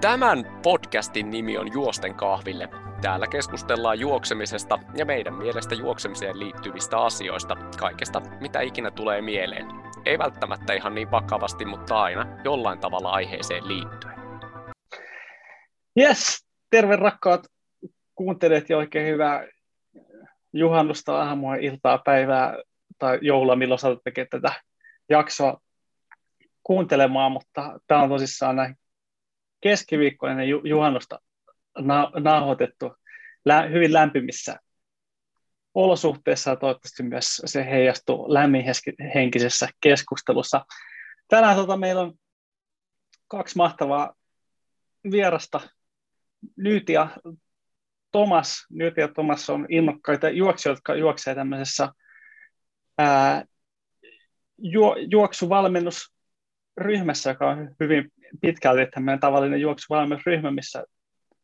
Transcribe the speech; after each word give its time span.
Tämän 0.00 0.60
podcastin 0.62 1.30
nimi 1.30 1.58
on 1.58 1.72
Juosten 1.72 2.14
kahville. 2.14 2.68
Täällä 3.02 3.26
keskustellaan 3.26 4.00
juoksemisesta 4.00 4.78
ja 4.96 5.06
meidän 5.06 5.34
mielestä 5.34 5.74
juoksemiseen 5.74 6.38
liittyvistä 6.38 6.98
asioista, 6.98 7.56
kaikesta 7.80 8.20
mitä 8.40 8.60
ikinä 8.60 8.90
tulee 8.90 9.22
mieleen. 9.22 9.66
Ei 10.04 10.18
välttämättä 10.18 10.72
ihan 10.72 10.94
niin 10.94 11.10
vakavasti, 11.10 11.64
mutta 11.64 12.02
aina 12.02 12.26
jollain 12.44 12.78
tavalla 12.78 13.10
aiheeseen 13.10 13.68
liittyen. 13.68 14.14
Yes, 15.98 16.46
terve 16.70 16.96
rakkaat 16.96 17.46
kuuntelijat 18.14 18.70
ja 18.70 18.76
oikein 18.76 19.06
hyvää 19.06 19.46
juhannusta, 20.52 21.22
aamua, 21.22 21.54
iltaa, 21.54 21.98
päivää 22.04 22.56
tai 22.98 23.18
joulua, 23.22 23.56
milloin 23.56 23.78
saatat 23.78 24.04
tekemään 24.04 24.28
tätä 24.30 24.52
jaksoa 25.08 25.60
kuuntelemaan, 26.62 27.32
mutta 27.32 27.80
tämä 27.86 28.02
on 28.02 28.08
tosissaan 28.08 28.56
näin 28.56 28.76
keskiviikkoinen 29.60 30.48
ju- 30.48 30.64
juhannusta 30.64 31.20
na- 31.78 32.10
nauhoitettu 32.14 32.96
lä- 33.44 33.66
hyvin 33.66 33.92
lämpimissä 33.92 34.56
olosuhteissa 35.74 36.50
ja 36.50 36.56
toivottavasti 36.56 37.02
myös 37.02 37.42
se 37.44 37.64
heijastuu 37.64 38.34
lämminhenkisessä 38.34 39.68
keskustelussa. 39.80 40.64
Tänään 41.28 41.56
tota, 41.56 41.76
meillä 41.76 42.00
on 42.00 42.14
kaksi 43.28 43.56
mahtavaa 43.56 44.14
vierasta, 45.10 45.60
Nyti 46.56 46.92
ja 46.92 47.08
Thomas. 48.12 48.66
Nyti 48.70 49.00
ja 49.00 49.08
Thomas 49.08 49.50
on 49.50 49.66
innokkaita 49.68 50.30
juoksijoita, 50.30 50.78
jotka 50.78 50.94
juoksevat 50.94 51.36
tämmöisessä 51.36 51.88
ää, 52.98 53.44
ju- 54.58 54.96
juoksuvalmennusryhmässä, 55.10 57.30
joka 57.30 57.50
on 57.50 57.74
hyvin 57.80 58.12
pitkälti 58.40 58.86
tämmöinen 58.86 59.20
tavallinen 59.20 59.60
juoksuvalmennusryhmä, 59.60 60.50
missä 60.50 60.84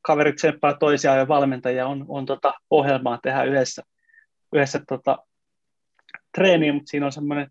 kaverit 0.02 0.36
tsemppaa 0.36 0.74
toisiaan 0.74 1.18
ja 1.18 1.28
valmentajia 1.28 1.86
on, 1.86 2.04
on 2.08 2.26
tota 2.26 2.54
ohjelmaa 2.70 3.18
tehdä 3.22 3.44
yhdessä, 3.44 3.82
yhdessä 4.54 4.80
tota, 4.88 5.18
treeniä, 6.34 6.72
mutta 6.72 6.90
siinä 6.90 7.06
on 7.06 7.12
semmoinen 7.12 7.50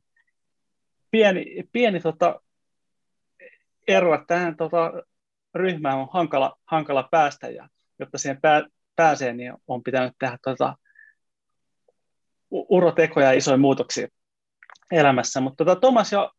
pieni, 1.12 1.46
pieni 1.72 2.00
tota, 2.00 2.42
ero, 3.88 4.14
että 4.14 4.26
tähän 4.28 4.58
tota, 4.58 4.92
ryhmään 5.56 5.98
on 5.98 6.08
hankala, 6.12 6.60
hankala 6.66 7.08
päästä, 7.12 7.48
ja 7.48 7.70
jotta 8.00 8.18
siihen 8.18 8.42
pää, 8.42 8.64
pääsee, 8.96 9.34
niin 9.34 9.54
on 9.68 9.84
pitänyt 9.84 10.14
tehdä 10.20 10.38
tota, 10.44 10.78
urotekoja 12.50 13.26
ja 13.26 13.38
isoja 13.38 13.58
muutoksia 13.58 14.08
elämässä. 14.92 15.42
Mutta 15.42 15.66
tota, 15.66 15.82
Tomas 15.82 16.12
ja 16.12 16.32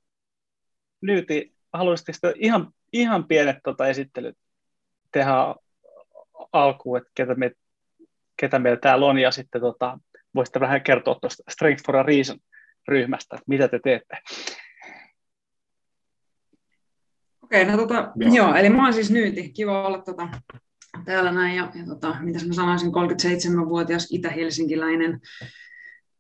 Lyyti, 1.03 1.57
haluaisitteko 1.73 2.33
ihan 2.37 2.73
ihan 3.01 3.25
pienet 3.29 3.57
tota, 3.65 3.87
esittelyt 3.87 4.37
tehdä 5.13 5.33
alkuun, 6.53 6.99
että 6.99 7.11
ketä, 7.15 7.35
me, 7.35 7.53
ketä 8.37 8.59
meillä 8.59 8.81
täällä 8.81 9.07
on, 9.07 9.19
ja 9.19 9.31
sitten 9.31 9.61
tota, 9.61 9.99
voisitte 10.35 10.61
vähän 10.61 10.83
kertoa 10.83 11.15
tuosta 11.21 11.43
Strength 11.51 11.87
for 11.87 11.97
a 11.97 12.03
Reason 12.03 12.39
ryhmästä, 12.89 13.37
että 13.37 13.45
mitä 13.49 13.69
te 13.69 13.81
teette. 13.85 14.19
Okei, 17.43 17.65
no 17.65 17.77
tota, 17.77 18.13
joo. 18.17 18.35
joo. 18.35 18.55
eli 18.55 18.69
mä 18.69 18.85
oon 18.85 18.93
siis 18.93 19.11
Nyyti, 19.11 19.53
kiva 19.53 19.87
olla 19.87 19.99
tota, 19.99 20.29
täällä 21.05 21.33
näin, 21.33 21.57
ja, 21.57 21.73
ja 21.75 21.87
tota, 21.87 22.17
mitä 22.21 22.47
mä 22.47 22.53
sanoisin, 22.53 22.89
37-vuotias 22.89 24.09
itä-helsinkiläinen 24.11 25.21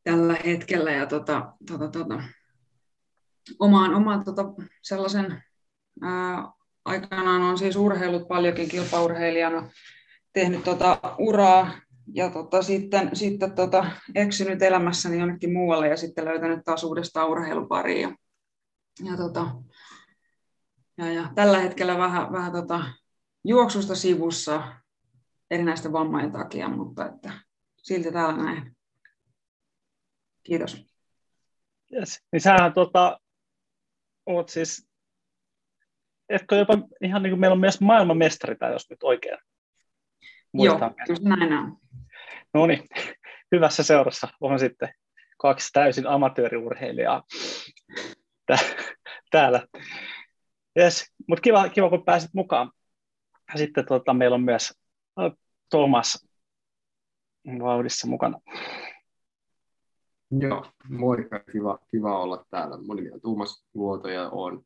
tällä 0.04 0.36
hetkellä, 0.44 0.90
ja 0.90 1.06
tota, 1.06 1.52
tota, 1.68 1.88
tota, 1.88 2.22
omaan, 3.58 3.94
omaan 3.94 4.24
tota, 4.24 4.42
sellaisen 4.82 5.42
ää, 6.02 6.52
aikanaan 6.86 7.42
on 7.42 7.58
siis 7.58 7.76
urheilut 7.76 8.28
paljonkin 8.28 8.68
kilpaurheilijana, 8.68 9.70
tehnyt 10.32 10.64
tota 10.64 11.00
uraa 11.18 11.70
ja 12.14 12.30
tota, 12.30 12.62
sitten, 12.62 13.16
sitten 13.16 13.54
tota, 13.54 13.86
eksynyt 14.14 14.62
elämässäni 14.62 15.18
jonnekin 15.18 15.52
muualle 15.52 15.88
ja 15.88 15.96
sitten 15.96 16.24
löytänyt 16.24 16.64
taas 16.64 16.84
uudestaan 16.84 17.28
urheilupariin. 17.28 18.00
Ja, 18.00 18.16
ja, 19.10 19.16
tota, 19.16 19.46
ja, 20.98 21.12
ja 21.12 21.30
tällä 21.34 21.58
hetkellä 21.58 21.98
vähän, 21.98 22.32
vähän 22.32 22.52
tota, 22.52 22.84
juoksusta 23.44 23.94
sivussa 23.94 24.62
erinäisten 25.50 25.92
vammojen 25.92 26.32
takia, 26.32 26.68
mutta 26.68 27.06
että 27.06 27.32
silti 27.76 28.12
täällä 28.12 28.44
näin. 28.44 28.76
Kiitos. 30.42 30.86
Yes. 31.92 32.20
Niin 32.32 32.40
sähän 32.40 32.72
tota, 32.72 33.20
oot 34.26 34.48
siis 34.48 34.88
etkö 36.28 36.56
jopa 36.56 36.74
ihan 37.02 37.22
niin 37.22 37.30
kuin 37.30 37.40
meillä 37.40 37.54
on 37.54 37.60
myös 37.60 37.80
maailmanmestari 37.80 38.56
tai 38.56 38.72
jos 38.72 38.90
nyt 38.90 39.02
oikein 39.02 39.38
muistaa. 40.52 40.94
Joo, 40.98 41.06
kyllä 41.06 41.36
näin 41.36 41.52
on. 41.52 41.76
No 42.54 42.66
niin, 42.66 42.82
hyvässä 43.52 43.82
seurassa 43.82 44.28
on 44.40 44.58
sitten 44.58 44.88
kaksi 45.38 45.70
täysin 45.72 46.06
amatööriurheilijaa 46.06 47.22
täällä. 49.30 49.66
Yes, 50.78 51.12
mutta 51.28 51.42
kiva, 51.42 51.68
kiva, 51.68 51.90
kun 51.90 52.04
pääsit 52.04 52.30
mukaan. 52.34 52.72
Ja 53.52 53.58
sitten 53.58 53.86
tuota, 53.86 54.14
meillä 54.14 54.34
on 54.34 54.42
myös 54.42 54.72
Thomas 55.70 56.26
vauhdissa 57.58 58.08
mukana. 58.08 58.40
Joo, 60.30 60.66
moikka, 60.88 61.40
kiva, 61.52 61.78
kiva 61.90 62.22
olla 62.22 62.44
täällä. 62.50 62.76
Mun 62.76 62.96
nimi 62.96 63.10
on 63.10 63.20
Tuomas 63.20 63.66
Luoto 63.74 64.08
ja 64.08 64.30
olen 64.30 64.60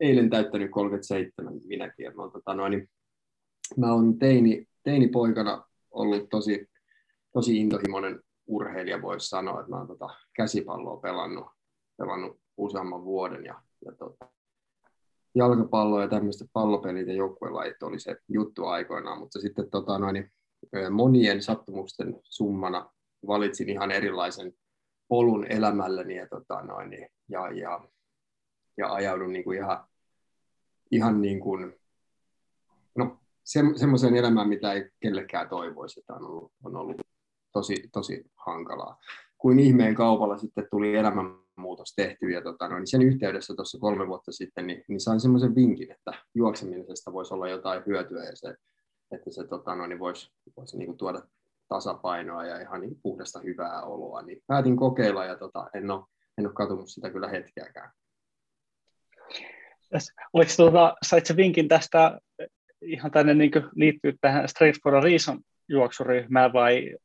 eilen 0.00 0.30
täyttänyt 0.30 0.70
37 0.70 1.54
minäkin. 1.66 2.04
Ja 2.04 2.10
mä, 2.10 2.22
oon, 2.22 2.32
tota, 2.32 2.54
noin, 2.54 2.90
mä 3.76 3.92
oon 3.92 4.18
teini, 4.18 4.66
teinipoikana 4.82 5.64
ollut 5.90 6.28
tosi, 6.28 6.68
tosi 7.32 7.56
intohimoinen 7.56 8.20
urheilija, 8.46 9.02
voisi 9.02 9.28
sanoa, 9.28 9.60
että 9.60 9.70
mä 9.70 9.78
oon 9.78 9.86
tota, 9.86 10.08
käsipalloa 10.36 10.96
pelannut, 10.96 11.46
pelannut 11.96 12.40
useamman 12.56 13.04
vuoden 13.04 13.44
ja, 13.44 13.62
ja 13.84 13.92
tota, 13.92 14.28
jalkapallo 15.34 16.00
ja 16.00 16.08
tämmöistä 16.08 16.44
pallopelit 16.52 17.08
ja 17.08 17.14
joukkuelajit 17.14 17.82
oli 17.82 18.00
se 18.00 18.16
juttu 18.28 18.66
aikoinaan, 18.66 19.18
mutta 19.18 19.40
sitten 19.40 19.70
tota, 19.70 19.98
noin, 19.98 20.30
monien 20.90 21.42
sattumusten 21.42 22.20
summana 22.24 22.90
valitsin 23.26 23.68
ihan 23.68 23.90
erilaisen 23.90 24.52
polun 25.08 25.46
elämälleni 25.46 26.16
ja, 26.16 26.28
tota, 26.28 26.62
noin, 26.62 26.92
ja, 27.28 27.50
ja, 27.50 27.88
ja 28.76 28.92
ajaudun 28.92 29.32
niin 29.32 29.44
kuin 29.44 29.58
ihan 29.58 29.89
ihan 30.90 31.20
niin 31.22 31.40
kuin, 31.40 31.74
no, 32.96 33.18
se, 33.44 33.60
semmoiseen 33.76 34.16
elämään, 34.16 34.48
mitä 34.48 34.72
ei 34.72 34.90
kellekään 35.00 35.48
toivoisi, 35.48 36.00
että 36.00 36.14
on 36.14 36.24
ollut, 36.24 36.52
on 36.64 36.76
ollut 36.76 36.96
tosi, 37.52 37.88
tosi 37.92 38.24
hankalaa. 38.36 38.98
Kuin 39.38 39.58
ihmeen 39.58 39.94
kaupalla 39.94 40.38
sitten 40.38 40.66
tuli 40.70 40.96
elämänmuutos 40.96 41.94
tehty 41.96 42.30
ja 42.30 42.42
tota, 42.42 42.68
no, 42.68 42.78
niin 42.78 42.86
sen 42.86 43.02
yhteydessä 43.02 43.54
tuossa 43.54 43.78
kolme 43.78 44.08
vuotta 44.08 44.32
sitten 44.32 44.66
niin, 44.66 44.84
niin 44.88 45.00
sain 45.00 45.20
semmoisen 45.20 45.54
vinkin, 45.54 45.92
että 45.92 46.12
juoksemisesta 46.34 47.12
voisi 47.12 47.34
olla 47.34 47.48
jotain 47.48 47.82
hyötyä 47.86 48.24
ja 48.24 48.32
se, 48.34 48.54
että 49.10 49.30
se 49.30 49.46
tota, 49.46 49.74
no, 49.74 49.86
niin 49.86 49.98
voisi, 49.98 50.32
voisi 50.56 50.78
niin 50.78 50.86
kuin 50.86 50.98
tuoda 50.98 51.22
tasapainoa 51.68 52.44
ja 52.44 52.60
ihan 52.60 52.80
niin 52.80 53.00
puhdasta 53.02 53.40
hyvää 53.40 53.82
oloa, 53.82 54.22
niin 54.22 54.42
päätin 54.46 54.76
kokeilla 54.76 55.24
ja 55.24 55.36
tota, 55.36 55.70
en, 55.74 55.90
ole, 55.90 56.04
en 56.38 56.46
ole 56.46 56.54
katunut 56.54 56.88
sitä 56.88 57.10
kyllä 57.10 57.28
hetkeäkään. 57.28 57.90
Oliko 60.32 60.50
tuota, 60.56 60.96
sait 61.02 61.26
se 61.26 61.36
vinkin 61.36 61.68
tästä 61.68 62.20
ihan 62.82 63.10
tänne 63.10 63.34
niin 63.34 63.50
liittyy 63.74 64.14
tähän 64.20 64.48
Straight 64.48 64.82
for 64.82 64.94
a 64.94 65.00
Reason 65.00 65.40
juoksuryhmään 65.68 66.52
vai 66.52 66.96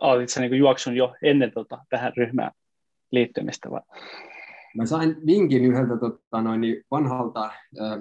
aloitit 0.00 0.28
sä 0.28 0.40
niin 0.40 0.54
juoksun 0.54 0.96
jo 0.96 1.14
ennen 1.22 1.52
tota, 1.52 1.78
tähän 1.88 2.12
ryhmään 2.16 2.50
liittymistä? 3.12 3.70
Vai? 3.70 3.80
Mä 4.76 4.86
sain 4.86 5.16
vinkin 5.26 5.64
yhdeltä 5.64 5.96
tota, 5.96 6.42
noin, 6.42 6.60
niin 6.60 6.84
vanhalta 6.90 7.44
äh, 7.44 7.98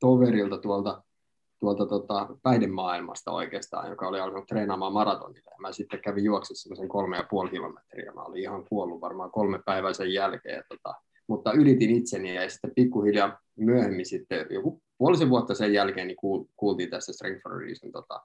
toverilta 0.00 0.58
tuolta, 0.58 1.02
tuolta 1.60 1.86
tota, 1.86 2.28
päihdemaailmasta 2.42 3.30
oikeastaan, 3.30 3.90
joka 3.90 4.08
oli 4.08 4.20
alkanut 4.20 4.46
treenaamaan 4.46 4.92
maratonilla. 4.92 5.50
Ja 5.50 5.60
mä 5.60 5.72
sitten 5.72 6.00
kävin 6.00 6.24
juoksessa 6.24 6.62
semmoisen 6.62 6.88
kolme 6.88 7.16
ja 7.16 7.26
puoli 7.30 7.50
kilometriä. 7.50 8.12
Mä 8.12 8.22
olin 8.22 8.42
ihan 8.42 8.64
kuollut 8.64 9.00
varmaan 9.00 9.30
kolme 9.30 9.60
päivää 9.64 9.92
sen 9.92 10.12
jälkeen. 10.12 10.56
Ja, 10.56 10.62
tota, 10.68 10.94
mutta 11.28 11.52
ylitin 11.52 11.90
itseni 11.90 12.34
ja 12.34 12.50
sitten 12.50 12.72
pikkuhiljaa 12.74 13.40
myöhemmin 13.56 14.06
sitten 14.06 14.46
joku 14.50 14.82
puolisen 14.98 15.30
vuotta 15.30 15.54
sen 15.54 15.72
jälkeen 15.72 16.06
niin 16.06 16.46
kuultiin 16.56 16.90
tästä 16.90 17.12
Strength 17.12 17.42
for 17.42 17.58
Reason 17.58 17.92
tota, 17.92 18.22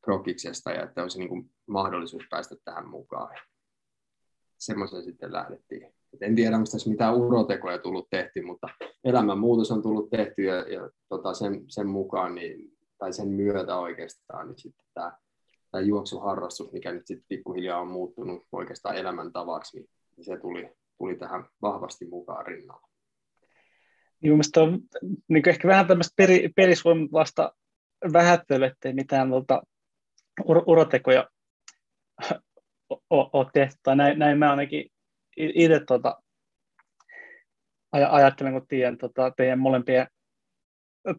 prokiksesta 0.00 0.70
ja 0.70 0.82
että 0.82 1.02
olisi 1.02 1.18
niin 1.18 1.28
kuin 1.28 1.50
mahdollisuus 1.66 2.24
päästä 2.30 2.56
tähän 2.64 2.88
mukaan. 2.88 3.36
Semmoisen 4.58 5.04
sitten 5.04 5.32
lähdettiin. 5.32 5.86
Et 6.14 6.22
en 6.22 6.34
tiedä, 6.34 6.56
onko 6.56 6.68
tässä 6.72 6.90
mitään 6.90 7.14
urotekoja 7.14 7.78
tullut 7.78 8.10
tehty, 8.10 8.42
mutta 8.42 8.68
elämänmuutos 9.04 9.70
on 9.70 9.82
tullut 9.82 10.10
tehty 10.10 10.42
ja, 10.42 10.54
ja 10.54 10.90
tota 11.08 11.34
sen, 11.34 11.64
sen 11.68 11.86
mukaan 11.86 12.34
niin, 12.34 12.78
tai 12.98 13.12
sen 13.12 13.28
myötä 13.28 13.76
oikeastaan 13.76 14.48
niin 14.48 14.58
sitten 14.58 14.86
tämä, 14.94 15.18
tämä 15.70 15.82
juoksuharrastus, 15.82 16.72
mikä 16.72 16.92
nyt 16.92 17.06
sitten 17.06 17.26
pikkuhiljaa 17.28 17.80
on 17.80 17.88
muuttunut 17.88 18.42
oikeastaan 18.52 18.96
elämäntavaksi, 18.96 19.88
niin 20.16 20.24
se 20.24 20.36
tuli, 20.36 20.70
tuli 20.98 21.16
tähän 21.16 21.44
vahvasti 21.62 22.06
mukaan 22.06 22.46
rinnalla. 22.46 22.88
Niin 24.22 24.32
mielestäni 24.32 24.66
on 24.66 24.80
niin 25.28 25.48
ehkä 25.48 25.68
vähän 25.68 25.86
tämmöistä 25.86 26.14
peri, 26.16 26.48
perisuomalaista 26.56 27.52
vähättelyä, 28.12 28.66
ettei 28.66 28.92
mitään 28.92 29.28
tuota, 29.28 29.62
ur, 30.44 30.62
urotekoja 30.66 31.28
ole 33.10 33.50
tehty. 33.52 33.76
Tai 33.82 33.96
näin, 33.96 34.18
näin 34.18 34.38
mä 34.38 34.50
ainakin 34.50 34.90
itse 35.36 35.80
tuota, 35.86 36.22
aj- 37.96 38.08
ajattelen, 38.10 38.52
kun 38.52 38.66
tiedän 38.68 38.98
tota, 38.98 39.32
teidän 39.36 39.58
molempien 39.58 40.06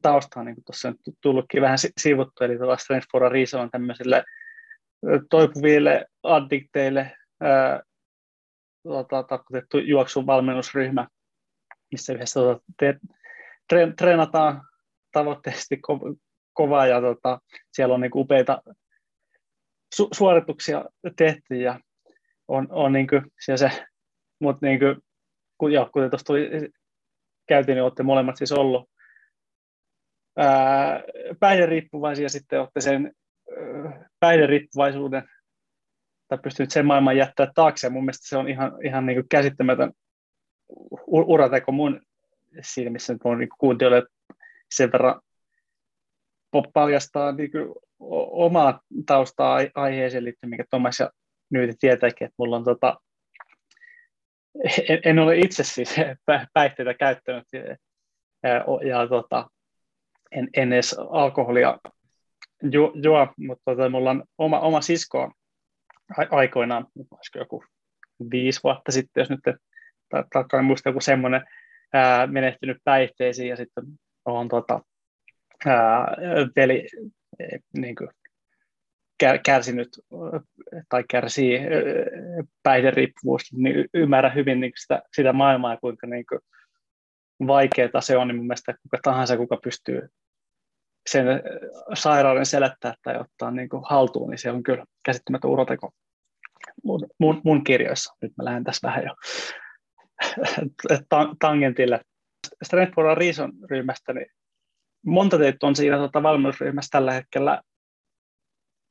taustaa, 0.01 0.43
niin 0.43 0.55
kuin 0.55 0.65
tuossa 0.65 0.87
on 0.87 0.95
tullutkin 1.21 1.61
vähän 1.61 1.77
sivuttu, 1.99 2.43
eli 2.43 2.57
tuolla 2.57 2.77
Strength 2.77 3.07
for 3.11 3.23
a 3.23 3.29
Reason 3.29 3.61
on 3.61 3.71
tämmöisille 3.71 4.23
toipuville 5.29 6.05
addikteille 6.23 7.15
tota, 8.83 9.23
tarkoitettu 9.23 9.77
juoksun 9.77 10.25
valmennusryhmä, 10.25 11.07
missä 11.91 12.13
yhdessä 12.13 12.39
tota, 12.39 12.61
te, 12.79 12.99
tre, 13.69 13.93
treenataan 13.97 14.61
tavoitteisesti 15.11 15.77
ko, 15.77 15.99
kovaa 16.53 16.87
ja 16.87 17.01
tota, 17.01 17.39
siellä 17.71 17.95
on 17.95 18.01
niin 18.01 18.11
upeita 18.15 18.61
su, 19.95 20.07
suorituksia 20.13 20.85
tehty 21.15 21.55
ja 21.55 21.79
on, 22.47 22.67
on 22.71 22.91
niin 22.91 23.07
kuin, 23.07 23.21
se, 23.55 23.85
mutta 24.39 24.65
niin 24.65 24.79
kuin, 25.59 25.73
joo, 25.73 25.89
kuten 25.93 26.09
tuossa 26.09 26.25
tuli 26.25 26.49
käytiin, 27.47 27.75
niin 27.75 27.83
olette 27.83 28.03
molemmat 28.03 28.37
siis 28.37 28.51
ollut 28.51 28.89
päihderiippuvaisia, 31.39 32.29
sitten 32.29 32.59
olette 32.59 32.81
sen 32.81 33.13
päihderiippuvaisuuden 34.19 35.29
tai 36.29 36.37
pystynyt 36.43 36.71
sen 36.71 36.85
maailman 36.85 37.17
jättää 37.17 37.51
taakse. 37.55 37.89
Mun 37.89 38.03
mielestä 38.03 38.29
se 38.29 38.37
on 38.37 38.49
ihan, 38.49 38.71
ihan 38.85 39.05
niin 39.05 39.15
kuin 39.15 39.29
käsittämätön 39.29 39.91
urateko 41.07 41.71
mun 41.71 42.01
silmissä, 42.61 43.13
että 43.13 43.29
mun 43.29 43.39
niin 43.39 43.49
kuuntelijoille 43.57 44.07
sen 44.71 44.91
verran 44.91 45.21
paljastaa 46.73 47.31
niin 47.31 47.51
kuin 47.51 47.75
omaa 48.31 48.81
taustaa 49.05 49.59
aiheeseen 49.75 50.23
liittyen, 50.23 50.49
mikä 50.49 50.63
Tomas 50.69 50.99
ja 50.99 51.09
nyt 51.49 51.75
tietääkin, 51.79 52.25
että 52.25 52.35
mulla 52.37 52.55
on 52.55 52.63
tota, 52.63 52.97
en, 54.89 54.99
en 55.05 55.19
ole 55.19 55.37
itse 55.37 55.63
siis 55.63 55.95
päihteitä 56.53 56.93
käyttänyt 56.93 57.47
ja, 57.53 58.87
ja 58.87 59.07
tota, 59.07 59.49
en, 60.31 60.49
en 60.53 60.73
edes 60.73 60.95
alkoholia 61.09 61.77
juo, 62.71 62.91
juo 63.03 63.27
mutta 63.37 63.61
tota, 63.65 63.89
mulla 63.89 64.09
on 64.09 64.23
oma, 64.37 64.59
oma 64.59 64.81
sisko 64.81 65.31
aikoinaan, 66.29 66.87
olisiko 67.11 67.39
joku 67.39 67.63
viisi 68.31 68.59
vuotta 68.63 68.91
sitten, 68.91 69.21
jos 69.21 69.29
nyt 69.29 69.55
tarkkaan 70.33 70.65
muista 70.65 70.89
joku 70.89 71.01
semmoinen 71.01 71.41
menehtynyt 72.27 72.77
päihteisiin 72.83 73.49
ja 73.49 73.55
sitten 73.55 73.83
on 74.25 74.47
tota, 74.47 74.81
ää, 75.65 76.07
veli 76.55 76.87
niin 77.77 77.95
kuin, 77.95 78.09
kärsinyt 79.45 79.89
tai 80.89 81.03
kärsii 81.09 81.59
päihderiippuvuudesta, 82.63 83.55
niin 83.57 83.85
ymmärrä 83.93 84.29
hyvin 84.29 84.59
niin 84.59 84.71
sitä, 84.75 85.01
sitä 85.15 85.33
maailmaa 85.33 85.77
kuinka 85.77 86.07
niin 86.07 86.25
kuin, 86.29 86.39
vaikeaa 87.47 88.01
se 88.01 88.17
on, 88.17 88.27
niin 88.27 88.35
mun 88.35 88.47
mielestä 88.47 88.73
kuka 88.83 88.97
tahansa, 89.03 89.37
kuka 89.37 89.57
pystyy 89.63 90.09
sen 91.11 91.25
sairauden 91.93 92.45
selättää 92.45 92.93
tai 93.03 93.19
ottaa 93.19 93.51
niin 93.51 93.69
kuin 93.69 93.83
haltuun, 93.89 94.29
niin 94.29 94.37
se 94.37 94.51
on 94.51 94.63
kyllä 94.63 94.85
käsittämätön 95.05 95.51
uroteko 95.51 95.91
mun, 96.83 97.07
mun, 97.19 97.41
mun 97.43 97.63
kirjoissa. 97.63 98.15
Nyt 98.21 98.31
mä 98.37 98.45
lähden 98.45 98.63
tässä 98.63 98.87
vähän 98.87 99.03
jo 99.03 99.15
tangentille. 101.39 102.01
Strength 102.63 102.95
for 102.95 103.05
a 103.05 103.15
Reason 103.15 103.51
ryhmästä, 103.69 104.13
niin 104.13 104.27
monta 105.05 105.37
teitä 105.37 105.67
on 105.67 105.75
siinä 105.75 105.97
tota, 105.97 106.23
valmennusryhmässä 106.23 106.89
tällä 106.91 107.13
hetkellä 107.13 107.61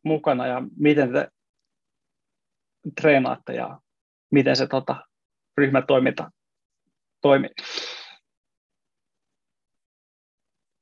mukana 0.05 0.47
ja 0.47 0.63
miten 0.77 1.13
te 1.13 1.29
treenaatte 3.01 3.55
ja 3.55 3.81
miten 4.31 4.57
se 4.57 4.67
tota, 4.67 5.07
ryhmätoiminta 5.59 6.31
toimii? 7.21 7.51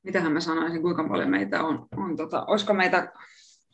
Mitähän 0.06 0.32
mä 0.32 0.41
sanoisin, 0.41 0.82
kuinka 0.82 1.08
paljon 1.08 1.31
meitä 1.31 1.62
on. 1.62 1.88
on 1.97 2.17
tota, 2.17 2.44
olisiko 2.44 2.75
meitä 2.75 3.12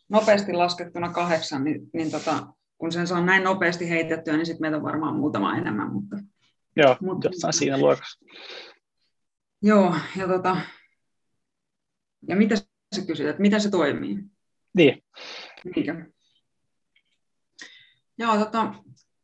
nopeasti 0.08 0.52
laskettuna 0.52 1.12
kahdeksan, 1.12 1.64
niin, 1.64 1.90
niin 1.93 2.11
tota, 2.11 2.46
kun 2.79 2.93
sen 2.93 3.06
saa 3.06 3.20
näin 3.20 3.44
nopeasti 3.44 3.90
heitettyä, 3.90 4.37
niin 4.37 4.46
sitten 4.46 4.61
meitä 4.61 4.76
on 4.76 4.82
varmaan 4.82 5.17
muutama 5.17 5.56
enemmän. 5.56 5.93
Mutta, 5.93 6.17
Joo, 6.76 6.96
mutta, 7.00 7.29
jossain 7.29 7.52
siinä 7.52 7.79
luokassa. 7.79 8.25
Joo, 9.62 9.94
ja, 10.17 10.29
tota, 10.29 10.56
ja 12.29 12.37
mitä 12.37 12.56
sä 12.94 13.06
kysyt, 13.06 13.26
että 13.26 13.43
miten 13.43 13.61
se 13.61 13.70
toimii? 13.70 14.19
Niin. 14.75 15.02
Niinkö? 15.64 16.05
Joo, 18.19 18.37
tota, 18.37 18.75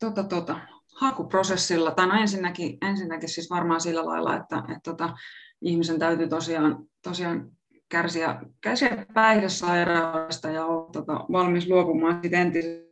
tota, 0.01 0.25
tota, 0.25 0.61
hakuprosessilla, 1.01 1.91
tai 1.91 2.07
no 2.07 2.15
ensinnäkin, 2.15 2.79
ensinnäkin 2.83 3.29
siis 3.29 3.51
varmaan 3.51 3.81
sillä 3.81 4.07
lailla, 4.07 4.37
että, 4.37 4.57
että 4.59 4.81
tota, 4.85 5.15
ihmisen 5.61 5.99
täytyy 5.99 6.29
tosiaan, 6.29 6.87
tosiaan 7.03 7.51
kärsiä, 7.89 8.41
kärsiä 8.61 9.07
päihdesairaudesta 9.15 10.51
ja 10.51 10.67
olla 10.67 10.91
tota, 10.91 11.13
valmis 11.33 11.69
luopumaan 11.69 12.19
siitä 12.23 12.41
entisestä 12.41 12.89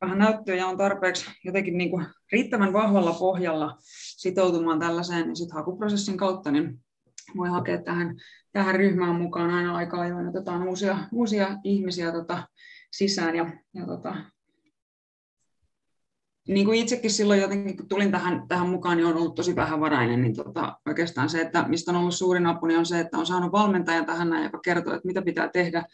vähän 0.00 0.18
näyttöä 0.18 0.54
ja 0.54 0.66
on 0.66 0.76
tarpeeksi 0.76 1.30
jotenkin 1.44 1.78
niin 1.78 1.90
kuin 1.90 2.06
riittävän 2.32 2.72
vahvalla 2.72 3.12
pohjalla 3.12 3.76
sitoutumaan 4.16 4.80
tällaiseen, 4.80 5.26
niin 5.26 5.36
sitten 5.36 5.56
hakuprosessin 5.56 6.16
kautta 6.16 6.50
niin 6.50 6.80
voi 7.36 7.48
hakea 7.48 7.82
tähän, 7.82 8.16
tähän 8.52 8.74
ryhmään 8.74 9.14
mukaan. 9.14 9.50
Aina 9.50 9.76
aika 9.76 10.00
ajoin, 10.00 10.28
otetaan 10.28 10.68
uusia, 10.68 10.98
uusia 11.12 11.48
ihmisiä 11.64 12.12
tota, 12.12 12.48
sisään 12.92 13.36
ja, 13.36 13.52
ja 13.74 13.86
tota, 13.86 14.16
niin 16.48 16.66
kuin 16.66 16.78
itsekin 16.80 17.10
silloin 17.10 17.40
jotenkin, 17.40 17.76
kun 17.76 17.88
tulin 17.88 18.12
tähän, 18.12 18.48
tähän 18.48 18.68
mukaan, 18.68 18.96
niin 18.96 19.06
on 19.06 19.16
ollut 19.16 19.34
tosi 19.34 19.56
vähävarainen, 19.56 20.22
niin 20.22 20.34
tota, 20.34 20.78
oikeastaan 20.86 21.28
se, 21.28 21.40
että 21.40 21.64
mistä 21.68 21.90
on 21.90 21.96
ollut 21.96 22.14
suurin 22.14 22.46
apu, 22.46 22.66
niin 22.66 22.78
on 22.78 22.86
se, 22.86 23.00
että 23.00 23.18
on 23.18 23.26
saanut 23.26 23.52
valmentajan 23.52 24.06
tähän 24.06 24.30
näin, 24.30 24.44
joka 24.44 24.58
kertoo, 24.64 24.94
että 24.94 25.06
mitä 25.06 25.22
pitää 25.22 25.48
tehdä 25.48 25.84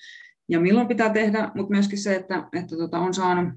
ja 0.49 0.61
milloin 0.61 0.89
pitää 0.89 1.11
tehdä, 1.11 1.51
mutta 1.55 1.75
myöskin 1.75 1.99
se, 1.99 2.15
että, 2.15 2.49
että 2.53 2.77
tota, 2.77 2.99
on 2.99 3.15
saanut 3.15 3.49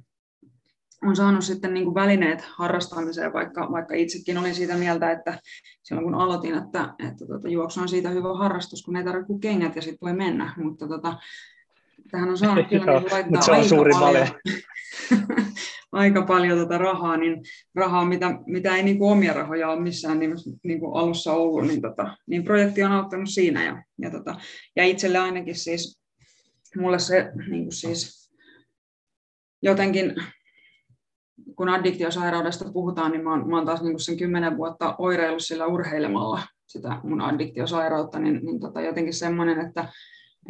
on 1.03 1.15
saanut 1.15 1.43
sitten 1.43 1.73
niin 1.73 1.83
kuin 1.83 1.95
välineet 1.95 2.41
harrastamiseen, 2.41 3.33
vaikka, 3.33 3.71
vaikka 3.71 3.95
itsekin 3.95 4.37
olin 4.37 4.55
siitä 4.55 4.75
mieltä, 4.75 5.11
että 5.11 5.39
silloin 5.83 6.05
kun 6.05 6.15
aloitin, 6.15 6.55
että, 6.55 6.93
että 7.07 7.25
tota, 7.27 7.49
juoksu 7.49 7.81
on 7.81 7.89
siitä 7.89 8.09
hyvä 8.09 8.37
harrastus, 8.37 8.83
kun 8.83 8.95
ei 8.95 9.03
tarvitse 9.03 9.27
kuin 9.27 9.39
kengät 9.39 9.75
ja 9.75 9.81
sitten 9.81 9.97
voi 10.01 10.13
mennä, 10.13 10.53
mutta 10.57 10.87
tota, 10.87 11.17
tähän 12.11 12.29
on 12.29 12.37
saanut 12.37 12.67
kyllä 12.67 12.85
niin 12.99 13.11
laittaa 13.11 13.41
se 13.41 13.51
on 13.51 13.57
aika 13.57 13.69
suuri 13.69 13.91
paljon, 13.99 14.27
aika 15.91 16.21
paljon 16.21 16.57
tota 16.57 16.77
rahaa, 16.77 17.17
niin 17.17 17.41
rahaa, 17.75 18.05
mitä, 18.05 18.39
mitä 18.47 18.75
ei 18.75 18.83
niin 18.83 18.97
kuin 18.97 19.11
omia 19.11 19.33
rahoja 19.33 19.69
ole 19.69 19.81
missään 19.81 20.19
niin, 20.19 20.35
niin 20.63 20.79
kuin 20.79 20.95
alussa 20.95 21.33
ollut, 21.33 21.67
niin, 21.67 21.81
tota, 21.81 22.17
niin 22.27 22.43
projekti 22.43 22.83
on 22.83 22.91
auttanut 22.91 23.29
siinä. 23.29 23.65
Ja, 23.65 23.83
ja, 24.01 24.11
tota, 24.11 24.35
ja 24.75 24.85
itselle 24.85 25.17
ainakin 25.17 25.55
siis, 25.55 26.01
mulle 26.77 26.99
se 26.99 27.31
niin 27.49 27.63
kuin 27.63 27.73
siis 27.73 28.31
jotenkin 29.61 30.15
kun 31.55 31.69
addiktiosairaudesta 31.69 32.71
puhutaan, 32.73 33.11
niin 33.11 33.23
mä 33.23 33.29
oon, 33.29 33.49
mä 33.49 33.55
oon 33.55 33.65
taas 33.65 33.81
niin 33.81 33.99
sen 33.99 34.17
kymmenen 34.17 34.57
vuotta 34.57 34.95
oireillut 34.97 35.43
sillä 35.43 35.65
urheilemalla 35.65 36.41
sitä 36.67 36.99
mun 37.03 37.21
addiktiosairautta, 37.21 38.19
niin, 38.19 38.39
niin 38.45 38.59
tota 38.59 38.81
jotenkin 38.81 39.13
semmoinen, 39.13 39.67
että, 39.67 39.87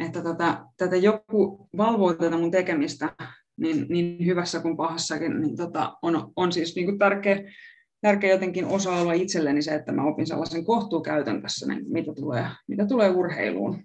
että 0.00 0.22
tätä, 0.22 0.64
tätä 0.76 0.96
joku 0.96 1.68
valvoo 1.76 2.14
tätä 2.14 2.36
mun 2.36 2.50
tekemistä 2.50 3.14
niin, 3.56 3.86
niin 3.88 4.26
hyvässä 4.26 4.60
kuin 4.60 4.76
pahassakin, 4.76 5.40
niin 5.40 5.56
tota, 5.56 5.96
on, 6.02 6.32
on 6.36 6.52
siis 6.52 6.76
niin 6.76 6.86
kuin 6.86 6.98
tärkeä, 6.98 7.52
tärkeä 8.00 8.30
jotenkin 8.30 8.66
osa-alue 8.66 9.16
itselleni 9.16 9.62
se, 9.62 9.74
että 9.74 9.92
mä 9.92 10.04
opin 10.04 10.26
sellaisen 10.26 10.64
kohtuukäytön 10.64 11.42
tässä, 11.42 11.66
niin 11.66 11.84
mitä, 11.92 12.12
tulee, 12.14 12.46
mitä 12.68 12.86
tulee 12.86 13.10
urheiluun. 13.10 13.82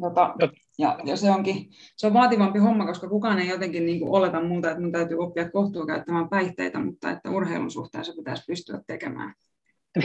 Tota, 0.00 0.34
ja, 0.78 0.98
ja 1.04 1.16
se, 1.16 1.30
onkin, 1.30 1.66
se 1.96 2.06
on 2.06 2.14
vaativampi 2.14 2.58
homma, 2.58 2.86
koska 2.86 3.08
kukaan 3.08 3.38
ei 3.38 3.48
jotenkin 3.48 3.86
niin 3.86 4.00
kuin 4.00 4.12
oleta 4.12 4.42
muuta, 4.42 4.70
että 4.70 4.82
mun 4.82 4.92
täytyy 4.92 5.18
oppia 5.18 5.50
kohtuun 5.50 5.86
käyttämään 5.86 6.28
päihteitä, 6.28 6.78
mutta 6.78 7.10
että 7.10 7.30
urheilun 7.30 7.70
suhteen 7.70 8.04
se 8.04 8.12
pitäisi 8.16 8.44
pystyä 8.46 8.80
tekemään. 8.86 9.34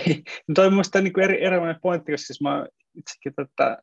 Niin, 0.05 0.23
toi 0.55 0.65
on 0.65 0.73
mielestäni 0.73 1.09
niin 1.09 1.19
eri, 1.19 1.43
erilainen 1.43 1.81
pointti, 1.81 2.11
koska 2.11 2.25
siis 2.25 2.41
mä 2.41 2.65
itsekin 2.95 3.33
tätä 3.35 3.77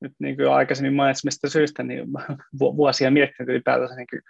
nyt 0.00 0.12
niin 0.18 0.36
kuin 0.36 0.50
aikaisemmin 0.50 0.94
mainitsemista 0.94 1.48
syystä 1.48 1.82
niin 1.82 2.06
vuosia 2.58 3.10
miettinyt 3.10 3.48
ylipäätänsä 3.48 3.96
niin 3.96 4.06
kuin 4.10 4.22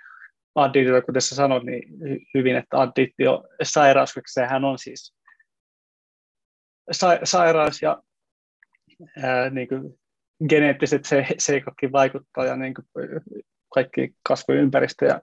additio, 0.54 1.02
kuten 1.02 1.22
sä 1.22 1.34
sanoit 1.34 1.64
niin 1.64 1.82
hyvin, 2.34 2.56
että 2.56 2.80
addiktio 2.80 3.44
sairaus, 3.62 4.14
sehän 4.26 4.64
on 4.64 4.78
siis 4.78 5.14
sa- 6.90 7.20
sairaus 7.24 7.82
ja 7.82 8.02
ää, 9.22 9.50
niin 9.50 9.68
kuin 9.68 9.98
geneettiset 10.48 11.04
se, 11.04 11.26
seikotkin 11.38 11.92
vaikuttaa 11.92 12.44
ja 12.44 12.56
niin 12.56 12.74
kuin 12.74 12.86
kaikki 13.74 14.14
kasvuympäristö 14.28 15.04
ja 15.04 15.20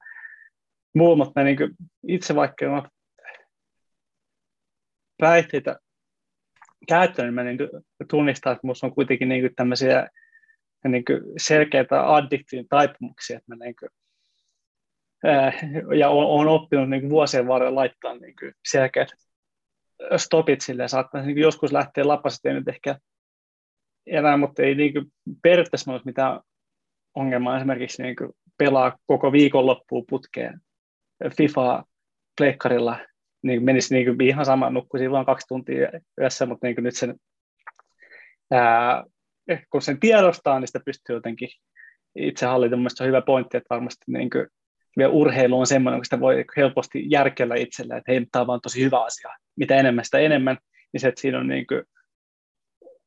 muu, 0.96 1.16
mutta 1.16 1.44
niin 1.44 1.58
kuin 1.58 1.72
itse 2.08 2.36
vaikka 2.36 2.72
on 2.72 2.90
päihteitä 5.18 5.80
käyttänyt, 6.88 7.28
niin 7.28 7.34
mä 7.36 7.44
niin 7.44 7.84
tunnistan, 8.10 8.54
että 8.54 8.68
minussa 8.68 8.88
on 8.88 8.96
kuitenkin 8.96 9.30
niin 9.30 9.56
tämmöisiä 9.56 10.10
niin 10.90 11.06
kuin 11.06 11.22
selkeitä 11.38 12.14
addiktiin 12.14 12.68
taipumuksia, 12.70 13.38
että 13.38 13.56
mä 13.56 13.66
niin 13.66 13.76
kuin, 13.80 13.90
ää, 15.24 15.54
ja 15.98 16.10
olen 16.10 16.48
oppinut 16.48 16.90
niin 16.90 17.02
kuin 17.02 17.12
vuosien 17.12 17.48
varrella 17.48 17.76
laittaa 17.76 18.16
niin 18.16 18.36
kuin 18.40 18.54
selkeät 18.72 19.10
stopit 20.18 20.62
silleen, 20.62 20.90
saattaa 20.90 21.22
niin 21.22 21.36
kuin 21.36 21.44
joskus 21.44 21.72
lähteä 21.72 22.08
lapasesta, 22.08 22.50
ei 22.50 22.56
nyt 22.56 22.68
ehkä 22.68 23.00
enää, 24.08 24.38
mutta 24.38 24.64
ei 24.64 24.76
niin 24.76 24.94
kuin 24.94 25.06
periaatteessa 25.44 25.92
olisi 25.92 26.06
mitään 26.06 26.40
ongelmaa. 27.16 27.58
Esimerkiksi 27.58 28.04
niin 28.04 28.16
kuin 28.16 28.32
pelaa 28.58 28.98
koko 29.06 29.32
viikonloppuun 29.32 30.06
putkeen 30.10 30.60
FIFA 31.38 31.84
pleikkarilla, 32.38 33.00
niin 33.44 33.64
menisi 33.64 33.96
niin 33.96 34.06
kuin 34.06 34.28
ihan 34.28 34.46
sama, 34.46 34.70
nukkuisi 34.70 35.12
vain 35.12 35.26
kaksi 35.26 35.48
tuntia 35.48 35.90
yössä, 36.22 36.46
mutta 36.46 36.68
niin 36.68 36.76
kuin 36.76 36.84
nyt 36.84 36.96
sen, 36.96 37.16
ää, 38.52 39.04
kun 39.70 39.82
sen 39.82 40.00
tiedostaa, 40.00 40.60
niin 40.60 40.68
sitä 40.68 40.80
pystyy 40.86 41.16
jotenkin 41.16 41.50
itse 42.16 42.46
hallita. 42.46 42.76
Mielestäni 42.76 43.06
on 43.06 43.10
hyvä 43.10 43.22
pointti, 43.22 43.58
että 43.58 43.76
varmasti 43.76 44.04
niin 44.08 44.30
kuin, 44.30 44.48
urheilu 45.10 45.60
on 45.60 45.68
semmoinen, 45.68 46.00
kun 46.00 46.06
sitä 46.06 46.20
voi 46.20 46.46
helposti 46.58 47.04
järkellä 47.10 47.56
itsellä, 47.56 47.98
että 47.98 48.12
hei, 48.12 48.26
tämä 48.32 48.42
on 48.42 48.48
vaan 48.48 48.62
tosi 48.62 48.84
hyvä 48.84 49.04
asia. 49.04 49.30
Mitä 49.56 49.76
enemmän 49.76 50.06
sitä 50.06 50.20
enemmän, 50.20 50.58
niin 50.94 51.02
se, 51.02 51.08
että 51.08 51.22
siinä 51.22 51.40
on 51.40 51.48
niin 51.48 51.68
kuin, 51.68 51.84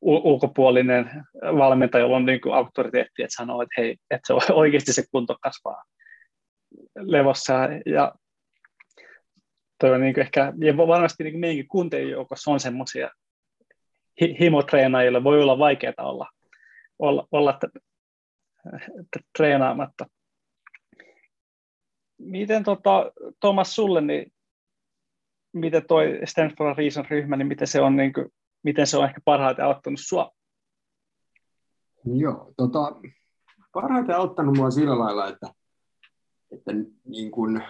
ulkopuolinen 0.01 1.23
valmentaja, 1.43 2.01
jolla 2.01 2.15
on 2.15 2.25
niin 2.25 2.41
kuin 2.41 2.55
auktoriteetti, 2.55 3.23
että 3.23 3.35
sanoo, 3.35 3.61
että 3.61 3.81
hei, 3.81 3.91
että 3.91 4.27
se 4.27 4.33
on 4.33 4.41
oikeasti 4.61 4.93
se 4.93 5.03
kunto 5.11 5.37
kasvaa 5.41 5.83
levossa. 6.95 7.53
Ja 7.85 8.15
toi 9.79 9.93
on 9.93 10.01
niin 10.01 10.13
kuin 10.13 10.21
ehkä, 10.21 10.53
ja 10.59 10.77
varmasti 10.77 11.23
niin 11.23 11.39
meidänkin 11.39 11.67
kuntien 11.67 12.09
joukossa 12.09 12.51
on 12.51 12.59
semmoisia 12.59 13.09
himotreenaajille, 14.21 15.23
voi 15.23 15.41
olla 15.41 15.59
vaikeaa 15.59 15.93
olla, 15.97 16.29
olla, 16.99 17.27
olla 17.31 17.59
treenaamatta. 19.37 20.05
Miten 22.17 22.63
tota, 22.63 23.11
Thomas 23.39 23.75
sulle, 23.75 24.01
niin 24.01 24.33
miten 25.53 25.87
toi 25.87 26.19
Stanford 26.25 26.77
Reason 26.77 27.05
ryhmä, 27.09 27.35
niin 27.35 27.47
miten 27.47 27.67
se 27.67 27.81
on 27.81 27.95
niin 27.95 28.13
kuin, 28.13 28.27
miten 28.63 28.87
se 28.87 28.97
on 28.97 29.05
ehkä 29.05 29.21
parhaiten 29.25 29.65
auttanut 29.65 29.99
sinua? 29.99 30.31
Joo, 32.05 32.53
tota, 32.57 32.79
parhaiten 33.73 34.15
auttanut 34.15 34.57
mua 34.57 34.71
sillä 34.71 34.99
lailla, 34.99 35.27
että, 35.27 35.47
että 36.51 36.71
niin 37.05 37.31
kun, 37.31 37.61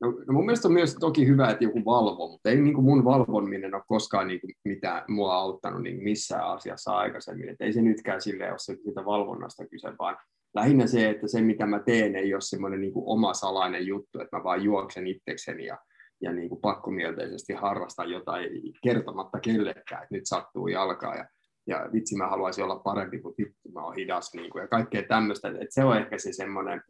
no, 0.00 0.10
no 0.26 0.32
mun 0.32 0.46
mielestä 0.46 0.68
on 0.68 0.74
myös 0.74 0.94
toki 1.00 1.26
hyvä, 1.26 1.50
että 1.50 1.64
joku 1.64 1.84
valvoo, 1.84 2.28
mutta 2.28 2.50
ei 2.50 2.60
niin 2.60 2.74
kuin 2.74 2.84
mun 2.84 3.04
valvominen 3.04 3.74
ole 3.74 3.82
koskaan 3.86 4.26
niin 4.26 4.40
kuin 4.40 4.54
mitään 4.64 5.04
mua 5.08 5.34
auttanut 5.34 5.82
niin 5.82 6.02
missään 6.02 6.46
asiassa 6.46 6.92
aikaisemmin. 6.92 7.48
että 7.48 7.64
ei 7.64 7.72
se 7.72 7.82
nytkään 7.82 8.20
sille 8.20 8.50
ole 8.50 8.58
se, 8.58 8.76
mitä 8.84 9.04
valvonnasta 9.04 9.66
kyse, 9.66 9.88
vaan 9.98 10.16
lähinnä 10.54 10.86
se, 10.86 11.10
että 11.10 11.28
se 11.28 11.40
mitä 11.42 11.66
mä 11.66 11.78
teen 11.78 12.16
ei 12.16 12.34
ole 12.34 12.40
semmoinen 12.40 12.80
niin 12.80 12.92
oma 12.94 13.34
salainen 13.34 13.86
juttu, 13.86 14.20
että 14.20 14.36
mä 14.36 14.44
vaan 14.44 14.64
juoksen 14.64 15.06
itsekseni 15.06 15.66
ja 15.66 15.78
ja 16.20 16.32
niin 16.32 16.48
kuin 16.48 16.60
pakkomielteisesti 16.60 17.52
harrastaa 17.52 18.04
jotain 18.04 18.50
kertomatta 18.82 19.40
kellekään, 19.40 20.02
että 20.02 20.14
nyt 20.14 20.22
sattuu 20.24 20.68
jalkaa 20.68 21.14
ja, 21.14 21.28
ja 21.66 21.88
vitsi 21.92 22.16
mä 22.16 22.28
haluaisin 22.28 22.64
olla 22.64 22.78
parempi 22.78 23.18
kuin 23.18 23.34
vittu 23.38 23.72
mä 23.72 23.84
oon 23.84 23.94
hidas 23.94 24.34
niin 24.34 24.50
kuin, 24.50 24.62
ja 24.62 24.68
kaikkea 24.68 25.02
tämmöistä, 25.02 25.48
että 25.48 25.66
se 25.68 25.84
on 25.84 25.96
ehkä 25.96 26.18
se 26.18 26.32
semmoinen, 26.32 26.82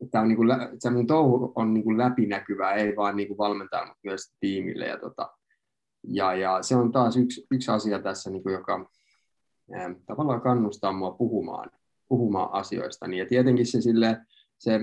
että 0.00 0.20
on 0.20 0.28
niin 0.28 0.36
kuin, 0.36 0.48
se 0.78 0.90
mun 0.90 1.06
touhu 1.06 1.52
on 1.54 1.74
niin 1.74 1.84
kuin 1.84 1.98
läpinäkyvää, 1.98 2.72
ei 2.72 2.96
vaan 2.96 3.16
niin 3.16 3.28
kuin 3.28 3.38
valmentaa, 3.38 3.86
mutta 3.86 4.00
myös 4.04 4.32
tiimille 4.40 4.86
ja, 4.86 4.98
tota, 4.98 5.30
ja, 6.08 6.34
ja 6.34 6.62
se 6.62 6.76
on 6.76 6.92
taas 6.92 7.16
yksi, 7.16 7.46
yksi 7.50 7.70
asia 7.70 7.98
tässä, 7.98 8.30
niin 8.30 8.42
kuin, 8.42 8.52
joka 8.52 8.90
ää, 9.72 9.94
tavallaan 10.06 10.40
kannustaa 10.40 10.92
mua 10.92 11.10
puhumaan, 11.10 11.70
puhumaan 12.08 12.52
asioista, 12.52 13.06
niin 13.08 13.18
ja 13.18 13.26
tietenkin 13.26 13.66
se, 13.66 13.80
sille, 13.80 14.20
se 14.58 14.80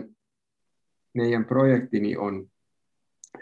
meidän 1.14 1.46
projektini 1.46 2.18
on 2.18 2.52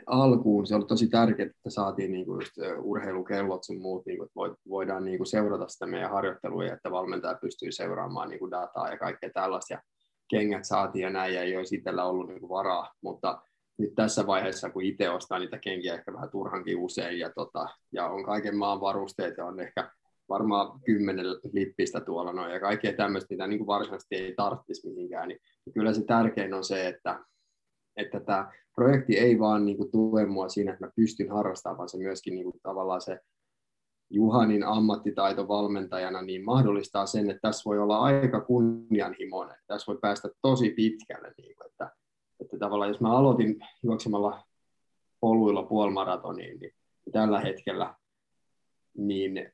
alkuun 0.05 0.67
se 0.67 0.75
oli 0.75 0.85
tosi 0.85 1.07
tärkeää, 1.07 1.49
että 1.49 1.69
saatiin 1.69 2.11
niin 2.11 2.25
kuin 2.25 2.35
just 2.35 2.53
urheilukellot 2.81 3.63
sun 3.63 3.81
muut, 3.81 4.05
niin 4.05 4.17
kuin, 4.17 4.51
että 4.51 4.61
voidaan 4.69 5.05
niin 5.05 5.17
kuin 5.17 5.27
seurata 5.27 5.67
sitä 5.67 5.85
meidän 5.85 6.11
harjoitteluja, 6.11 6.73
että 6.73 6.91
valmentaja 6.91 7.39
pystyy 7.41 7.71
seuraamaan 7.71 8.29
niin 8.29 8.39
kuin 8.39 8.51
dataa 8.51 8.89
ja 8.89 8.97
kaikkea 8.97 9.29
tällaista. 9.33 9.73
Ja 9.73 9.81
kengät 10.29 10.65
saatiin 10.65 11.03
ja 11.03 11.09
näin, 11.09 11.33
ja 11.33 11.41
ei 11.41 11.57
olisi 11.57 11.75
itsellä 11.75 12.03
ollut 12.03 12.27
niin 12.27 12.49
varaa, 12.49 12.93
mutta 13.01 13.41
nyt 13.77 13.95
tässä 13.95 14.27
vaiheessa, 14.27 14.69
kun 14.69 14.83
itse 14.83 15.09
ostaa 15.09 15.39
niitä 15.39 15.57
kenkiä 15.57 15.93
ehkä 15.93 16.13
vähän 16.13 16.29
turhankin 16.29 16.77
usein, 16.77 17.19
ja, 17.19 17.29
tota, 17.29 17.67
ja 17.91 18.07
on 18.07 18.23
kaiken 18.23 18.57
maan 18.57 18.81
varusteet, 18.81 19.37
ja 19.37 19.45
on 19.45 19.59
ehkä 19.59 19.91
varmaan 20.29 20.79
kymmenen 20.85 21.25
lippistä 21.53 21.99
tuolla 21.99 22.33
noin, 22.33 22.51
ja 22.51 22.59
kaikkea 22.59 22.93
tämmöistä, 22.93 23.33
mitä 23.33 23.47
niin 23.47 23.59
kuin 23.59 23.67
varsinaisesti 23.67 24.15
ei 24.15 24.33
tarvitsisi 24.37 24.89
mihinkään, 24.89 25.27
niin 25.27 25.39
kyllä 25.73 25.93
se 25.93 26.03
tärkein 26.03 26.53
on 26.53 26.63
se, 26.63 26.87
että, 26.87 27.19
että 27.95 28.19
tämä 28.19 28.51
projekti 28.75 29.17
ei 29.17 29.39
vaan 29.39 29.65
niin 29.65 29.77
kuin, 29.77 29.91
tue 29.91 30.25
mua 30.25 30.49
siinä, 30.49 30.73
että 30.73 30.85
mä 30.85 30.91
pystyn 30.95 31.31
harrastamaan, 31.31 31.77
vaan 31.77 31.89
se 31.89 31.97
myöskin 31.97 32.35
niin 32.35 32.43
kuin, 32.43 32.59
tavallaan 32.63 33.01
se 33.01 33.19
Juhanin 34.09 34.63
ammattitaito 34.63 35.47
valmentajana 35.47 36.21
niin 36.21 36.45
mahdollistaa 36.45 37.05
sen, 37.05 37.29
että 37.29 37.41
tässä 37.41 37.63
voi 37.65 37.79
olla 37.79 37.99
aika 37.99 38.41
kunnianhimoinen. 38.41 39.57
Tässä 39.67 39.91
voi 39.91 39.99
päästä 40.01 40.29
tosi 40.41 40.69
pitkälle. 40.69 41.33
Niin 41.37 41.55
kuin, 41.55 41.67
että, 41.67 41.91
että 42.39 42.57
tavallaan 42.57 42.89
jos 42.89 43.01
mä 43.01 43.17
aloitin 43.17 43.59
juoksemalla 43.83 44.43
poluilla 45.19 45.63
puolimaratoniin, 45.63 46.59
niin 46.59 46.73
tällä 47.11 47.39
hetkellä 47.39 47.95
niin 48.97 49.51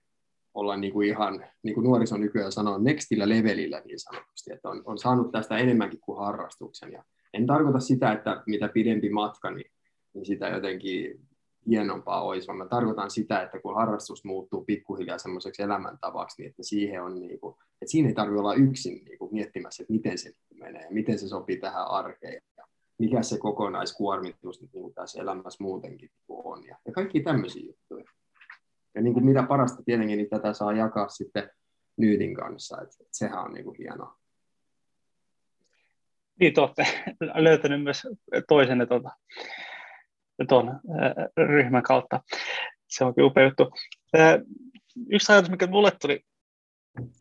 ollaan 0.54 0.82
niin 0.82 0.94
kuin 0.94 1.08
ihan, 1.08 1.46
niin 1.64 1.74
kuin 1.74 1.84
nuorison 1.84 2.22
nykyään 2.22 2.52
sanoo, 2.52 2.78
nextillä 2.78 3.30
levelillä 3.30 3.82
niin 3.86 4.00
sanotusti, 4.00 4.54
että 4.54 4.70
on, 4.70 4.82
on 4.86 4.98
saanut 4.98 5.32
tästä 5.32 5.58
enemmänkin 5.58 6.00
kuin 6.00 6.18
harrastuksen. 6.18 6.92
Ja 6.92 7.04
en 7.34 7.46
tarkoita 7.46 7.80
sitä, 7.80 8.12
että 8.12 8.44
mitä 8.48 8.68
pidempi 8.68 9.10
matka, 9.10 9.52
niin, 9.52 9.72
niin 10.14 10.26
sitä 10.26 10.48
jotenkin 10.48 11.25
hienompaa 11.68 12.24
olisi, 12.24 12.48
vaan 12.48 12.58
mä 12.58 12.66
tarkoitan 12.66 13.12
sitä, 13.12 13.42
että 13.42 13.60
kun 13.60 13.76
harrastus 13.76 14.26
muuttuu 14.26 14.66
pikkuhiljaa 14.66 15.18
semmoiseksi 15.18 15.62
elämäntavaksi, 15.62 16.42
niin 16.42 16.50
että 16.50 16.64
siihen 16.64 17.04
on 17.04 17.20
niin 17.20 17.40
kuin, 17.40 17.56
että 17.82 17.92
siinä 17.92 18.10
ei 18.10 18.16
tarvitse 18.16 18.40
olla 18.40 18.54
yksin 18.54 19.06
niin 19.06 19.20
kuin 19.20 19.34
miettimässä, 19.34 19.84
että 19.84 19.94
miten 19.94 20.18
se 20.18 20.32
menee 20.54 20.82
ja 20.82 20.92
miten 20.92 21.20
se 21.20 21.28
sopii 21.28 21.58
tähän 21.58 21.88
arkeen 21.88 22.42
ja 22.58 22.64
mikä 23.00 23.24
se 23.24 23.38
kokonaiskuormitus 23.38 24.62
niin 24.62 24.72
kuin 24.72 24.94
tässä 24.94 25.22
elämässä 25.22 25.64
muutenkin 25.64 26.10
on 26.28 26.64
ja, 26.68 26.78
ja 26.86 26.94
kaikki 26.94 27.20
tämmöisiä 27.20 27.66
juttuja. 27.66 28.06
Ja 28.96 29.02
niin 29.02 29.14
kuin 29.14 29.26
mitä 29.26 29.44
parasta 29.44 29.84
tietenkin, 29.84 30.18
niin 30.18 30.30
tätä 30.30 30.54
saa 30.54 30.74
jakaa 30.74 31.10
sitten 31.10 31.50
Nyytin 31.98 32.36
kanssa, 32.36 32.82
että, 32.82 32.96
että 33.02 33.18
sehän 33.18 33.44
on 33.44 33.54
niin 33.54 33.66
kuin 33.66 33.78
hienoa 33.78 34.18
niin 36.40 36.54
te 36.54 36.62
olette 36.62 36.86
löytänyt 37.36 37.84
myös 37.84 38.08
toisenne 38.48 38.86
tuota, 38.86 39.10
tuon 40.48 40.80
ryhmän 41.38 41.84
kautta. 41.84 42.22
Se 42.88 43.06
onkin 43.06 43.24
upea 43.24 43.44
juttu. 43.44 43.72
Yksi 45.10 45.32
ajatus, 45.32 45.52
mikä 45.52 45.68
mulle 45.68 45.92
tuli 46.02 46.22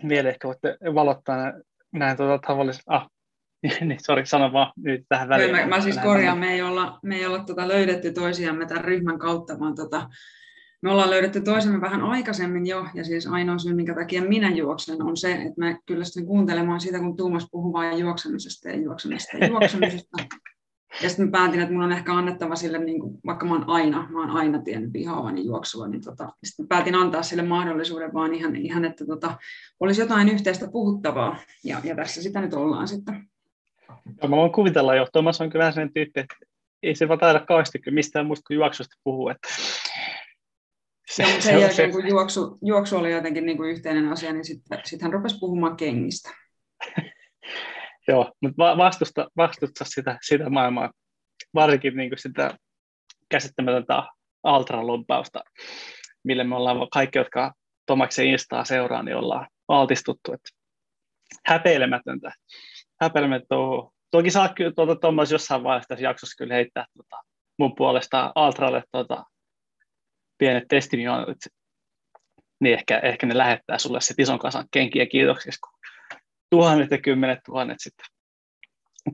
mieleen, 0.02 0.32
ehkä 0.32 0.48
voitte 0.48 0.76
valottaa 0.94 1.36
näin, 1.36 1.62
näin 1.92 2.16
tuota, 2.16 2.48
tavallisesti. 2.48 2.84
Ah, 2.86 3.08
niin, 3.80 3.98
sori, 4.02 4.26
sano 4.26 4.52
vaan 4.52 4.72
nyt 4.76 5.04
tähän 5.08 5.28
väliin. 5.28 5.50
Mä, 5.50 5.66
mä 5.66 5.80
siis 5.80 5.98
korjaan, 5.98 6.38
me 6.38 6.52
ei 6.52 6.62
olla, 6.62 6.98
me 7.02 7.16
ei 7.16 7.26
olla 7.26 7.44
tuota 7.44 7.68
löydetty 7.68 8.12
toisiamme 8.12 8.66
tämän 8.66 8.84
ryhmän 8.84 9.18
kautta, 9.18 9.60
vaan 9.60 9.74
tuota, 9.74 10.08
me 10.82 10.90
ollaan 10.90 11.10
löydetty 11.10 11.40
toisemme 11.40 11.80
vähän 11.80 12.02
aikaisemmin 12.02 12.66
jo, 12.66 12.86
ja 12.94 13.04
siis 13.04 13.26
ainoa 13.26 13.58
syy, 13.58 13.74
minkä 13.74 13.94
takia 13.94 14.22
minä 14.22 14.50
juoksen, 14.50 15.02
on 15.02 15.16
se, 15.16 15.32
että 15.32 15.54
mä 15.58 15.78
kyllästyn 15.86 16.26
kuuntelemaan 16.26 16.80
sitä, 16.80 16.98
kun 16.98 17.16
Tuomas 17.16 17.48
puhuu 17.50 17.72
vain 17.72 17.98
juoksemisesta 17.98 18.68
ja 18.68 18.76
juoksemisesta 18.76 19.36
ja 19.36 19.46
juoksemisesta. 19.46 20.16
Ja 21.02 21.08
sitten 21.08 21.26
mä 21.26 21.30
päätin, 21.30 21.60
että 21.60 21.72
mun 21.72 21.84
on 21.84 21.92
ehkä 21.92 22.14
annettava 22.14 22.56
sille, 22.56 22.78
niin 22.78 23.00
kuin, 23.00 23.18
vaikka 23.26 23.46
mä 23.46 23.52
oon 23.52 23.70
aina, 23.70 24.08
mä 24.10 24.20
oon 24.20 24.30
aina 24.30 24.62
tiennyt 24.62 24.92
vihaavani 24.92 25.44
juoksua, 25.44 25.88
niin 25.88 26.02
tota, 26.02 26.28
sitten 26.44 26.68
päätin 26.68 26.94
antaa 26.94 27.22
sille 27.22 27.42
mahdollisuuden 27.42 28.14
vaan 28.14 28.34
ihan, 28.34 28.56
ihan 28.56 28.84
että 28.84 29.06
tota, 29.06 29.38
olisi 29.80 30.00
jotain 30.00 30.28
yhteistä 30.28 30.68
puhuttavaa. 30.72 31.36
Ja, 31.64 31.80
ja 31.84 31.96
tässä 31.96 32.22
sitä 32.22 32.40
nyt 32.40 32.54
ollaan 32.54 32.88
sitten. 32.88 33.28
Ja 34.22 34.28
mä 34.28 34.36
voin 34.36 34.52
kuvitella 34.52 34.94
jo, 34.94 35.06
Tuomas 35.12 35.40
on 35.40 35.50
kyllä 35.50 35.72
sellainen 35.72 35.94
tyyppi, 35.94 36.20
että 36.20 36.36
ei 36.82 36.94
se 36.94 37.08
vaan 37.08 37.18
taida 37.18 37.40
kauheasti 37.40 37.82
mistään 37.90 38.26
muusta 38.26 38.46
kuin 38.46 38.54
juoksusta 38.54 38.96
puhua. 39.04 39.32
Että 39.32 39.48
se, 41.10 41.22
ja 41.22 41.40
sen 41.40 41.60
jälkeen, 41.60 41.90
kun 41.90 42.08
juoksu, 42.08 42.58
juoksu 42.62 42.96
oli 42.96 43.12
jotenkin 43.12 43.46
niin 43.46 43.56
kuin 43.56 43.70
yhteinen 43.70 44.08
asia, 44.08 44.32
niin 44.32 44.44
sitten 44.44 44.80
sit 44.84 45.02
hän 45.02 45.12
rupesi 45.12 45.38
puhumaan 45.40 45.76
kengistä. 45.76 46.30
Joo, 48.08 48.32
mutta 48.42 48.76
vastusta, 48.76 49.28
vastusta 49.36 49.84
sitä, 49.84 50.18
sitä 50.22 50.50
maailmaa, 50.50 50.92
varsinkin 51.54 51.96
niin 51.96 52.10
kuin 52.10 52.18
sitä 52.18 52.58
käsittämätöntä 53.28 54.02
ultralumpausta, 54.44 55.44
mille 56.24 56.44
me 56.44 56.56
ollaan 56.56 56.88
kaikki, 56.92 57.18
jotka 57.18 57.52
Tomaksen 57.86 58.26
Instaa 58.26 58.64
seuraa, 58.64 59.02
niin 59.02 59.16
ollaan 59.16 59.46
altistuttu. 59.68 60.32
Että 60.32 60.48
häpeilemätöntä. 61.46 62.32
Häpeilemätöntä 63.00 63.54
Toki 64.14 64.30
saa 64.30 64.48
kyllä 64.48 64.72
tuota, 64.76 64.96
Thomas 64.96 65.32
jossain 65.32 65.64
vaiheessa 65.64 65.88
tässä 65.88 66.04
jaksossa 66.04 66.34
kyllä 66.38 66.54
heittää 66.54 66.86
tuota, 66.96 67.22
mun 67.58 67.74
puolesta 67.74 68.32
Altralle 68.34 68.82
tuota, 68.92 69.24
pienet 70.38 70.64
testimoniaalit 70.68 71.38
niin 72.60 72.74
ehkä, 72.74 72.98
ehkä 72.98 73.26
ne 73.26 73.36
lähettää 73.36 73.78
sulle 73.78 74.00
sitten 74.00 74.22
ison 74.22 74.38
kasan 74.38 74.64
kenkiä 74.70 75.06
kiitoksista, 75.06 75.66
kun 75.66 75.73
tuhannet 76.54 76.90
ja 76.90 76.98
kymmenet 76.98 77.38
tuhannet 77.46 77.76
sitten 77.80 78.06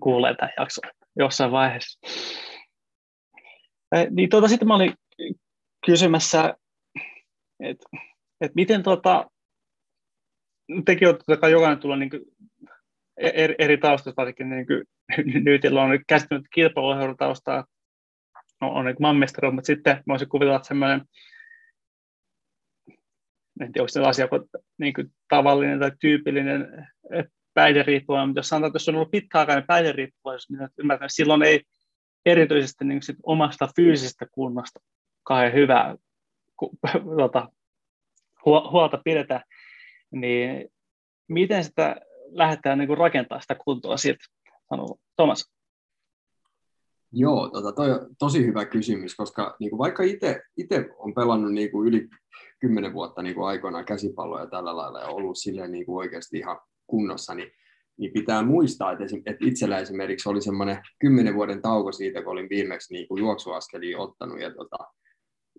kuulee 0.00 0.34
tämän 0.34 0.52
jakson 0.58 0.90
jossain 1.16 1.52
vaiheessa. 1.52 2.00
Niin 4.10 4.30
tuota, 4.30 4.48
sitten 4.48 4.68
mä 4.68 4.74
olin 4.74 4.94
kysymässä, 5.86 6.54
että 7.60 7.86
et 8.40 8.54
miten 8.54 8.82
tuota, 8.82 9.30
tekin 10.84 11.08
olette 11.08 11.50
jokainen 11.50 11.78
tulla 11.78 11.96
niin 11.96 12.10
eri, 13.16 13.54
eri 13.58 13.78
taustasta, 13.78 14.20
varsinkin 14.20 14.50
niin 14.50 14.66
kuin, 14.66 14.84
nyt 15.44 15.64
on 15.80 15.90
nyt 15.90 16.02
käsittänyt 16.08 16.46
kilpailuurheilutaustaa, 16.54 17.64
on, 18.60 18.70
on 18.70 18.84
niin 18.84 18.96
mammestari, 19.00 19.50
mutta 19.50 19.66
sitten 19.66 20.02
voisin 20.08 20.28
kuvitella, 20.28 20.56
että 20.56 20.68
semmoinen, 20.68 21.02
en 23.60 23.72
tiedä, 23.72 23.82
onko 23.82 23.88
se 23.88 24.00
asia 24.00 24.28
niin 24.78 24.94
kuin 24.94 25.12
tavallinen 25.28 25.80
tai 25.80 25.92
tyypillinen 26.00 26.88
päihderiippuvainen, 27.54 28.28
mutta 28.28 28.38
jos 28.38 28.48
sanotaan, 28.48 28.68
että 28.68 28.76
jos 28.76 28.88
on 28.88 28.94
ollut 28.94 29.10
pitkäaikainen 29.10 29.66
päihderiippuvaisuus, 29.66 30.50
niin 30.50 30.68
ymmärtää, 30.78 31.06
että 31.06 31.14
silloin 31.14 31.42
ei 31.42 31.62
erityisesti 32.26 32.84
niin 32.84 33.02
sit 33.02 33.16
omasta 33.22 33.68
fyysisestä 33.76 34.26
kunnosta 34.32 34.80
kauhean 35.22 35.52
hyvää 35.52 35.96
ku, 36.56 36.70
tuota, 37.16 37.48
huolta 38.44 39.00
pidetä, 39.04 39.44
niin 40.10 40.68
miten 41.28 41.64
sitä 41.64 41.96
lähdetään 42.30 42.78
niin 42.78 42.98
rakentamaan 42.98 43.42
sitä 43.42 43.54
kuntoa 43.54 43.96
siltä, 43.96 44.24
sanoo 44.68 44.96
Thomas? 45.16 45.52
Joo, 47.12 47.48
tota, 47.48 47.72
toi 47.72 47.92
on 47.92 48.16
tosi 48.18 48.46
hyvä 48.46 48.64
kysymys, 48.64 49.16
koska 49.16 49.56
niin 49.60 49.70
kuin 49.70 49.78
vaikka 49.78 50.02
itse 50.56 50.88
on 50.98 51.14
pelannut 51.14 51.52
niin 51.52 51.70
kuin 51.70 51.88
yli 51.88 52.08
kymmenen 52.60 52.92
vuotta 52.92 53.22
niin 53.22 53.34
kuin 53.34 53.46
aikoinaan 53.46 53.84
käsipalloa 53.84 54.40
ja 54.40 54.46
tällä 54.46 54.76
lailla 54.76 55.00
ja 55.00 55.08
ollut 55.08 55.38
silleen 55.38 55.72
niin 55.72 55.86
kuin 55.86 55.96
oikeasti 55.96 56.38
ihan 56.38 56.60
kunnossa, 56.86 57.34
niin, 57.34 57.52
niin 57.98 58.12
pitää 58.12 58.42
muistaa, 58.42 58.92
että, 58.92 59.04
esim, 59.04 59.22
että 59.26 59.46
itsellä 59.46 59.78
esimerkiksi 59.78 60.28
oli 60.28 60.42
semmoinen 60.42 60.82
kymmenen 60.98 61.34
vuoden 61.34 61.62
tauko 61.62 61.92
siitä, 61.92 62.22
kun 62.22 62.32
olin 62.32 62.48
viimeksi 62.50 62.92
niin 62.94 63.08
kuin 63.08 63.20
juoksuaskelia 63.20 63.98
ottanut 63.98 64.40
ja, 64.40 64.54
tota, 64.54 64.78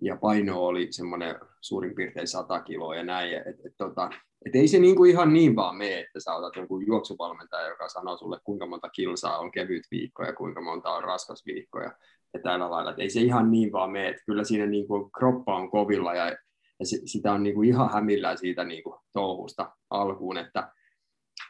ja 0.01 0.17
paino 0.17 0.59
oli 0.59 0.87
semmoinen 0.91 1.35
suurin 1.61 1.95
piirtein 1.95 2.27
100 2.27 2.61
kiloa 2.61 2.95
ja 2.95 3.03
näin. 3.03 3.33
Et, 3.33 3.65
et, 3.65 3.73
tota, 3.77 4.09
et 4.45 4.55
ei 4.55 4.67
se 4.67 4.79
niinku 4.79 5.05
ihan 5.05 5.33
niin 5.33 5.55
vaan 5.55 5.75
mene, 5.75 5.99
että 5.99 6.19
sä 6.19 6.35
otat 6.35 6.55
jonkun 6.55 6.87
juoksuvalmentaja, 6.87 7.69
joka 7.69 7.89
sanoo 7.89 8.17
sulle, 8.17 8.39
kuinka 8.43 8.65
monta 8.65 8.89
kilsaa 8.89 9.39
on 9.39 9.51
kevyt 9.51 9.83
viikko 9.91 10.23
ja 10.23 10.33
kuinka 10.33 10.61
monta 10.61 10.89
on 10.89 11.03
raskas 11.03 11.45
viikko 11.45 11.79
ja, 11.79 11.91
ja 12.33 12.39
tällä 12.43 12.71
lailla. 12.71 12.91
Et 12.91 12.99
ei 12.99 13.09
se 13.09 13.21
ihan 13.21 13.51
niin 13.51 13.71
vaan 13.71 13.91
mene, 13.91 14.09
että 14.09 14.23
kyllä 14.25 14.43
siinä 14.43 14.65
niinku 14.65 15.09
kroppa 15.17 15.55
on 15.55 15.71
kovilla 15.71 16.15
ja, 16.15 16.35
ja 16.81 16.85
se, 16.85 17.01
sitä 17.05 17.33
on 17.33 17.43
niinku 17.43 17.61
ihan 17.61 17.93
hämillään 17.93 18.37
siitä 18.37 18.63
niinku 18.63 18.99
touhusta 19.13 19.75
alkuun, 19.89 20.37
että 20.37 20.71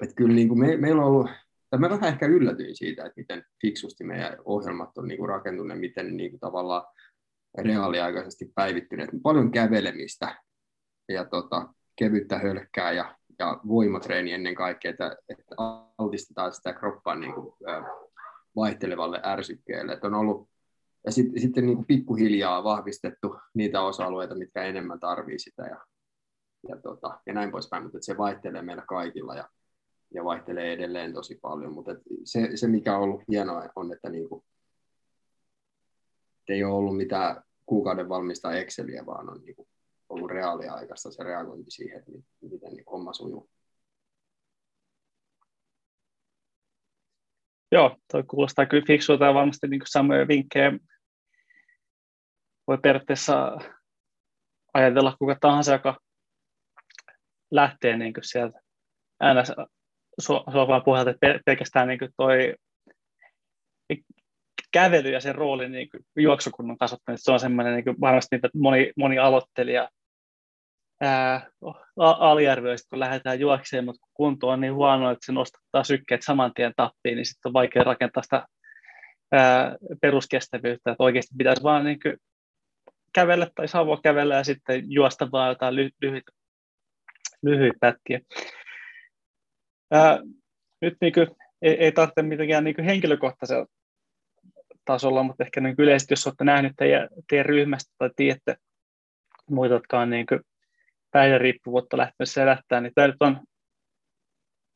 et 0.04 0.10
kyllä 0.16 0.36
niinku 0.36 0.56
me, 0.56 0.78
meillä 0.78 1.02
on 1.02 1.08
ollut, 1.08 1.30
tai 1.70 1.80
mä 1.80 1.90
vähän 1.90 2.14
ehkä 2.14 2.26
yllätyin 2.26 2.76
siitä, 2.76 3.06
että 3.06 3.22
miten 3.22 3.46
fiksusti 3.62 4.04
meidän 4.04 4.38
ohjelmat 4.46 4.98
on 4.98 5.08
niinku 5.08 5.28
rakentuneet, 5.28 5.80
miten 5.80 6.18
niinku 6.18 6.38
tavallaan 6.40 6.84
reaaliaikaisesti 7.58 8.52
päivittyneet. 8.56 9.10
Paljon 9.24 9.52
kävelemistä 9.52 10.36
ja 11.10 11.26
tota, 11.26 11.74
kevyttä 11.96 12.40
hölkkää 12.40 12.92
ja, 12.92 13.16
ja 13.40 13.60
voimatreeni 13.68 14.32
ennen 14.32 14.56
kaikkea, 14.56 14.92
että, 14.92 15.18
että 15.30 15.56
altistetaan 15.98 16.54
sitä 16.54 16.74
kroppaa 16.74 17.16
niin 17.16 17.34
kuin, 17.34 17.54
vaihtelevalle 18.56 19.22
ärsykkeelle. 19.26 19.94
Että 19.94 20.08
on 20.08 20.14
ollut, 20.14 20.50
ja 21.06 21.12
sit, 21.12 21.28
sitten 21.38 21.66
niin 21.66 21.86
pikkuhiljaa 21.86 22.64
vahvistettu 22.64 23.36
niitä 23.54 23.82
osa-alueita, 23.82 24.36
mitkä 24.36 24.64
enemmän 24.64 25.00
tarvii 25.00 25.40
sitä 25.40 25.64
ja, 25.64 25.86
ja, 26.70 26.82
tota, 26.82 27.20
ja 27.26 27.34
näin 27.34 27.52
poispäin, 27.52 27.84
mutta 27.84 27.98
se 28.02 28.18
vaihtelee 28.18 28.62
meillä 28.62 28.84
kaikilla 28.88 29.36
ja, 29.36 29.50
ja 30.14 30.24
vaihtelee 30.24 30.74
edelleen 30.74 31.14
tosi 31.14 31.40
paljon, 31.42 31.74
mutta 31.74 31.92
se, 32.24 32.50
se, 32.56 32.68
mikä 32.68 32.98
on 32.98 33.04
ollut 33.04 33.24
hienoa 33.28 33.64
on, 33.76 33.94
että 33.94 34.10
niin 34.10 34.30
kuin, 34.30 34.44
ei 36.50 36.64
ole 36.64 36.74
ollut 36.74 36.98
mitään 36.98 37.44
kuukauden 37.66 38.10
valmista 38.10 38.54
Exceliä, 38.54 39.06
vaan 39.06 39.30
on 39.30 39.42
niin 39.42 39.56
kuin 39.56 39.68
ollut 40.10 40.32
reaaliaikaista 40.32 41.12
se 41.12 41.24
reagointi 41.24 41.72
siihen, 41.72 42.00
että 42.00 42.12
miten 42.42 42.74
niin 42.74 42.86
homma 42.92 43.14
sujuu. 43.14 43.50
Joo, 47.72 47.98
toi 48.12 48.24
kuulostaa 48.24 48.66
kyllä 48.66 48.84
fiksulta 48.88 49.26
ja 49.26 49.34
varmasti 49.34 49.68
niin 49.68 49.82
samoja 49.86 50.28
vinkkejä 50.28 50.72
voi 52.72 52.78
periaatteessa 52.84 53.58
ajatella 54.74 55.16
kuka 55.20 55.38
tahansa, 55.42 55.74
joka 55.74 56.00
lähtee 57.52 57.98
niin 57.98 58.14
sieltä 58.22 58.60
äänä 59.22 59.44
sohvan 60.20 60.84
pohjalta, 60.84 61.10
että 61.10 61.40
pelkästään 61.46 61.88
niin 61.88 62.00
toi 62.18 62.56
kävely 64.74 65.10
ja 65.10 65.20
sen 65.20 65.36
rooli 65.36 65.70
niin 65.70 65.90
kuin 65.90 66.24
juoksukunnon 66.24 66.78
kasvattamista, 66.78 67.26
se 67.26 67.32
on 67.32 67.40
semmoinen 67.40 67.76
niin 67.76 68.02
varmasti 68.02 68.36
mitä 68.36 68.50
moni, 68.56 68.92
moni 68.98 69.20
aloittelija 69.20 69.90
ää, 71.02 71.50
aliarvioi, 71.98 72.76
kun 72.90 73.00
lähdetään 73.00 73.40
juokseen, 73.40 73.86
mutta 73.86 74.00
kun 74.00 74.12
kunto 74.14 74.48
on 74.48 74.62
niin 74.62 74.74
huono, 74.74 75.12
että 75.12 75.26
se 75.26 75.32
nostattaa 75.32 75.84
sykkeet 75.84 76.22
saman 76.24 76.54
tien 76.54 76.74
tappiin, 76.76 77.16
niin 77.16 77.26
sitten 77.26 77.50
on 77.50 77.54
vaikea 77.54 77.84
rakentaa 77.84 78.24
sitä 78.24 78.46
ää, 79.32 79.76
peruskestävyyttä, 80.02 80.92
että 80.92 81.04
oikeasti 81.04 81.36
pitäisi 81.38 81.64
vaan 81.64 81.86
niin 81.86 82.00
kuin 82.00 82.18
kävellä 83.14 83.48
tai 83.56 83.68
saavua 83.68 84.00
kävellä 84.04 84.36
ja 84.36 84.44
sitten 84.44 84.92
juosta 84.92 85.32
vaan 85.32 85.50
jotain 85.50 85.76
ly- 85.76 85.96
lyhyitä, 86.02 86.32
lyhyitä 87.42 87.78
pätkiä. 87.80 88.20
Ää, 89.92 90.20
nyt 90.82 90.98
niin 91.02 91.14
kuin, 91.14 91.28
ei, 91.62 91.74
ei 91.74 91.92
tarvitse 91.92 92.22
mitenkään 92.22 92.64
niin 92.64 92.84
henkilökohtaisella 92.86 93.66
tasolla, 94.86 95.24
mutta 95.24 95.44
ehkä 95.44 95.62
niin 95.62 95.76
yleisesti, 95.78 96.12
jos 96.12 96.28
olette 96.28 96.44
nähnyt 96.44 96.74
teidän, 96.78 97.10
teidän 97.30 97.46
ryhmästä 97.46 97.94
tai 97.98 98.10
tiedätte 98.16 98.56
muita, 99.50 99.74
jotka 99.74 100.00
on 100.00 100.10
niin 100.10 100.26
päihderiippuvuutta 101.12 101.98
lähtenyt 101.98 102.30
selättämään, 102.30 102.84
niin 102.84 102.94
tämä 102.96 103.08
nyt 103.08 103.18
on 103.20 103.40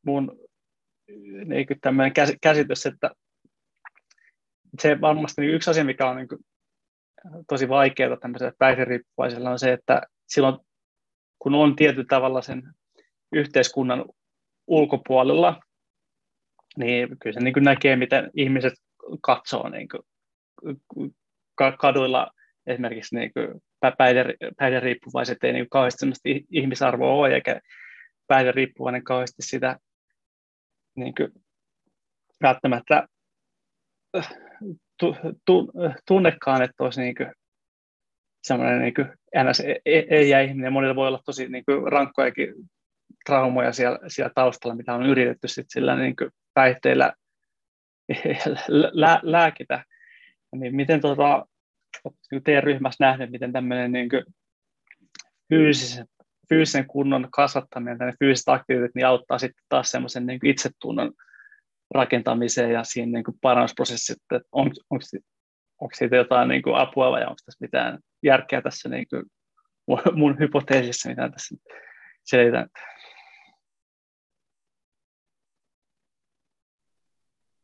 mun 0.06 0.40
niin 1.46 1.68
käsitys, 2.42 2.86
että 2.86 3.12
se 4.80 5.02
varmasti 5.02 5.42
niin 5.42 5.54
yksi 5.54 5.70
asia, 5.70 5.84
mikä 5.84 6.10
on 6.10 6.16
niin 6.16 6.28
tosi 7.48 7.70
vaikeaa 7.70 8.18
tämmöiselle 8.18 8.54
päihderiippuvaiselle, 8.58 9.50
on 9.50 9.60
se, 9.60 9.74
että 9.74 10.02
silloin 10.28 10.58
kun 11.40 11.56
on 11.56 11.76
tietyllä 11.76 12.06
tavalla 12.10 12.42
sen 12.42 12.64
yhteiskunnan 13.32 14.06
ulkopuolella, 14.68 15.62
niin 16.78 17.20
kyllä 17.20 17.34
se 17.34 17.40
niin 17.40 17.56
näkee, 17.60 17.96
miten 17.96 18.32
ihmiset 18.34 18.74
katsoo 19.22 19.70
niin 19.70 19.88
kuin, 19.90 21.16
kaduilla 21.80 22.32
esimerkiksi 22.68 23.16
niin 23.16 23.32
kuin 23.34 23.62
päihderiippuvaiset 24.58 25.44
ei 25.44 25.54
niin 25.54 25.70
kauheasti 25.70 26.06
ihmisarvoa 26.52 27.14
ole, 27.14 27.34
eikä 27.36 27.62
päihderiippuvainen 28.28 29.04
kauheasti 29.04 29.42
sitä 29.42 29.80
niin 30.96 31.16
kuin, 31.16 31.32
välttämättä 32.42 33.08
tu, 35.00 35.16
tu, 35.46 35.72
tunnekaan, 36.08 36.62
että 36.62 36.84
olisi 36.84 37.02
niin 37.02 37.16
kuin, 37.16 37.32
semmoinen 38.44 38.82
niin 38.82 38.94
kuin, 38.94 39.08
ns. 39.44 39.64
ei 39.86 40.30
jää 40.30 40.42
ihminen. 40.42 40.74
Monilla 40.74 40.96
voi 40.96 41.08
olla 41.08 41.22
tosi 41.26 41.50
niin 41.50 41.66
kuin, 41.66 41.92
rankkojakin 41.92 42.54
traumoja 43.26 43.74
siellä, 43.74 44.00
siellä 44.08 44.32
taustalla, 44.36 44.76
mitä 44.76 44.94
on 44.94 45.06
yritetty 45.06 45.48
sit 45.48 45.66
sillä 45.70 45.96
niin 45.96 46.16
kuin, 46.16 46.30
päihteillä 46.54 47.14
lä- 48.94 49.20
lääkitä. 49.24 49.84
Niin 50.56 50.76
miten 50.76 51.02
tuota, 51.02 51.46
teidän 52.44 52.64
ryhmässä 52.64 53.06
nähnyt, 53.06 53.32
miten 53.32 53.54
tämmöinen 53.54 53.92
niin 53.92 54.10
fyysisen, 55.50 56.06
fyysisen 56.50 56.88
kunnon 56.88 57.28
kasvattaminen, 57.32 57.98
tänne 57.98 58.14
fyysiset 58.20 58.50
aktiivit, 58.50 58.92
niin 58.96 59.08
auttaa 59.08 59.40
sitten 59.40 59.66
taas 59.70 59.92
semmoisen 59.92 60.26
niin 60.26 60.40
itsetunnon 60.44 61.12
rakentamiseen 61.92 62.72
ja 62.72 62.84
siinä 62.84 63.12
niin 63.12 63.24
kuin 63.24 63.38
parannusprosessit, 63.42 64.18
että 64.32 64.48
on, 64.52 64.72
onko, 64.90 65.06
onko 65.82 65.96
siitä 65.96 66.16
jotain 66.16 66.48
niin 66.48 66.62
kuin 66.62 66.76
apua 66.76 67.12
vai 67.12 67.22
onko 67.22 67.36
tässä 67.46 67.58
mitään 67.62 68.00
järkeä 68.24 68.62
tässä 68.62 68.90
niin 68.90 69.06
kuin 69.10 69.24
mun 70.20 70.40
hypoteesissa, 70.40 71.10
mitä 71.10 71.30
tässä 71.30 71.56
selitän. 72.24 72.70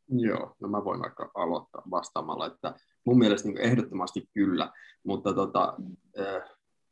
Joo, 0.08 0.56
no 0.60 0.68
mä 0.68 0.84
voin 0.84 1.00
vaikka 1.00 1.30
aloittaa 1.34 1.82
vastaamalla, 1.90 2.46
että 2.46 2.74
mun 3.06 3.18
mielestä 3.18 3.48
niin 3.48 3.60
ehdottomasti 3.60 4.28
kyllä, 4.34 4.70
mutta 5.04 5.34
tota, 5.34 5.76
äh, 6.20 6.42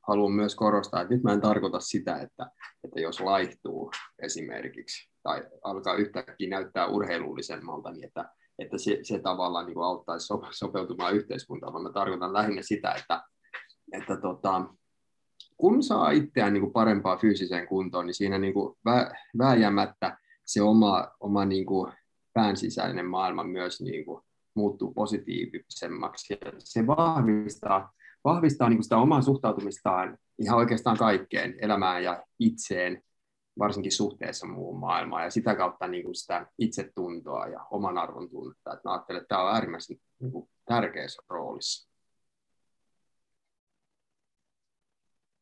haluan 0.09 0.33
myös 0.33 0.55
korostaa, 0.55 1.01
että 1.01 1.15
nyt 1.15 1.23
mä 1.23 1.33
en 1.33 1.41
tarkoita 1.41 1.81
sitä, 1.81 2.17
että, 2.17 2.47
että 2.85 3.01
jos 3.01 3.21
laihtuu 3.21 3.91
esimerkiksi 4.23 5.11
tai 5.23 5.43
alkaa 5.65 5.95
yhtäkkiä 5.95 6.51
näyttää 6.51 6.87
urheilullisemmalta, 6.87 7.91
niin 7.91 8.07
että, 8.07 8.31
että 8.59 8.79
se, 8.79 8.99
se 9.03 9.19
tavallaan 9.19 9.67
niin 9.67 9.79
auttaisi 9.79 10.29
sopeutumaan 10.51 11.15
yhteiskuntaan, 11.15 11.73
vaan 11.73 11.83
mä 11.83 11.93
tarkoitan 11.93 12.33
lähinnä 12.33 12.63
sitä, 12.63 12.95
että, 12.95 13.23
että 13.93 14.17
tota, 14.17 14.65
kun 15.57 15.83
saa 15.83 16.11
itseään 16.11 16.53
niin 16.53 16.63
kuin 16.63 16.73
parempaa 16.73 17.17
fyysiseen 17.17 17.69
kuntoon, 17.69 18.07
niin 18.07 18.15
siinä 18.15 18.39
niin 18.39 18.55
kuin 18.55 18.77
vä, 18.85 19.13
vääjäämättä 19.39 20.19
se 20.47 20.63
oma, 20.63 21.09
oma 21.21 21.45
niin 21.45 21.67
kuin 21.67 21.93
pään 22.33 22.57
sisäinen 22.57 23.07
maailma 23.07 23.45
myös 23.45 23.81
niin 23.81 24.05
kuin 24.05 24.23
muuttuu 24.55 24.95
positiivisemmaksi. 24.95 26.39
Se 26.59 26.87
vahvistaa, 26.87 27.93
vahvistaa 28.25 28.69
niin 28.69 28.77
kuin 28.77 28.85
sitä 28.85 28.97
omaa 28.97 29.23
suhtautumistaan 29.23 30.19
ihan 30.39 30.59
oikeastaan 30.59 30.97
kaikkeen, 30.97 31.55
elämään 31.61 32.05
ja 32.05 32.25
itseen, 32.39 33.03
varsinkin 33.59 33.93
suhteessa 33.93 34.47
muuhun 34.47 34.81
maailmaan, 34.81 35.25
ja 35.25 35.31
sitä 35.31 35.55
kautta 35.55 35.89
niin 35.89 36.05
kuin 36.05 36.15
sitä 36.15 36.47
itsetuntoa 36.59 37.47
ja 37.47 37.67
oman 37.71 37.99
arvon 37.99 38.31
tunnetta. 38.31 38.73
Että 38.73 38.89
mä 38.89 38.93
ajattelen, 38.93 39.21
että 39.21 39.29
tämä 39.29 39.43
on 39.43 39.55
äärimmäisen 39.55 39.97
niin 40.21 40.33
kuin, 40.33 40.51
tärkeässä 40.65 41.23
roolissa. 41.29 41.91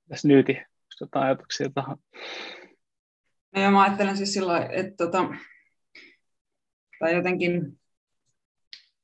Tässä 0.09 0.29
nyyti, 0.29 0.57
jotain 1.01 1.27
ajatuksia 1.27 1.71
tähän. 1.75 1.97
No 3.55 3.71
mä 3.71 3.83
ajattelen 3.83 4.17
siis 4.17 4.33
sillä 4.33 4.67
että 4.67 5.05
tota, 5.05 5.25
tai 6.99 7.15
jotenkin 7.15 7.81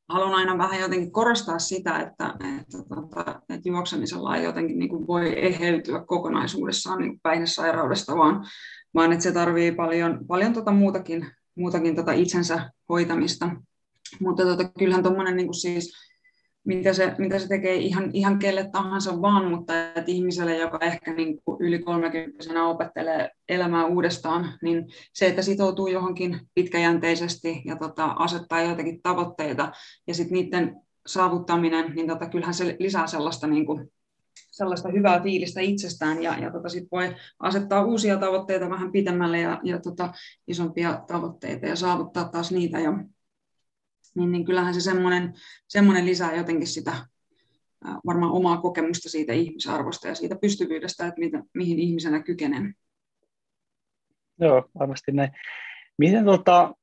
haluan 0.09 0.35
aina 0.35 0.59
vähän 0.59 0.81
jotenkin 0.81 1.13
korostaa 1.13 1.59
sitä, 1.59 1.99
että, 1.99 2.35
että, 2.61 2.79
tota, 2.89 3.41
että 3.49 3.69
juoksemisella 3.69 4.37
ei 4.37 4.45
jotenkin 4.45 4.79
niin 4.79 4.89
kuin 4.89 5.07
voi 5.07 5.47
eheytyä 5.47 6.05
kokonaisuudessaan 6.07 6.99
niin 6.99 7.21
päihdesairaudesta, 7.23 8.17
vaan, 8.17 8.47
vaan 8.95 9.13
että 9.13 9.23
se 9.23 9.33
tarvii 9.33 9.73
paljon, 9.73 10.27
paljon 10.27 10.53
tota 10.53 10.73
muutakin, 10.73 11.31
muutakin 11.55 11.97
tota 11.97 12.13
itsensä 12.13 12.71
hoitamista. 12.89 13.51
Mutta 14.21 14.43
tota, 14.43 14.71
kyllähän 14.79 15.03
tuommoinen 15.03 15.37
niin 15.37 15.55
siis 15.55 16.14
mitä 16.65 16.93
se, 16.93 17.15
mitä 17.19 17.39
se 17.39 17.49
tekee 17.49 17.75
ihan, 17.75 18.11
ihan 18.13 18.39
kelle 18.39 18.69
tahansa 18.73 19.23
vaan, 19.23 19.51
mutta 19.51 19.89
että 19.89 20.05
ihmiselle, 20.07 20.57
joka 20.57 20.79
ehkä 20.81 21.15
niin 21.15 21.43
kuin 21.45 21.57
yli 21.61 21.79
30 21.79 22.65
opettelee 22.65 23.31
elämää 23.49 23.87
uudestaan, 23.87 24.59
niin 24.63 24.87
se, 25.13 25.27
että 25.27 25.43
sitoutuu 25.43 25.87
johonkin 25.87 26.41
pitkäjänteisesti 26.55 27.63
ja 27.65 27.77
tota, 27.77 28.05
asettaa 28.05 28.63
joitakin 28.63 29.03
tavoitteita 29.03 29.73
ja 30.07 30.15
sitten 30.15 30.35
niiden 30.35 30.77
saavuttaminen, 31.07 31.95
niin 31.95 32.09
tota, 32.09 32.29
kyllähän 32.29 32.55
se 32.55 32.77
lisää 32.79 33.07
sellaista, 33.07 33.47
niin 33.47 33.67
kuin, 33.67 33.93
sellaista 34.51 34.89
hyvää 34.89 35.23
fiilistä 35.23 35.61
itsestään 35.61 36.23
ja, 36.23 36.39
ja 36.39 36.51
tota, 36.51 36.69
sit 36.69 36.89
voi 36.93 37.15
asettaa 37.39 37.85
uusia 37.85 38.19
tavoitteita 38.19 38.71
vähän 38.71 38.93
pitemmälle 38.93 39.41
ja, 39.41 39.61
ja 39.65 39.81
tota, 39.81 40.13
isompia 40.47 41.03
tavoitteita 41.07 41.67
ja 41.67 41.77
saavuttaa 41.77 42.25
taas 42.25 42.53
niitä. 42.53 42.79
Ja, 42.79 42.93
niin, 44.15 44.33
niin 44.33 44.45
kyllähän 44.45 44.75
se 44.75 44.81
semmoinen, 44.81 45.35
semmoinen 45.69 46.07
lisää 46.07 46.37
jotenkin 46.37 46.67
sitä 46.67 47.07
varmaan 48.07 48.33
omaa 48.33 48.61
kokemusta 48.61 49.09
siitä 49.09 49.33
ihmisarvosta 49.33 50.09
ja 50.09 50.15
siitä 50.15 50.37
pystyvyydestä, 50.37 51.07
että 51.07 51.21
mitä, 51.21 51.43
mihin 51.55 51.79
ihmisenä 51.79 52.23
kykenen. 52.23 52.75
Joo, 54.41 54.71
varmasti 54.79 55.13
näin. 55.13 55.31
Miten 55.99 56.25
tota, 56.25 56.75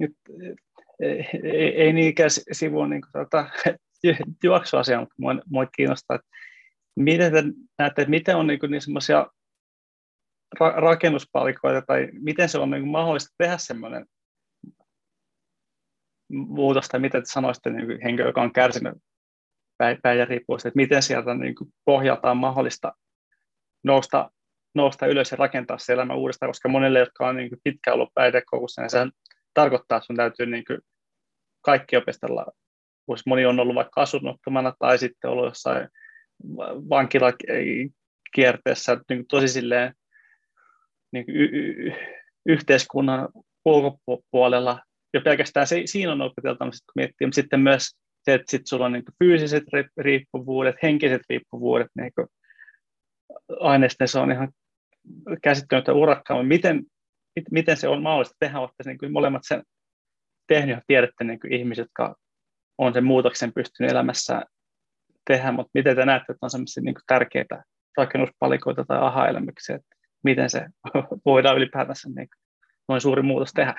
nyt, 0.00 0.12
ei, 1.00 1.82
ei 1.82 1.92
niinkään 1.92 2.30
sivuun 2.52 2.90
niin 2.90 3.02
kuin, 3.02 3.24
tota, 3.24 3.50
juoksuasia, 4.44 5.00
mutta 5.00 5.14
mua, 5.18 5.34
mua 5.46 5.66
kiinnostaa, 5.66 6.14
että 6.14 6.28
miten 6.96 7.32
te 7.32 7.42
näette, 7.78 8.02
että 8.02 8.10
miten 8.10 8.36
on 8.36 8.46
niin, 8.46 8.60
niin 8.68 8.80
semmoisia 8.80 9.26
ra- 10.56 10.80
rakennuspalikoita 10.80 11.82
tai 11.82 12.08
miten 12.12 12.48
se 12.48 12.58
on 12.58 12.70
niin 12.70 12.88
mahdollista 12.88 13.34
tehdä 13.38 13.58
semmoinen 13.58 14.06
muutosta, 16.30 16.98
mitä 16.98 17.20
te 17.20 17.26
sanoisitte 17.26 17.70
niin 17.70 18.02
henkilö, 18.02 18.28
joka 18.28 18.42
on 18.42 18.52
kärsinyt 18.52 18.94
päihderiippuvuudesta, 20.02 20.68
että 20.68 20.76
miten 20.76 21.02
sieltä 21.02 21.34
niin 21.34 21.54
kuin 21.54 21.72
pohjalta 21.84 22.30
on 22.30 22.36
mahdollista 22.36 22.92
nousta, 23.84 24.30
nousta 24.74 25.06
ylös 25.06 25.30
ja 25.30 25.36
rakentaa 25.36 25.78
se 25.78 25.92
elämä 25.92 26.14
uudestaan, 26.14 26.48
koska 26.48 26.68
monille, 26.68 26.98
jotka 26.98 27.28
on 27.28 27.36
niin 27.36 27.48
kuin 27.48 27.60
pitkään 27.64 27.94
ollut 27.94 28.14
päihdekoulussa, 28.14 28.82
niin 28.82 28.90
sehän 28.90 29.10
tarkoittaa, 29.54 29.98
että 29.98 30.06
sun 30.06 30.16
täytyy 30.16 30.46
niin 30.46 30.64
kuin 30.64 30.78
kaikki 31.60 31.96
opistella. 31.96 32.46
Jos 33.08 33.26
moni 33.26 33.46
on 33.46 33.60
ollut 33.60 33.74
vaikka 33.74 34.02
asunnottomana 34.02 34.72
tai 34.78 34.98
sitten 34.98 35.30
ollut 35.30 35.44
jossain 35.44 35.88
vankilakierteessä 36.90 39.00
niin 39.08 39.26
tosi 39.26 39.48
silleen 39.48 39.94
niin 41.12 41.24
kuin 41.24 41.36
y- 41.36 41.50
y- 41.52 41.92
yhteiskunnan 42.46 43.28
ulkopuolella 43.64 44.78
jo 45.14 45.20
pelkästään 45.20 45.66
se, 45.66 45.82
siinä 45.84 46.12
on 46.12 46.22
opeteltava, 46.22 46.70
kun 46.70 46.80
miettii, 46.94 47.26
mutta 47.26 47.34
sitten 47.34 47.60
myös 47.60 47.96
se, 48.24 48.34
että 48.34 48.50
sit 48.50 48.66
sulla 48.66 48.86
on 48.86 48.92
niin 48.92 49.04
fyysiset 49.24 49.64
riippuvuudet, 49.96 50.76
henkiset 50.82 51.22
riippuvuudet, 51.28 51.88
niin 51.96 52.12
aineisten 53.60 54.08
se 54.08 54.18
on 54.18 54.32
ihan 54.32 54.52
käsittämättä 55.42 55.92
urakkaa, 55.92 56.36
mutta 56.36 56.48
miten, 56.48 56.84
miten 57.50 57.76
se 57.76 57.88
on 57.88 58.02
mahdollista 58.02 58.36
tehdä, 58.40 58.60
olette 58.60 58.82
niin 58.86 58.98
kuin 58.98 59.12
molemmat 59.12 59.42
sen 59.44 59.62
tehnyt 60.46 60.76
ja 60.76 60.82
tiedätte 60.86 61.24
niin 61.24 61.40
kuin 61.40 61.52
ihmiset, 61.52 61.82
jotka 61.82 62.14
on 62.78 62.92
sen 62.92 63.04
muutoksen 63.04 63.52
pystynyt 63.52 63.92
elämässä 63.92 64.42
tehdä, 65.26 65.52
mutta 65.52 65.70
miten 65.74 65.96
te 65.96 66.04
näette, 66.04 66.32
että 66.32 66.46
on 66.46 66.50
sellaisia 66.50 66.82
niin 66.82 66.94
tärkeitä 67.06 67.64
rakennuspalikoita 67.96 68.84
tai 68.84 68.98
aha-elämyksiä, 68.98 69.76
että 69.76 69.96
miten 70.24 70.50
se 70.50 70.66
voidaan 71.26 71.56
ylipäätänsä 71.56 72.08
niin 72.16 72.28
noin 72.88 73.00
suuri 73.00 73.22
muutos 73.22 73.52
tehdä? 73.52 73.74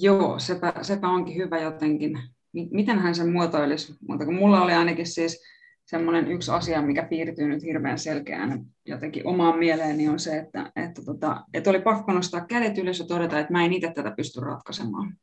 Joo, 0.00 0.38
sepä, 0.38 0.72
sepä 0.82 1.08
onkin 1.08 1.36
hyvä 1.36 1.58
jotenkin. 1.58 2.18
Miten 2.52 2.98
hän 2.98 3.14
sen 3.14 3.32
muotoilisi? 3.32 3.94
Mutta 4.08 4.24
kun 4.24 4.34
mulla 4.34 4.62
oli 4.62 4.72
ainakin 4.72 5.06
siis 5.06 5.42
semmoinen 5.84 6.32
yksi 6.32 6.50
asia, 6.50 6.82
mikä 6.82 7.02
piirtyy 7.02 7.48
nyt 7.48 7.62
hirveän 7.62 7.98
selkeään 7.98 8.64
jotenkin 8.86 9.26
omaan 9.26 9.58
mieleeni, 9.58 10.08
on 10.08 10.18
se, 10.18 10.38
että, 10.38 10.72
että, 10.76 11.02
tota, 11.04 11.44
että 11.54 11.70
oli 11.70 11.80
pakko 11.80 12.12
nostaa 12.12 12.46
kädet 12.46 12.78
ylös 12.78 12.98
ja 12.98 13.04
todeta, 13.04 13.38
että 13.38 13.52
mä 13.52 13.64
en 13.64 13.72
itse 13.72 13.92
tätä 13.94 14.10
pysty 14.10 14.40
ratkaisemaan. 14.40 15.16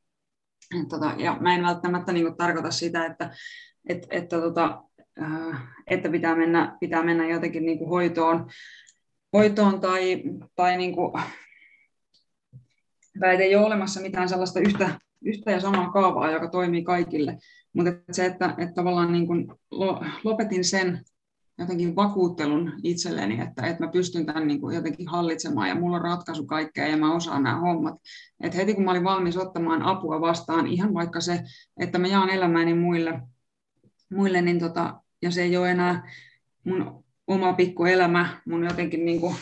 Et, 0.81 0.87
tota, 0.87 1.15
ja 1.17 1.37
mä 1.41 1.55
en 1.55 1.63
välttämättä 1.63 2.13
niin 2.13 2.37
tarkoita 2.37 2.71
sitä, 2.71 3.05
että, 3.05 3.31
että, 3.89 4.07
että, 4.11 4.41
tota, 4.41 4.83
äh, 5.21 5.63
että 5.87 6.09
pitää, 6.09 6.35
mennä, 6.35 6.77
pitää 6.79 7.03
mennä 7.03 7.27
jotenkin 7.27 7.65
niin 7.65 7.89
hoitoon, 7.89 8.49
hoitoon 9.33 9.81
tai, 9.81 10.23
tai 10.55 10.77
niin 10.77 10.95
kuin, 10.95 11.11
tai 13.19 13.35
ei 13.35 13.55
ole 13.55 13.65
olemassa 13.65 14.01
mitään 14.01 14.29
sellaista 14.29 14.59
yhtä, 14.59 14.99
yhtä 15.21 15.51
ja 15.51 15.59
samaa 15.59 15.91
kaavaa, 15.91 16.31
joka 16.31 16.49
toimii 16.49 16.83
kaikille. 16.83 17.37
Mutta 17.73 17.91
se, 18.11 18.25
että, 18.25 18.55
että 18.57 18.73
tavallaan 18.75 19.11
niin 19.11 19.27
kuin 19.27 19.47
lopetin 20.23 20.63
sen 20.63 21.01
jotenkin 21.57 21.95
vakuuttelun 21.95 22.73
itselleni, 22.83 23.41
että, 23.41 23.67
että 23.67 23.85
mä 23.85 23.91
pystyn 23.91 24.25
tämän 24.25 24.47
niin 24.47 24.61
kuin 24.61 24.75
jotenkin 24.75 25.07
hallitsemaan 25.07 25.69
ja 25.69 25.75
mulla 25.75 25.95
on 25.95 26.01
ratkaisu 26.01 26.45
kaikkea 26.45 26.87
ja 26.87 26.97
mä 26.97 27.15
osaan 27.15 27.43
nämä 27.43 27.59
hommat. 27.59 27.95
Et 28.41 28.55
heti 28.55 28.73
kun 28.73 28.83
mä 28.83 28.91
olin 28.91 29.03
valmis 29.03 29.37
ottamaan 29.37 29.81
apua 29.81 30.21
vastaan, 30.21 30.67
ihan 30.67 30.93
vaikka 30.93 31.21
se, 31.21 31.43
että 31.79 31.97
mä 31.99 32.07
jaan 32.07 32.29
elämäni 32.29 32.73
muille, 32.73 33.21
muille 34.11 34.41
niin 34.41 34.59
tota, 34.59 35.01
ja 35.21 35.31
se 35.31 35.43
ei 35.43 35.57
ole 35.57 35.71
enää 35.71 36.11
mun 36.63 37.03
oma 37.27 37.53
pikku 37.53 37.85
elämä, 37.85 38.41
mun 38.45 38.63
jotenkin 38.63 39.05
niin 39.05 39.21
kuin 39.21 39.35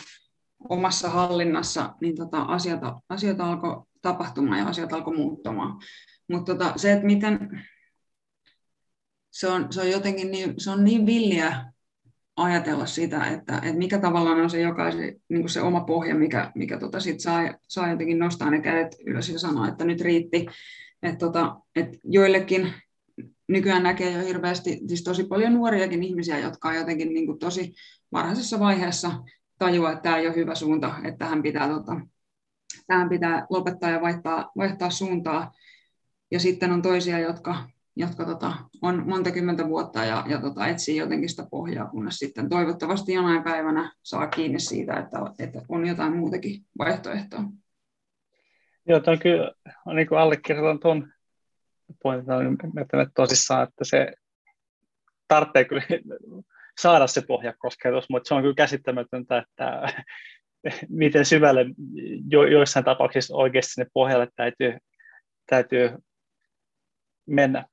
omassa 0.68 1.10
hallinnassa, 1.10 1.94
niin 2.00 2.16
tota, 2.16 2.42
asioita, 2.42 3.00
asioita 3.08 3.46
alkoi 3.46 3.82
tapahtumaan 4.02 4.58
ja 4.58 4.66
asiat 4.66 4.92
alkoi 4.92 5.16
muuttumaan. 5.16 5.80
Mutta 6.28 6.52
tota, 6.52 6.72
se, 6.76 6.92
että 6.92 7.06
miten 7.06 7.64
se 9.30 9.48
on, 9.48 9.72
se 9.72 9.80
on 9.80 9.90
jotenkin 9.90 10.30
niin, 10.30 10.54
se 10.58 10.70
on 10.70 10.84
niin 10.84 11.06
villiä 11.06 11.72
ajatella 12.36 12.86
sitä, 12.86 13.26
että, 13.26 13.56
että 13.56 13.78
mikä 13.78 13.98
tavallaan 13.98 14.40
on 14.40 14.50
se 14.50 14.60
jokaisen 14.60 15.20
niin 15.28 15.48
se 15.48 15.60
oma 15.60 15.80
pohja, 15.80 16.14
mikä, 16.14 16.52
mikä 16.54 16.78
tota 16.78 17.00
sit 17.00 17.20
saa, 17.20 17.54
saa 17.68 17.90
jotenkin 17.90 18.18
nostaa 18.18 18.50
ne 18.50 18.60
kädet 18.60 18.96
ylös 19.06 19.28
ja 19.28 19.38
sanoa, 19.38 19.68
että 19.68 19.84
nyt 19.84 20.00
riitti. 20.00 20.46
Että 21.02 21.18
tota, 21.18 21.56
että 21.76 21.98
joillekin 22.04 22.72
nykyään 23.48 23.82
näkee 23.82 24.10
jo 24.10 24.24
hirveästi, 24.26 24.80
siis 24.88 25.04
tosi 25.04 25.24
paljon 25.24 25.54
nuoriakin 25.54 26.02
ihmisiä, 26.02 26.38
jotka 26.38 26.68
on 26.68 26.74
jotenkin 26.74 27.14
niin 27.14 27.26
kuin 27.26 27.38
tosi 27.38 27.74
varhaisessa 28.12 28.58
vaiheessa 28.60 29.12
tajua, 29.58 29.92
että 29.92 30.02
tämä 30.02 30.16
ei 30.16 30.26
ole 30.26 30.36
hyvä 30.36 30.54
suunta, 30.54 30.94
että 31.04 31.18
tähän 31.18 31.42
pitää, 31.42 31.68
tota, 31.68 32.00
tähän 32.86 33.08
pitää 33.08 33.46
lopettaa 33.50 33.90
ja 33.90 34.00
vaihtaa, 34.00 34.52
vaihtaa 34.56 34.90
suuntaa. 34.90 35.52
Ja 36.30 36.40
sitten 36.40 36.72
on 36.72 36.82
toisia, 36.82 37.18
jotka, 37.18 37.68
jotka 37.96 38.24
tota, 38.24 38.52
on 38.82 39.08
monta 39.08 39.30
kymmentä 39.30 39.68
vuotta 39.68 40.04
ja, 40.04 40.24
ja 40.28 40.40
tota, 40.40 40.66
etsii 40.66 40.96
jotenkin 40.96 41.28
sitä 41.28 41.46
pohjaa, 41.50 41.86
kunnes 41.86 42.18
sitten 42.18 42.48
toivottavasti 42.48 43.12
jonain 43.12 43.42
päivänä 43.42 43.92
saa 44.02 44.26
kiinni 44.26 44.60
siitä, 44.60 44.94
että, 44.94 45.18
että 45.38 45.62
on 45.68 45.86
jotain 45.86 46.16
muutakin 46.16 46.64
vaihtoehtoa. 46.78 47.44
Joo, 48.86 49.00
on 49.06 49.18
kyllä 49.18 49.52
niin 49.94 50.08
kuin 50.08 50.18
allekirjoitan 50.18 50.80
tuon 50.80 51.12
pointin, 52.02 52.80
että 52.80 53.06
tosissaan, 53.14 53.68
että 53.68 53.84
se 53.84 54.12
tarvitsee 55.28 55.64
kyllä 55.64 55.82
saada 56.80 57.06
se 57.06 57.22
pohjakosketus, 57.26 58.10
mutta 58.10 58.28
se 58.28 58.34
on 58.34 58.42
kyllä 58.42 58.54
käsittämätöntä, 58.54 59.38
että 59.38 59.82
miten 60.88 61.24
syvälle 61.24 61.66
jo, 62.30 62.44
joissain 62.44 62.84
tapauksissa 62.84 63.36
oikeasti 63.36 63.72
sinne 63.72 63.90
pohjalle 63.92 64.28
täytyy, 64.36 64.78
täytyy 65.46 65.90
mennä. 67.26 67.64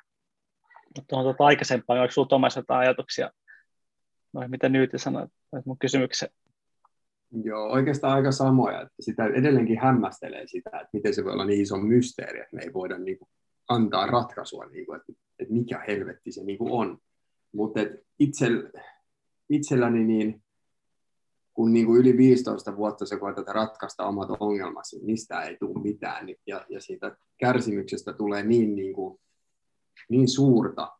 Mutta 0.97 1.17
on 1.17 1.23
tuota 1.23 1.45
aikaisempaa, 1.45 1.95
niin 1.95 2.01
oliko 2.01 2.11
sinulla 2.11 2.29
Tomas 2.29 2.55
jotain 2.55 2.79
ajatuksia, 2.79 3.31
no, 4.33 4.47
mitä 4.47 4.69
nyt 4.69 4.91
sanoit 4.95 5.29
mun 5.65 5.79
kysymykseen? 5.79 6.31
Joo, 7.43 7.71
oikeastaan 7.71 8.13
aika 8.13 8.31
samoja. 8.31 8.81
Että 8.81 8.93
sitä 8.99 9.25
edelleenkin 9.25 9.79
hämmästelee 9.79 10.47
sitä, 10.47 10.69
että 10.69 10.89
miten 10.93 11.13
se 11.13 11.23
voi 11.23 11.33
olla 11.33 11.45
niin 11.45 11.61
iso 11.61 11.77
mysteeri, 11.77 12.39
että 12.39 12.55
me 12.55 12.61
ei 12.61 12.73
voida 12.73 12.97
niin 12.97 13.17
kuin, 13.17 13.29
antaa 13.67 14.07
ratkaisua, 14.07 14.65
niin 14.65 14.85
kuin, 14.85 14.99
että, 14.99 15.13
että 15.39 15.53
mikä 15.53 15.83
helvetti 15.87 16.31
se 16.31 16.43
niin 16.43 16.57
kuin 16.57 16.71
on. 16.71 16.97
Mutta 17.53 17.79
itse, 18.19 18.47
itselläni 19.49 20.03
niin, 20.03 20.43
kun 21.53 21.73
niin 21.73 21.85
kuin 21.85 22.01
yli 22.01 22.17
15 22.17 22.77
vuotta 22.77 23.05
sä 23.05 23.17
koetat 23.17 23.47
ratkaista 23.47 24.05
omat 24.05 24.29
ongelmasi, 24.39 24.95
niin 24.95 25.05
mistä 25.05 25.41
ei 25.41 25.57
tule 25.57 25.81
mitään. 25.83 26.27
Ja, 26.47 26.65
ja 26.69 26.81
siitä 26.81 27.17
kärsimyksestä 27.37 28.13
tulee 28.13 28.43
niin, 28.43 28.75
niin, 28.75 28.93
kuin, 28.93 29.19
niin 30.09 30.27
suurta, 30.27 30.91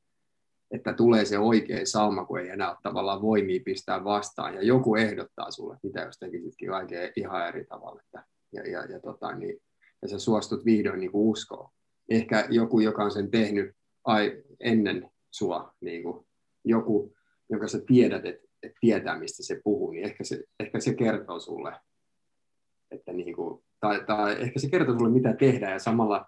että 0.72 0.94
tulee 0.94 1.26
se 1.26 1.40
oikea 1.40 1.86
sauma, 1.86 2.26
kun 2.26 2.40
ei 2.40 2.50
enää 2.50 2.70
ole 2.70 2.78
tavallaan 2.84 3.22
voimia 3.22 3.62
pistää 3.66 4.04
vastaan. 4.04 4.54
Ja 4.56 4.64
joku 4.64 4.96
ehdottaa 4.96 5.52
sulle, 5.52 5.78
mitä 5.84 6.02
jos 6.02 6.20
tekisitkin 6.20 6.70
kaiken 6.70 7.12
ihan 7.16 7.48
eri 7.48 7.66
tavalla. 7.66 8.02
Että, 8.06 8.24
ja, 8.54 8.70
ja, 8.70 8.86
ja, 8.86 9.00
tota, 9.00 9.36
niin, 9.36 9.62
ja 10.02 10.08
sä 10.08 10.20
suostut 10.20 10.66
vihdoin 10.66 11.00
niin 11.00 11.12
kuin 11.12 11.28
uskoa. 11.28 11.72
Ehkä 12.10 12.48
joku, 12.50 12.80
joka 12.80 13.04
on 13.04 13.12
sen 13.12 13.32
tehnyt 13.32 13.76
ai, 14.04 14.44
ennen 14.60 15.12
sua, 15.32 15.74
niin 15.82 16.04
kuin, 16.04 16.26
joku, 16.65 17.13
jonka 17.50 17.67
sä 17.67 17.80
tiedät, 17.88 18.26
että, 18.26 18.47
että 18.63 18.78
tietää, 18.80 19.19
mistä 19.19 19.43
se 19.43 19.62
puhuu, 19.63 19.91
niin 19.91 20.06
ehkä 20.06 20.24
se, 20.24 20.43
ehkä 20.60 20.80
se 20.80 20.93
kertoo 20.93 21.39
sulle, 21.39 21.74
että 22.91 23.13
niin 23.13 23.36
kuin, 23.36 23.63
tai, 23.80 24.06
tai 24.06 24.41
ehkä 24.41 24.60
se 24.60 24.69
kertoo 24.69 24.97
sulle, 24.97 25.12
mitä 25.12 25.34
tehdä, 25.34 25.71
ja 25.71 25.80
samalla, 25.80 26.26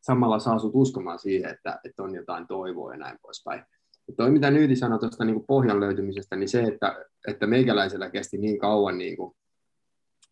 samalla 0.00 0.38
saa 0.38 0.58
sut 0.58 0.74
uskomaan 0.74 1.18
siihen, 1.18 1.50
että, 1.50 1.80
että 1.84 2.02
on 2.02 2.14
jotain 2.14 2.46
toivoa 2.46 2.92
ja 2.92 2.98
näin 2.98 3.18
poispäin. 3.22 3.62
Ja 4.08 4.14
toi, 4.16 4.30
mitä 4.30 4.50
Nyyti 4.50 4.76
sanoi 4.76 4.98
tuosta 4.98 5.24
niin 5.24 5.46
pohjan 5.46 5.80
löytymisestä, 5.80 6.36
niin 6.36 6.48
se, 6.48 6.62
että, 6.62 7.04
että 7.28 7.46
meikäläisellä 7.46 8.10
kesti 8.10 8.38
niin 8.38 8.58
kauan 8.58 8.98
niin 8.98 9.16
kuin 9.16 9.36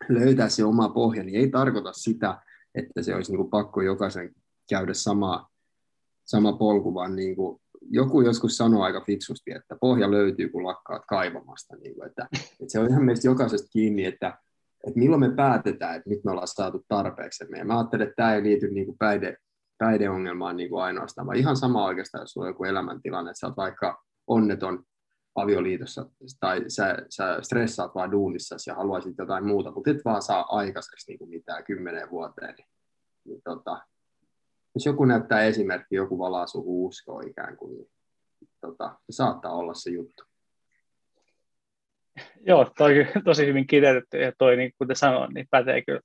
löytää 0.09 0.49
se 0.49 0.65
oma 0.65 0.89
pohja, 0.89 1.23
niin 1.23 1.37
ei 1.37 1.51
tarkoita 1.51 1.93
sitä, 1.93 2.41
että 2.75 3.03
se 3.03 3.15
olisi 3.15 3.33
niin 3.33 3.39
kuin 3.39 3.51
pakko 3.51 3.83
jokaisen 3.83 4.35
käydä 4.69 4.95
sama, 4.95 5.49
sama 6.25 6.53
polku, 6.53 6.95
vaan 6.95 7.17
niin 7.17 7.37
kuin 7.37 7.62
joku 7.91 8.21
joskus 8.21 8.57
sanoi 8.57 8.83
aika 8.83 9.05
fiksusti, 9.07 9.53
että 9.53 9.77
pohja 9.81 10.11
löytyy, 10.11 10.49
kun 10.49 10.65
lakkaat 10.65 11.03
kaivamasta. 11.09 11.77
Niin 11.77 11.95
kuin, 11.95 12.09
että, 12.09 12.29
että 12.33 12.67
se 12.69 12.79
on 12.79 12.91
ihan 12.91 13.05
meistä 13.05 13.29
jokaisesta 13.29 13.69
kiinni, 13.73 14.05
että, 14.05 14.39
että 14.87 14.99
milloin 14.99 15.21
me 15.21 15.35
päätetään, 15.37 15.97
että 15.97 16.11
nyt 16.11 16.25
me 16.25 16.31
ollaan 16.31 16.49
saatu 16.49 16.85
tarpeeksi. 16.89 17.45
Ja 17.57 17.65
mä 17.65 17.79
ajattelen, 17.79 18.09
että 18.09 18.17
tämä 18.17 18.35
ei 18.35 18.43
liity 18.43 18.71
niin 18.71 18.87
kuin 18.87 18.99
päihde, 18.99 19.37
päihdeongelmaan 19.79 20.57
niin 20.57 20.71
kuin 20.71 20.83
ainoastaan, 20.83 21.27
vaan 21.27 21.39
ihan 21.39 21.57
sama 21.57 21.85
oikeastaan, 21.85 22.23
jos 22.23 22.31
sulla 22.31 22.47
on 22.47 22.51
joku 22.51 22.65
elämäntilanne, 22.65 23.31
että 23.31 23.41
sä 23.41 23.47
oot 23.47 23.57
vaikka 23.57 24.03
onneton 24.27 24.85
avioliitossa 25.35 26.07
tai 26.41 26.65
sä, 26.69 26.97
sä 27.11 27.39
stressaat 27.43 27.95
vaan 27.95 28.13
duunissa 28.13 28.57
ja 28.67 28.75
haluaisit 28.75 29.15
jotain 29.19 29.47
muuta, 29.47 29.71
mutta 29.71 29.91
et 29.91 30.05
vaan 30.05 30.23
saa 30.23 30.57
aikaiseksi 30.57 31.11
niin 31.11 31.19
kuin 31.19 31.31
mitään 31.31 31.65
kymmeneen 31.65 32.11
vuoteen, 32.11 32.55
niin, 32.55 32.67
niin 33.25 33.41
tota, 33.45 33.81
jos 34.75 34.87
joku 34.87 35.05
näyttää 35.05 35.43
esimerkki, 35.43 35.95
joku 35.95 36.19
valaa 36.19 36.47
suhu 36.47 36.87
uskoa 36.87 37.23
ikään 37.27 37.57
kuin, 37.57 37.77
niin 37.77 37.91
tota, 38.61 38.99
se 39.11 39.17
saattaa 39.17 39.53
olla 39.53 39.75
se 39.75 39.91
juttu. 39.91 40.25
Joo, 42.47 42.73
toi 42.79 43.07
tosi 43.25 43.47
hyvin 43.47 43.67
kiteytetty 43.67 44.19
ja 44.19 44.33
toi, 44.39 44.57
niin 44.57 44.73
kuten 44.79 44.97
sanoin, 44.97 45.35
niin 45.35 45.47
pätee 45.51 45.83
kyllä 45.83 46.01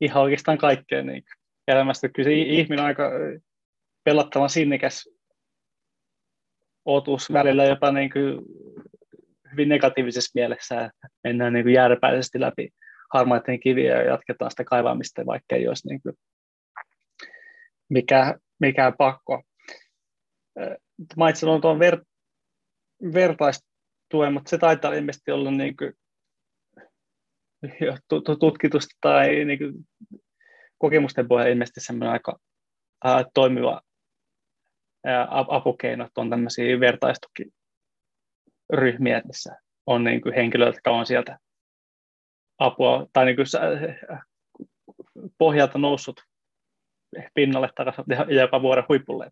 ihan 0.00 0.22
oikeastaan 0.22 0.58
kaikkeen 0.58 1.06
niin 1.06 1.24
elämästä. 1.68 2.08
Kyllä 2.08 2.26
se 2.26 2.34
ihminen 2.34 2.80
on 2.80 2.86
aika 2.86 3.10
pelottavan 4.04 4.50
sinnikäs 4.50 5.08
otus 6.84 7.32
välillä 7.32 7.64
jopa 7.64 7.92
niin 7.92 8.10
kuin 8.10 8.38
hyvin 9.52 9.68
negatiivisessa 9.68 10.30
mielessä, 10.34 10.84
että 10.84 11.08
mennään 11.24 11.52
niin 11.52 11.64
kuin 11.64 11.74
järpäisesti 11.74 12.40
läpi 12.40 12.70
harmaiden 13.14 13.60
kiviä 13.60 13.94
ja 13.96 14.02
jatketaan 14.02 14.50
sitä 14.50 14.64
kaivamista, 14.64 15.26
vaikka 15.26 15.56
ei 15.56 15.68
olisi 15.68 15.88
niin 15.88 16.02
kuin 16.02 16.14
mikä, 17.88 18.38
mikä 18.60 18.92
pakko. 18.98 19.42
Mainitsin 21.16 21.48
tuon 21.60 21.78
ver, 21.78 22.04
vertaistuen, 23.14 24.32
mutta 24.32 24.50
se 24.50 24.58
taitaa 24.58 24.92
ilmeisesti 24.92 25.30
olla 25.30 25.50
niin 25.50 25.76
kuin 25.76 25.92
tutkitusta 28.40 28.94
tai 29.00 29.44
niin 29.44 29.58
kuin 29.58 29.74
kokemusten 30.78 31.28
pohjalta 31.28 31.50
ilmeisesti 31.50 31.80
semmoinen 31.80 32.12
aika 32.12 32.38
ää, 33.04 33.24
toimiva 33.34 33.82
ää, 35.04 35.28
apukeino, 35.30 36.06
että 36.06 36.20
on 36.20 36.30
tämmöisiä 36.30 36.80
vertaistukiryhmiä, 36.80 39.22
missä 39.24 39.56
on 39.86 40.04
niin 40.04 40.20
kuin 40.20 40.34
henkilöitä, 40.34 40.76
jotka 40.76 40.90
on 40.90 41.06
sieltä 41.06 41.38
apua 42.58 43.06
tai 43.12 43.24
niin 43.24 43.36
kuin 43.36 43.46
pohjalta 45.38 45.78
noussut 45.78 46.20
pinnalle 47.34 47.68
takaisin 47.76 48.04
ja 48.08 48.40
jopa 48.40 48.62
vuoden 48.62 48.84
huipulle. 48.88 49.30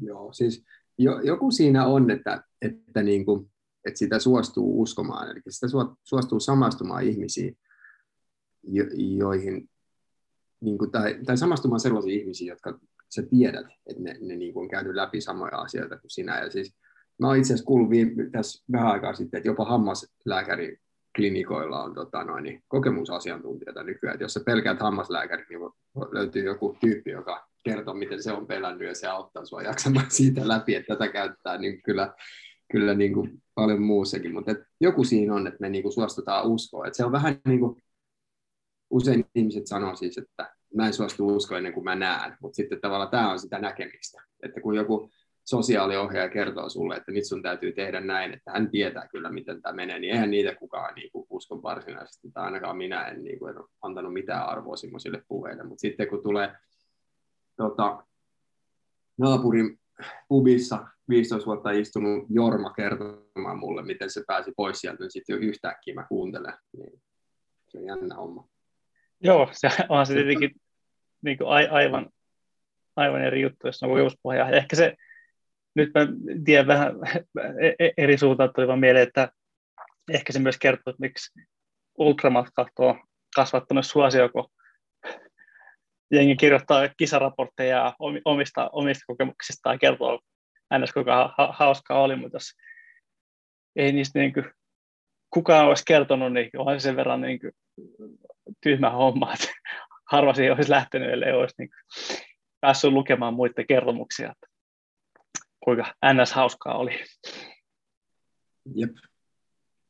Joo, 0.00 0.32
siis 0.32 0.64
jo, 0.98 1.20
joku 1.20 1.50
siinä 1.50 1.86
on, 1.86 2.10
että, 2.10 2.44
että, 2.62 3.02
niin 3.02 3.24
kuin, 3.24 3.50
että 3.86 3.98
sitä 3.98 4.18
suostuu 4.18 4.82
uskomaan, 4.82 5.30
eli 5.30 5.40
sitä 5.48 5.66
suostuu 6.02 6.40
samastumaan 6.40 7.04
ihmisiin, 7.04 7.58
jo, 8.62 8.84
joihin, 9.18 9.70
niin 10.60 10.78
kuin, 10.78 10.90
tai, 10.90 11.18
tai 11.26 11.36
samastumaan 11.36 11.80
sellaisiin 11.80 12.20
ihmisiin, 12.20 12.48
jotka 12.48 12.78
sä 13.14 13.22
tiedät, 13.22 13.66
että 13.86 14.02
ne, 14.02 14.16
ne 14.20 14.36
niin 14.36 14.52
kuin 14.52 14.64
on 14.64 14.70
käynyt 14.70 14.94
läpi 14.94 15.20
samoja 15.20 15.56
asioita 15.56 15.98
kuin 15.98 16.10
sinä. 16.10 16.40
Ja 16.44 16.50
siis, 16.50 16.76
mä 17.18 17.36
itse 17.36 17.46
asiassa 17.46 17.66
kuullut 17.66 17.90
viime, 17.90 18.30
tässä 18.30 18.64
vähän 18.72 18.92
aikaa 18.92 19.14
sitten, 19.14 19.38
että 19.38 19.48
jopa 19.48 19.64
hammaslääkäri 19.64 20.78
klinikoilla 21.16 21.82
on 21.82 21.94
tota, 21.94 22.24
noin, 22.24 22.44
niin, 22.44 22.62
kokemusasiantuntijoita 22.68 23.82
nykyään. 23.82 24.14
että 24.14 24.24
jos 24.24 24.34
sä 24.34 24.40
pelkäät 24.46 24.80
hammaslääkäri, 24.80 25.44
niin 25.48 25.60
löytyy 26.12 26.44
joku 26.44 26.76
tyyppi, 26.80 27.10
joka 27.10 27.48
kertoo, 27.64 27.94
miten 27.94 28.22
se 28.22 28.32
on 28.32 28.46
pelännyt 28.46 28.88
ja 28.88 28.94
se 28.94 29.06
auttaa 29.06 29.44
sua 29.44 29.62
jaksamaan 29.62 30.10
siitä 30.18 30.48
läpi, 30.48 30.74
että 30.74 30.96
tätä 30.96 31.12
käyttää 31.12 31.58
niin 31.58 31.82
kyllä, 31.82 32.14
kyllä 32.72 32.94
niin 32.94 33.14
kuin 33.14 33.42
paljon 33.54 33.82
muussakin. 33.82 34.34
Mutta 34.34 34.54
joku 34.80 35.04
siinä 35.04 35.34
on, 35.34 35.46
että 35.46 35.60
me 35.60 35.68
niin 35.68 35.82
kuin 35.82 35.92
suostutaan 35.92 36.46
uskoa. 36.46 36.86
Et 36.86 36.94
se 36.94 37.04
on 37.04 37.12
vähän 37.12 37.40
niin 37.48 37.60
kuin, 37.60 37.82
usein 38.90 39.24
ihmiset 39.34 39.66
sanoo 39.66 39.96
siis, 39.96 40.18
että 40.18 40.54
mä 40.74 40.86
en 40.86 40.92
suostu 40.92 41.26
uskoa 41.26 41.58
ennen 41.58 41.72
kuin 41.72 41.84
mä 41.84 41.94
näen, 41.94 42.36
mutta 42.40 42.56
sitten 42.56 42.80
tavallaan 42.80 43.10
tämä 43.10 43.32
on 43.32 43.38
sitä 43.38 43.58
näkemistä. 43.58 44.22
Että 44.42 44.60
kun 44.60 44.74
joku 44.74 45.10
sosiaaliohjaaja 45.44 46.28
kertoo 46.28 46.68
sulle, 46.68 46.96
että 46.96 47.12
nyt 47.12 47.26
sun 47.26 47.42
täytyy 47.42 47.72
tehdä 47.72 48.00
näin, 48.00 48.32
että 48.32 48.50
hän 48.52 48.70
tietää 48.70 49.08
kyllä, 49.08 49.30
miten 49.30 49.62
tämä 49.62 49.72
menee, 49.72 49.98
niin 49.98 50.12
eihän 50.12 50.30
niitä 50.30 50.54
kukaan 50.54 50.94
niin 50.94 51.10
kuin, 51.12 51.26
usko 51.30 51.62
varsinaisesti, 51.62 52.30
tai 52.30 52.44
ainakaan 52.44 52.76
minä 52.76 53.06
en, 53.06 53.24
niin 53.24 53.38
kuin, 53.38 53.56
en 53.56 53.62
antanut 53.82 54.12
mitään 54.12 54.48
arvoa 54.48 54.76
semmoisille 54.76 55.22
puheille. 55.28 55.62
Mutta 55.62 55.80
sitten 55.80 56.08
kun 56.08 56.22
tulee 56.22 56.52
tota, 57.56 58.04
naapurin 59.18 59.78
pubissa 60.28 60.86
15 61.08 61.46
vuotta 61.46 61.70
istunut 61.70 62.26
Jorma 62.30 62.72
kertomaan 62.72 63.58
mulle, 63.58 63.82
miten 63.82 64.10
se 64.10 64.22
pääsi 64.26 64.52
pois 64.56 64.80
sieltä, 64.80 65.02
niin 65.02 65.10
sitten 65.10 65.34
jo 65.34 65.40
yhtäkkiä 65.40 65.94
mä 65.94 66.06
kuuntelen. 66.08 66.54
Niin 66.76 67.02
se 67.68 67.78
on 67.78 67.86
jännä 67.86 68.14
homma. 68.14 68.48
Joo, 69.20 69.48
se 69.52 69.68
on 69.88 70.06
se 70.06 70.14
tietenkin 70.14 70.50
niin 71.22 71.38
kuin 71.38 71.48
aivan, 71.48 72.10
aivan 72.96 73.24
eri 73.24 73.40
juttu, 73.40 73.66
jos 73.66 73.82
on 73.82 73.90
kokemuspohja. 73.90 74.48
Ehkä 74.48 74.76
se 74.76 74.96
nyt 75.74 75.90
mä 75.94 76.00
tiedän 76.44 76.66
vähän 76.66 76.92
eri 77.96 78.18
suuntaan 78.18 78.50
tuli 78.54 78.76
mieleen, 78.76 79.08
että 79.08 79.28
ehkä 80.12 80.32
se 80.32 80.38
myös 80.38 80.58
kertoo, 80.58 80.90
että 80.90 81.00
miksi 81.00 81.40
ultramatkat 81.98 82.68
on 82.78 83.00
kasvattanut 83.36 83.86
suosio, 83.86 84.28
kun 84.28 84.50
jengi 86.10 86.36
kirjoittaa 86.36 86.88
kisaraportteja 86.96 87.94
omista, 88.24 88.70
omista 88.72 89.04
kokemuksistaan 89.06 89.74
ja 89.74 89.78
kertoo 89.78 90.20
ns. 90.78 90.92
kuinka 90.92 91.34
ha- 91.38 91.52
hauskaa 91.52 92.02
oli, 92.02 92.16
mutta 92.16 92.36
jos 92.36 92.52
ei 93.76 93.92
niistä 93.92 94.18
niin 94.18 94.32
kuin, 94.32 94.44
kukaan 95.30 95.66
olisi 95.66 95.84
kertonut, 95.86 96.32
niin 96.32 96.50
onhan 96.56 96.80
se 96.80 96.84
sen 96.84 96.96
verran 96.96 97.20
niin 97.20 97.40
kuin, 97.40 97.52
tyhmä 98.62 98.90
homma, 98.90 99.34
että 99.34 99.48
harva 100.12 100.34
siihen 100.34 100.56
olisi 100.56 100.70
lähtenyt, 100.70 101.12
ellei 101.12 101.32
olisi 101.32 101.54
niin 101.58 101.68
kuin, 101.68 102.18
päässyt 102.60 102.92
lukemaan 102.92 103.34
muiden 103.34 103.66
kertomuksia 103.68 104.34
kuinka 105.64 105.94
ns. 106.14 106.32
hauskaa 106.32 106.78
oli. 106.78 107.04
Jep. 108.74 108.90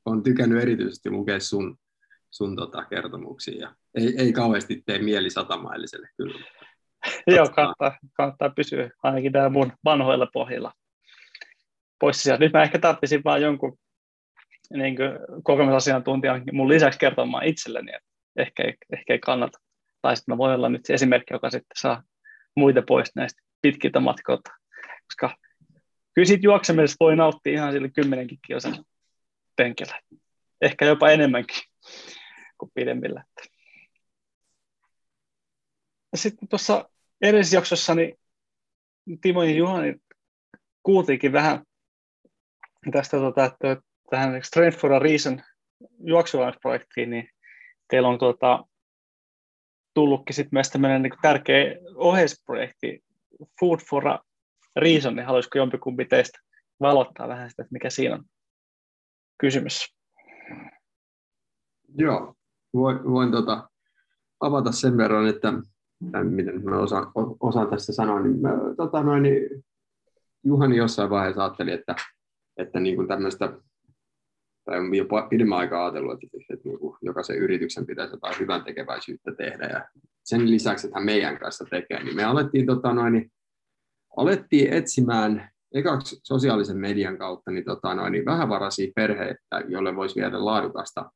Olen 0.05 0.23
tykännyt 0.23 0.63
erityisesti 0.63 1.11
lukea 1.11 1.41
sun, 1.41 1.79
sun 2.31 2.57
tota 2.57 2.85
kertomuksia. 2.85 3.61
Ja 3.61 3.75
ei, 3.95 4.15
ei 4.19 4.33
kauheasti 4.33 4.83
tee 4.87 4.99
mieli 4.99 5.31
satamailliselle 5.31 6.09
kyllä. 6.17 6.45
Joo, 7.37 7.47
kannattaa, 7.55 7.99
kannattaa 8.13 8.51
pysyä 8.51 8.91
ainakin 9.03 9.33
täällä 9.33 9.51
mun 9.51 9.73
vanhoilla 9.85 10.27
pohjilla. 10.33 10.73
Pois 12.01 12.23
sieltä. 12.23 12.45
Nyt 12.45 12.53
mä 12.53 12.63
ehkä 12.63 12.79
tarvitsisin 12.79 13.25
vaan 13.25 13.43
jonkun 13.43 13.79
niin 14.71 14.97
kokemusasiantuntijan 15.43 16.43
mun 16.53 16.69
lisäksi 16.69 16.99
kertomaan 16.99 17.45
itselleni, 17.45 17.95
että 17.95 18.09
ehkä 18.37 18.63
ei, 18.63 18.75
ehkä 18.93 19.13
ei 19.13 19.19
kannata 19.19 19.59
tai 20.05 20.17
sitten 20.17 20.33
mä 20.33 20.39
voin 20.39 20.55
olla 20.55 20.69
nyt 20.69 20.85
se 20.85 20.95
esimerkki, 20.95 21.35
joka 21.35 21.51
sitten 21.51 21.77
saa 21.81 22.03
muita 22.57 22.83
pois 22.83 23.11
näistä 23.15 23.43
pitkiltä 23.63 24.01
matkoilta, 24.01 24.51
koska 25.05 25.37
kyllä 26.15 26.27
siitä 26.27 26.47
juoksemisesta 26.47 27.05
voi 27.05 27.17
nauttia 27.17 27.53
ihan 27.53 27.73
sille 27.73 27.89
kymmenenkin 27.89 28.39
kilsan 28.47 28.85
penkillä, 29.57 30.01
ehkä 30.61 30.85
jopa 30.85 31.11
enemmänkin 31.11 31.63
kuin 32.59 32.71
pidemmillä. 32.75 33.25
Sitten 36.15 36.49
tuossa 36.49 36.89
edellisessä 37.23 37.57
jaksossa 37.57 37.95
niin 37.95 38.19
Timo 39.21 39.43
ja 39.43 39.51
Juhani 39.51 39.95
kuultiinkin 40.83 41.33
vähän 41.33 41.65
tästä, 42.93 43.17
tota, 43.17 43.45
että 43.45 43.77
tähän 44.11 44.43
Strength 44.43 44.79
for 44.79 44.93
a 44.93 44.99
Reason 44.99 45.43
juoksuvalmennusprojektiin, 45.99 47.11
niin 47.11 47.29
teillä 47.91 48.09
on 48.09 48.19
tuota, 48.19 48.65
tullutkin 49.95 50.35
sitten 50.35 50.51
myös 50.53 50.71
tämmöinen 50.71 51.03
niin 51.03 51.13
tärkeä 51.23 51.77
oheisprojekti 51.95 53.05
Food 53.61 53.81
for 53.91 54.09
a 54.09 54.19
Reason, 54.77 55.17
niin 55.17 55.27
haluaisiko 55.27 55.59
jompikumpi 55.59 56.05
teistä 56.05 56.39
valottaa 56.81 57.29
vähän 57.29 57.51
sitä, 57.51 57.63
että 57.63 57.73
mikä 57.73 57.91
siinä 57.91 58.15
on 58.15 58.25
kysymys? 59.41 59.97
Joo, 61.99 62.35
voin, 62.75 63.05
voin 63.05 63.31
tota, 63.31 63.69
avata 64.41 64.73
sen 64.73 64.97
verran, 64.97 65.29
että 65.29 65.53
miten 66.23 66.65
mä 66.65 66.79
osaan, 66.79 67.13
osaan 67.41 67.71
tästä 67.71 67.93
sanoa, 67.93 68.21
niin, 68.21 68.41
mä, 68.41 68.51
tota, 68.77 69.03
noin, 69.03 69.23
niin 69.23 69.65
Juhani 70.45 70.77
jossain 70.77 71.11
vaiheessa 71.11 71.45
ajatteli, 71.45 71.73
että, 71.73 71.95
että 72.57 72.81
niin 72.81 72.97
kuin 72.97 73.09
tämmöistä, 73.09 73.53
tai 74.65 74.79
on 74.79 74.95
jopa 74.95 75.23
pidemmän 75.23 75.59
aikaa 75.59 75.85
ajatellut, 75.85 76.13
että, 76.13 76.39
että 76.51 76.69
niin 76.69 76.79
kuin 76.79 76.97
jokaisen 77.03 77.37
yrityksen 77.37 77.87
pitäisi 77.87 78.15
jotain 78.15 78.35
hyvän 78.41 78.65
tekeväisyyttä 78.65 79.35
tehdä, 79.35 79.67
ja 79.67 79.89
sen 80.25 80.51
lisäksi, 80.51 80.87
että 80.87 80.99
hän 80.99 81.07
meidän 81.07 81.39
kanssa 81.39 81.65
tekee, 81.71 82.05
niin 82.05 82.17
me 82.17 82.25
alettiin, 82.25 82.67
tota, 82.67 82.93
noin, 82.93 83.13
niin, 83.13 83.33
alettiin 84.17 84.73
etsimään 84.73 85.51
ekaksi 85.75 86.21
sosiaalisen 86.23 86.77
median 86.77 87.19
kautta 87.19 87.51
niin, 87.51 87.65
tota, 87.65 87.95
noin, 87.95 88.13
niin 88.13 88.25
vähävaraisia 88.25 88.93
perheitä, 88.95 89.41
joille 89.69 89.97
voisi 89.97 90.21
viedä 90.21 90.45
laadukasta 90.45 91.11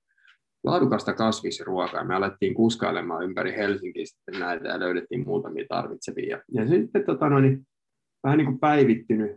laadukasta 0.65 1.15
kasvisruokaa. 1.15 2.05
Me 2.05 2.15
alettiin 2.15 2.55
kuskailemaan 2.55 3.25
ympäri 3.25 3.57
Helsinkiä 3.57 4.05
sitten 4.07 4.41
näitä 4.41 4.69
ja 4.69 4.81
löydettiin 4.81 5.27
muutamia 5.27 5.65
tarvitsevia. 5.69 6.43
Ja 6.53 6.69
sitten 6.69 7.05
tota, 7.07 7.29
no, 7.29 7.41
niin, 7.41 7.67
vähän 8.25 8.39
niin 8.39 8.47
kuin 8.47 8.59
päivittynyt 8.59 9.37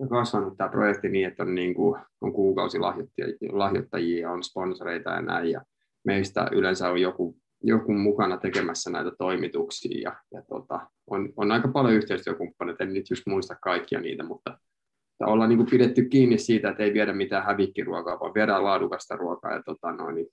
ja 0.00 0.08
kasvanut 0.08 0.56
tämä 0.56 0.70
projekti 0.70 1.08
niin, 1.08 1.28
että 1.28 1.42
on, 1.42 1.54
niin 1.54 1.74
kuin, 1.74 2.00
on 2.20 2.32
kuukausilahjoittajia, 2.32 4.30
on 4.30 4.42
sponsoreita 4.42 5.10
ja 5.10 5.22
näin. 5.22 5.50
Ja 5.50 5.62
meistä 6.04 6.48
yleensä 6.52 6.90
on 6.90 7.00
joku, 7.00 7.36
joku 7.62 7.92
mukana 7.92 8.36
tekemässä 8.36 8.90
näitä 8.90 9.10
toimituksia 9.18 10.00
ja, 10.00 10.16
ja 10.32 10.42
tota, 10.42 10.80
on, 11.10 11.32
on, 11.36 11.52
aika 11.52 11.68
paljon 11.68 11.94
yhteistyökumppaneita, 11.94 12.84
en 12.84 12.92
nyt 12.92 13.10
just 13.10 13.22
muista 13.26 13.56
kaikkia 13.62 14.00
niitä, 14.00 14.22
mutta 14.22 14.58
että 15.20 15.26
ollaan 15.26 15.48
niin 15.48 15.56
kuin 15.56 15.70
pidetty 15.70 16.04
kiinni 16.04 16.38
siitä, 16.38 16.70
että 16.70 16.82
ei 16.82 16.94
viedä 16.94 17.12
mitään 17.12 17.44
hävikkiruokaa, 17.44 18.20
vaan 18.20 18.34
viedään 18.34 18.64
laadukasta 18.64 19.16
ruokaa 19.16 19.52
ja, 19.52 19.62
tota 19.62 19.92
noin, 19.92 20.26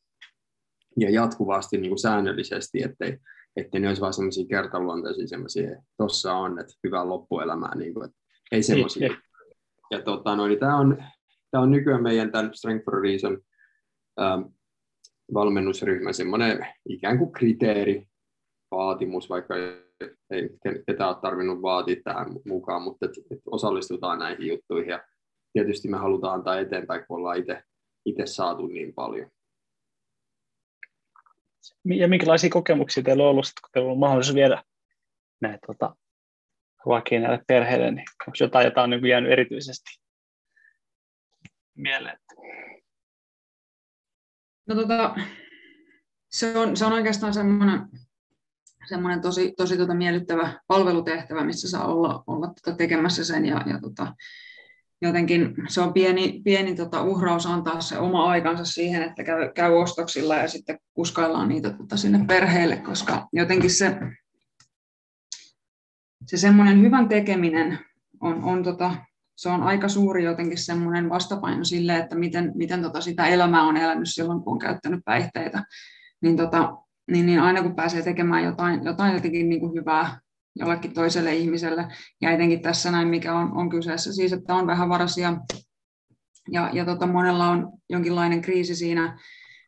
ja 0.99 1.09
jatkuvasti 1.09 1.77
niin 1.77 1.89
kuin 1.89 1.99
säännöllisesti, 1.99 2.83
ettei, 2.83 3.17
ettei 3.55 3.81
ne 3.81 3.87
olisi 3.87 4.01
vain 4.01 4.13
sellaisia 4.13 4.45
kertaluonteisia 4.49 5.27
semmoisia, 5.27 5.81
tuossa 5.97 6.33
on, 6.33 6.59
että 6.59 6.73
hyvää 6.83 7.09
loppuelämää, 7.09 7.75
niin 7.75 7.93
kuin, 7.93 8.05
että 8.05 8.17
ei 8.51 8.63
semmoisia. 8.63 9.07
Niin, 9.07 9.17
ja 9.91 10.01
tota, 10.01 10.35
noin, 10.35 10.59
tämä, 10.59 10.77
on, 10.77 11.03
tämä 11.51 11.61
on 11.61 11.71
nykyään 11.71 12.03
meidän 12.03 12.31
tämän 12.31 12.53
Strength 12.53 12.85
for 12.85 13.01
Reason 13.01 13.37
ähm, 14.21 14.41
valmennusryhmä 15.33 16.13
semmoinen 16.13 16.67
ikään 16.89 17.17
kuin 17.17 17.31
kriteeri, 17.31 18.07
vaatimus, 18.71 19.29
vaikka 19.29 19.55
ei 20.29 20.49
ketään 20.87 21.09
ole 21.09 21.21
tarvinnut 21.21 21.61
vaatia 21.61 21.95
tähän 22.03 22.27
mukaan, 22.45 22.81
mutta 22.81 23.05
et, 23.05 23.11
et 23.31 23.39
osallistutaan 23.45 24.19
näihin 24.19 24.47
juttuihin 24.47 24.89
ja 24.89 25.03
tietysti 25.53 25.87
me 25.87 25.97
halutaan 25.97 26.33
antaa 26.33 26.59
eteenpäin, 26.59 27.05
kun 27.07 27.17
ollaan 27.17 27.37
itse 28.05 28.25
saatu 28.25 28.67
niin 28.67 28.93
paljon. 28.93 29.31
Ja 31.85 32.07
minkälaisia 32.07 32.49
kokemuksia 32.49 33.03
teillä 33.03 33.23
on 33.23 33.29
ollut, 33.29 33.45
kun 33.61 33.69
teillä 33.73 33.91
on 33.91 33.99
mahdollisuus 33.99 34.35
viedä 34.35 34.63
näitä 35.41 35.59
tota, 35.67 35.95
ruokia 36.85 37.19
näille 37.19 37.43
perheille, 37.47 37.91
niin 37.91 38.05
onko 38.27 38.37
jotain, 38.39 38.65
jota 38.65 38.83
on 38.83 38.89
niin 38.89 39.05
jäänyt 39.05 39.31
erityisesti 39.31 39.99
mieleen? 41.75 42.17
No 44.67 44.75
tota, 44.75 45.15
se 46.31 46.57
on, 46.57 46.77
se 46.77 46.85
on 46.85 46.93
oikeastaan 46.93 47.33
semmoinen 47.33 47.89
semmoinen 48.89 49.21
tosi, 49.21 49.53
tosi 49.57 49.77
tota 49.77 49.93
miellyttävä 49.93 50.59
palvelutehtävä, 50.67 51.43
missä 51.43 51.69
saa 51.69 51.85
olla, 51.85 52.23
olla 52.27 52.47
tota 52.47 52.77
tekemässä 52.77 53.23
sen 53.23 53.45
ja, 53.45 53.61
ja 53.65 53.79
tota, 53.81 54.15
jotenkin 55.01 55.55
se 55.67 55.81
on 55.81 55.93
pieni, 55.93 56.41
pieni 56.43 56.75
tota 56.75 57.03
uhraus 57.03 57.45
antaa 57.45 57.81
se 57.81 57.97
oma 57.97 58.29
aikansa 58.29 58.65
siihen, 58.65 59.03
että 59.03 59.23
käy, 59.23 59.51
käy 59.55 59.73
ostoksilla 59.73 60.35
ja 60.35 60.47
sitten 60.47 60.79
kuskaillaan 60.93 61.49
niitä 61.49 61.69
tota 61.69 61.97
sinne 61.97 62.25
perheelle, 62.27 62.77
koska 62.77 63.27
jotenkin 63.33 63.71
se, 63.71 63.97
se 66.27 66.37
semmoinen 66.37 66.81
hyvän 66.81 67.09
tekeminen 67.09 67.79
on, 68.21 68.43
on 68.43 68.63
tota, 68.63 68.95
se 69.35 69.49
on 69.49 69.63
aika 69.63 69.89
suuri 69.89 70.23
jotenkin 70.23 70.57
semmoinen 70.57 71.09
vastapaino 71.09 71.63
sille, 71.63 71.97
että 71.97 72.15
miten, 72.15 72.51
miten 72.55 72.81
tota 72.81 73.01
sitä 73.01 73.27
elämää 73.27 73.63
on 73.63 73.77
elänyt 73.77 74.09
silloin, 74.09 74.41
kun 74.41 74.53
on 74.53 74.59
käyttänyt 74.59 74.99
päihteitä. 75.05 75.63
Niin 76.21 76.37
tota, 76.37 76.73
niin, 77.11 77.25
niin 77.25 77.39
aina 77.39 77.61
kun 77.61 77.75
pääsee 77.75 78.01
tekemään 78.01 78.43
jotain, 78.43 78.83
jotain 78.83 79.13
jotenkin 79.13 79.49
niin 79.49 79.59
kuin 79.59 79.73
hyvää 79.73 80.19
jollekin 80.55 80.93
toiselle 80.93 81.35
ihmiselle, 81.35 81.87
ja 82.21 82.31
etenkin 82.31 82.61
tässä 82.61 82.91
näin, 82.91 83.07
mikä 83.07 83.35
on, 83.35 83.57
on 83.57 83.69
kyseessä, 83.69 84.13
siis 84.13 84.33
että 84.33 84.55
on 84.55 84.67
vähän 84.67 84.89
varasia, 84.89 85.37
ja, 86.51 86.69
ja 86.73 86.85
tota, 86.85 87.07
monella 87.07 87.49
on 87.49 87.71
jonkinlainen 87.89 88.41
kriisi 88.41 88.75
siinä, 88.75 89.19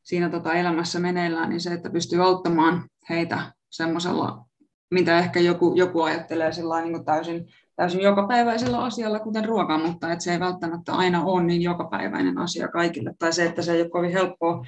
siinä 0.03 0.29
tota 0.29 0.53
elämässä 0.53 0.99
meneillään, 0.99 1.49
niin 1.49 1.61
se, 1.61 1.73
että 1.73 1.89
pystyy 1.89 2.23
auttamaan 2.23 2.89
heitä 3.09 3.53
semmoisella, 3.69 4.45
mitä 4.91 5.19
ehkä 5.19 5.39
joku, 5.39 5.73
joku 5.75 6.01
ajattelee 6.01 6.51
niin 6.83 6.93
kuin 6.93 7.05
täysin, 7.05 7.45
täysin 7.75 8.01
jokapäiväisellä 8.01 8.83
asialla, 8.83 9.19
kuten 9.19 9.45
ruoka, 9.45 9.77
mutta 9.77 10.11
että 10.11 10.23
se 10.23 10.31
ei 10.31 10.39
välttämättä 10.39 10.93
aina 10.93 11.23
ole 11.23 11.43
niin 11.43 11.61
jokapäiväinen 11.61 12.37
asia 12.37 12.67
kaikille, 12.67 13.13
tai 13.19 13.33
se, 13.33 13.45
että 13.45 13.61
se 13.61 13.73
ei 13.73 13.81
ole 13.81 13.89
kovin 13.89 14.11
helppoa 14.11 14.65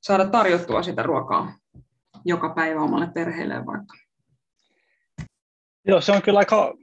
saada 0.00 0.28
tarjottua 0.28 0.82
sitä 0.82 1.02
ruokaa 1.02 1.54
joka 2.24 2.54
päivä 2.54 2.80
omalle 2.80 3.08
perheelle 3.14 3.66
vaikka. 3.66 3.94
Joo, 5.86 6.00
se 6.00 6.12
on 6.12 6.22
kyllä 6.22 6.38
aika 6.38 6.74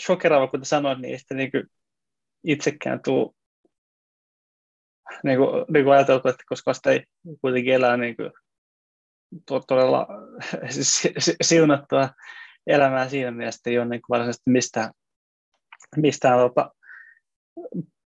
shokeraava, 0.00 0.46
kuten 0.46 0.64
sanoin, 0.64 1.02
niin 1.02 1.18
sitten 1.18 1.36
niin 1.36 1.50
itsekään 2.44 3.00
tuu 3.02 3.36
niin 5.22 5.38
kuin, 5.38 5.64
niin 5.68 5.84
kuin 5.84 5.94
ajateltu, 5.94 6.28
että 6.28 6.42
koska 6.48 6.74
sitä 6.74 6.90
ei 6.90 7.04
kuitenkin 7.40 7.74
elää 7.74 7.96
niin 7.96 8.16
kuin, 8.16 8.32
todella 9.68 10.06
siunattua 11.42 12.08
elämää 12.68 13.08
siinä 13.08 13.30
mielessä, 13.30 13.70
ei 13.70 13.78
ole 13.78 13.88
niin 13.88 14.00
varsinaisesti 14.08 14.50
mistään, 14.50 14.90
mistään 15.96 16.38
tota, 16.38 16.70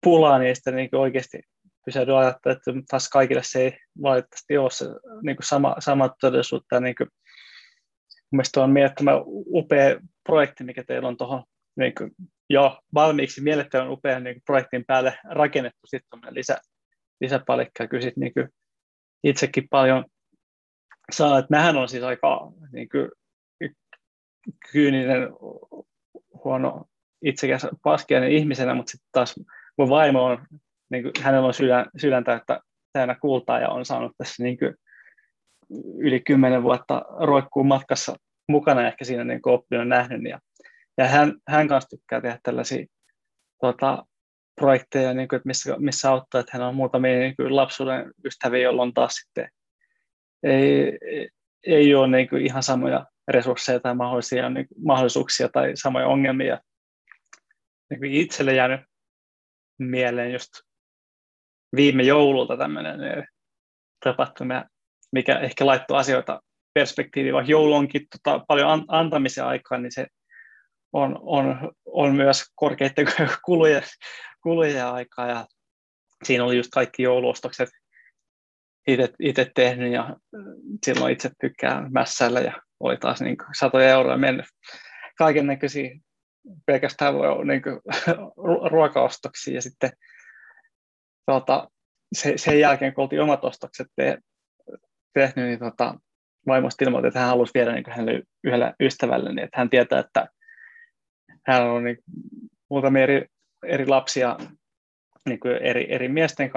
pulaa, 0.04 0.40
sitten 0.54 0.76
niin 0.76 0.96
oikeasti 0.96 1.42
pysähdy 1.86 2.18
ajattelua, 2.18 2.56
että 2.56 2.72
taas 2.90 3.10
kaikille 3.10 3.42
se 3.44 3.62
ei 3.62 3.78
valitettavasti 4.02 4.58
ole 4.58 4.72
se 4.72 4.86
niin 5.24 5.38
sama, 5.42 5.76
sama 5.80 6.10
todellisuutta. 6.22 6.80
Niin 6.80 6.96
kuin, 6.96 7.10
mielestäni 8.32 8.64
on 8.64 8.70
mielettämä 8.70 9.12
upea 9.28 10.00
projekti, 10.24 10.64
mikä 10.64 10.84
teillä 10.84 11.08
on 11.08 11.18
tuohon 11.18 11.44
niin 11.76 11.94
jo 12.50 12.80
valmiiksi 12.94 13.42
mielettömän 13.42 13.92
upean 13.92 14.24
niin 14.24 14.42
projektin 14.46 14.86
päälle 14.86 15.18
rakennettu 15.24 15.80
sitten 15.86 16.20
lisä, 16.30 16.58
lisäpalikka. 17.22 17.88
Kyllä 17.88 18.04
sit, 18.04 18.18
niin 18.18 18.34
itsekin 19.24 19.68
paljon 19.70 20.06
saa, 21.12 21.40
että 21.40 21.56
mähän 21.56 21.78
on 21.78 21.90
siis 21.90 22.04
aika 22.04 22.52
niin 22.72 22.90
kuin, 22.90 23.12
kyyninen, 24.72 25.30
huono 26.44 26.86
itsekäs 27.22 27.68
paskiainen 27.84 28.32
ihmisenä, 28.32 28.74
mutta 28.74 28.92
sitten 28.92 29.10
taas 29.12 29.36
mun 29.78 29.90
vaimo 29.90 30.24
on 30.24 30.46
niin 30.90 31.04
kuin, 31.04 31.14
hänellä 31.22 31.48
on 31.48 31.54
sydän, 31.54 31.86
sydäntä 31.98 32.34
että 32.34 32.60
täynnä 32.94 33.16
kultaa 33.16 33.60
ja 33.60 33.70
on 33.70 33.86
saanut 33.86 34.12
tässä 34.18 34.44
niin 34.44 34.58
kuin, 34.58 34.76
yli 35.98 36.20
kymmenen 36.20 36.64
vuotta 36.64 37.06
roikkuu 37.20 37.64
matkassa 37.64 38.16
mukana 38.48 38.88
ehkä 38.88 39.06
siinä 39.06 39.24
niin 39.24 39.40
oppinut 39.46 39.88
nähnyt. 39.88 40.22
Ja, 40.30 40.40
ja 40.98 41.08
hän, 41.08 41.34
hän 41.48 41.68
kanssa 41.68 41.90
tykkää 41.90 42.22
tehdä 42.22 42.40
tällaisia 42.44 42.86
tota, 43.62 44.06
projekteja, 44.56 45.14
niin 45.14 45.28
kuin, 45.28 45.38
että 45.38 45.48
missä, 45.48 45.76
missä 45.80 46.10
auttaa, 46.10 46.42
että 46.42 46.58
hän 46.58 46.68
on 46.68 46.76
muutamia 46.76 47.20
niin 47.20 47.36
kuin 47.36 47.56
lapsuuden 47.56 48.12
ystäviä, 48.26 48.60
joilla 48.60 48.82
on 48.82 48.94
taas 48.94 49.16
sitten 49.16 49.50
ei, 50.44 50.98
ei 51.68 51.96
ole 51.96 52.08
niin 52.08 52.30
kuin 52.30 52.46
ihan 52.46 52.64
samoja 52.64 53.06
resursseja 53.30 53.80
tai 53.80 53.96
mahdollisia, 53.96 54.50
niin 54.50 54.68
mahdollisuuksia 54.86 55.50
tai 55.50 55.72
samoja 55.76 56.08
ongelmia. 56.08 56.60
Niin 57.90 58.14
itselle 58.14 58.54
jäänyt 58.54 58.82
mieleen 59.80 60.34
just 60.34 60.50
viime 61.76 62.04
joululta 62.04 62.58
tämmöinen 62.58 63.28
tapahtuma, 64.04 64.66
mikä 65.12 65.40
ehkä 65.40 65.66
laittoi 65.66 66.00
asioita 66.00 66.42
perspektiivi, 66.74 67.34
vaikka 67.34 67.52
joulu 67.52 67.74
onkin 67.74 68.08
tota, 68.10 68.46
paljon 68.48 68.86
antamisen 68.88 69.46
aikaa, 69.46 69.78
niin 69.78 69.92
se 69.92 70.08
on, 70.94 71.20
on, 71.22 71.72
on 71.86 72.16
myös 72.16 72.44
korkeiden 72.56 73.08
kulujen, 73.46 73.84
kulujen 74.44 74.86
aikaa 74.86 75.28
ja 75.28 75.46
siinä 76.24 76.44
oli 76.44 76.58
just 76.58 76.70
kaikki 76.72 77.04
jouluostokset 77.04 77.70
itse 79.20 79.52
tehnyt 79.56 79.94
ja 79.94 80.16
silloin 80.86 81.14
itse 81.14 81.30
tykkään 81.42 81.92
mässäillä 81.92 82.40
ja 82.40 82.62
oli 82.80 82.98
taas 82.98 83.22
niin 83.22 83.38
satoja 83.60 83.90
euroja 83.90 84.18
mennyt. 84.18 84.46
Kaiken 85.18 85.48
näköisiä 85.48 86.00
pelkästään 86.66 87.14
voi 87.14 87.28
olla 87.28 87.46
niin 87.46 87.62
ruokaostoksia 88.72 89.56
ja 89.56 89.62
sitten 89.62 89.92
tuota, 91.26 91.70
se, 92.14 92.34
sen 92.36 92.60
jälkeen, 92.60 92.94
kun 92.94 93.02
oltiin 93.02 93.22
omat 93.22 93.46
ostokset 93.46 93.88
te, 93.96 94.18
tehnyt, 95.14 95.46
niin 95.46 95.60
tota, 95.60 95.96
vaimosta 96.48 96.86
ilmoitti, 96.86 97.08
että 97.08 97.20
hän 97.20 97.30
halusi 97.30 97.54
viedä 97.54 97.74
niin 97.74 97.84
hänelle 97.90 98.24
yhdelle 98.44 98.74
ystävälle, 98.80 99.30
niin 99.30 99.44
että 99.44 99.58
hän 99.58 99.70
tietää, 99.70 100.00
että 100.00 100.28
hän 101.48 101.70
on 101.70 101.84
niin 101.84 101.98
muutamia 102.70 103.04
eri, 103.04 103.26
eri 103.66 103.88
lapsia 103.88 104.38
niin 105.30 105.40
eri, 105.62 105.94
eri 105.94 106.08
miesten 106.08 106.52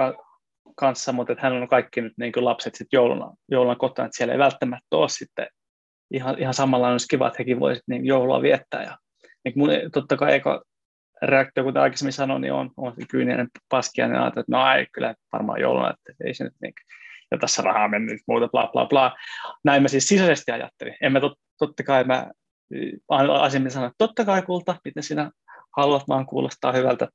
kanssa, 0.75 1.11
mutta 1.11 1.33
että 1.33 1.43
hän 1.43 1.61
on 1.61 1.67
kaikki 1.67 2.01
nyt 2.01 2.13
niin 2.17 2.33
lapset 2.35 2.75
sitten 2.75 2.97
jouluna, 2.97 3.33
jouluna 3.51 3.75
kotona, 3.75 4.05
että 4.05 4.17
siellä 4.17 4.33
ei 4.33 4.39
välttämättä 4.39 4.95
ole 4.95 5.09
sitten 5.09 5.47
ihan, 6.13 6.39
ihan 6.39 6.53
samalla 6.53 6.89
olisi 6.89 7.07
kiva, 7.07 7.27
että 7.27 7.37
hekin 7.39 7.59
voisivat 7.59 7.87
niin 7.87 8.05
joulua 8.05 8.41
viettää. 8.41 8.83
Ja, 8.83 8.97
niin 9.45 9.53
mun, 9.55 9.69
totta 9.93 10.17
kai 10.17 10.33
eka 10.33 10.63
reaktio, 11.21 11.63
kuten 11.63 11.81
aikaisemmin 11.81 12.13
sanoin, 12.13 12.41
niin 12.41 12.53
on, 12.53 12.71
on 12.77 12.93
kyyninen 13.09 13.47
paskia, 13.69 14.07
niin 14.07 14.27
että 14.27 14.43
no 14.47 14.73
ei, 14.73 14.87
kyllä 14.91 15.15
varmaan 15.33 15.61
jouluna, 15.61 15.93
että 15.93 16.23
ei 16.25 16.33
se 16.33 16.43
nyt 16.43 16.53
niin, 16.61 16.73
ja 17.31 17.37
tässä 17.37 17.61
rahaa 17.61 17.87
mennyt, 17.87 18.21
muuta, 18.27 18.47
bla 18.47 18.67
bla 18.67 18.85
bla. 18.85 19.15
Näin 19.63 19.81
mä 19.81 19.87
siis 19.87 20.07
sisäisesti 20.07 20.51
ajattelin. 20.51 20.95
En 21.01 21.11
mä 21.11 21.19
tot, 21.19 21.39
totta 21.59 21.83
kai 21.83 22.03
mä 22.03 22.31
aiemmin 23.09 23.71
sanoin, 23.71 23.87
että 23.87 23.97
totta 23.97 24.25
kai 24.25 24.41
kulta, 24.41 24.75
miten 24.85 25.03
sinä 25.03 25.31
haluat, 25.77 26.03
vaan 26.07 26.25
kuulostaa 26.25 26.71
hyvältä. 26.71 27.07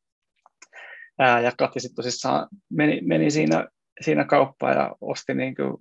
Ää, 1.19 1.41
ja 1.41 1.53
Katja 1.59 1.81
sitten 1.81 1.97
tosissaan 1.97 2.49
meni, 2.71 3.01
meni 3.03 3.31
siinä, 3.31 3.69
siinä 4.01 4.25
kauppaan 4.25 4.77
ja 4.77 4.97
osti 5.01 5.35
niin 5.35 5.55
kuin 5.55 5.77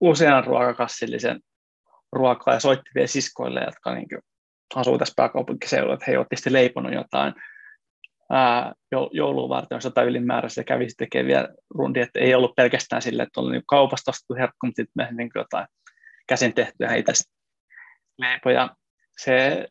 usean 0.00 0.44
ruokakassillisen 0.44 1.40
ruokaa 2.12 2.54
ja 2.54 2.60
soitti 2.60 2.90
vielä 2.94 3.06
siskoille, 3.06 3.60
jotka 3.60 3.94
niin 3.94 4.08
kuin 4.08 4.22
asuu 4.74 4.98
tässä 4.98 5.14
pääkaupunkiseudulla, 5.16 5.94
että 5.94 6.04
he 6.08 6.18
olette 6.18 6.36
sitten 6.36 6.52
leiponut 6.52 6.94
jotain 6.94 7.34
ää, 8.30 8.72
joulua 9.12 9.48
varten, 9.48 9.76
jos 9.76 9.84
jotain 9.84 10.08
ylimääräistä 10.08 10.60
ja 10.60 10.64
kävi 10.64 10.88
sitten 10.88 11.06
tekemään 11.06 11.26
vielä 11.26 11.48
rundi, 11.74 12.00
että 12.00 12.20
ei 12.20 12.34
ollut 12.34 12.56
pelkästään 12.56 13.02
sille, 13.02 13.22
että 13.22 13.40
oli 13.40 13.52
niin 13.52 13.62
kaupasta 13.66 14.10
ostettu 14.10 14.34
herkku, 14.34 14.66
mutta 14.66 14.82
sitten 14.82 15.16
niin 15.16 15.30
jotain 15.34 15.66
käsin 16.28 16.52
tehtyä 16.52 16.94
itse 16.94 17.12
leipoja. 18.18 18.76
Se 19.18 19.66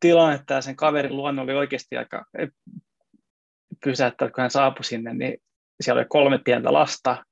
tilanne, 0.00 0.34
että 0.34 0.60
sen 0.60 0.76
kaverin 0.76 1.16
luonne 1.16 1.42
oli 1.42 1.54
oikeasti 1.54 1.96
aika 1.96 2.24
pysäyttävä, 3.84 4.30
kun 4.30 4.42
hän 4.42 4.50
saapui 4.50 4.84
sinne, 4.84 5.14
niin 5.14 5.38
siellä 5.80 6.00
oli 6.00 6.06
kolme 6.08 6.38
pientä 6.44 6.72
lasta, 6.72 7.24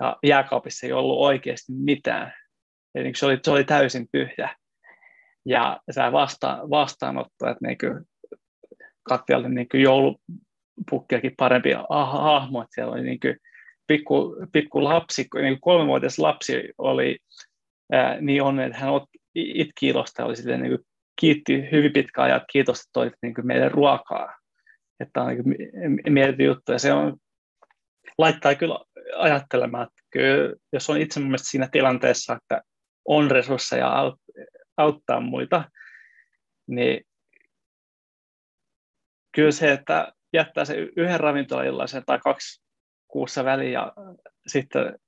ja 0.00 0.16
jääkaapissa 0.22 0.86
ei 0.86 0.92
ollut 0.92 1.18
oikeasti 1.18 1.72
mitään. 1.72 2.32
Eli 2.94 3.12
se 3.14 3.26
oli, 3.26 3.38
se 3.42 3.50
oli 3.50 3.64
täysin 3.64 4.08
pyhä. 4.12 4.56
Ja 5.44 5.80
se 5.90 6.00
vasta, 6.12 6.58
vastaanotto, 6.70 7.48
että 7.50 7.66
niin 7.66 7.78
oli 9.36 9.48
niin 9.48 9.68
joulupukkiakin 9.82 11.34
parempi 11.36 11.70
hahmo, 11.90 12.62
että 12.62 12.74
siellä 12.74 12.92
oli 12.92 13.02
niin 13.02 13.20
kuin 13.20 13.36
pikku, 13.86 14.36
pikku 14.52 14.84
lapsi, 14.84 15.28
niin 15.34 15.52
kuin 15.52 15.60
kolmevuotias 15.60 16.18
lapsi 16.18 16.72
oli 16.78 17.18
ää, 17.92 18.20
niin 18.20 18.42
onnen, 18.42 18.66
että 18.66 18.78
hän 18.78 18.92
itki 19.34 19.88
ilosta, 19.88 20.24
oli 20.24 20.36
sitten 20.36 20.62
niin 20.62 20.76
kuin, 20.76 20.86
kiitti 21.20 21.68
hyvin 21.72 21.92
pitkään 21.92 22.26
ajan, 22.26 22.36
että 22.36 22.46
kiitos, 22.52 22.78
että 22.78 22.90
toit 22.92 23.12
niin 23.22 23.34
kuin 23.34 23.46
meille 23.46 23.68
ruokaa. 23.68 24.36
Että 25.00 25.22
on 25.22 25.36
niin 25.36 26.12
mietitty 26.12 26.44
juttu, 26.44 26.72
ja 26.72 26.78
se 26.78 26.92
on, 26.92 27.16
laittaa 28.18 28.54
kyllä 28.54 28.78
ajattelemaan, 29.16 29.82
että 29.82 30.02
kyllä, 30.10 30.54
jos 30.72 30.90
on 30.90 31.00
itse 31.00 31.20
mielestä 31.20 31.50
siinä 31.50 31.68
tilanteessa, 31.72 32.36
että 32.42 32.62
on 33.10 33.30
resursseja 33.30 34.12
auttaa 34.76 35.20
muita, 35.20 35.70
niin 36.66 37.00
kyllä 39.34 39.50
se, 39.50 39.72
että 39.72 40.12
jättää 40.32 40.64
se 40.64 40.74
yhden 40.74 41.20
ravintolaillaisen 41.20 42.02
tai 42.06 42.18
kaksi 42.18 42.62
kuussa 43.08 43.44
väliin 43.44 43.72
ja 43.72 43.92
sitten 44.46 44.98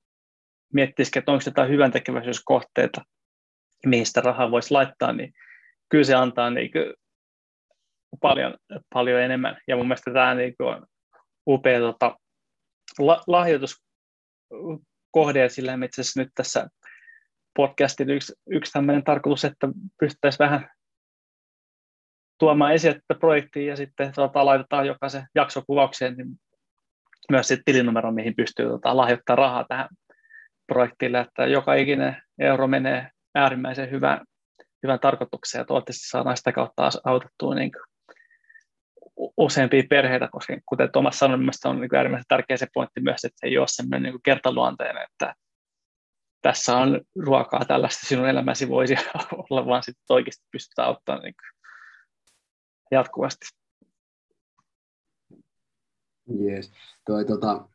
miettisikin, 0.73 1.19
että 1.19 1.31
onko 1.31 1.43
jotain 1.45 1.69
hyvän 1.69 1.91
tekeväisyyskohteita, 1.91 3.01
mihin 3.85 4.05
sitä 4.05 4.21
rahaa 4.21 4.51
voisi 4.51 4.71
laittaa, 4.71 5.13
niin 5.13 5.33
kyllä 5.89 6.03
se 6.03 6.15
antaa 6.15 6.49
niin 6.49 6.71
kuin 6.71 6.93
paljon, 8.21 8.57
paljon 8.93 9.21
enemmän. 9.21 9.57
Ja 9.67 9.75
mun 9.75 9.87
mielestä 9.87 10.13
tämä 10.13 10.35
niin 10.35 10.55
kuin 10.57 10.75
on 10.75 10.85
upea 11.47 11.79
tota, 11.79 12.17
lahjoituskohde, 13.27 15.49
sillä 15.49 15.73
itse 15.85 16.01
asiassa 16.01 16.21
nyt 16.21 16.29
tässä 16.35 16.67
podcastin 17.55 18.09
yksi, 18.09 18.33
yksi 18.49 18.71
tämmöinen 18.71 19.03
tarkoitus, 19.03 19.45
että 19.45 19.67
pystyttäisiin 19.99 20.39
vähän 20.39 20.69
tuomaan 22.39 22.73
esille 22.73 23.01
tätä 23.07 23.19
projektia 23.19 23.69
ja 23.69 23.75
sitten 23.75 24.11
tota, 24.15 24.45
laitetaan 24.45 24.87
jokaisen 24.87 25.27
jaksokuvaukseen 25.35 26.17
niin 26.17 26.27
myös 27.31 27.47
sitten 27.47 27.65
tilinumero, 27.65 28.11
mihin 28.11 28.35
pystyy 28.35 28.69
tota, 28.69 28.97
lahjoittamaan 28.97 29.37
rahaa 29.37 29.65
tähän 29.69 29.89
projektille, 30.67 31.19
että 31.19 31.45
joka 31.45 31.73
ikinen 31.73 32.21
euro 32.39 32.67
menee 32.67 33.09
äärimmäisen 33.35 33.91
hyvään, 33.91 34.25
hyvän 34.83 34.99
tarkoitukseen 34.99 35.59
ja 35.59 35.65
toivottavasti 35.65 36.07
saadaan 36.07 36.37
sitä 36.37 36.51
kautta 36.51 36.89
autettua 37.03 37.55
niin 37.55 37.71
kuin, 37.71 37.83
useampia 39.37 39.83
perheitä, 39.89 40.29
koska 40.31 40.53
kuten 40.65 40.91
Thomas 40.91 41.19
sanoi, 41.19 41.39
on 41.65 41.81
niin 41.81 41.95
äärimmäisen 41.95 42.25
tärkeä 42.27 42.57
se 42.57 42.67
pointti 42.73 43.01
myös, 43.01 43.25
että 43.25 43.37
se 43.39 43.47
ei 43.47 43.57
ole 43.57 43.67
sellainen 43.69 44.11
niin 44.11 44.21
kertaluonteinen, 44.23 45.03
että 45.11 45.33
tässä 46.43 46.77
on 46.77 47.01
ruokaa 47.19 47.65
tällaista 47.65 48.07
sinun 48.07 48.29
elämäsi 48.29 48.69
voisi 48.69 48.95
olla, 49.49 49.65
vaan 49.65 49.83
sitten 49.83 50.03
oikeasti 50.09 50.43
pystytään 50.51 50.87
auttamaan 50.87 51.23
niin 51.23 51.35
jatkuvasti. 52.91 53.45
Jees. 56.39 56.71
Toi, 57.05 57.25
tota, 57.25 57.69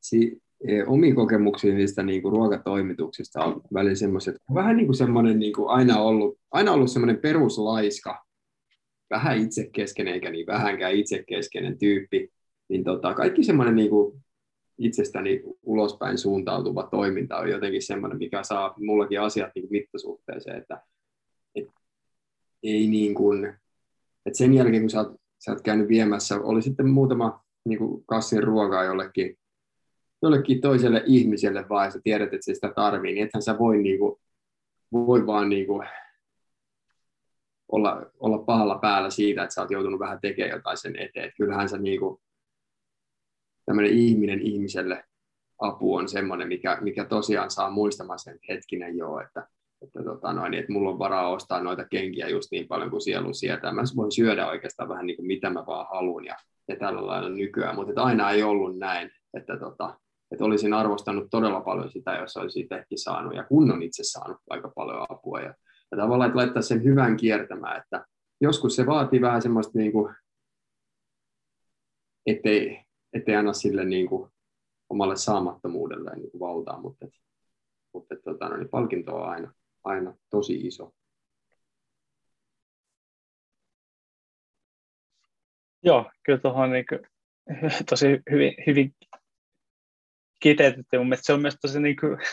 si, 0.00 0.42
e, 0.68 0.84
omiin 0.84 1.14
kokemuksiin 1.14 1.76
niistä 1.76 2.02
niin 2.02 2.22
kuin 2.22 2.32
ruokatoimituksista 2.32 3.44
on 3.44 3.60
välillä 3.74 3.94
semmoiset, 3.94 4.36
vähän 4.54 4.76
niin 4.76 4.86
kuin 4.86 4.96
semmoinen 4.96 5.38
niin 5.38 5.52
kuin 5.52 5.68
aina 5.68 5.98
ollut, 5.98 6.38
aina 6.50 6.72
ollut 6.72 6.90
semmoinen 6.90 7.20
peruslaiska, 7.20 8.24
vähän 9.10 9.38
itsekeskeinen 9.38 10.14
eikä 10.14 10.30
niin 10.30 10.46
vähänkään 10.46 10.94
itsekeskeinen 10.94 11.78
tyyppi, 11.78 12.28
niin 12.68 12.84
tota, 12.84 13.14
kaikki 13.14 13.44
semmoinen 13.44 13.76
niin 13.76 13.90
kuin 13.90 14.24
itsestäni 14.78 15.42
ulospäin 15.62 16.18
suuntautuva 16.18 16.88
toiminta 16.90 17.36
on 17.36 17.50
jotenkin 17.50 17.82
semmoinen, 17.82 18.18
mikä 18.18 18.42
saa 18.42 18.74
mullakin 18.78 19.20
asiat 19.20 19.50
niin 19.54 19.66
mittasuhteeseen, 19.70 20.58
että 20.58 20.82
et, 21.54 21.68
ei 22.62 22.86
niin 22.86 23.14
kuin, 23.14 23.44
että 24.26 24.38
sen 24.38 24.54
jälkeen 24.54 24.82
kun 24.82 24.90
sä 24.90 24.98
oot, 24.98 25.16
sä 25.38 25.52
oot 25.52 25.62
käynyt 25.62 25.88
viemässä, 25.88 26.36
oli 26.36 26.62
sitten 26.62 26.88
muutama 26.88 27.44
niin 27.64 27.78
kuin 27.78 28.04
kassin 28.06 28.42
ruokaa 28.42 28.84
jollekin, 28.84 29.38
jollekin 30.22 30.60
toiselle 30.60 31.02
ihmiselle 31.06 31.68
vaan, 31.68 31.84
ja 31.84 31.90
sä 31.90 32.00
tiedät, 32.04 32.34
että 32.34 32.44
se 32.44 32.54
sitä 32.54 32.72
tarvii, 32.76 33.14
niin 33.14 33.26
ethän 33.26 33.42
sä 33.42 33.58
voi, 33.58 33.78
niin 33.78 33.98
kuin, 33.98 34.20
voi 34.92 35.26
vaan 35.26 35.48
niin 35.48 35.66
kuin, 35.66 35.88
olla, 37.72 38.06
olla 38.20 38.38
pahalla 38.38 38.78
päällä 38.78 39.10
siitä, 39.10 39.42
että 39.42 39.54
sä 39.54 39.60
oot 39.60 39.70
joutunut 39.70 40.00
vähän 40.00 40.20
tekemään 40.20 40.56
jotain 40.56 40.76
sen 40.76 40.96
eteen. 40.96 41.32
kyllähän 41.36 41.68
sä 41.68 41.78
niin 41.78 42.00
kuin, 42.00 42.20
tämmöinen 43.68 43.92
ihminen 43.92 44.42
ihmiselle 44.42 45.04
apu 45.58 45.94
on 45.94 46.08
semmoinen, 46.08 46.48
mikä, 46.48 46.78
mikä 46.80 47.04
tosiaan 47.04 47.50
saa 47.50 47.70
muistamaan 47.70 48.18
sen 48.18 48.38
hetkinen 48.48 48.96
joo, 48.96 49.20
että, 49.20 49.46
että, 49.82 50.04
tota 50.04 50.32
noin, 50.32 50.54
että 50.54 50.72
mulla 50.72 50.90
on 50.90 50.98
varaa 50.98 51.30
ostaa 51.30 51.62
noita 51.62 51.84
kenkiä 51.84 52.28
just 52.28 52.48
niin 52.50 52.68
paljon 52.68 52.90
kuin 52.90 53.00
sielu 53.00 53.34
sietää. 53.34 53.72
Mä 53.72 53.82
voin 53.96 54.12
syödä 54.12 54.48
oikeastaan 54.48 54.88
vähän 54.88 55.06
niin 55.06 55.16
kuin 55.16 55.26
mitä 55.26 55.50
mä 55.50 55.66
vaan 55.66 55.86
haluan 55.90 56.24
ja, 56.24 56.36
ja 56.68 56.76
tällä 56.76 57.06
lailla 57.06 57.28
nykyään, 57.28 57.74
mutta 57.74 58.02
aina 58.02 58.30
ei 58.30 58.42
ollut 58.42 58.78
näin, 58.78 59.10
että, 59.34 59.56
tota, 59.56 59.98
että 60.30 60.44
olisin 60.44 60.72
arvostanut 60.72 61.26
todella 61.30 61.60
paljon 61.60 61.90
sitä, 61.90 62.14
jos 62.14 62.36
olisi 62.36 62.60
itsekin 62.60 62.98
saanut 62.98 63.34
ja 63.34 63.44
kun 63.44 63.70
on 63.70 63.82
itse 63.82 64.02
saanut 64.04 64.36
aika 64.50 64.72
paljon 64.74 65.06
apua 65.08 65.40
ja, 65.40 65.54
ja 65.90 65.96
tavallaan, 65.96 66.28
että 66.28 66.38
laittaa 66.38 66.62
sen 66.62 66.84
hyvän 66.84 67.16
kiertämään, 67.16 67.80
että 67.82 68.06
joskus 68.40 68.76
se 68.76 68.86
vaatii 68.86 69.20
vähän 69.20 69.42
semmoista 69.42 69.78
niin 69.78 69.92
kuin, 69.92 70.14
ettei, 72.26 72.87
ettei 73.12 73.36
anna 73.36 73.52
sille 73.52 73.84
niin 73.84 74.08
kuin 74.08 74.30
omalle 74.88 75.16
saamattomuudelle 75.16 76.10
niin 76.16 76.30
kuin 76.30 76.40
valtaa, 76.40 76.80
mutta, 76.80 77.06
et, 77.06 77.12
mutta 77.94 78.14
et, 78.14 78.20
tota, 78.24 78.48
no, 78.48 78.56
niin 78.56 78.68
palkinto 78.68 79.16
on 79.16 79.28
aina, 79.28 79.54
aina 79.84 80.14
tosi 80.30 80.66
iso. 80.66 80.94
Joo, 85.82 86.10
kyllä 86.22 86.38
tuohon 86.38 86.70
niin 86.70 86.84
kuin, 86.88 87.00
tosi 87.90 88.06
hyvin, 88.30 88.54
hyvin 88.66 88.94
kiteytetty. 90.40 90.98
Mun 90.98 91.06
mielestä 91.06 91.26
se 91.26 91.32
on 91.32 91.40
myös 91.40 91.56
tosi 91.62 91.80
niin 91.80 91.96
kuin, 91.96 92.18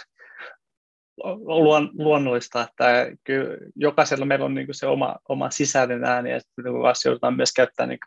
luon, 1.45 1.89
luonnollista, 1.93 2.61
että 2.61 3.11
kyllä 3.23 3.57
jokaisella 3.75 4.25
meillä 4.25 4.45
on 4.45 4.53
niin 4.53 4.67
kuin 4.67 4.75
se 4.75 4.87
oma, 4.87 5.15
oma 5.29 5.49
sisäinen 5.49 6.03
ääni, 6.03 6.31
ja 6.31 6.39
sitten 6.39 6.63
kun 6.63 6.83
joudutaan 7.05 7.35
myös 7.35 7.53
käyttää 7.53 7.85
niin 7.85 7.99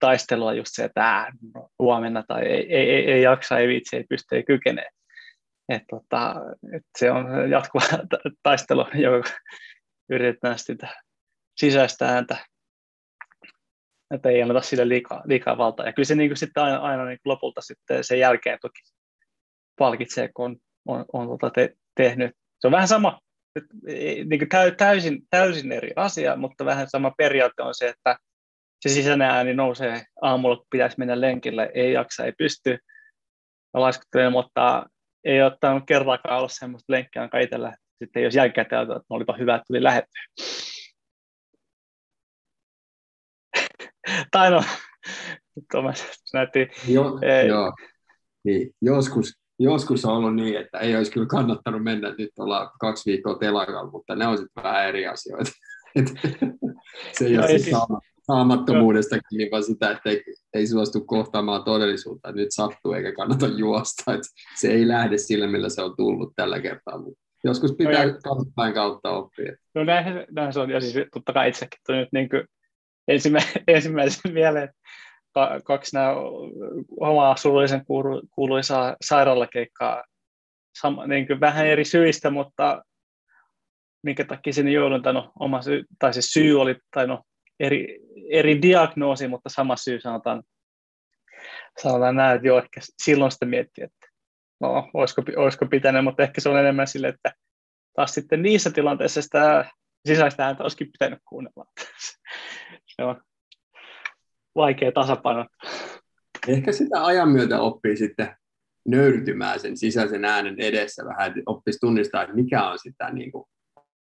taistelua 0.00 0.54
just 0.54 0.70
se, 0.72 0.84
että 0.84 1.18
äh, 1.18 1.26
huomenna 1.78 2.24
tai 2.28 2.42
ei, 2.42 2.74
ei, 2.74 2.90
ei, 2.90 3.12
ei 3.12 3.22
jaksa, 3.22 3.58
ei 3.58 3.68
viitsi, 3.68 3.96
ei 3.96 4.04
pysty, 4.08 4.36
ei 4.36 4.42
kykene. 4.42 4.86
Et, 5.68 5.82
tota, 5.90 6.34
et 6.76 6.82
se 6.98 7.10
on 7.10 7.50
jatkuva 7.50 7.84
taistelu, 8.42 8.86
joka 8.94 9.30
yritetään 10.10 10.58
sitä 10.58 10.88
sisäistä 11.56 12.08
ääntä, 12.08 12.36
että 14.14 14.28
ei 14.28 14.42
anneta 14.42 14.60
sille 14.60 14.88
liikaa, 14.88 15.22
liikaa 15.24 15.58
valtaa. 15.58 15.86
Ja 15.86 15.92
kyllä 15.92 16.06
se 16.06 16.14
niin 16.14 16.30
kuin 16.30 16.36
sitten 16.36 16.62
aina, 16.62 16.76
aina 16.76 17.04
niin 17.04 17.18
kuin 17.22 17.30
lopulta 17.30 17.60
sitten 17.60 18.04
sen 18.04 18.18
jälkeen 18.18 18.58
toki 18.62 18.80
palkitsee, 19.78 20.30
kun 20.34 20.56
on, 20.86 21.04
on, 21.12 21.26
on 21.30 21.38
tota 21.38 21.50
te, 21.50 21.76
tehnyt. 21.94 22.30
Se 22.58 22.66
on 22.66 22.72
vähän 22.72 22.88
sama, 22.88 23.20
niin 24.24 24.38
kuin 24.38 24.76
täysin, 24.76 25.22
täysin 25.30 25.72
eri 25.72 25.90
asia, 25.96 26.36
mutta 26.36 26.64
vähän 26.64 26.90
sama 26.90 27.12
periaate 27.18 27.62
on 27.62 27.74
se, 27.74 27.88
että 27.88 28.16
se 28.86 28.94
sisäinen 28.94 29.30
ääni 29.30 29.54
nousee 29.54 30.02
aamulla, 30.22 30.56
kun 30.56 30.66
pitäisi 30.70 30.98
mennä 30.98 31.20
lenkille, 31.20 31.70
ei 31.74 31.92
jaksa, 31.92 32.24
ei 32.24 32.32
pysty. 32.38 32.78
Laskuttelen, 33.74 34.32
mutta 34.32 34.86
ei 35.24 35.42
ottanut 35.42 35.82
kertaakaan 35.86 36.38
olla 36.38 36.48
semmoista 36.48 36.92
lenkkiä 36.92 37.22
ainakaan 37.22 37.42
itsellä. 37.42 37.76
Sitten 37.98 38.22
jos 38.22 38.34
jälkikäteen 38.34 38.82
että 38.82 39.00
olipa 39.10 39.36
hyvä, 39.38 39.54
että 39.54 39.64
tuli 39.66 39.82
lähettyä. 39.82 40.22
tai 44.32 44.50
no, 44.50 44.62
Thomas 45.70 46.06
näytti... 46.32 46.68
Jo, 46.88 47.04
joo, 47.48 47.72
niin. 48.44 48.70
Joskus, 48.82 49.32
joskus 49.58 50.04
on 50.04 50.12
ollut 50.12 50.34
niin, 50.34 50.56
että 50.56 50.78
ei 50.78 50.96
olisi 50.96 51.12
kyllä 51.12 51.26
kannattanut 51.26 51.82
mennä, 51.82 52.14
nyt 52.18 52.30
ollaan 52.38 52.70
kaksi 52.80 53.10
viikkoa 53.10 53.38
telakalla, 53.38 53.90
mutta 53.90 54.16
ne 54.16 54.26
on 54.26 54.38
sitten 54.38 54.64
vähän 54.64 54.88
eri 54.88 55.06
asioita. 55.06 55.50
se 57.18 57.24
ei 57.24 57.32
no, 57.32 57.42
ole 57.42 57.58
siis 57.58 57.76
saamattomuudestakin, 58.26 59.38
niin 59.38 59.50
vaan 59.50 59.62
sitä, 59.62 59.90
että 59.90 60.10
ei, 60.10 60.24
ei 60.54 60.66
suostu 60.66 61.04
kohtaamaan 61.04 61.64
todellisuutta, 61.64 62.28
että 62.28 62.40
nyt 62.40 62.52
sattuu 62.52 62.92
eikä 62.92 63.12
kannata 63.12 63.46
juosta. 63.58 64.14
Että 64.14 64.28
se 64.56 64.68
ei 64.68 64.88
lähde 64.88 65.18
sillä, 65.18 65.46
millä 65.46 65.68
se 65.68 65.82
on 65.82 65.96
tullut 65.96 66.32
tällä 66.36 66.60
kertaa, 66.60 66.98
mutta 66.98 67.20
joskus 67.44 67.74
pitää 67.78 68.06
no, 68.06 68.44
päin 68.56 68.74
kautta 68.74 69.10
oppia. 69.10 69.56
No 69.74 69.84
näin, 69.84 70.26
näin 70.30 70.52
se 70.52 70.60
on, 70.60 70.70
ja 70.70 70.80
siis 70.80 70.94
totta 71.12 71.32
kai 71.32 71.48
itsekin. 71.48 71.80
Tuli 71.86 71.98
nyt 71.98 72.08
niin 72.12 72.28
ensimmä, 73.08 73.38
ensimmäisen 73.68 74.32
mieleen 74.32 74.68
kaksi 75.64 75.96
nämä 75.96 76.14
omaa 77.00 77.36
surullisen 77.36 77.84
kuuluisaa 78.30 78.96
sairaalakeikkaa. 79.04 80.04
Sama, 80.80 81.06
niin 81.06 81.26
kuin 81.26 81.40
vähän 81.40 81.66
eri 81.66 81.84
syistä, 81.84 82.30
mutta 82.30 82.82
minkä 84.02 84.24
takia 84.24 84.52
sinne 84.52 84.72
joudun, 84.72 85.02
tai, 85.02 85.12
no, 85.12 85.32
oma 85.40 85.62
syy, 85.62 85.84
tai 85.98 86.14
se 86.14 86.22
syy 86.22 86.60
oli, 86.60 86.76
tai 86.90 87.06
no, 87.06 87.22
eri, 87.60 88.00
eri 88.30 88.62
diagnoosi, 88.62 89.28
mutta 89.28 89.48
sama 89.48 89.76
syy 89.76 90.00
sanotaan, 90.00 90.42
sanotaan 91.82 92.16
näin, 92.16 92.36
että 92.36 92.46
joo, 92.46 92.58
ehkä 92.58 92.80
silloin 93.02 93.30
sitten 93.30 93.48
miettii, 93.48 93.84
että 93.84 94.08
no, 94.60 94.90
olisiko, 94.94 95.22
olisiko 95.36 95.66
pitänyt, 95.66 96.04
mutta 96.04 96.22
ehkä 96.22 96.40
se 96.40 96.48
on 96.48 96.58
enemmän 96.58 96.86
sille, 96.86 97.08
että 97.08 97.32
taas 97.96 98.14
sitten 98.14 98.42
niissä 98.42 98.70
tilanteissa 98.70 99.22
sitä 99.22 99.70
sisäistä 100.06 100.46
ääntä 100.46 100.62
olisikin 100.62 100.92
pitänyt 100.92 101.18
kuunnella. 101.28 101.64
se 102.96 103.04
on 103.04 103.20
vaikea 104.54 104.92
tasapaino. 104.92 105.46
Ehkä 106.48 106.72
sitä 106.72 107.04
ajan 107.04 107.28
myötä 107.28 107.60
oppii 107.60 107.96
sitten 107.96 108.36
nöyrtymään 108.88 109.60
sen 109.60 109.76
sisäisen 109.76 110.24
äänen 110.24 110.60
edessä 110.60 111.04
vähän, 111.04 111.26
että 111.26 111.40
oppisi 111.46 111.78
tunnistaa, 111.78 112.22
että 112.22 112.34
mikä 112.34 112.68
on 112.68 112.78
sitä 112.78 113.10
niin 113.10 113.32
kuin 113.32 113.44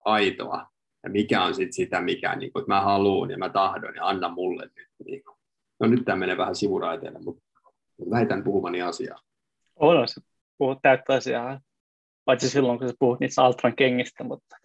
aitoa 0.05 0.70
ja 1.03 1.09
mikä 1.09 1.43
on 1.43 1.55
sit 1.55 1.73
sitä, 1.73 2.01
mikä 2.01 2.35
niin 2.35 2.53
kuin, 2.53 2.61
että 2.61 2.73
mä 2.73 2.81
haluan 2.81 3.31
ja 3.31 3.37
mä 3.37 3.49
tahdon 3.49 3.95
ja 3.95 4.07
anna 4.07 4.29
mulle 4.29 4.69
nyt. 4.75 4.87
Niin 5.05 5.23
kuin. 5.23 5.37
No 5.79 5.87
nyt 5.87 6.05
tämä 6.05 6.15
menee 6.15 6.37
vähän 6.37 6.55
sivuraiteille, 6.55 7.19
mutta 7.19 7.43
väitän 8.11 8.43
puhumani 8.43 8.81
asiaa. 8.81 9.19
On, 9.75 10.07
se 10.07 10.21
puhut 10.57 10.79
täyttä 10.81 11.13
asiaa, 11.13 11.59
paitsi 12.25 12.49
silloin, 12.49 12.79
kun 12.79 12.87
sä 12.87 12.93
puhut 12.99 13.19
niistä 13.19 13.43
Altran 13.43 13.75
kengistä, 13.75 14.23
mutta... 14.23 14.55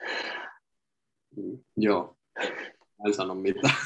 Mm, 1.37 1.59
joo, 1.77 2.17
en 3.07 3.15
sano 3.15 3.35
mitään. 3.35 3.75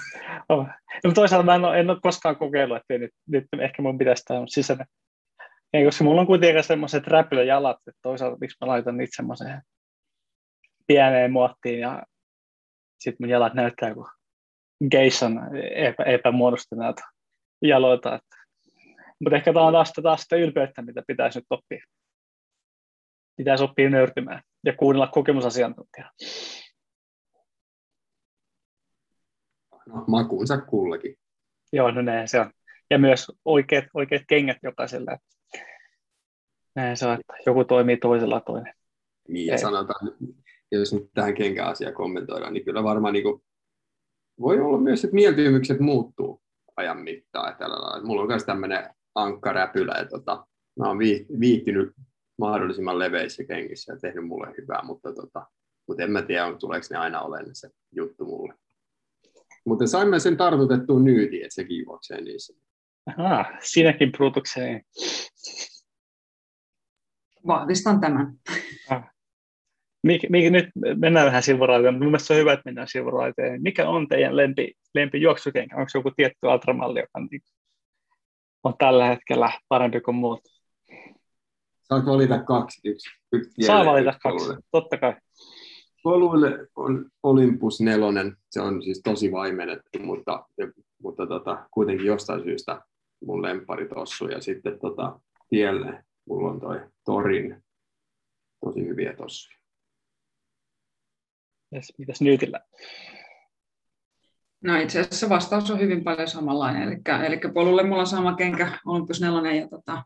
No, 1.05 1.13
toisaalta 1.15 1.47
mä 1.47 1.55
en 1.55 1.65
ole, 1.65 1.81
en 1.81 1.91
ole 1.91 1.99
koskaan 2.03 2.37
kokeillut, 2.37 2.77
että 2.77 2.99
nyt, 2.99 3.11
nyt 3.27 3.45
ehkä 3.61 3.83
mun 3.83 3.99
pitäisi 3.99 4.25
tämä 4.25 4.41
sisäinen. 4.49 4.87
Ei, 5.73 5.85
koska 5.85 6.05
mulla 6.05 6.21
on 6.21 6.27
kuitenkin 6.27 6.65
semmoiset 6.65 7.07
räpylöjalat, 7.07 7.77
että 7.77 7.99
toisaalta 8.03 8.37
miksi 8.41 8.57
mä 8.61 8.67
laitan 8.67 8.97
niitä 8.97 9.17
semmoiseen 9.17 9.63
pieneen 10.87 11.33
muottiin 11.33 11.81
ja 11.81 12.03
sitten 13.01 13.17
mun 13.21 13.31
jalat 13.31 13.55
näyttää 13.55 13.95
kuin 13.95 14.07
geissan 14.91 15.57
epä, 15.75 16.03
epämuodostuneelta 16.03 17.03
jaloita. 17.63 18.15
Että. 18.15 18.37
Mutta 19.21 19.37
ehkä 19.37 19.53
tämä 19.53 19.67
on 19.67 19.73
taas, 19.73 19.93
taas 20.03 20.23
sitä 20.23 20.37
ylpeyttä, 20.37 20.83
mitä 20.83 21.03
pitäisi 21.07 21.39
nyt 21.39 21.47
oppia. 21.51 21.85
Pitäisi 23.37 23.65
oppia 23.65 23.91
nöyrtymään 23.91 24.43
ja 24.65 24.73
kuunnella 24.77 25.07
kokemusasiantuntijaa. 25.07 26.11
No, 29.87 30.05
makuunsa 30.09 30.61
kullakin. 30.61 31.17
Joo, 31.73 31.91
no 31.91 32.03
näin 32.03 32.29
se 32.29 32.41
on. 32.41 32.51
Ja 32.91 32.99
myös 32.99 33.33
oikeat, 33.45 33.85
oikeat 33.95 34.23
kengät 34.29 34.59
jokaiselle. 34.63 35.19
Näin 36.75 36.97
se 36.97 37.07
on, 37.07 37.15
että 37.21 37.33
joku 37.47 37.65
toimii 37.65 37.97
toisella 37.97 38.41
toinen. 38.41 38.75
Niin, 39.29 39.47
ja 39.47 39.55
Ei. 39.55 39.59
sanotaan, 39.59 40.17
jos 40.79 40.93
nyt 40.93 41.11
tähän 41.15 41.35
kenkäasiaan 41.35 41.95
kommentoidaan, 41.95 42.55
niin 42.55 42.65
kyllä 42.65 42.83
varmaan 42.83 43.13
niin 43.13 43.23
kuin, 43.23 43.43
voi 44.41 44.61
olla 44.61 44.79
myös, 44.79 45.05
että 45.05 45.15
mieltymykset 45.15 45.81
muuttuu 45.81 46.43
ajan 46.77 46.99
mittaan. 46.99 47.57
Tällä 47.57 47.77
lailla. 47.77 48.07
Mulla 48.07 48.23
on 48.23 48.29
myös 48.29 48.45
tämmöinen 48.45 48.91
ankkaräpylä, 49.15 49.95
ja 49.99 50.07
tota, 50.07 50.47
mä 50.79 50.89
oon 50.89 50.99
viihtynyt 51.41 51.93
mahdollisimman 52.39 52.99
leveissä 52.99 53.45
kenkissä 53.45 53.93
ja 53.93 53.99
tehnyt 53.99 54.27
mulle 54.27 54.55
hyvää, 54.59 54.83
mutta, 54.85 55.15
tota, 55.15 55.47
mutta 55.89 56.03
en 56.03 56.11
mä 56.11 56.23
tiedä, 56.23 56.57
tuleeko 56.61 56.87
ne 56.91 56.97
aina 56.97 57.23
olemaan 57.23 57.55
se 57.55 57.71
juttu 57.93 58.25
mulle. 58.25 58.55
Mutta 59.65 59.87
saimme 59.87 60.21
sen 60.21 60.37
tartutettua 60.37 61.01
nyytiin, 61.01 61.43
että 61.43 61.55
sekin 61.55 61.85
juoksee 61.87 62.21
niissä. 62.21 62.55
Aha, 63.07 63.45
sinäkin 63.61 64.13
Brutukseen. 64.13 64.83
Vahvistan 67.47 68.01
tämän. 68.01 68.33
Ah. 68.91 69.11
Mik, 70.03 70.23
mik, 70.29 70.53
nyt 70.53 70.67
mennään 70.97 71.27
vähän 71.27 71.43
silvoraiteen, 71.43 71.95
mutta 71.95 72.05
mielestäni 72.05 72.27
se 72.27 72.35
on 72.35 72.41
hyvä, 72.41 72.53
että 72.53 72.63
mennään 72.65 72.89
silvoraiteen. 72.89 73.63
Mikä 73.63 73.89
on 73.89 74.09
teidän 74.09 74.37
lempi, 74.37 74.75
lempi 74.95 75.21
juoksukenkä? 75.21 75.77
Onko 75.77 75.89
se 75.89 75.99
joku 75.99 76.11
tietty 76.17 76.51
altramalli, 76.51 77.01
joka 77.01 77.21
niin 77.31 77.43
on 78.65 78.75
tällä 78.79 79.07
hetkellä 79.07 79.53
parempi 79.69 80.01
kuin 80.01 80.15
muut? 80.15 80.41
Saat 81.83 82.07
valita 82.07 82.43
kaksi. 82.43 82.81
Yksi, 82.85 83.11
yksi 83.33 83.63
Saa 83.63 83.87
valita 83.87 84.11
kaksi, 84.23 84.45
poluille. 84.45 84.63
totta 84.71 84.99
kai. 84.99 85.15
Poluille 86.03 86.67
on 86.77 87.11
Olympus 87.23 87.81
4, 87.81 88.07
se 88.51 88.61
on 88.61 88.83
siis 88.83 89.01
tosi 89.05 89.33
vaimennettu, 89.33 89.99
mutta, 89.99 90.47
mutta 91.03 91.27
tota, 91.27 91.69
kuitenkin 91.71 92.07
jostain 92.07 92.43
syystä 92.43 92.81
mun 93.25 93.43
lempari 93.43 93.89
tossu. 93.89 94.29
Ja 94.29 94.41
sitten 94.41 94.79
tota, 94.81 95.21
tielle 95.49 96.05
mulla 96.29 96.51
on 96.51 96.61
toi 96.61 96.81
Torin 97.05 97.63
tosi 98.65 98.87
hyviä 98.87 99.13
tossuja. 99.17 99.60
Yes, 101.75 101.93
mitäs 101.99 102.21
Nyytillä? 102.21 102.61
No 104.65 104.81
itse 104.81 105.01
asiassa 105.01 105.29
vastaus 105.29 105.71
on 105.71 105.81
hyvin 105.81 106.05
paljon 106.05 106.29
samanlainen. 106.29 106.83
Eli, 106.83 106.97
eli 107.27 107.41
polulle 107.55 107.83
mulla 107.83 108.01
on 108.01 108.07
sama 108.07 108.35
kenkä, 108.35 108.79
Olympus 108.87 109.21
4 109.21 109.55
ja, 109.55 109.69
tota, 109.69 110.05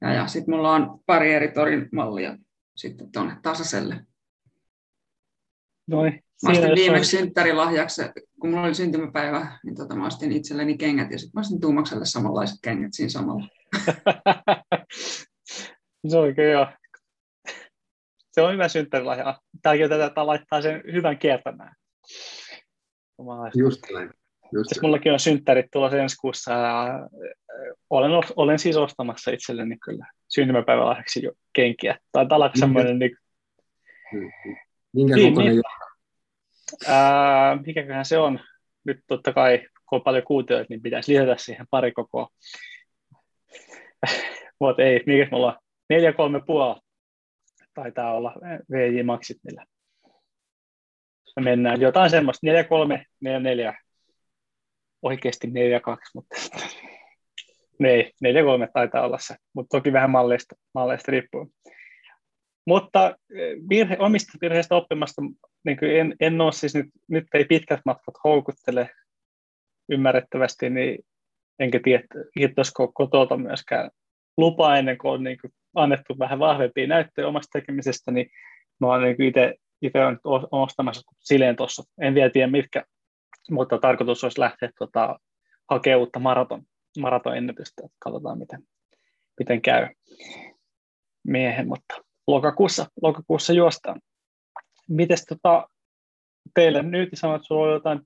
ja, 0.00 0.12
ja 0.12 0.26
sitten 0.26 0.54
mulla 0.54 0.72
on 0.72 1.00
pari 1.06 1.32
eri 1.32 1.52
torin 1.52 1.88
mallia 1.92 2.36
sitten 2.76 3.12
tuonne 3.12 3.36
tasaiselle. 3.42 4.04
Noin. 5.86 6.24
Mä 6.42 6.50
ostin 6.50 6.74
viimeksi 6.74 7.16
on... 7.16 7.20
synttärilahjaksi, 7.20 8.02
kun 8.40 8.50
mulla 8.50 8.62
oli 8.62 8.74
syntymäpäivä, 8.74 9.58
niin 9.64 9.74
tota, 9.74 9.96
mä 9.96 10.06
ostin 10.06 10.32
itselleni 10.32 10.76
kengät 10.76 11.10
ja 11.10 11.18
sitten 11.18 11.32
mä 11.34 11.40
ostin 11.40 11.60
Tuumakselle 11.60 12.04
samanlaiset 12.04 12.58
kengät 12.62 12.92
siinä 12.92 13.08
samalla. 13.08 13.48
se 16.08 16.18
on 16.18 16.34
kyllä 16.34 16.78
se 18.38 18.42
on 18.42 18.52
hyvä 18.52 18.68
synttärilahja. 18.68 19.40
Tämäkin 19.62 19.88
tätä 19.88 20.26
laittaa 20.26 20.62
sen 20.62 20.82
hyvän 20.92 21.18
kiertämään. 21.18 21.74
Just 23.54 23.82
näin. 23.94 24.10
Just 24.52 24.68
siis 24.68 24.82
mullakin 24.82 25.12
on 25.12 25.20
synttärit 25.20 25.66
tulossa 25.72 25.98
ensi 25.98 26.16
kuussa 26.20 26.52
ja 26.52 27.08
olen, 27.90 28.10
olen 28.36 28.58
siis 28.58 28.76
ostamassa 28.76 29.30
itselleni 29.30 29.76
kyllä 29.84 30.06
syntymäpäivälahjaksi 30.28 31.22
jo 31.22 31.32
kenkiä. 31.52 31.98
Tai 32.12 32.26
olla 32.30 32.50
semmoinen... 32.54 32.98
Niin... 32.98 33.16
Minkä 34.94 35.14
niin, 35.14 35.28
kokoinen 35.28 35.52
niin, 35.52 35.62
ää, 36.86 37.58
mikäköhän 37.66 38.04
se 38.04 38.18
on? 38.18 38.40
Nyt 38.84 39.00
totta 39.06 39.32
kai, 39.32 39.58
kun 39.58 39.96
on 39.96 40.02
paljon 40.02 40.24
kuutioita, 40.24 40.66
niin 40.68 40.82
pitäisi 40.82 41.12
lisätä 41.12 41.34
siihen 41.38 41.66
pari 41.70 41.92
kokoa. 41.92 42.28
Mutta 44.60 44.82
ei, 44.82 45.02
mikä 45.06 45.28
mulla 45.30 45.46
on? 45.46 45.58
Neljä 45.88 46.12
kolme 46.12 46.40
puoli 46.46 46.80
taitaa 47.82 48.14
olla 48.14 48.34
VJ 48.70 49.02
Maxit, 49.02 49.38
millä 49.44 49.64
me 51.40 51.50
mennään. 51.50 51.80
Jotain 51.80 52.10
semmoista. 52.10 52.46
4-3, 52.46 53.02
4-4, 53.72 53.76
oikeasti 55.02 55.46
4-2, 55.46 55.50
mutta 56.14 56.36
ne, 57.78 58.10
4-3 58.24 58.70
taitaa 58.74 59.06
olla 59.06 59.18
se, 59.18 59.34
mutta 59.54 59.78
toki 59.78 59.92
vähän 59.92 60.10
malleista, 60.10 60.54
malleista 60.74 61.12
riippuu. 61.12 61.52
Mutta 62.66 63.16
eh, 63.34 63.56
virhe, 63.68 63.96
omista 63.98 64.38
virheistä 64.40 64.74
oppimasta 64.74 65.22
niin 65.64 65.78
en, 65.82 66.16
en 66.20 66.40
ole 66.40 66.52
siis 66.52 66.74
nyt, 66.74 66.86
nyt 67.08 67.24
ei 67.34 67.44
pitkät 67.44 67.80
matkat 67.84 68.14
houkuttele 68.24 68.90
ymmärrettävästi, 69.88 70.70
niin 70.70 70.98
enkä 71.58 71.80
tiedä, 71.84 72.04
kiitosko 72.38 72.92
kotolta 72.92 73.36
myöskään 73.36 73.90
lupa 74.36 74.76
ennen 74.76 74.98
kuin 74.98 75.12
on 75.12 75.24
niin 75.24 75.38
kuin 75.40 75.52
annettu 75.74 76.18
vähän 76.18 76.38
vahvempia 76.38 76.86
näyttöjä 76.86 77.28
omasta 77.28 77.58
tekemisestä, 77.58 78.10
niin 78.10 78.30
mä 78.80 78.86
oon 78.86 79.02
niin 79.02 79.22
itse 79.22 79.54
itse 79.82 79.98
olen 80.04 80.18
ostamassa 80.50 81.10
silleen 81.20 81.56
tuossa. 81.56 81.82
En 82.00 82.14
vielä 82.14 82.30
tiedä 82.30 82.46
mitkä, 82.50 82.84
mutta 83.50 83.78
tarkoitus 83.78 84.24
olisi 84.24 84.40
lähteä 84.40 84.70
tota, 84.78 85.18
hakemaan 85.70 86.00
uutta 86.00 86.18
maraton, 86.18 86.62
maraton 87.00 87.36
ennätystä. 87.36 87.82
Katsotaan, 87.98 88.38
miten, 88.38 88.62
miten 89.38 89.62
käy 89.62 89.88
miehen, 91.24 91.68
mutta 91.68 91.94
lokakuussa, 92.26 92.86
lokakuussa 93.02 93.52
juostaan. 93.52 94.00
Mites 94.88 95.24
tota, 95.24 95.68
teille 96.54 96.82
nyt 96.82 97.08
sanoit, 97.14 97.36
että 97.36 97.46
sulla 97.46 97.66
on 97.66 97.72
jotain 97.72 98.00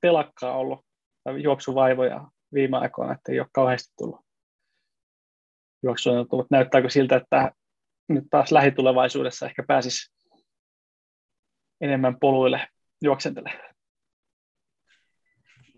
telakkaa 0.00 0.56
ollut 0.56 0.84
tai 1.24 1.42
juoksuvaivoja 1.42 2.30
viime 2.54 2.76
aikoina, 2.76 3.12
että 3.12 3.32
ei 3.32 3.40
ole 3.40 3.48
kauheasti 3.52 3.94
tullut 3.98 4.20
juoksua 5.82 6.24
tullut. 6.24 6.50
Näyttääkö 6.50 6.90
siltä, 6.90 7.16
että 7.16 7.52
nyt 8.08 8.24
taas 8.30 8.52
lähitulevaisuudessa 8.52 9.46
ehkä 9.46 9.62
pääsisi 9.62 10.12
enemmän 11.80 12.16
poluille 12.20 12.68
juoksentelemaan? 13.02 13.74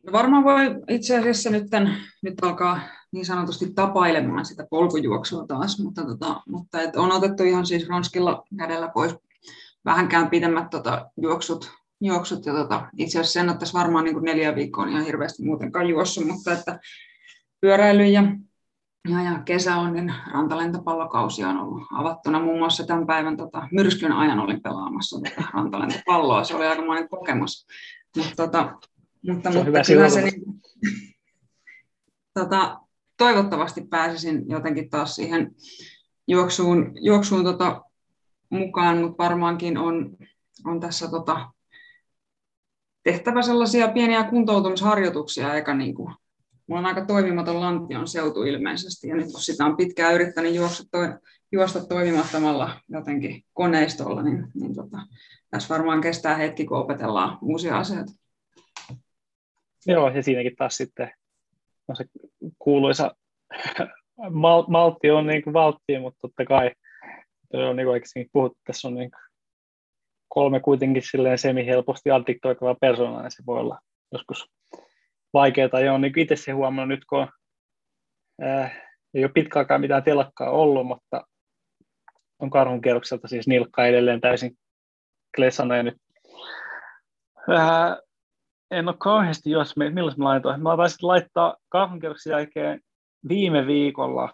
No 0.07 0.13
varmaan 0.13 0.45
voi 0.45 0.61
itse 0.89 1.19
asiassa 1.19 1.51
nyt, 1.51 1.71
tämän, 1.71 1.97
nyt 2.23 2.35
alkaa 2.43 2.81
niin 3.13 3.27
sanotusti 3.27 3.73
tapailemaan 3.75 4.45
sitä 4.45 4.67
polkujuoksua 4.71 5.47
taas, 5.47 5.79
mutta, 5.79 6.05
tota, 6.05 6.43
mutta 6.49 6.81
et 6.81 6.97
on 6.97 7.13
otettu 7.13 7.43
ihan 7.43 7.67
siis 7.67 7.89
ronskilla 7.89 8.45
kädellä 8.59 8.89
pois 8.89 9.17
vähänkään 9.85 10.31
pidemmät 10.31 10.71
tota, 10.71 11.11
juoksut, 11.17 11.71
juoksut 12.01 12.47
ja 12.47 12.53
tota, 12.53 12.89
itse 12.99 13.21
asiassa 13.21 13.41
sen 13.41 13.51
ottaisi 13.51 13.75
varmaan 13.75 14.05
niin 14.05 14.15
kuin 14.15 14.25
neljä 14.25 14.55
viikkoa 14.55 14.87
ihan 14.87 15.05
hirveästi 15.05 15.43
muutenkaan 15.45 15.89
juossut, 15.89 16.27
mutta 16.27 16.53
että 16.53 16.81
pyöräily 17.61 18.05
ja 18.05 18.23
ja, 19.09 19.23
ja 19.23 19.43
kesä 19.45 19.77
on, 19.77 19.93
niin 19.93 20.15
rantalentopallokausi 20.33 21.45
on 21.45 21.57
ollut 21.57 21.83
avattuna. 21.93 22.41
Muun 22.41 22.59
muassa 22.59 22.87
tämän 22.87 23.07
päivän 23.07 23.37
tota, 23.37 23.69
myrskyn 23.73 24.13
ajan 24.13 24.41
olin 24.41 24.63
pelaamassa 24.63 25.21
tota, 25.21 25.49
rantalentopalloa. 25.55 26.45
Se 26.45 26.57
oli 26.57 26.67
aikamoinen 26.67 27.09
kokemus. 27.09 27.67
Mut, 28.17 28.27
tota, 28.37 28.79
mutta 29.27 29.53
se 29.53 29.65
mutta 29.65 29.81
kyllä 29.87 30.09
se 30.09 30.23
niin, 30.23 30.43
tota, 32.35 32.81
toivottavasti 33.17 33.81
pääsisin 33.91 34.45
jotenkin 34.49 34.91
taas 34.91 35.15
siihen 35.15 35.55
juoksuun, 36.27 36.93
juoksuun 37.01 37.45
tota, 37.45 37.83
mukaan, 38.51 38.99
mutta 38.99 39.23
varmaankin 39.23 39.79
on, 39.79 40.17
on 40.65 40.81
tässä 40.81 41.09
tota, 41.09 41.51
tehtävä 43.03 43.43
sellaisia 43.43 43.89
pieniä 43.89 44.25
kuntoutumisharjoituksia 44.25 45.55
eikä 45.55 45.75
niin 45.75 45.95
kuin 45.95 46.15
Mulla 46.67 46.81
on 46.81 46.87
aika 46.87 47.07
toimimaton 47.07 47.61
lantion 47.61 48.09
seutu 48.09 48.43
ilmeisesti, 48.43 49.09
ja 49.09 49.15
nyt 49.17 49.27
kun 49.33 49.41
sitä 49.41 49.65
on 49.65 49.77
pitkään 49.77 50.15
yrittänyt 50.15 50.55
juosta, 50.55 50.85
to, 50.91 50.99
juosta 51.53 51.87
toimimattomalla 51.87 52.81
jotenkin 52.89 53.45
koneistolla, 53.53 54.23
niin, 54.23 54.47
niin 54.55 54.75
tota, 54.75 54.97
tässä 55.51 55.75
varmaan 55.75 56.01
kestää 56.01 56.37
hetki, 56.37 56.65
kun 56.65 56.79
opetellaan 56.79 57.39
uusia 57.43 57.79
asioita. 57.79 58.13
Joo, 59.87 60.11
ja 60.11 60.23
siinäkin 60.23 60.57
taas 60.57 60.77
sitten 60.77 61.11
on 61.89 61.97
se 61.97 62.05
kuuluisa 62.59 63.17
mal, 64.31 64.65
maltti 64.69 65.11
on 65.11 65.27
niin 65.27 65.43
kuin 65.43 65.55
valtti, 65.55 65.99
mutta 65.99 66.19
totta 66.21 66.45
kai 66.45 66.71
on 67.53 67.77
niin 67.77 67.87
kuin 67.87 68.29
puhuttu, 68.33 68.59
tässä 68.65 68.89
on 68.89 68.95
niin 68.95 69.11
kuin 69.11 69.23
kolme 70.29 70.61
kuitenkin 70.61 71.03
silleen 71.11 71.39
semi-helposti 71.39 72.11
addiktoitavaa 72.11 72.75
persoonaa, 72.81 73.31
se 73.31 73.43
voi 73.47 73.61
olla 73.61 73.79
joskus 74.13 74.51
vaikeaa 75.33 75.81
ja 75.81 75.93
on 75.93 76.01
niin 76.01 76.19
itse 76.19 76.37
se 76.37 76.53
huomannut 76.53 76.89
nyt, 76.89 77.05
kun 77.05 77.29
äh, 78.43 78.83
ei 79.15 79.25
ole 79.25 79.33
pitkäaikaan 79.35 79.81
mitään 79.81 80.03
telakkaa 80.03 80.51
ollut, 80.51 80.87
mutta 80.87 81.27
on 82.39 82.51
karhun 82.51 82.81
kierrokselta 82.81 83.29
siis 83.29 83.47
nilkka 83.47 83.87
edelleen 83.87 84.21
täysin 84.21 84.59
klesana 85.37 85.77
ja 85.77 85.83
nyt 85.83 85.97
äh, 87.51 87.97
en 88.71 88.89
ole 88.89 88.97
kauheasti, 88.99 89.51
jos 89.51 89.77
milloin 89.77 90.15
mä 90.19 90.25
laitoin. 90.25 90.63
Mä 90.63 90.77
taisin 90.77 91.09
laittaa 91.09 91.57
karhun 91.69 92.01
kierroksen 92.01 92.31
jälkeen 92.31 92.81
viime 93.29 93.67
viikolla 93.67 94.33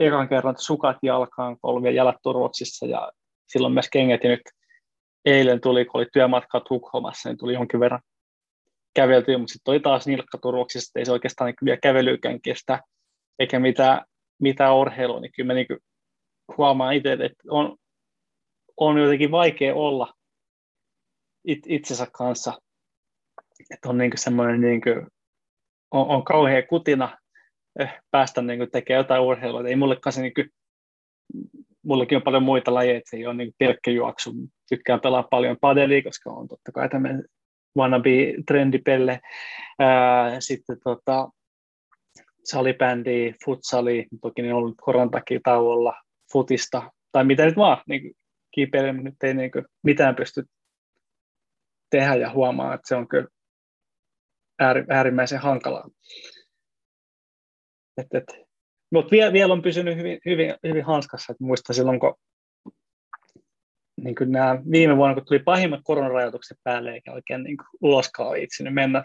ekan 0.00 0.28
kerran 0.28 0.54
sukat 0.58 0.96
jalkaan, 1.02 1.56
ollut 1.62 1.94
jalat 1.94 2.16
turvoksissa 2.22 2.86
ja 2.86 3.12
silloin 3.46 3.74
myös 3.74 3.88
kengät. 3.90 4.24
Ja 4.24 4.30
nyt 4.30 4.42
eilen 5.24 5.60
tuli, 5.60 5.84
kun 5.84 5.98
oli 5.98 6.06
työmatka 6.12 6.60
Tukholmassa, 6.60 7.28
niin 7.28 7.38
tuli 7.38 7.52
jonkin 7.54 7.80
verran 7.80 8.00
käveltyä, 8.94 9.38
mutta 9.38 9.52
sitten 9.52 9.72
oli 9.72 9.80
taas 9.80 10.06
nilkkaturvoksista, 10.06 10.98
ei 10.98 11.04
se 11.04 11.12
oikeastaan 11.12 11.46
niin 11.46 11.64
vielä 11.64 11.78
kävelyykään 11.82 12.40
kestä, 12.40 12.80
eikä 13.38 13.60
mitään, 13.60 14.04
mitään 14.40 14.76
urheilua, 14.76 15.20
niin 15.20 15.32
kyllä 15.36 15.46
mä 15.46 15.54
niin 15.54 15.66
huomaan 16.58 16.94
itse, 16.94 17.12
että 17.12 17.44
on, 17.50 17.76
on 18.76 18.98
jotenkin 18.98 19.30
vaikea 19.30 19.74
olla 19.74 20.14
it, 21.44 21.58
itsensä 21.68 22.06
kanssa, 22.12 22.58
että 23.70 23.88
on 23.88 23.98
niin 23.98 24.12
semmoinen, 24.14 24.60
niin 24.60 24.80
kuin, 24.80 25.06
on, 25.90 26.06
on 26.06 26.24
kauhea 26.24 26.66
kutina 26.66 27.18
eh, 27.80 27.92
päästä 28.10 28.42
niin 28.42 28.70
tekemään 28.72 29.00
jotain 29.00 29.22
urheilua, 29.22 29.68
ei 29.68 29.76
mullekaan 29.76 30.12
se 30.12 30.22
niin 30.22 30.34
kuin, 30.34 30.50
mullakin 31.84 32.16
on 32.16 32.22
paljon 32.22 32.42
muita 32.42 32.74
lajeja, 32.74 32.96
että 32.96 33.10
se 33.10 33.16
ei 33.16 33.26
ole 33.26 33.34
niin 33.34 33.52
pelkkä 33.58 33.90
juoksu. 33.90 34.34
Tykkään 34.68 35.00
pelaa 35.00 35.22
paljon 35.22 35.56
padelia, 35.60 36.02
koska 36.02 36.30
on 36.30 36.48
totta 36.48 36.72
kai 36.72 36.88
tämmöinen 36.88 37.24
wannabe 37.76 38.34
trendipelle. 38.46 39.20
Sitten 40.38 40.76
tota, 40.84 41.28
salibändi, 42.44 43.34
futsali, 43.44 44.06
toki 44.22 44.42
ne 44.42 44.54
on 44.54 44.58
ollut 44.58 44.74
koron 44.80 45.10
takia 45.10 45.40
tauolla, 45.42 45.94
futista, 46.32 46.92
tai 47.12 47.24
mitä 47.24 47.44
nyt 47.44 47.56
vaan, 47.56 47.82
niin 47.88 48.14
kiipeilemä 48.54 49.02
nyt 49.02 49.22
ei 49.22 49.34
niin 49.34 49.50
mitään 49.82 50.16
pysty 50.16 50.44
tehdä 51.90 52.14
ja 52.14 52.30
huomaa, 52.30 52.74
että 52.74 52.88
se 52.88 52.94
on 52.94 53.08
kyllä 53.08 53.28
äärimmäisen 54.90 55.38
hankalaa. 55.38 55.88
Et, 57.98 58.06
et. 58.14 58.24
Mutta 58.92 59.10
vielä, 59.10 59.32
vielä 59.32 59.52
on 59.52 59.62
pysynyt 59.62 59.96
hyvin, 59.96 60.18
hyvin, 60.24 60.54
hyvin 60.68 60.84
hanskassa, 60.84 61.32
että 61.32 61.44
muista 61.44 61.72
silloin, 61.72 62.00
kun 62.00 62.14
niin 64.04 64.14
kuin 64.14 64.32
nämä 64.32 64.58
viime 64.70 64.96
vuonna, 64.96 65.14
kun 65.14 65.24
tuli 65.26 65.38
pahimmat 65.38 65.80
koronarajoitukset 65.84 66.58
päälle, 66.64 66.92
eikä 66.92 67.12
oikein 67.12 67.42
niin 67.42 67.56
kuin 67.56 67.66
uloskaan 67.80 68.36
itse 68.36 68.70
mennä, 68.70 69.04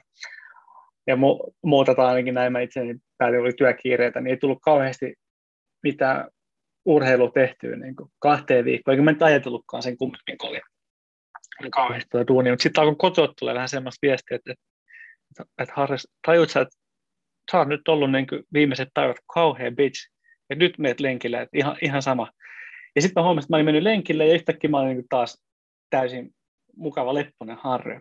ja 1.08 1.16
mu- 1.16 1.54
muutetaan 1.64 2.10
ainakin 2.10 2.34
näin, 2.34 2.52
mä 2.52 2.60
itse 2.60 2.82
päätin, 3.18 3.40
oli 3.40 3.54
työkiireitä, 3.54 4.22
niin 4.22 4.32
ei 4.32 4.38
tullut 4.38 4.60
kauheasti 4.62 5.16
mitään 5.84 6.30
urheilua 6.86 7.32
tehtyä 7.32 7.76
niin 7.76 7.96
kuin 7.96 8.10
kahteen 8.20 8.66
viikkoon, 8.66 8.94
eikä 8.94 9.04
mä 9.04 9.12
nyt 9.12 9.22
ajatellutkaan 9.22 9.84
sen 9.84 9.98
kummemmin, 9.98 10.38
kun 10.38 10.50
oli 10.50 10.60
kauheasti 11.72 12.10
tuota 12.10 12.28
duunia, 12.28 12.54
mutta 12.54 12.64
sitten 12.64 12.82
alkoi 12.82 12.96
kotoa 12.96 13.34
tulee 13.40 13.56
vähän 13.56 13.70
semmoista 13.70 14.08
viestiä, 14.08 14.36
että, 14.36 14.52
että, 15.32 15.46
että 15.58 15.74
Harris, 15.78 16.08
tajut 16.26 16.50
sä, 16.50 16.62
että 16.62 16.76
sä 17.52 17.58
oot 17.58 17.68
nyt 17.68 17.88
ollut 17.88 18.12
niin 18.12 18.28
kuin 18.28 18.44
viimeiset 18.54 18.90
päivät 18.94 19.18
kauhean 19.34 19.76
bitch, 19.76 20.10
ja 20.50 20.56
nyt 20.56 20.78
meet 20.78 21.00
lenkille, 21.00 21.42
että 21.42 21.58
ihan, 21.58 21.78
ihan 21.82 22.02
sama, 22.02 22.32
ja 22.96 23.02
sitten 23.02 23.22
mä 23.22 23.26
huomasin, 23.26 23.46
että 23.46 23.54
mä 23.54 23.58
olin 23.58 23.66
mennyt 23.66 23.84
lenkille 23.84 24.28
ja 24.28 24.34
yhtäkkiä 24.34 24.70
mä 24.70 24.80
olin 24.80 24.98
niin 24.98 25.06
taas 25.10 25.44
täysin 25.90 26.36
mukava 26.76 27.14
lepponen 27.14 27.58
harjo. 27.58 28.00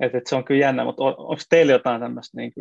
Että 0.00 0.18
et 0.18 0.26
se 0.26 0.36
on 0.36 0.44
kyllä 0.44 0.60
jännä, 0.60 0.84
mutta 0.84 1.04
on, 1.04 1.14
onko 1.18 1.42
teillä 1.50 1.72
jotain 1.72 2.00
tämmöistä 2.00 2.36
niin 2.36 2.52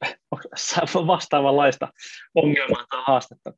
vastaavanlaista 1.06 1.88
ongelmaa 2.34 2.86
tai 2.90 3.02
haastetta? 3.06 3.52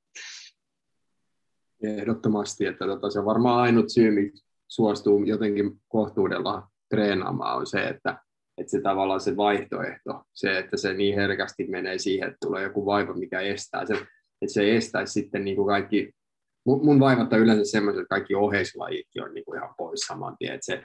Ehdottomasti, 1.83 2.67
että 2.67 2.87
tota, 2.87 3.11
se 3.11 3.19
on 3.19 3.25
varmaan 3.25 3.61
ainut 3.61 3.89
syy, 3.89 4.11
miksi 4.11 4.45
suostuu 4.69 5.25
jotenkin 5.25 5.81
kohtuudella 5.89 6.69
treenaamaan, 6.91 7.57
on 7.57 7.67
se, 7.67 7.89
että, 7.89 8.19
että 8.59 8.71
se 8.71 8.81
tavallaan 8.81 9.21
se 9.21 9.37
vaihtoehto, 9.37 10.25
se, 10.35 10.59
että 10.59 10.77
se 10.77 10.95
niin 10.95 11.15
herkästi 11.15 11.67
menee 11.67 11.99
siihen, 11.99 12.29
että 12.29 12.39
tulee 12.47 12.63
joku 12.63 12.87
vaiva, 12.87 13.15
mikä 13.15 13.41
estää 13.41 13.87
sen, 13.87 13.97
että 14.43 14.53
se 14.55 14.77
estäisi 14.77 15.13
sitten 15.13 15.45
niin 15.45 15.57
kuin 15.57 15.69
kaikki 15.69 16.13
mun, 16.69 16.85
mun 16.85 17.01
vaivat 17.01 17.33
on 17.33 17.39
yleensä 17.39 17.71
semmoiset, 17.71 18.03
että 18.03 18.15
kaikki 18.15 18.35
oheislajitkin 18.35 19.23
on 19.23 19.35
niin 19.35 19.45
kuin 19.45 19.59
ihan 19.59 19.75
pois 19.79 20.01
saman 20.01 20.37
tien. 20.39 20.55
Että 20.55 20.67
se, 20.67 20.85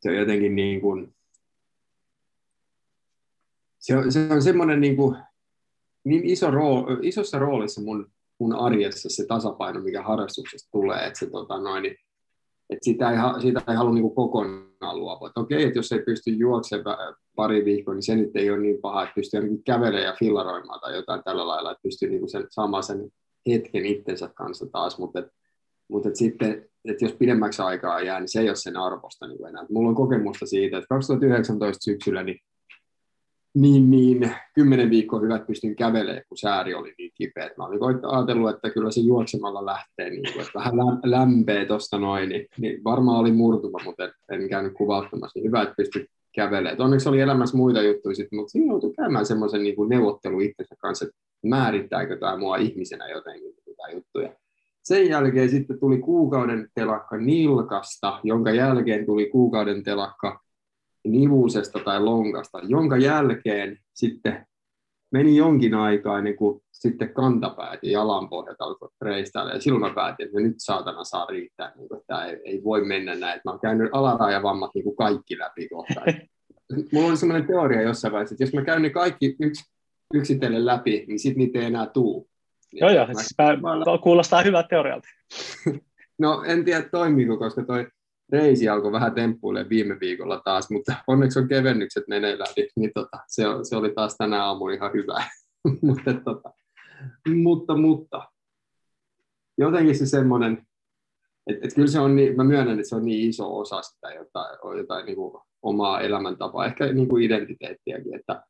se 0.00 0.10
on 0.10 0.16
jotenkin 0.16 0.56
niin 0.56 0.80
kuin, 0.80 1.14
se 3.78 3.96
on, 3.96 4.12
se 4.12 4.28
on 4.30 4.42
semmoinen 4.42 4.80
niin, 4.80 4.96
kuin, 4.96 5.16
niin 6.04 6.26
iso 6.26 6.50
rool, 6.50 6.84
isossa 7.02 7.38
roolissa 7.38 7.82
mun 7.82 8.12
mun 8.42 8.54
arjessa 8.54 9.08
se 9.08 9.26
tasapaino, 9.26 9.80
mikä 9.80 10.02
harrastuksesta 10.02 10.70
tulee, 10.70 11.06
että 11.06 11.18
se 11.18 11.30
tota 11.30 11.58
noin, 11.60 11.86
että 12.70 12.84
sitä 12.84 13.10
ei, 13.10 13.40
siitä 13.40 13.62
ei 13.68 13.74
halua 13.76 13.94
niin 13.94 14.14
kokonaan 14.14 14.98
luopua. 14.98 15.28
Että 15.28 15.40
okei, 15.40 15.64
että 15.64 15.78
jos 15.78 15.92
ei 15.92 16.02
pysty 16.02 16.30
juoksemaan 16.30 17.16
pari 17.36 17.64
viikkoa, 17.64 17.94
niin 17.94 18.02
se 18.02 18.16
nyt 18.16 18.36
ei 18.36 18.50
ole 18.50 18.58
niin 18.58 18.80
paha, 18.80 19.02
että 19.02 19.14
pystyy 19.14 19.38
ainakin 19.38 19.64
kävelemään 19.64 20.04
ja 20.04 20.16
fillaroimaan 20.18 20.80
tai 20.80 20.94
jotain 20.94 21.22
tällä 21.24 21.46
lailla, 21.46 21.70
että 21.70 21.82
pystyy 21.82 22.10
niin 22.10 22.30
sen, 22.30 22.46
saamaan 22.50 22.82
sen 22.82 23.10
hetken 23.50 23.86
itsensä 23.86 24.30
kanssa 24.34 24.66
taas, 24.72 24.98
mutta, 24.98 25.18
et, 25.18 25.26
mutta 25.88 26.08
et 26.08 26.16
sitten, 26.16 26.68
että 26.84 27.04
jos 27.04 27.12
pidemmäksi 27.12 27.62
aikaa 27.62 28.00
jää, 28.00 28.20
niin 28.20 28.28
se 28.28 28.40
ei 28.40 28.48
ole 28.48 28.56
sen 28.56 28.76
arvosta 28.76 29.26
niin 29.26 29.46
enää. 29.46 29.66
Mulla 29.70 29.88
on 29.88 29.94
kokemusta 29.94 30.46
siitä, 30.46 30.76
että 30.76 30.88
2019 30.88 31.84
syksyllä 31.84 32.22
niin 32.22 32.38
niin, 33.54 33.90
niin 33.90 34.30
kymmenen 34.54 34.90
viikkoa 34.90 35.20
hyvät 35.20 35.46
pystyn 35.46 35.76
kävelemään, 35.76 36.22
kun 36.28 36.38
sääri 36.38 36.74
oli 36.74 36.94
niin 36.98 37.10
kipeä. 37.14 37.50
Mä 37.58 37.64
olin 37.64 37.80
ajatellut, 38.06 38.50
että 38.50 38.70
kyllä 38.70 38.90
se 38.90 39.00
juoksemalla 39.00 39.66
lähtee, 39.66 40.10
niin 40.10 40.32
kuin, 40.32 40.46
että 40.46 40.58
vähän 40.58 40.74
lämpeä 41.04 41.66
tuosta 41.66 41.98
noin, 41.98 42.28
niin, 42.28 42.46
niin, 42.58 42.84
varmaan 42.84 43.18
oli 43.18 43.32
murtuma, 43.32 43.78
mutta 43.84 44.04
en, 44.04 44.12
en 44.30 44.48
käynyt 44.48 44.72
kuvauttamassa. 44.72 45.38
Niin 45.38 45.46
hyvä, 45.46 45.62
että 45.62 45.74
pystyi 45.76 46.06
kävelemään. 46.34 46.80
onneksi 46.80 47.08
oli 47.08 47.20
elämässä 47.20 47.56
muita 47.56 47.82
juttuja, 47.82 48.14
sit, 48.14 48.32
mutta 48.32 48.50
siinä 48.50 48.72
joutui 48.72 48.94
käymään 48.94 49.26
semmoisen 49.26 49.62
niin 49.62 49.88
neuvottelu 49.88 50.40
itsensä 50.40 50.74
kanssa, 50.78 51.04
että 51.04 51.16
määrittääkö 51.46 52.18
tämä 52.18 52.36
mua 52.36 52.56
ihmisenä 52.56 53.08
jotenkin 53.08 53.54
tätä 53.54 53.92
juttuja. 53.92 54.34
Sen 54.82 55.08
jälkeen 55.08 55.48
sitten 55.48 55.80
tuli 55.80 55.98
kuukauden 55.98 56.68
telakka 56.74 57.16
Nilkasta, 57.16 58.20
jonka 58.24 58.50
jälkeen 58.50 59.06
tuli 59.06 59.30
kuukauden 59.30 59.82
telakka 59.82 60.40
nivuusesta 61.04 61.78
tai 61.84 62.00
lonkasta, 62.00 62.60
jonka 62.62 62.96
jälkeen 62.96 63.78
sitten 63.94 64.46
meni 65.12 65.36
jonkin 65.36 65.74
aikaa 65.74 66.18
ennen 66.18 66.36
kuin 66.36 66.62
sitten 66.72 67.14
kantapäät 67.14 67.80
ja 67.82 67.92
jalanpohjat 67.92 68.56
alkoivat 68.60 68.94
reistäillä. 69.00 69.52
Ja 69.52 69.60
silloin 69.60 69.82
mä 69.82 69.94
päätin, 69.94 70.26
että 70.26 70.40
nyt 70.40 70.54
saatana 70.58 71.04
saa 71.04 71.26
riittää, 71.26 71.72
niin 71.76 71.88
kuin, 71.88 72.00
että 72.00 72.24
ei, 72.24 72.40
ei, 72.44 72.64
voi 72.64 72.84
mennä 72.84 73.14
näin. 73.14 73.40
Mä 73.44 73.50
oon 73.50 73.60
käynyt 73.60 73.90
alarajavammat 73.92 74.70
niin 74.74 74.84
kuin 74.84 74.96
kaikki 74.96 75.38
läpi 75.38 75.68
kohta. 75.68 76.00
Mulla 76.92 77.08
oli 77.08 77.16
sellainen 77.16 77.48
teoria 77.48 77.82
jossain 77.82 78.12
vaiheessa, 78.12 78.34
että 78.34 78.44
jos 78.44 78.52
mä 78.52 78.64
käyn 78.64 78.82
ne 78.82 78.90
kaikki 78.90 79.36
yksi, 79.40 79.64
yksitellen 80.14 80.66
läpi, 80.66 81.04
niin 81.08 81.18
sitten 81.18 81.38
niitä 81.38 81.58
ei 81.58 81.64
enää 81.64 81.86
tuu. 81.86 82.28
Joo, 82.72 82.90
joo, 82.90 83.06
mä, 83.06 83.14
siis 83.14 83.34
mä, 83.38 83.56
mä, 83.56 83.98
kuulostaa 84.02 84.42
hyvältä 84.42 84.68
teorialta. 84.68 85.08
no 86.18 86.42
en 86.46 86.64
tiedä 86.64 86.82
toimiiko, 86.82 87.36
koska 87.36 87.64
toi 87.64 87.86
reisi 88.32 88.68
alkoi 88.68 88.92
vähän 88.92 89.14
temppuille 89.14 89.68
viime 89.68 90.00
viikolla 90.00 90.40
taas, 90.44 90.70
mutta 90.70 90.94
onneksi 91.06 91.38
on 91.38 91.48
kevennykset 91.48 92.04
meneillään, 92.08 92.52
niin, 92.56 92.68
niin 92.76 92.90
tota, 92.94 93.18
se, 93.28 93.44
se, 93.62 93.76
oli 93.76 93.92
taas 93.94 94.16
tänä 94.16 94.44
aamu 94.44 94.68
ihan 94.68 94.92
hyvä. 94.92 95.24
mutta, 95.82 96.14
tota, 96.24 96.52
mutta, 97.42 97.76
mutta, 97.76 98.28
jotenkin 99.58 99.98
se 99.98 100.06
semmoinen, 100.06 100.66
että 101.46 101.66
et 101.66 101.74
kyllä 101.74 101.88
se 101.88 102.00
on 102.00 102.16
niin, 102.16 102.36
mä 102.36 102.44
myönnän, 102.44 102.78
että 102.78 102.88
se 102.88 102.96
on 102.96 103.04
niin 103.04 103.28
iso 103.28 103.58
osa 103.58 103.82
sitä 103.82 104.10
jotain, 104.10 104.78
jotain 104.78 105.06
niin 105.06 105.16
kuin 105.16 105.42
omaa 105.62 106.00
elämäntapaa, 106.00 106.66
ehkä 106.66 106.92
niin 106.92 107.08
kuin 107.08 107.22
identiteettiäkin, 107.22 108.14
että, 108.14 108.42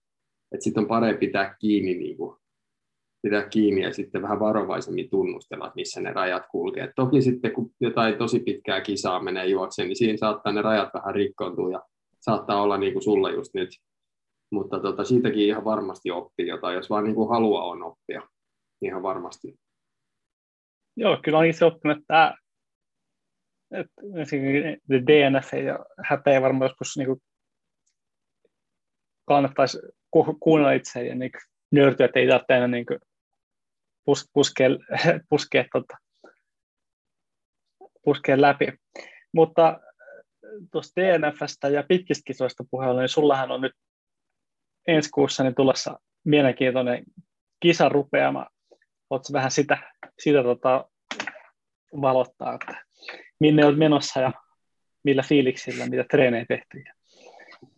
että 0.52 0.64
sitten 0.64 0.82
on 0.82 0.88
parempi 0.88 1.26
pitää 1.26 1.56
kiinni 1.60 1.94
niin 1.94 2.16
kuin 2.16 2.41
pitää 3.22 3.48
kiinni 3.48 3.82
ja 3.82 3.92
sitten 3.92 4.22
vähän 4.22 4.40
varovaisemmin 4.40 5.10
tunnustella, 5.10 5.66
että 5.66 5.76
missä 5.76 6.00
ne 6.00 6.12
rajat 6.12 6.42
kulkee. 6.50 6.92
Toki 6.96 7.22
sitten 7.22 7.52
kun 7.52 7.70
jotain 7.80 8.18
tosi 8.18 8.40
pitkää 8.40 8.80
kisaa 8.80 9.22
menee 9.22 9.46
juokseen, 9.46 9.88
niin 9.88 9.96
siinä 9.96 10.16
saattaa 10.16 10.52
ne 10.52 10.62
rajat 10.62 10.94
vähän 10.94 11.14
rikkoontua 11.14 11.70
ja 11.70 11.82
saattaa 12.20 12.62
olla 12.62 12.78
niin 12.78 12.92
kuin 12.92 13.02
sulla 13.02 13.30
just 13.30 13.54
nyt. 13.54 13.68
Mutta 14.52 14.80
tota, 14.80 15.04
siitäkin 15.04 15.46
ihan 15.46 15.64
varmasti 15.64 16.10
oppii 16.10 16.46
jotain, 16.46 16.76
jos 16.76 16.90
vaan 16.90 17.04
niin 17.04 17.14
kuin 17.14 17.28
halua 17.28 17.62
on 17.62 17.82
oppia. 17.82 18.22
Ihan 18.82 19.02
varmasti. 19.02 19.54
Joo, 20.96 21.18
kyllä 21.24 21.38
on 21.38 21.46
itse 21.46 21.64
oppinut, 21.64 21.98
että, 21.98 22.34
että 23.70 24.02
DNF 25.06 25.52
ja 25.52 25.78
häpeä 26.04 26.42
varmaan 26.42 26.68
joskus 26.68 26.96
niin 26.96 27.06
kuin 27.06 27.20
kannattaisi 29.24 29.78
kuunnella 30.40 30.72
itse 30.72 31.06
ja 31.06 31.14
niin 31.14 31.30
nöyrtyä, 31.72 32.06
että 32.06 32.20
ei 32.20 32.28
tarvitse 32.28 32.54
enää 32.54 32.68
niin 32.68 32.86
pus, 34.04 34.30
puskea, 34.32 34.68
puskea, 35.30 35.64
tota, 35.72 35.96
puskea 38.04 38.40
läpi. 38.40 38.66
Mutta 39.34 39.80
tuosta 40.72 41.00
DNFstä 41.00 41.68
ja 41.68 41.84
pitkistä 41.88 42.22
kisoista 42.26 42.64
puheella, 42.70 43.00
niin 43.00 43.08
sullahan 43.08 43.50
on 43.50 43.60
nyt 43.60 43.72
ensi 44.88 45.10
kuussa 45.10 45.42
niin 45.42 45.54
tulossa 45.54 45.98
mielenkiintoinen 46.24 47.04
kisarupeama. 47.60 48.46
Oletko 49.10 49.28
vähän 49.32 49.50
sitä, 49.50 49.78
sitä 50.18 50.42
tota, 50.42 50.84
valottaa, 52.00 52.54
että 52.54 52.84
minne 53.40 53.66
olet 53.66 53.78
menossa 53.78 54.20
ja 54.20 54.32
millä 55.04 55.22
fiiliksillä, 55.22 55.86
mitä 55.86 56.04
treenejä 56.10 56.44
tehty? 56.48 56.84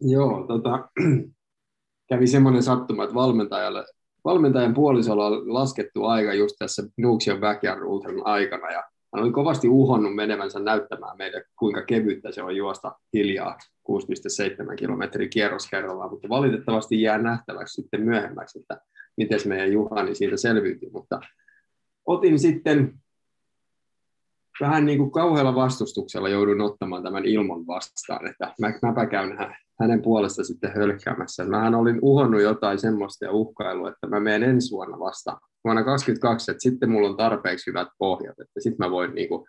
Joo, 0.00 0.46
tota, 0.46 0.88
kävi 2.08 2.26
semmoinen 2.26 2.62
sattuma, 2.62 3.04
että 3.04 3.14
valmentajalle 3.14 3.86
valmentajan 4.24 4.74
puolisolla 4.74 5.26
on 5.26 5.54
laskettu 5.54 6.04
aika 6.04 6.34
just 6.34 6.56
tässä 6.58 6.82
Nuuksion 6.96 7.40
Backyard 7.40 7.82
Ultran 7.82 8.26
aikana, 8.26 8.70
ja 8.70 8.82
hän 9.14 9.24
oli 9.24 9.32
kovasti 9.32 9.68
uhonnut 9.68 10.14
menevänsä 10.14 10.60
näyttämään 10.60 11.16
meille, 11.16 11.44
kuinka 11.58 11.82
kevyttä 11.82 12.32
se 12.32 12.42
on 12.42 12.56
juosta 12.56 12.92
hiljaa 13.12 13.58
6,7 13.90 14.76
kilometrin 14.76 15.30
kierros 15.30 15.66
kerrallaan, 15.70 16.10
mutta 16.10 16.28
valitettavasti 16.28 17.02
jää 17.02 17.18
nähtäväksi 17.18 17.82
sitten 17.82 18.02
myöhemmäksi, 18.02 18.58
että 18.58 18.80
miten 19.16 19.40
meidän 19.46 19.72
Juhani 19.72 20.14
siitä 20.14 20.36
selviytyi, 20.36 20.90
mutta 20.90 21.20
otin 22.06 22.38
sitten 22.38 22.94
vähän 24.60 24.86
niin 24.86 24.98
kuin 24.98 25.10
kauhealla 25.10 25.54
vastustuksella 25.54 26.28
joudun 26.28 26.60
ottamaan 26.60 27.02
tämän 27.02 27.24
ilman 27.24 27.66
vastaan, 27.66 28.26
että 28.26 28.54
mä, 28.60 28.72
mäpä 28.82 29.06
käyn 29.06 29.38
hänen 29.80 30.02
puolesta 30.02 30.44
sitten 30.44 30.72
hölkkäämässä. 30.74 31.44
Mähän 31.44 31.74
olin 31.74 31.98
uhonnut 32.02 32.42
jotain 32.42 32.78
semmoista 32.78 33.24
ja 33.24 33.32
uhkailua, 33.32 33.88
että 33.88 34.06
mä 34.06 34.20
menen 34.20 34.50
ensi 34.50 34.70
vuonna 34.70 34.98
vasta 34.98 35.38
vuonna 35.64 35.84
2022, 35.84 36.50
että 36.50 36.62
sitten 36.62 36.90
mulla 36.90 37.08
on 37.08 37.16
tarpeeksi 37.16 37.66
hyvät 37.66 37.88
pohjat, 37.98 38.40
että 38.40 38.60
sitten 38.60 38.86
mä 38.86 38.90
voin 38.90 39.14
niin 39.14 39.28
kuin 39.28 39.46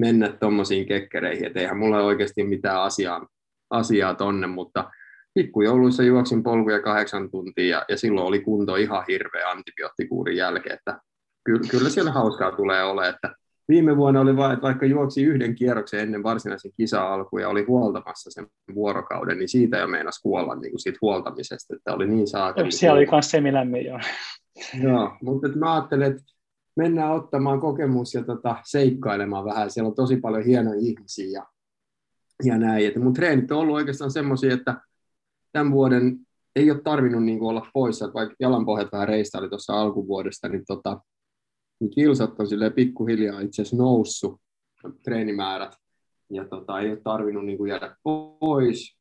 mennä 0.00 0.28
tuommoisiin 0.40 0.86
kekkereihin, 0.86 1.46
että 1.46 1.60
eihän 1.60 1.78
mulla 1.78 1.96
ole 1.96 2.04
oikeasti 2.04 2.44
mitään 2.44 2.82
asiaa, 2.82 3.26
asiaa 3.70 4.14
tonne, 4.14 4.46
mutta 4.46 4.90
pikkujouluissa 5.34 6.02
juoksin 6.02 6.42
polkuja 6.42 6.82
kahdeksan 6.82 7.30
tuntia 7.30 7.76
ja, 7.76 7.84
ja 7.88 7.96
silloin 7.96 8.26
oli 8.26 8.40
kunto 8.40 8.76
ihan 8.76 9.04
hirveä 9.08 9.50
antibioottikuurin 9.50 10.36
jälkeen, 10.36 10.74
että 10.74 11.00
kyllä, 11.44 11.68
kyllä 11.70 11.90
siellä 11.90 12.12
hauskaa 12.12 12.52
tulee 12.52 12.84
ole, 12.84 13.08
että 13.08 13.34
viime 13.72 13.96
vuonna 13.96 14.20
oli 14.20 14.36
vain, 14.36 14.52
että 14.52 14.62
vaikka 14.62 14.86
juoksi 14.86 15.22
yhden 15.22 15.54
kierroksen 15.54 16.00
ennen 16.00 16.22
varsinaisen 16.22 16.70
kisa 16.76 17.12
alkua 17.14 17.40
ja 17.40 17.48
oli 17.48 17.64
huoltamassa 17.64 18.30
sen 18.30 18.46
vuorokauden, 18.74 19.38
niin 19.38 19.48
siitä 19.48 19.76
jo 19.76 19.88
meinasi 19.88 20.22
kuolla 20.22 20.54
niin 20.54 20.72
kuin 20.72 20.80
siitä 20.80 20.98
huoltamisesta, 21.02 21.76
että 21.76 21.94
oli 21.94 22.08
niin 22.08 22.28
saakeli. 22.28 22.72
Siellä 22.72 22.96
oli 22.96 23.08
myös 23.12 23.30
semilämmin 23.30 23.84
jo. 23.84 23.98
Joo, 24.82 25.16
mutta 25.22 25.48
mä 25.48 25.74
ajattelen, 25.74 26.10
että 26.12 26.22
mennään 26.76 27.12
ottamaan 27.12 27.60
kokemus 27.60 28.14
ja 28.14 28.24
tota, 28.24 28.56
seikkailemaan 28.64 29.44
vähän. 29.44 29.70
Siellä 29.70 29.88
on 29.88 29.94
tosi 29.94 30.16
paljon 30.16 30.44
hienoja 30.44 30.80
ihmisiä 30.80 31.30
ja, 31.30 31.46
ja 32.44 32.58
näin. 32.58 32.86
Että 32.86 33.00
mun 33.00 33.12
treenit 33.12 33.52
on 33.52 33.58
ollut 33.58 33.74
oikeastaan 33.74 34.10
semmoisia, 34.10 34.54
että 34.54 34.80
tämän 35.52 35.72
vuoden 35.72 36.18
ei 36.56 36.70
ole 36.70 36.80
tarvinnut 36.80 37.24
niin 37.24 37.42
olla 37.42 37.66
poissa, 37.74 38.10
vaikka 38.14 38.34
jalanpohjat 38.40 38.92
vähän 38.92 39.08
oli 39.38 39.48
tuossa 39.48 39.80
alkuvuodesta, 39.80 40.48
niin 40.48 40.64
tota, 40.66 41.00
niin 41.82 41.90
kilsat 41.90 42.40
on 42.40 42.46
sille 42.46 42.70
pikkuhiljaa 42.70 43.40
itse 43.40 43.62
asiassa 43.62 43.76
noussut, 43.76 44.40
treenimäärät, 45.02 45.76
ja 46.30 46.48
tota, 46.48 46.80
ei 46.80 46.90
ole 46.90 47.00
tarvinnut 47.04 47.44
niin 47.44 47.58
kuin 47.58 47.70
jäädä 47.70 47.96
pois, 48.02 48.98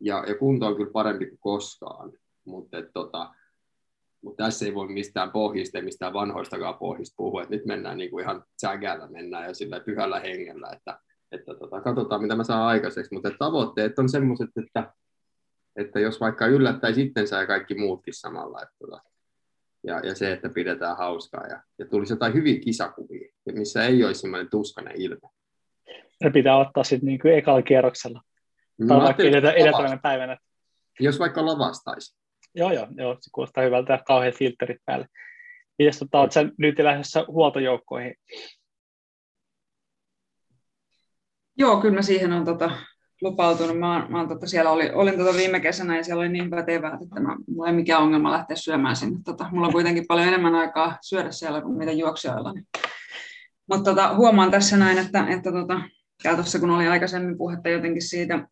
ja, 0.00 0.24
ja 0.28 0.34
kunto 0.38 0.66
on 0.66 0.76
kyllä 0.76 0.90
parempi 0.92 1.26
kuin 1.26 1.38
koskaan, 1.40 2.12
mutta 2.44 2.76
tota, 2.94 3.34
mut 4.22 4.36
tässä 4.36 4.66
ei 4.66 4.74
voi 4.74 4.88
mistään 4.88 5.30
pohjista, 5.30 5.78
ei 5.78 5.84
mistään 5.84 6.12
vanhoistakaan 6.12 6.74
pohjista 6.74 7.14
puhua, 7.16 7.42
että 7.42 7.54
nyt 7.54 7.66
mennään 7.66 7.98
niin 7.98 8.10
kuin 8.10 8.22
ihan 8.22 8.44
sägällä 8.60 9.06
mennään 9.06 9.44
ja 9.44 9.54
sillä 9.54 9.80
pyhällä 9.80 10.20
hengellä, 10.20 10.70
että, 10.76 11.00
että 11.32 11.54
tota, 11.54 11.80
katsotaan 11.80 12.22
mitä 12.22 12.36
mä 12.36 12.44
saan 12.44 12.66
aikaiseksi, 12.66 13.14
mutta 13.14 13.30
tavoitteet 13.38 13.98
on 13.98 14.08
semmoiset, 14.08 14.50
että, 14.64 14.92
että 15.76 16.00
jos 16.00 16.20
vaikka 16.20 16.46
yllättäisi 16.46 17.02
itsensä 17.02 17.40
ja 17.40 17.46
kaikki 17.46 17.74
muutkin 17.74 18.14
samalla, 18.14 18.62
että 18.62 18.74
tota, 18.78 19.13
ja, 19.86 20.00
ja 20.00 20.14
se, 20.14 20.32
että 20.32 20.48
pidetään 20.48 20.96
hauskaa 20.96 21.46
ja, 21.46 21.62
ja 21.78 21.86
tulisi 21.86 22.12
jotain 22.12 22.34
hyviä 22.34 22.60
kisakuvia, 22.60 23.28
missä 23.52 23.84
ei 23.84 24.04
olisi 24.04 24.20
semmoinen 24.20 24.50
tuskainen 24.50 25.00
ilme. 25.00 25.28
Ne 26.22 26.30
pitää 26.30 26.56
ottaa 26.56 26.84
sitten 26.84 27.06
niin 27.06 27.18
kuin 27.18 27.34
ekalla 27.34 27.62
kierroksella. 27.62 28.22
No, 28.78 28.86
tai 28.86 28.98
vaikka 28.98 29.22
edeltävänä 29.22 29.98
päivänä. 30.02 30.38
Jos 31.00 31.18
vaikka 31.18 31.46
lavastaisi. 31.46 32.16
Joo, 32.54 32.72
joo, 32.72 32.86
joo, 32.96 33.16
se 33.20 33.30
kuulostaa 33.32 33.64
hyvältä, 33.64 33.98
kauhean 34.06 34.32
filterit 34.32 34.80
päälle. 34.84 35.06
Mites 35.78 35.98
tota, 35.98 36.20
oletko 36.20 36.40
nyt 36.58 36.78
lähdössä 36.78 37.24
huoltojoukkoihin? 37.28 38.14
Joo, 41.56 41.80
kyllä 41.80 41.94
mä 41.94 42.02
siihen 42.02 42.32
on 42.32 42.44
tota, 42.44 42.70
lupautunut. 43.24 43.78
Mä, 43.78 44.06
mä 44.08 44.26
tota, 44.28 44.46
siellä 44.46 44.70
oli, 44.70 44.90
olin 44.90 45.18
tota 45.18 45.36
viime 45.36 45.60
kesänä 45.60 45.96
ja 45.96 46.04
siellä 46.04 46.20
oli 46.20 46.28
niin 46.28 46.50
pätevää, 46.50 46.98
että 47.02 47.20
mä, 47.20 47.36
mulla 47.48 47.68
ei 47.68 47.74
mikään 47.74 48.02
ongelma 48.02 48.32
lähteä 48.32 48.56
syömään 48.56 48.96
sinne. 48.96 49.18
Tota, 49.24 49.46
mulla 49.52 49.66
on 49.66 49.72
kuitenkin 49.72 50.04
paljon 50.08 50.28
enemmän 50.28 50.54
aikaa 50.54 50.98
syödä 51.02 51.30
siellä 51.30 51.60
kuin 51.60 51.78
mitä 51.78 51.92
juoksijoilla. 51.92 52.52
Niin. 52.52 52.66
Mutta 53.70 53.90
tota, 53.90 54.14
huomaan 54.14 54.50
tässä 54.50 54.76
näin, 54.76 54.98
että, 54.98 55.26
että 55.28 55.52
tota, 55.52 55.80
tuossa 56.34 56.58
kun 56.58 56.70
oli 56.70 56.88
aikaisemmin 56.88 57.38
puhetta 57.38 57.68
jotenkin 57.68 58.02
siitä, 58.02 58.48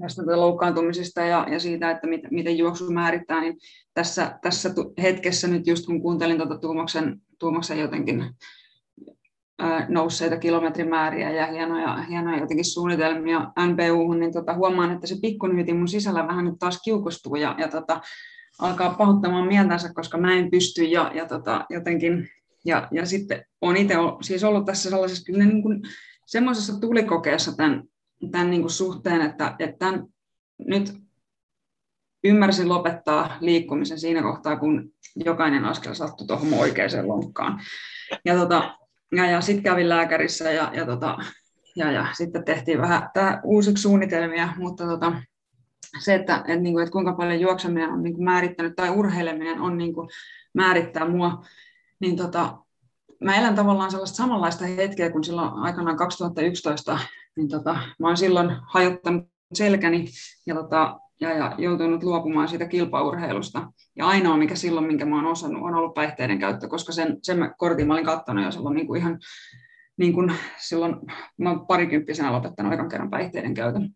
tästä 0.00 0.22
loukkaantumisesta 0.26 1.20
ja, 1.20 1.46
ja 1.50 1.60
siitä, 1.60 1.90
että 1.90 2.06
mit, 2.06 2.20
miten 2.30 2.58
juoksu 2.58 2.90
määrittää, 2.90 3.40
niin 3.40 3.56
tässä, 3.94 4.38
tässä 4.42 4.70
hetkessä 5.02 5.48
nyt 5.48 5.66
just 5.66 5.86
kun 5.86 6.02
kuuntelin 6.02 6.36
tuota 6.36 6.58
Tuumaksen, 6.58 7.20
Tuumaksen 7.38 7.78
jotenkin 7.78 8.24
nousseita 9.88 10.36
kilometrimääriä 10.36 11.30
ja 11.30 11.46
hienoja, 11.46 12.02
hienoja 12.02 12.40
jotenkin 12.40 12.64
suunnitelmia 12.64 13.40
NPU, 13.40 14.12
niin 14.12 14.32
tota, 14.32 14.54
huomaan, 14.54 14.92
että 14.92 15.06
se 15.06 15.16
pikkunyytin 15.22 15.76
mun 15.76 15.88
sisällä 15.88 16.28
vähän 16.28 16.44
nyt 16.44 16.58
taas 16.58 16.80
kiukostuu 16.84 17.36
ja, 17.36 17.54
ja 17.58 17.68
tota, 17.68 18.00
alkaa 18.58 18.94
pahoittamaan 18.94 19.46
mieltänsä, 19.46 19.94
koska 19.94 20.18
mä 20.18 20.34
en 20.34 20.50
pysty 20.50 20.84
ja, 20.84 21.10
ja 21.14 21.26
tota, 21.26 21.66
jotenkin, 21.70 22.28
ja, 22.64 22.88
ja 22.90 23.06
sitten 23.06 23.44
olen 23.60 23.76
itse 23.76 23.94
siis 24.22 24.44
ollut 24.44 24.66
tässä 24.66 24.90
sellaisessa 24.90 25.24
kyllä 25.24 25.44
niin 25.44 25.62
kuin, 25.62 25.82
semmoisessa 26.26 26.80
tulikokeessa 26.80 27.56
tämän, 27.56 27.82
tämän 28.30 28.50
niin 28.50 28.62
kuin 28.62 28.72
suhteen, 28.72 29.20
että, 29.20 29.56
että 29.58 29.76
tämän, 29.78 30.06
nyt 30.58 30.94
ymmärsin 32.24 32.68
lopettaa 32.68 33.36
liikkumisen 33.40 33.98
siinä 33.98 34.22
kohtaa, 34.22 34.56
kun 34.56 34.92
jokainen 35.16 35.64
askel 35.64 35.94
sattui 35.94 36.26
tuohon 36.26 36.54
oikeaan 36.54 37.08
lonkkaan. 37.08 37.60
Ja, 38.24 38.34
tota, 38.34 38.78
ja, 39.16 39.30
ja 39.30 39.40
sitten 39.40 39.62
kävin 39.62 39.88
lääkärissä 39.88 40.52
ja, 40.52 40.70
ja, 40.74 40.86
tota, 40.86 41.18
ja, 41.76 41.92
ja 41.92 42.06
sitten 42.12 42.44
tehtiin 42.44 42.80
vähän 42.80 43.10
tää 43.14 43.40
uusiksi 43.44 43.82
suunnitelmia, 43.82 44.48
mutta 44.56 44.86
tota, 44.86 45.12
se, 46.00 46.14
että, 46.14 46.36
että, 46.36 46.56
niin 46.56 46.74
kuin, 46.74 46.82
että 46.82 46.92
kuinka 46.92 47.12
paljon 47.12 47.40
juokseminen 47.40 47.90
on 47.90 48.02
niin 48.02 48.14
kuin 48.14 48.24
määrittänyt 48.24 48.76
tai 48.76 48.90
urheileminen 48.90 49.60
on 49.60 49.78
niin 49.78 49.94
kuin 49.94 50.08
määrittää 50.54 51.08
mua, 51.08 51.44
niin 52.00 52.16
tota, 52.16 52.58
mä 53.20 53.36
elän 53.36 53.54
tavallaan 53.54 53.90
sellaista 53.90 54.16
samanlaista 54.16 54.64
hetkeä 54.64 55.10
kuin 55.10 55.24
silloin 55.24 55.52
aikanaan 55.52 55.96
2011, 55.96 56.98
niin 57.36 57.48
tota, 57.48 57.72
mä 57.98 58.06
oon 58.06 58.16
silloin 58.16 58.56
hajottanut 58.62 59.24
selkäni 59.54 60.08
ja, 60.46 60.54
tota, 60.54 61.00
ja, 61.22 61.36
ja 61.36 61.54
joutunut 61.58 62.02
luopumaan 62.02 62.48
siitä 62.48 62.68
kilpaurheilusta. 62.68 63.72
Ja 63.96 64.06
ainoa, 64.06 64.36
mikä 64.36 64.54
silloin, 64.54 64.86
minkä 64.86 65.04
mä 65.04 65.16
oon 65.16 65.26
osannut, 65.26 65.62
on 65.62 65.74
ollut 65.74 65.94
päihteiden 65.94 66.38
käyttö, 66.38 66.68
koska 66.68 66.92
sen, 66.92 67.18
sen 67.22 67.38
mä, 67.38 67.54
kortin 67.58 67.86
mä 67.86 67.92
olin 67.92 68.04
katsonut 68.04 68.44
jo 68.44 68.50
silloin 68.50 68.74
niin 68.74 68.86
kuin 68.86 69.00
ihan 69.00 69.18
niin 69.96 70.12
kuin 70.12 70.32
silloin, 70.58 70.96
mä 71.38 71.50
oon 71.50 71.66
parikymppisenä 71.66 72.32
lopettanut 72.32 72.72
ekan 72.72 72.88
kerran 72.88 73.10
päihteiden 73.10 73.54
käytön. 73.54 73.90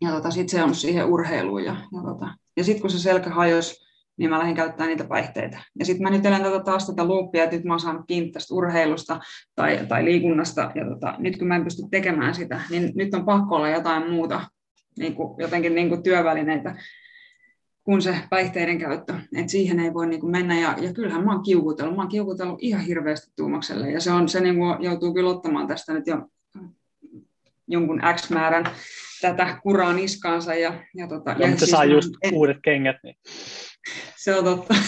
Ja 0.00 0.10
tota, 0.10 0.30
sitten 0.30 0.48
se 0.58 0.64
on 0.64 0.74
siihen 0.74 1.06
urheiluun. 1.06 1.64
Ja, 1.64 1.76
ja, 1.92 2.02
tota, 2.02 2.34
ja 2.56 2.64
sitten 2.64 2.80
kun 2.80 2.90
se 2.90 2.98
selkä 2.98 3.30
hajosi, 3.30 3.82
niin 4.16 4.30
mä 4.30 4.38
lähdin 4.38 4.56
käyttämään 4.56 4.88
niitä 4.88 5.04
päihteitä. 5.04 5.62
Ja 5.78 5.84
sitten 5.84 6.02
mä 6.02 6.10
nyt 6.10 6.26
elän 6.26 6.42
tätä 6.42 6.60
taas 6.60 6.86
tätä 6.86 7.08
loopia, 7.08 7.44
että 7.44 7.56
nyt 7.56 7.64
mä 7.64 7.72
oon 7.72 7.80
saanut 7.80 8.06
kiinni 8.06 8.32
tästä 8.32 8.54
urheilusta 8.54 9.20
tai, 9.54 9.86
tai 9.88 10.04
liikunnasta, 10.04 10.70
ja 10.74 10.84
tota, 10.84 11.14
nyt 11.18 11.38
kun 11.38 11.48
mä 11.48 11.56
en 11.56 11.64
pysty 11.64 11.82
tekemään 11.90 12.34
sitä, 12.34 12.60
niin 12.70 12.92
nyt 12.94 13.14
on 13.14 13.24
pakko 13.24 13.56
olla 13.56 13.68
jotain 13.68 14.10
muuta, 14.10 14.40
niin 14.98 15.14
kuin, 15.14 15.34
jotenkin 15.38 15.74
niin 15.74 15.88
kuin 15.88 16.02
työvälineitä, 16.02 16.74
kuin 17.84 18.02
se 18.02 18.16
päihteiden 18.30 18.78
käyttö. 18.78 19.14
Et 19.36 19.48
siihen 19.48 19.80
ei 19.80 19.94
voi 19.94 20.06
niin 20.06 20.20
kuin 20.20 20.30
mennä, 20.30 20.60
ja, 20.60 20.76
ja 20.80 20.92
kyllähän 20.92 21.24
mä 21.24 21.32
oon 21.32 21.42
kiukutellut, 21.42 21.96
mä 21.96 22.02
oon 22.02 22.10
kiukutellut 22.10 22.58
ihan 22.62 22.84
hirveästi 22.84 23.32
tuumakselle, 23.36 23.90
ja 23.90 24.00
se, 24.00 24.12
on, 24.12 24.28
se 24.28 24.40
niin 24.40 24.56
kuin 24.56 24.82
joutuu 24.82 25.14
kyllä 25.14 25.30
ottamaan 25.30 25.66
tästä 25.66 25.92
nyt 25.92 26.06
jo 26.06 26.28
jonkun 27.68 28.00
X 28.14 28.30
määrän 28.30 28.64
tätä 29.20 29.58
kuraa 29.62 29.92
niskaansa. 29.92 30.54
Ja, 30.54 30.84
ja, 30.94 31.08
tota, 31.08 31.30
ja, 31.30 31.48
ja 31.48 31.56
siis 31.56 31.70
saa 31.70 31.84
just 31.84 32.10
en... 32.22 32.34
uudet 32.34 32.56
kengät. 32.64 32.96
Niin 33.02 33.16
se 34.16 34.36
on 34.36 34.44
totta. 34.44 34.74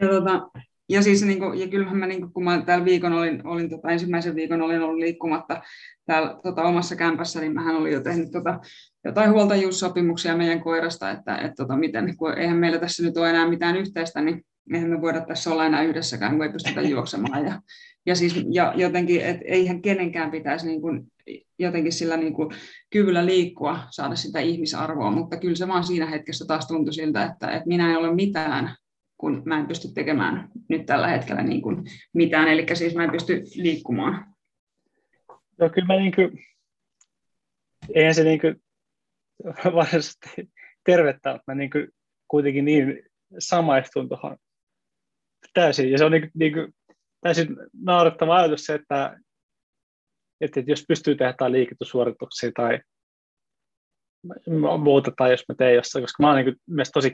Ja, 0.00 0.08
tota, 0.08 0.50
ja 0.88 1.02
siis 1.02 1.24
niin 1.24 1.38
kuin, 1.38 1.60
ja 1.60 1.68
kyllähän 1.68 1.98
mä, 1.98 2.06
niin 2.06 2.20
kuin, 2.20 2.32
kun 2.32 2.44
mä 2.44 2.62
täällä 2.66 2.84
viikon 2.84 3.12
olin, 3.12 3.46
olin 3.46 3.70
tota, 3.70 3.90
ensimmäisen 3.90 4.34
viikon 4.34 4.62
olin 4.62 4.82
ollut 4.82 4.98
liikkumatta 4.98 5.62
täällä 6.06 6.36
tota, 6.42 6.62
omassa 6.62 6.96
kämpässä, 6.96 7.40
niin 7.40 7.54
mähän 7.54 7.76
olin 7.76 7.92
jo 7.92 8.00
tehnyt 8.00 8.30
tota, 8.32 8.60
jotain 9.04 9.30
huoltajuussopimuksia 9.30 10.36
meidän 10.36 10.60
koirasta, 10.60 11.10
että 11.10 11.36
et, 11.36 11.52
tota, 11.56 11.76
miten, 11.76 12.16
kun 12.16 12.38
eihän 12.38 12.56
meillä 12.56 12.78
tässä 12.78 13.02
nyt 13.02 13.16
ole 13.16 13.30
enää 13.30 13.48
mitään 13.48 13.76
yhteistä, 13.76 14.20
niin 14.20 14.44
eihän 14.74 14.90
me 14.90 15.00
voida 15.00 15.20
tässä 15.20 15.50
olla 15.50 15.66
enää 15.66 15.82
yhdessäkään, 15.82 16.32
kun 16.32 16.42
ei 16.42 16.52
pystytä 16.52 16.80
juoksemaan. 16.80 17.44
Ja, 17.44 17.60
ja, 18.06 18.14
siis, 18.14 18.44
ja 18.52 18.72
jotenkin, 18.76 19.20
että 19.20 19.44
eihän 19.44 19.82
kenenkään 19.82 20.30
pitäisi 20.30 20.66
niin 20.66 20.80
kuin, 20.80 21.06
jotenkin 21.58 21.92
sillä 21.92 22.16
niin 22.16 22.34
kuin, 22.34 22.50
kyvyllä 22.90 23.26
liikkua 23.26 23.78
saada 23.90 24.16
sitä 24.16 24.40
ihmisarvoa, 24.40 25.10
mutta 25.10 25.36
kyllä 25.36 25.54
se 25.54 25.68
vaan 25.68 25.84
siinä 25.84 26.06
hetkessä 26.06 26.44
taas 26.46 26.66
tuntui 26.66 26.94
siltä, 26.94 27.24
että, 27.24 27.50
että 27.50 27.68
minä 27.68 27.90
en 27.90 27.96
ole 27.96 28.14
mitään, 28.14 28.76
kun 29.18 29.42
mä 29.44 29.58
en 29.58 29.66
pysty 29.66 29.88
tekemään 29.94 30.48
nyt 30.68 30.86
tällä 30.86 31.08
hetkellä 31.08 31.42
niin 31.42 31.62
kuin 31.62 31.84
mitään, 32.14 32.48
eli 32.48 32.66
siis 32.74 32.94
mä 32.94 33.04
en 33.04 33.10
pysty 33.10 33.42
liikkumaan. 33.54 34.34
Joo, 35.58 35.70
kyllä 35.70 35.86
mä 35.86 35.96
niin 35.96 36.14
kuin, 36.14 36.38
eihän 37.94 38.14
se 38.14 38.24
niin 38.24 38.40
kuin, 38.40 38.62
varsinaisesti 39.74 40.50
tervettä, 40.84 41.32
mutta 41.32 41.44
mä 41.46 41.54
niin 41.54 41.70
kuin, 41.70 41.88
kuitenkin 42.28 42.64
niin 42.64 43.02
samaistun 43.38 44.08
tuohon 44.08 44.36
täysin, 45.54 45.90
ja 45.90 45.98
se 45.98 46.04
on 46.04 46.12
niin, 46.12 46.30
niin 46.34 46.52
kuin, 46.52 46.74
täysin 47.20 47.56
naurettava 47.82 48.36
ajatus 48.36 48.64
se, 48.64 48.74
että, 48.74 49.18
että 50.40 50.60
jos 50.66 50.84
pystyy 50.88 51.14
tehdä 51.14 51.30
jotain 51.30 51.52
liiketussuorituksia 51.52 52.50
tai 52.54 52.80
muuta, 54.78 55.12
tai 55.16 55.30
jos 55.30 55.44
mä 55.48 55.54
teen 55.54 55.74
jossain, 55.74 56.02
koska 56.02 56.22
mä 56.22 56.28
oon 56.28 56.44
niin 56.44 56.56
myös 56.66 56.90
tosi 56.90 57.10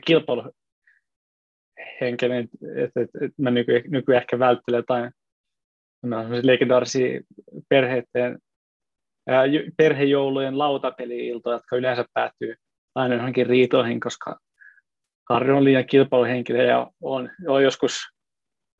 kilpailuhenkinen, 1.99 2.49
että, 2.75 3.01
että, 3.01 3.19
että 3.25 3.41
mä 3.41 3.51
nyky, 3.51 3.83
nyky 3.87 4.15
ehkä 4.15 4.39
välttelen 4.39 4.77
jotain 4.77 5.11
legendaarisia 6.43 7.21
perheiden 7.69 8.39
perhejoulujen 9.77 10.57
lautapeli-iltoja, 10.57 11.55
jotka 11.55 11.75
yleensä 11.75 12.05
päättyy 12.13 12.55
aina 12.95 13.15
johonkin 13.15 13.47
riitoihin, 13.47 13.99
koska 13.99 14.39
Harri 15.29 15.53
on 15.53 15.63
liian 15.63 15.85
kilpailuhenkilö 15.85 16.63
ja 16.63 16.91
on, 17.01 17.29
on 17.47 17.63
joskus 17.63 17.99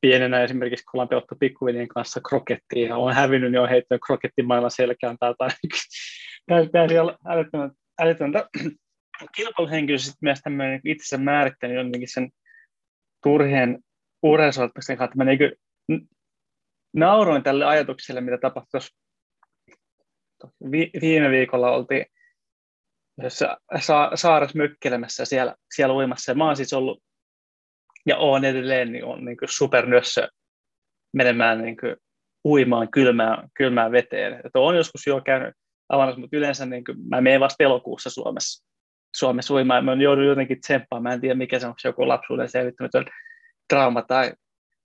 pienenä 0.01 0.43
esimerkiksi, 0.43 0.85
kun 0.85 0.91
ollaan 0.93 1.09
pelattu 1.09 1.35
pikkuveljen 1.39 1.87
kanssa 1.87 2.21
krokettiin 2.29 2.87
ja 2.87 2.97
on 2.97 3.13
hävinnyt, 3.13 3.51
niin 3.51 3.61
on 3.61 3.69
heittänyt 3.69 4.01
krokettimaailman 4.05 4.71
selkään 4.71 5.17
tai 5.19 5.29
jotain. 5.29 5.51
Tämä 6.71 6.87
siellä 6.87 7.17
älyttömän, 7.27 7.71
älyttömän 7.99 8.33
kilpailuhenkilössä 9.35 10.13
myös 10.21 10.39
tämmöinen 10.43 10.81
itsensä 10.85 11.23
määrittänyt 11.23 11.77
jotenkin 11.77 12.11
sen 12.11 12.29
turhien 13.25 13.79
urheilusuorituksen 14.23 14.97
kautta. 14.97 15.17
Mä 15.17 15.23
niin 15.23 15.39
nauroin 16.93 17.43
tälle 17.43 17.65
ajatukselle, 17.65 18.21
mitä 18.21 18.37
tapahtui 18.37 18.79
vi- 20.71 20.91
viime 21.01 21.29
viikolla 21.29 21.71
oltiin 21.71 22.05
saaressa 24.15 24.57
mökkelemässä 24.57 25.25
siellä, 25.25 25.55
siellä 25.75 25.95
uimassa. 25.95 26.31
Ja 26.31 26.35
mä 26.35 26.45
oon 26.45 26.55
siis 26.55 26.73
ollut 26.73 27.03
ja 28.05 28.17
on 28.17 28.45
edelleen 28.45 28.91
niin 28.91 29.05
on 29.05 29.25
niin 29.25 29.37
supernössö 29.45 30.27
menemään 31.13 31.61
niin 31.61 31.77
kuin 31.77 31.95
uimaan 32.45 32.91
kylmään, 32.91 33.49
kylmään 33.57 33.91
veteen. 33.91 34.33
Että 34.33 34.59
on 34.59 34.75
joskus 34.75 35.07
jo 35.07 35.21
käynyt 35.21 35.55
avannassa, 35.89 36.21
mutta 36.21 36.37
yleensä 36.37 36.65
niin 36.65 36.83
kuin, 36.83 36.97
mä 37.09 37.21
menen 37.21 37.39
vasta 37.39 37.63
elokuussa 37.63 38.09
Suomessa, 38.09 38.65
Suomessa 39.15 39.53
uimaan. 39.53 39.85
Mä 39.85 39.93
joudun 39.93 40.25
jotenkin 40.25 40.61
tsemppaamaan, 40.61 41.03
mä 41.03 41.13
en 41.13 41.21
tiedä 41.21 41.35
mikä 41.35 41.59
se 41.59 41.67
on, 41.67 41.73
se 41.77 41.87
joku 41.87 42.07
lapsuuden 42.07 42.49
selvittämätön 42.49 43.05
trauma 43.69 44.01
tai, 44.01 44.33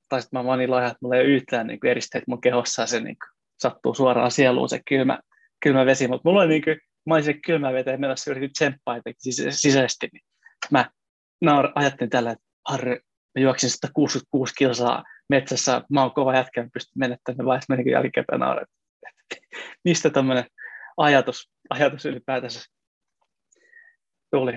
tai 0.08 0.22
sitten 0.22 0.40
mä 0.40 0.44
vaan 0.44 0.58
niin 0.58 0.70
että 0.74 0.98
mulla 1.02 1.16
ei 1.16 1.22
ole 1.22 1.28
yhtään 1.28 1.66
niin 1.66 1.80
kuin 1.80 1.90
eristeet 1.90 2.24
mun 2.26 2.40
kehossa. 2.40 2.86
Se 2.86 3.00
niin 3.00 3.16
kuin, 3.18 3.30
sattuu 3.58 3.94
suoraan 3.94 4.30
sieluun 4.30 4.68
se 4.68 4.80
kylmä, 4.88 5.18
kylmä 5.62 5.86
vesi, 5.86 6.08
mutta 6.08 6.28
mulla 6.28 6.40
oli 6.40 6.48
niin 6.48 6.64
kuin, 6.64 6.80
mä 7.06 7.14
olin 7.14 7.24
se 7.24 7.34
kylmä 7.34 7.72
veteen 7.72 8.00
menossa 8.00 8.30
yritin 8.30 8.52
tsemppaa 8.52 9.00
sisäisesti, 9.52 10.08
niin 10.12 10.22
mä 10.70 10.90
naur, 11.40 11.68
ajattelin 11.74 12.10
tällä, 12.10 12.30
että 12.30 12.44
Harri, 12.68 13.00
mä 13.38 13.42
juoksin 13.42 13.70
166 13.70 14.54
kilsaa 14.54 15.04
metsässä, 15.28 15.82
mä 15.90 16.02
oon 16.02 16.14
kova 16.14 16.36
jätkä, 16.36 16.62
mä 16.62 16.68
pystyn 16.72 16.98
menettämään, 16.98 17.46
vai 17.46 17.58
menikö 17.68 17.90
jälkeenpäin 17.90 18.40
nauret. 18.40 18.68
Mistä 19.84 20.10
tämmöinen 20.10 20.44
ajatus, 20.96 21.50
ajatus 21.70 22.06
ylipäätänsä 22.06 22.60
tuli. 24.30 24.52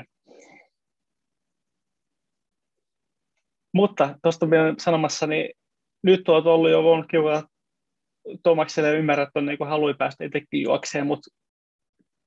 Mutta 3.74 4.16
tuosta 4.24 4.50
vielä 4.50 4.74
sanomassa, 4.78 5.28
niin 5.28 5.50
nyt 6.04 6.30
olet 6.30 6.46
ollut 6.46 6.72
jo 6.72 6.84
voinut 6.84 7.08
kiva 7.12 7.44
Tomakselle 8.44 8.98
ymmärrä, 8.98 9.28
on 9.36 9.46
niin 9.46 9.58
halui 9.68 9.94
päästä 9.94 10.26
itsekin 10.26 10.62
juokseen, 10.62 11.08
mutta 11.08 11.30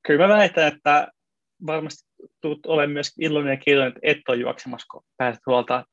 kyllä 0.06 0.26
mä 0.26 0.34
väitän, 0.34 0.68
että 0.68 1.08
varmasti 1.66 2.08
tulet 2.40 2.66
olemaan 2.66 2.90
myös 2.90 3.12
iloinen 3.18 3.50
ja 3.50 3.56
kiitollinen, 3.56 3.88
että 3.88 4.00
et 4.02 4.28
ole 4.28 4.36
juoksemassa, 4.36 4.86
kun 4.90 5.02
pääset 5.16 5.46
huolta 5.46 5.84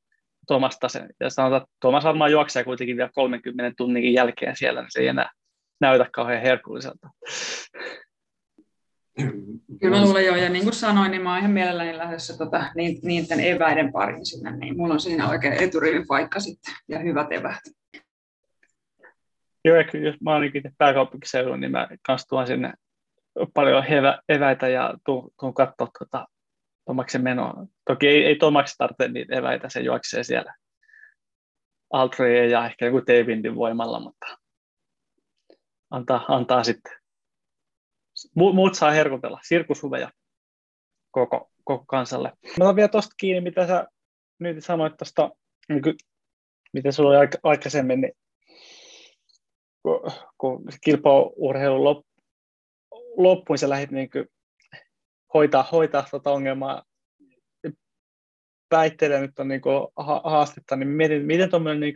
Tomasta 0.48 0.90
sen. 0.90 1.10
Ja 1.20 1.30
sanotaan, 1.30 1.62
että 1.62 1.76
Tomas 1.80 2.04
varmaan 2.04 2.32
juoksee 2.32 2.64
kuitenkin 2.64 2.98
vielä 2.98 3.10
30 3.16 3.74
tunnin 3.78 4.14
jälkeen 4.14 4.56
siellä, 4.56 4.82
niin 4.82 4.92
se 4.92 5.00
ei 5.00 5.08
enää 5.08 5.32
näytä 5.82 6.10
kauhean 6.14 6.42
herkulliselta. 6.42 7.10
Kyllä 9.82 9.98
mä 9.98 10.04
luulen 10.04 10.26
jo, 10.26 10.36
ja 10.36 10.50
niin 10.50 10.64
kuin 10.64 10.74
sanoin, 10.74 11.12
niin 11.12 11.22
mä 11.22 11.30
oon 11.30 11.40
ihan 11.40 11.52
mielelläni 11.52 11.98
lähdössä 11.98 12.38
tota, 12.38 12.66
niiden 13.04 13.40
eväiden 13.40 13.92
pariin 13.92 14.26
sinne, 14.26 14.58
niin 14.58 14.78
mulla 14.78 14.94
on 14.94 15.00
siinä 15.00 15.30
oikein 15.30 15.54
eturivin 15.54 16.08
paikka 16.08 16.40
sitten, 16.40 16.74
ja 16.88 17.00
hyvät 17.00 17.32
eväät. 17.32 17.62
Joo, 19.66 19.78
ja 19.78 19.84
kyllä 19.84 20.06
jos 20.06 20.16
mä 20.22 20.34
oon 20.34 20.44
itse 20.44 20.72
pääkaupunkiseudun, 20.78 21.60
niin 21.60 21.72
mä 21.72 21.88
kanssa 22.08 22.28
tuon 22.28 22.48
sinne 22.48 22.74
paljon 23.54 23.84
hevä, 23.84 24.20
eväitä 24.30 24.68
ja 24.68 24.94
tuun, 25.06 25.32
tuun 25.40 25.54
katsoa 25.54 25.88
tuota, 25.98 26.28
Tomaksen 26.86 27.24
menoa. 27.24 27.54
Toki 27.86 28.08
ei, 28.08 28.26
ei 28.26 28.36
Tomaksi 28.36 28.76
tarvitse 28.78 29.08
niitä 29.08 29.36
eväitä, 29.36 29.70
se 29.70 29.80
juoksee 29.80 30.24
siellä 30.24 30.56
Altreen 31.94 32.52
ja 32.52 32.66
ehkä 32.66 32.86
joku 32.86 33.02
Tevindin 33.02 33.56
voimalla, 33.56 34.00
mutta 34.00 34.38
antaa, 35.92 36.26
antaa 36.28 36.64
sitten. 36.64 37.03
Muut 38.36 38.76
saa 38.76 38.92
herkutella, 38.92 39.40
sirkushuveja 39.44 40.12
koko, 41.12 41.52
koko 41.64 41.86
kansalle. 41.88 42.32
Mä 42.60 42.64
otan 42.66 42.76
vielä 42.76 42.88
tuosta 42.88 43.16
kiinni, 43.18 43.42
mitä 43.42 43.68
sä 43.68 43.88
nyt 44.40 44.64
sanoit 44.64 44.98
tuosta, 44.98 45.32
niin 45.70 45.82
miten 46.74 46.94
sulla 46.94 47.10
oli 47.10 47.28
aikaisemmin, 47.44 48.02
niin 48.02 48.14
kun, 49.84 50.12
kun 50.38 50.64
kilpaurheilu 50.84 51.84
lop, 51.84 52.06
loppuun, 53.18 53.58
sä 53.58 53.70
lähdit 53.70 53.92
niin 53.92 54.10
hoitaa, 55.34 55.64
hoitaa 55.72 56.06
tuota 56.10 56.32
ongelmaa 56.32 56.84
päihteillä 58.70 59.20
nyt 59.20 59.40
on 59.40 59.48
niin 59.48 59.62
haastetta, 60.24 60.76
niin 60.76 60.88
mietin, 60.88 61.26
miten 61.26 61.50
tuommoinen 61.50 61.80
niin 61.80 61.96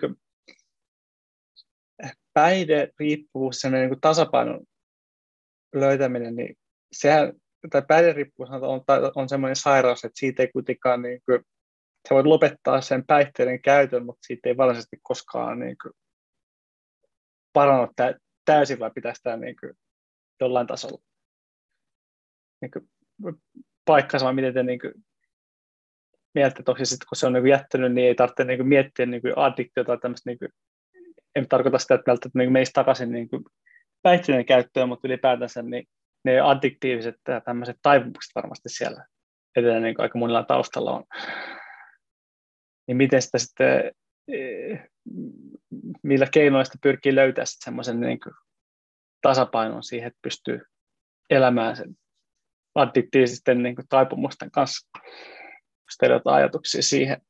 päihderiippuvuus, 2.33 3.61
sellainen 3.61 3.89
niin 3.89 4.01
tasapainon 4.01 4.65
löytäminen, 5.75 6.35
niin 6.35 6.57
sehän, 6.91 7.33
tai 7.69 7.81
päihderiippuvuus 7.87 8.49
on, 8.51 8.83
on 9.15 9.29
sellainen 9.29 9.55
sairaus, 9.55 10.05
että 10.05 10.19
siitä 10.19 10.43
ei 10.43 10.51
kuitenkaan, 10.51 11.01
niin 11.01 11.21
kuin, 11.25 11.39
sä 12.09 12.15
voit 12.15 12.25
lopettaa 12.25 12.81
sen 12.81 13.05
päihteiden 13.05 13.61
käytön, 13.61 14.05
mutta 14.05 14.25
siitä 14.27 14.49
ei 14.49 14.57
varsinaisesti 14.57 14.97
koskaan 15.01 15.59
niin 15.59 15.75
kuin, 15.83 15.93
parannut 17.53 17.91
täysin, 18.45 18.79
vai 18.79 18.91
pitää 18.95 19.13
sitä 19.13 19.37
niin 19.37 19.55
kuin, 19.59 19.73
jollain 20.41 20.67
tasolla. 20.67 21.01
Niin 22.61 22.71
kuin, 22.71 22.89
paikkansa, 23.85 24.25
vai 24.25 24.33
miten 24.33 24.53
te 24.53 24.63
niin 24.63 24.79
kuin, 24.79 24.93
mieltä, 26.35 26.55
että 26.59 26.85
sitten 26.85 27.07
kun 27.09 27.15
se 27.15 27.27
on 27.27 27.33
niin 27.33 27.47
jättänyt, 27.47 27.93
niin 27.93 28.07
ei 28.07 28.15
tarvitse 28.15 28.43
niin 28.43 28.59
kuin, 28.59 28.67
miettiä 28.67 29.05
niin 29.05 29.21
kuin 29.21 29.37
addiktiota 29.37 29.87
tai 29.87 29.97
tämmöistä, 29.97 30.29
niin 30.29 30.39
kuin, 30.39 30.49
en 31.35 31.47
tarkoita 31.47 31.79
sitä, 31.79 31.95
että 31.95 32.11
välttämättä 32.11 32.39
niin 32.39 32.51
menisi 32.51 32.73
takaisin 32.73 33.11
niin 33.11 33.29
kuin, 33.29 33.43
päihteiden 34.07 34.45
käyttöön, 34.45 34.89
mutta 34.89 35.07
ylipäätänsä 35.07 35.61
niin 35.61 35.87
ne 36.25 36.39
addiktiiviset 36.39 37.15
ja 37.27 37.41
tämmöiset 37.41 37.77
taipumukset 37.81 38.35
varmasti 38.35 38.69
siellä 38.69 39.05
edelleen 39.55 39.83
niin 39.83 40.01
aika 40.01 40.19
monilla 40.19 40.43
taustalla 40.43 40.91
on. 40.91 41.03
Niin 42.87 42.97
miten 42.97 43.21
sitä 43.21 43.37
sitten, 43.37 43.91
eh, 44.27 44.89
millä 46.03 46.27
keinoilla 46.31 46.63
sitä 46.63 46.77
pyrkii 46.81 47.15
löytää 47.15 47.43
semmoisen 47.47 47.99
niin 47.99 48.19
tasapainon 49.21 49.83
siihen, 49.83 50.07
että 50.07 50.19
pystyy 50.21 50.61
elämään 51.29 51.75
sen 51.75 51.97
addiktiivisten 52.75 53.63
niin 53.63 53.75
taipumusten 53.89 54.51
kanssa. 54.51 54.89
Jos 55.85 55.97
teillä 55.99 56.21
ajatuksia 56.25 56.81
siihen. 56.81 57.21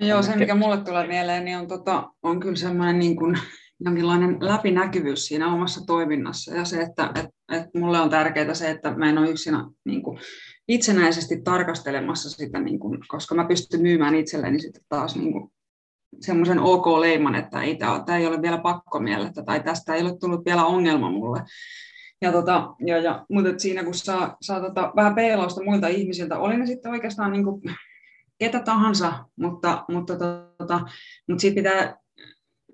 Joo, 0.00 0.22
se 0.22 0.36
mikä 0.36 0.54
mulle 0.54 0.84
tulee 0.84 1.06
mieleen, 1.06 1.44
niin 1.44 1.58
on, 1.58 1.68
tota, 1.68 2.10
on 2.22 2.40
kyllä 2.40 2.56
semmoinen 2.56 2.98
niin 2.98 3.16
kuin, 3.16 3.38
jonkinlainen 3.80 4.36
läpinäkyvyys 4.40 5.26
siinä 5.26 5.54
omassa 5.54 5.86
toiminnassa 5.86 6.54
ja 6.54 6.64
se, 6.64 6.80
että 6.80 7.10
et, 7.14 7.26
et 7.52 7.74
mulle 7.74 8.00
on 8.00 8.10
tärkeää 8.10 8.54
se, 8.54 8.70
että 8.70 8.94
mä 8.94 9.10
en 9.10 9.18
ole 9.18 9.30
yksinä 9.30 9.64
niin 9.84 10.02
kuin, 10.02 10.18
itsenäisesti 10.68 11.42
tarkastelemassa 11.44 12.30
sitä, 12.30 12.60
niin 12.60 12.78
kuin, 12.78 12.98
koska 13.08 13.34
mä 13.34 13.44
pystyn 13.44 13.82
myymään 13.82 14.14
itselleni 14.14 14.60
sitten 14.60 14.82
taas 14.88 15.16
niin 15.16 15.32
kuin, 15.32 15.52
semmoisen 16.20 16.58
ok-leiman, 16.58 17.34
että 17.34 17.62
ei, 17.62 17.78
tämä 18.06 18.18
ei 18.18 18.26
ole 18.26 18.42
vielä 18.42 18.58
pakkomielettä 18.58 19.42
tai 19.42 19.62
tästä 19.62 19.94
ei 19.94 20.02
ole 20.02 20.18
tullut 20.18 20.44
vielä 20.44 20.64
ongelma 20.64 21.10
mulle. 21.10 21.42
Ja, 22.22 22.32
tota, 22.32 22.74
ja, 22.86 22.98
ja, 22.98 23.26
mutta 23.30 23.58
siinä 23.58 23.84
kun 23.84 23.94
saa, 23.94 24.36
saa 24.40 24.60
tota, 24.60 24.92
vähän 24.96 25.14
peilausta 25.14 25.64
muilta 25.64 25.88
ihmisiltä, 25.88 26.38
oli 26.38 26.56
ne 26.56 26.66
sitten 26.66 26.92
oikeastaan 26.92 27.32
niin 27.32 27.44
kuin 27.44 27.62
ketä 28.38 28.60
tahansa, 28.60 29.24
mutta, 29.36 29.84
mutta, 29.88 30.16
tota, 30.58 30.80
mutta 31.28 31.40
siitä 31.40 31.54
pitää 31.54 31.96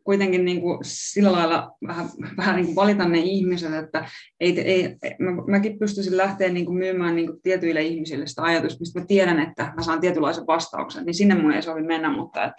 kuitenkin 0.04 0.44
niin 0.44 0.60
kuin 0.60 0.78
sillä 0.82 1.32
lailla 1.32 1.76
vähän, 1.86 2.08
vähän 2.36 2.56
niin 2.56 2.66
kuin 2.66 2.76
valita 2.76 3.08
ne 3.08 3.18
ihmiset, 3.18 3.72
että 3.72 4.08
ei, 4.40 4.60
ei, 4.60 4.96
mä, 5.18 5.30
mäkin 5.46 5.78
pystyisin 5.78 6.16
lähteä 6.16 6.48
niin 6.48 6.66
kuin 6.66 6.78
myymään 6.78 7.16
niin 7.16 7.26
kuin 7.26 7.42
tietyille 7.42 7.82
ihmisille 7.82 8.26
sitä 8.26 8.42
ajatusta, 8.42 8.80
mistä 8.80 9.00
mä 9.00 9.06
tiedän, 9.06 9.38
että 9.38 9.72
mä 9.76 9.82
saan 9.82 10.00
tietynlaisen 10.00 10.46
vastauksen, 10.46 11.04
niin 11.04 11.14
sinne 11.14 11.34
mun 11.34 11.52
ei 11.52 11.62
sovi 11.62 11.82
mennä, 11.82 12.16
mutta, 12.16 12.52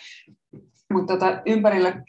mutta 0.93 1.13
tota, 1.13 1.41
ympärille 1.45 2.03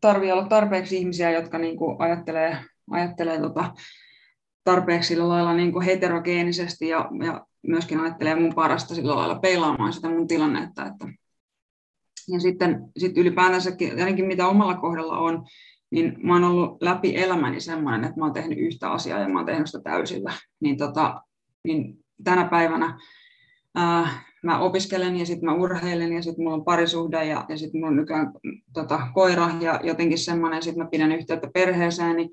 tarvii 0.00 0.32
olla 0.32 0.48
tarpeeksi 0.48 0.96
ihmisiä, 0.96 1.30
jotka 1.30 1.58
niin 1.58 1.76
kuin 1.76 1.96
ajattelee, 1.98 2.58
ajattelee 2.90 3.40
tota, 3.40 3.74
tarpeeksi 4.64 5.08
sillä 5.08 5.28
lailla 5.28 5.54
niin 5.54 5.72
kuin 5.72 5.84
heterogeenisesti 5.84 6.88
ja, 6.88 7.08
ja 7.24 7.46
myöskin 7.66 8.00
ajattelee 8.00 8.34
mun 8.34 8.54
parasta 8.54 8.94
sillä 8.94 9.16
lailla 9.16 9.38
peilaamaan 9.38 9.92
sitä 9.92 10.08
mun 10.08 10.26
tilannetta. 10.26 10.86
Että. 10.86 11.08
Ja 12.28 12.40
sitten 12.40 12.82
sit 12.98 13.18
ylipäätänsäkin, 13.18 13.98
ainakin 13.98 14.24
mitä 14.24 14.48
omalla 14.48 14.74
kohdalla 14.74 15.18
on, 15.18 15.46
niin 15.90 16.16
mä 16.22 16.32
oon 16.32 16.44
ollut 16.44 16.82
läpi 16.82 17.16
elämäni 17.16 17.60
semmoinen, 17.60 18.04
että 18.04 18.20
mä 18.20 18.24
oon 18.24 18.34
tehnyt 18.34 18.58
yhtä 18.58 18.90
asiaa 18.90 19.20
ja 19.20 19.28
mä 19.28 19.38
oon 19.38 19.46
tehnyt 19.46 19.66
sitä 19.66 19.82
täysillä. 19.82 20.32
Niin, 20.60 20.76
tota, 20.76 21.22
niin 21.64 21.98
tänä 22.24 22.44
päivänä 22.44 22.98
ää, 23.74 24.08
mä 24.42 24.58
opiskelen 24.58 25.16
ja 25.16 25.26
sitten 25.26 25.50
mä 25.50 25.54
urheilen 25.54 26.12
ja 26.12 26.22
sitten 26.22 26.44
mulla 26.44 26.56
on 26.56 26.64
parisuhde 26.64 27.24
ja, 27.24 27.44
ja 27.48 27.58
sitten 27.58 27.80
mulla 27.80 27.90
on 27.90 27.96
nykyään 27.96 28.32
tota, 28.72 29.00
koira 29.14 29.50
ja 29.60 29.80
jotenkin 29.82 30.18
semmoinen, 30.18 30.62
sitten 30.62 30.84
mä 30.84 30.90
pidän 30.90 31.12
yhteyttä 31.12 31.50
perheeseen, 31.54 32.16
niin, 32.16 32.30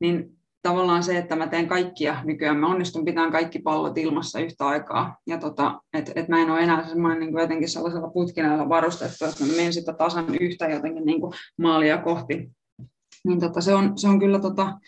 niin 0.00 0.39
tavallaan 0.62 1.02
se, 1.02 1.18
että 1.18 1.36
mä 1.36 1.46
teen 1.46 1.68
kaikkia 1.68 2.16
nykyään, 2.24 2.56
mä 2.56 2.66
onnistun 2.66 3.04
pitämään 3.04 3.32
kaikki 3.32 3.58
pallot 3.58 3.98
ilmassa 3.98 4.40
yhtä 4.40 4.66
aikaa. 4.66 5.16
Ja 5.26 5.38
tota, 5.38 5.80
että 5.92 6.12
et 6.14 6.28
mä 6.28 6.42
en 6.42 6.50
ole 6.50 6.60
enää 6.60 6.88
semmoinen 6.88 7.20
niin 7.20 7.32
kuin 7.32 7.42
jotenkin 7.42 7.68
sellaisella 7.68 8.08
putkineella 8.08 8.68
varustettu, 8.68 9.24
että 9.24 9.44
mä 9.44 9.52
menen 9.52 9.72
sitä 9.72 9.92
tasan 9.92 10.34
yhtä 10.40 10.68
jotenkin 10.68 11.06
niin 11.06 11.20
kuin 11.20 11.32
maalia 11.58 11.98
kohti. 11.98 12.50
Niin 13.24 13.40
tota, 13.40 13.60
se, 13.60 13.74
on, 13.74 13.98
se 13.98 14.08
on 14.08 14.18
kyllä 14.18 14.38
tota, 14.38 14.78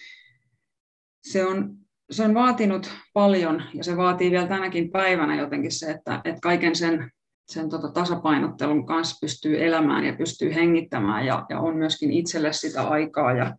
se 1.23 1.47
on, 1.47 1.75
se 2.11 2.25
on 2.25 2.35
vaatinut 2.35 2.91
paljon 3.13 3.63
ja 3.75 3.85
se 3.85 3.97
vaatii 3.97 4.31
vielä 4.31 4.47
tänäkin 4.47 4.91
päivänä 4.91 5.41
jotenkin 5.41 5.73
se, 5.73 5.91
että, 5.91 6.21
että 6.25 6.41
kaiken 6.41 6.77
sen, 6.77 7.11
sen 7.49 7.69
tota 7.69 7.89
tasapainottelun 7.89 8.87
kanssa 8.87 9.19
pystyy 9.21 9.65
elämään 9.65 10.05
ja 10.05 10.13
pystyy 10.13 10.55
hengittämään 10.55 11.27
ja, 11.27 11.47
ja 11.49 11.61
on 11.61 11.77
myöskin 11.77 12.13
itselle 12.13 12.53
sitä 12.53 12.83
aikaa 12.89 13.33
ja, 13.33 13.57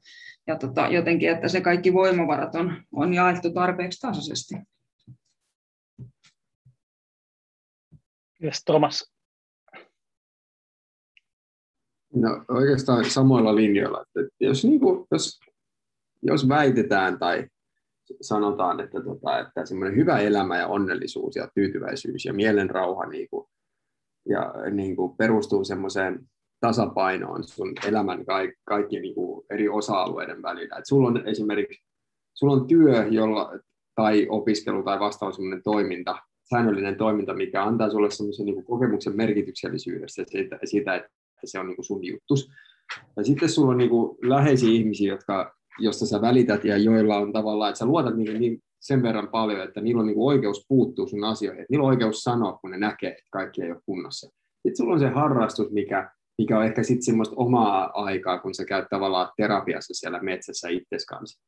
ja 0.48 0.58
tota, 0.58 0.88
jotenkin, 0.88 1.30
että 1.30 1.48
se 1.48 1.62
kaikki 1.62 1.94
voimavarat 1.94 2.56
on, 2.56 2.84
on 2.92 3.14
jaettu 3.14 3.54
tarpeeksi 3.54 4.00
tasaisesti. 4.00 4.56
Yes, 8.44 8.64
Thomas. 8.66 9.14
No, 12.16 12.46
oikeastaan 12.48 13.06
samoilla 13.10 13.56
linjoilla. 13.56 14.02
Että 14.02 14.32
jos, 14.40 14.66
niin 14.66 14.80
kuin, 14.80 15.08
jos, 15.12 15.40
jos 16.22 16.50
väitetään 16.50 17.20
tai 17.20 17.48
sanotaan, 18.22 18.80
että, 18.80 19.04
tota, 19.04 19.40
että 19.40 19.66
semmoinen 19.66 19.96
hyvä 19.96 20.20
elämä 20.20 20.58
ja 20.58 20.68
onnellisuus 20.68 21.36
ja 21.36 21.48
tyytyväisyys 21.56 22.26
ja 22.26 22.34
mielenrauha 22.34 23.06
niin 23.06 23.30
kuin, 23.30 23.48
ja 24.30 24.54
niin 24.72 24.96
kuin 24.96 25.18
perustuu 25.18 25.64
semmoiseen 25.64 26.30
tasapainoon 26.64 27.44
sun 27.44 27.74
elämän 27.88 28.26
kaikki, 28.26 28.62
kaikki 28.66 29.00
niin 29.00 29.16
kuin 29.16 29.46
eri 29.50 29.70
osa-alueiden 29.70 30.42
välillä. 30.42 30.76
Et 30.76 30.86
sulla 30.86 31.08
on 31.08 31.28
esimerkiksi 31.28 31.84
sulla 32.34 32.54
on 32.54 32.68
työ 32.68 33.08
jolla, 33.10 33.52
tai 33.96 34.28
opiskelu 34.30 34.84
tai 34.84 35.00
vastaava 35.00 35.34
toiminta, 35.64 36.16
säännöllinen 36.50 36.96
toiminta, 36.96 37.34
mikä 37.34 37.64
antaa 37.64 37.90
sulle 37.90 38.12
semmoisen 38.12 38.46
niin 38.46 38.66
kokemuksen 38.66 39.16
merkityksellisyydestä 39.16 40.24
siitä, 40.28 40.60
siitä, 40.64 40.96
että 40.96 41.10
se 41.46 41.60
on 41.60 41.68
niin 41.68 41.76
kuin 41.76 41.86
sun 41.86 42.06
juttus. 42.06 42.50
Ja 43.18 43.24
sitten 43.24 43.50
sulla 43.50 43.72
on 43.72 43.78
niin 43.78 43.90
kuin 43.90 44.18
läheisiä 44.22 44.70
ihmisiä, 44.70 45.14
jotka, 45.14 45.56
josta 45.80 46.06
sä 46.06 46.22
välität 46.22 46.66
ja 46.66 46.78
joilla 46.78 47.18
on 47.18 47.34
tavallaan, 47.34 47.70
että 47.70 47.80
sä 47.80 47.86
luotat 47.86 48.16
niin, 48.16 48.40
niin 48.40 48.60
sen 48.80 49.04
verran 49.04 49.28
paljon, 49.28 49.62
että 49.62 49.82
niillä 49.82 50.00
on 50.00 50.08
niin 50.08 50.16
kuin 50.16 50.36
oikeus 50.36 50.66
puuttua 50.68 51.08
sun 51.08 51.24
asioihin. 51.24 51.62
Että 51.62 51.72
niillä 51.72 51.84
on 51.84 51.90
oikeus 51.90 52.24
sanoa, 52.24 52.58
kun 52.58 52.72
ne 52.72 52.78
näkee, 52.78 53.10
että 53.10 53.30
kaikki 53.32 53.62
ei 53.62 53.72
ole 53.72 53.82
kunnossa. 53.86 54.28
Sitten 54.28 54.78
sulla 54.78 54.94
on 54.94 55.00
se 55.00 55.10
harrastus, 55.10 55.72
mikä 55.72 56.12
mikä 56.38 56.58
on 56.58 56.66
ehkä 56.66 56.84
sitten 56.84 57.04
semmoista 57.04 57.36
omaa 57.38 57.92
aikaa, 57.94 58.40
kun 58.40 58.56
sä 58.56 58.66
käyt 58.66 58.86
tavallaan 58.90 59.32
terapiassa 59.38 59.94
siellä 59.94 60.20
metsässä 60.20 60.70
itses 60.70 61.06
kanssa. 61.06 61.44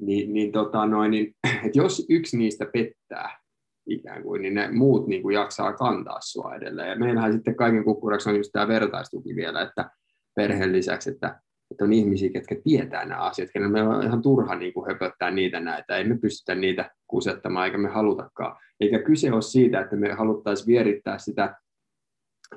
Niin, 0.00 0.32
niin, 0.32 0.52
tota 0.52 0.86
noin, 0.86 1.10
niin 1.10 1.34
että 1.66 1.78
jos 1.78 2.06
yksi 2.08 2.38
niistä 2.38 2.66
pettää 2.72 3.40
ikään 3.86 4.22
kuin, 4.22 4.42
niin 4.42 4.54
ne 4.54 4.70
muut 4.72 5.06
niin 5.06 5.22
kuin 5.22 5.34
jaksaa 5.34 5.72
kantaa 5.72 6.20
sua 6.20 6.54
edelleen. 6.54 6.88
Ja 6.88 6.96
meillähän 6.96 7.32
sitten 7.32 7.56
kaiken 7.56 7.84
kukkuraksi 7.84 8.30
on 8.30 8.36
just 8.36 8.50
tämä 8.52 8.68
vertaistuki 8.68 9.36
vielä, 9.36 9.62
että 9.62 9.90
perheen 10.36 10.72
lisäksi, 10.72 11.10
että 11.10 11.40
että 11.70 11.84
on 11.84 11.92
ihmisiä, 11.92 12.30
ketkä 12.30 12.56
tietää 12.64 13.04
nämä 13.04 13.20
asiat, 13.20 13.50
kenellä 13.52 13.72
me 13.72 13.82
on 13.82 14.02
ihan 14.02 14.22
turha 14.22 14.54
niin 14.54 14.72
kuin 14.72 14.86
höpöttää 14.86 15.30
niitä 15.30 15.60
näitä, 15.60 15.96
ei 15.96 16.04
me 16.04 16.18
pystytä 16.18 16.54
niitä 16.54 16.90
kusettamaan, 17.06 17.66
eikä 17.66 17.78
me 17.78 17.88
halutakaan. 17.88 18.56
Eikä 18.80 18.98
kyse 18.98 19.32
ole 19.32 19.42
siitä, 19.42 19.80
että 19.80 19.96
me 19.96 20.12
haluttaisiin 20.12 20.66
vierittää 20.66 21.18
sitä 21.18 21.56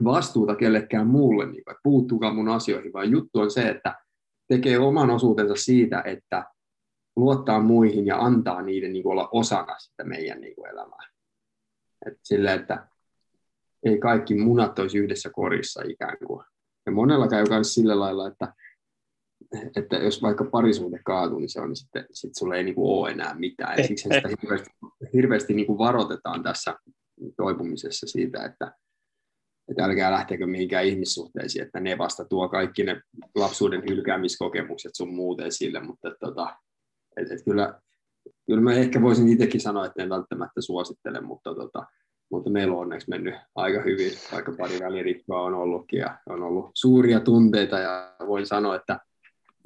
vastuuta 0.03 0.55
kellekään 0.55 1.07
muulle, 1.07 1.45
niin 1.45 1.63
kuin, 1.63 1.75
puuttuukaan 1.83 2.35
mun 2.35 2.49
asioihin, 2.49 2.93
vaan 2.93 3.11
juttu 3.11 3.39
on 3.39 3.51
se, 3.51 3.69
että 3.69 3.95
tekee 4.47 4.79
oman 4.79 5.09
osuutensa 5.09 5.55
siitä, 5.55 6.01
että 6.05 6.45
luottaa 7.15 7.59
muihin 7.59 8.05
ja 8.05 8.19
antaa 8.19 8.61
niiden 8.61 8.93
niin 8.93 9.03
kuin 9.03 9.11
olla 9.11 9.29
osana 9.31 9.79
sitä 9.79 10.03
meidän 10.03 10.41
niin 10.41 10.55
kuin 10.55 10.69
elämää. 10.69 11.09
Et 12.05 12.19
sille, 12.23 12.53
että 12.53 12.87
ei 13.83 13.97
kaikki 13.97 14.35
munat 14.35 14.79
olisi 14.79 14.97
yhdessä 14.97 15.29
korissa 15.29 15.81
ikään 15.89 16.17
kuin. 16.27 16.45
Ja 16.85 16.91
monella 16.91 17.27
käy 17.27 17.45
myös 17.49 17.73
sillä 17.73 17.99
lailla, 17.99 18.27
että, 18.27 18.53
että 19.77 19.95
jos 19.95 20.21
vaikka 20.21 20.45
parisuhde 20.45 20.99
kaatuu, 21.05 21.39
niin 21.39 21.49
se 21.49 21.61
on, 21.61 21.75
sitten 21.75 22.05
sit 22.11 22.35
sulle 22.35 22.57
ei 22.57 22.63
niin 22.63 22.75
kuin 22.75 22.91
ole 22.91 23.11
enää 23.11 23.35
mitään. 23.39 23.77
Ja 23.77 23.87
siksi 23.87 24.03
sitä 24.03 24.29
hirveästi, 24.41 24.69
hirveästi 25.13 25.53
niin 25.53 25.67
kuin 25.67 25.77
varoitetaan 25.77 26.43
tässä 26.43 26.75
toipumisessa 27.37 28.07
siitä, 28.07 28.45
että, 28.45 28.71
että 29.73 29.85
älkää 29.85 30.11
lähtekö 30.11 30.47
mihinkään 30.47 30.85
ihmissuhteisiin, 30.85 31.65
että 31.65 31.79
ne 31.79 31.97
vasta 31.97 32.25
tuo 32.25 32.49
kaikki 32.49 32.83
ne 32.83 33.01
lapsuuden 33.35 33.83
hylkäämiskokemukset 33.89 34.95
sun 34.95 35.15
muut 35.15 35.41
esille, 35.41 35.79
mutta 35.79 36.11
tota, 36.19 36.55
et, 37.17 37.31
et 37.31 37.43
kyllä, 37.45 37.79
kyllä 38.45 38.61
mä 38.61 38.73
ehkä 38.73 39.01
voisin 39.01 39.29
itsekin 39.29 39.61
sanoa, 39.61 39.85
että 39.85 40.03
en 40.03 40.09
välttämättä 40.09 40.61
suosittele, 40.61 41.21
mutta, 41.21 41.55
tota, 41.55 41.85
mutta 42.31 42.49
meillä 42.49 42.73
on 42.73 42.79
onneksi 42.79 43.09
mennyt 43.09 43.35
aika 43.55 43.81
hyvin, 43.81 44.11
vaikka 44.31 44.53
pari 44.57 44.79
välirikkoa 44.79 45.41
on 45.41 45.53
ollutkin 45.53 45.99
ja 45.99 46.17
on 46.29 46.43
ollut 46.43 46.71
suuria 46.73 47.19
tunteita 47.19 47.79
ja 47.79 48.15
voin 48.27 48.45
sanoa, 48.45 48.75
että, 48.75 48.99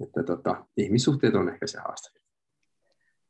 että 0.03 0.23
tota, 0.23 0.65
ihmissuhteet 0.77 1.35
on 1.35 1.49
ehkä 1.49 1.67
se 1.67 1.79
haaste. 1.79 2.19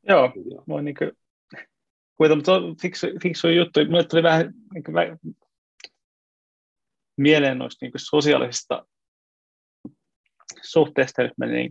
Joo, 0.08 0.32
voin 0.68 0.84
niin 0.84 0.94
kuin, 0.98 2.36
mutta 2.36 2.54
on 2.54 2.76
fiksu, 2.82 3.06
fiksu 3.22 3.48
juttu. 3.48 3.80
Minulle 3.80 4.04
tuli 4.04 4.22
vähän 4.22 4.54
niin 4.74 4.84
kuin, 4.84 4.94
mieleen 7.18 7.58
noista 7.58 7.86
niin 7.86 7.92
sosiaalisista 7.96 8.86
suhteista, 10.62 11.22
nyt 11.22 11.38
mä 11.38 11.46
niin 11.46 11.70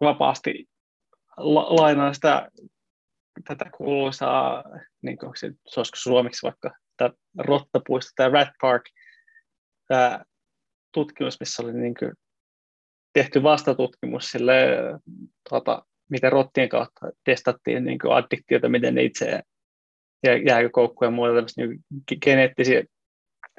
vapaasti 0.00 0.68
la, 1.36 1.76
lainaan 1.76 2.14
sitä, 2.14 2.48
tätä 3.44 3.70
kuuluisaa, 3.76 4.64
niin 5.02 5.18
kuin, 5.18 5.32
se, 5.36 5.52
se 5.66 5.80
olisiko 5.80 5.96
suomeksi 5.96 6.42
vaikka, 6.42 6.70
tämä 6.96 7.10
Rottapuisto, 7.38 8.10
tämä 8.16 8.28
Rat 8.28 8.48
Park, 8.60 8.82
tämä 9.88 10.24
tutkimus, 10.94 11.40
missä 11.40 11.62
oli 11.62 11.72
niin 11.72 11.94
kuin, 11.98 12.12
tehty 13.12 13.42
vastatutkimus 13.42 14.24
sille, 14.24 14.52
tuota, 15.48 15.86
miten 16.10 16.32
rottien 16.32 16.68
kautta 16.68 17.10
testattiin 17.24 17.84
niin 17.84 17.98
addiktiota, 18.10 18.68
miten 18.68 18.94
ne 18.94 19.02
itse 19.02 19.42
jääkökoukkuja 20.46 21.06
ja 21.06 21.10
muuta 21.10 21.32
niin 21.56 21.84
geneettisiä 22.24 22.84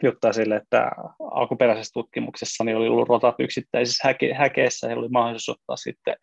juttua 0.07 0.33
sille, 0.33 0.55
että 0.55 0.91
alkuperäisessä 1.31 1.93
tutkimuksessa 1.93 2.63
niin 2.63 2.77
oli 2.77 2.87
ollut 2.87 3.09
rotat 3.09 3.35
yksittäisissä 3.39 4.07
häke, 4.07 4.33
häkeissä 4.33 4.87
ja 4.87 4.97
oli 4.97 5.09
mahdollisuus 5.09 5.59
ottaa 5.59 5.75
sitten 5.75 6.15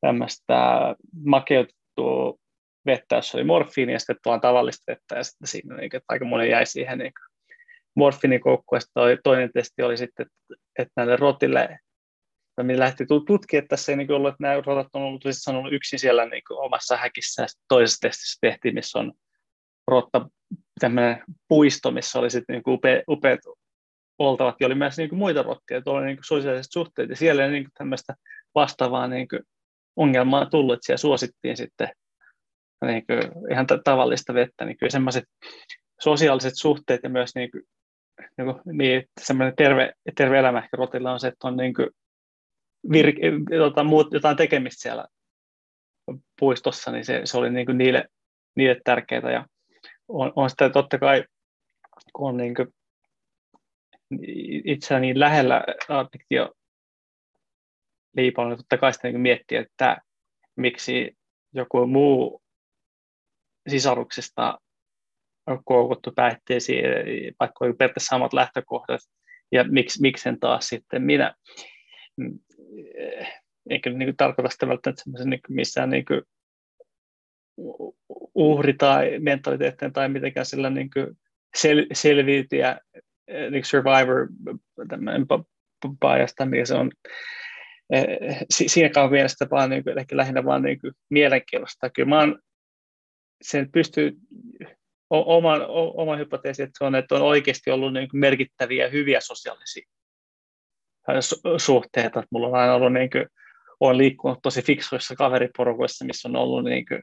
tämmöistä 0.00 0.80
makeutettua 1.24 2.34
vettä, 2.86 3.16
jossa 3.16 3.38
oli 3.38 3.44
morfiini 3.44 3.92
ja 3.92 3.98
sitten 3.98 4.16
tuon 4.22 4.40
tavallista 4.40 4.92
vettä 4.92 5.16
ja 5.16 5.24
sitten 5.24 5.48
siinä 5.48 5.76
niin, 5.76 5.96
että 5.96 6.04
aika 6.08 6.24
moni 6.24 6.50
jäi 6.50 6.66
siihen 6.66 6.98
niin 6.98 7.12
morfiinikoukkuun. 7.96 8.80
Ja 8.96 9.16
toinen 9.24 9.50
testi 9.54 9.82
oli 9.82 9.96
sitten, 9.96 10.26
että 10.78 10.92
näille 10.96 11.16
rotille, 11.16 11.78
me 12.62 12.78
lähti 12.78 13.04
tutkia, 13.26 13.58
että 13.58 13.68
tässä 13.68 13.92
ei 13.92 13.96
niin 13.96 14.12
ollut, 14.12 14.28
että 14.28 14.42
nämä 14.42 14.62
rotat 14.66 14.88
on 14.92 15.02
ollut, 15.02 15.22
siis 15.22 15.48
on 15.48 15.56
ollut 15.56 15.72
yksin 15.72 15.98
siellä 15.98 16.26
niin 16.26 16.42
omassa 16.50 16.96
häkissä 16.96 17.42
ja 17.42 17.46
toisessa 17.68 18.08
testissä 18.08 18.38
tehtiin, 18.40 18.74
missä 18.74 18.98
on 18.98 19.12
rotta 19.86 20.28
tämmöinen 20.80 21.24
puisto, 21.48 21.90
missä 21.90 22.18
oli 22.18 22.30
sitten 22.30 22.54
niin 22.54 22.74
upe, 22.74 23.02
upeat 23.08 23.40
oltavat, 24.18 24.56
ja 24.60 24.66
oli 24.66 24.74
myös 24.74 24.96
niin 24.96 25.08
kuin 25.08 25.18
muita 25.18 25.42
rottia, 25.42 25.78
että 25.78 25.90
oli 25.90 26.06
niin 26.06 26.16
kuin 26.16 26.24
sosiaaliset 26.24 26.72
suhteet, 26.72 27.10
ja 27.10 27.16
siellä 27.16 27.44
ei 27.44 27.50
niin 27.50 27.64
kuin 27.64 27.72
tämmöistä 27.78 28.14
vastaavaa 28.54 29.08
niin 29.08 29.28
kuin 29.28 29.40
ongelmaa 29.96 30.46
tullut, 30.46 30.74
että 30.74 30.86
siellä 30.86 30.98
suosittiin 30.98 31.56
sitten 31.56 31.88
niin 32.84 33.06
kuin 33.06 33.52
ihan 33.52 33.66
tavallista 33.84 34.34
vettä, 34.34 34.64
niin 34.64 34.76
kyllä 34.76 34.90
semmoiset 34.90 35.24
sosiaaliset 36.00 36.52
suhteet 36.56 37.00
ja 37.02 37.08
myös 37.08 37.34
niin 37.34 37.50
kuin, 37.50 37.62
niin, 38.64 39.04
semmoinen 39.20 39.56
terve, 39.56 39.92
terve 40.16 40.38
elämä 40.38 40.58
ehkä 40.58 40.76
rotilla 40.76 41.12
on 41.12 41.20
se, 41.20 41.28
että 41.28 41.48
on 41.48 41.56
niin 41.56 41.74
kuin 41.74 41.88
vir, 42.92 43.14
tota, 43.58 43.84
muut, 43.84 44.12
jotain 44.12 44.36
tekemistä 44.36 44.82
siellä 44.82 45.06
puistossa, 46.40 46.92
niin 46.92 47.04
se, 47.04 47.20
se 47.24 47.38
oli 47.38 47.50
niin 47.50 47.66
kuin 47.66 47.78
niille, 47.78 48.08
niille 48.56 48.80
tärkeää. 48.84 49.32
Ja 49.32 49.46
on, 50.08 50.32
on 50.36 50.50
sitä 50.50 50.70
totta 50.70 50.98
kai, 50.98 51.24
kun 52.12 52.28
on 52.28 52.36
niin 52.36 52.54
kuin 52.54 52.68
niin 55.00 55.20
lähellä 55.20 55.64
addiktio 55.88 56.52
liipalla, 58.16 58.50
niin 58.50 58.58
totta 58.58 58.78
kai 58.78 58.92
sitä 58.92 59.08
niin 59.08 59.20
miettiä, 59.20 59.60
että 59.60 59.98
miksi 60.56 61.16
joku 61.52 61.86
muu 61.86 62.42
sisaruksesta 63.68 64.58
on 65.46 65.64
koukuttu 65.64 66.12
päihteisiin, 66.12 66.84
vaikka 67.40 67.64
on 67.64 67.76
periaatteessa 67.76 68.08
samat 68.10 68.32
lähtökohdat, 68.32 69.00
ja 69.52 69.64
miksi, 69.64 70.00
miksen 70.00 70.40
taas 70.40 70.68
sitten 70.68 71.02
minä. 71.02 71.34
Eikä 73.70 73.90
niin 73.90 74.06
kuin 74.06 74.16
tarkoita 74.16 74.50
sitä 74.50 74.68
välttämättä 74.68 75.24
niin 75.24 75.40
missään 75.48 75.90
niin 75.90 76.04
uhri 78.36 78.74
tai 78.74 79.18
mentaliteettien 79.18 79.92
tai 79.92 80.08
mitenkään 80.08 80.46
sillä 80.46 80.70
niin 80.70 80.90
sel, 81.56 81.86
selviytyjä, 81.92 82.78
niin 83.50 83.64
survivor, 83.64 84.28
tämmöinen 84.88 85.26
tai 86.36 86.46
mikä 86.46 86.64
se 86.64 86.74
on, 86.74 86.90
Eh, 87.92 88.38
siinä 88.50 88.88
kauan 88.88 89.10
mielestä 89.10 89.46
vaan 89.50 89.70
niin 89.70 89.84
kuin, 89.84 89.96
lähinnä 90.12 90.44
vaan 90.44 90.62
niin 90.62 90.80
kuin 90.80 90.92
mielenkiinnosta. 91.10 91.90
Kyllä 91.90 92.08
mä 92.08 92.18
oon, 92.18 92.38
sen 93.42 93.72
pystyy 93.72 94.12
oman, 95.10 95.66
oman 95.94 96.18
hypoteesi, 96.18 96.62
että 96.62 96.78
se 96.78 96.84
on, 96.84 96.94
että 96.94 97.14
on 97.14 97.22
oikeasti 97.22 97.70
ollut 97.70 97.92
niin 97.92 98.08
kuin 98.08 98.20
merkittäviä 98.20 98.88
hyviä 98.88 99.20
sosiaalisia 99.20 99.88
suhteita. 101.56 102.20
Että 102.20 102.28
mulla 102.30 102.48
on 102.48 102.54
aina 102.54 102.74
ollut 102.74 102.92
niin 102.92 103.10
kuin, 103.10 103.26
on 103.80 103.98
liikkunut 103.98 104.38
tosi 104.42 104.62
fiksuissa 104.62 105.14
kaveriporukoissa, 105.14 106.04
missä 106.04 106.28
on 106.28 106.36
ollut 106.36 106.64
niin 106.64 106.86
kuin, 106.86 107.02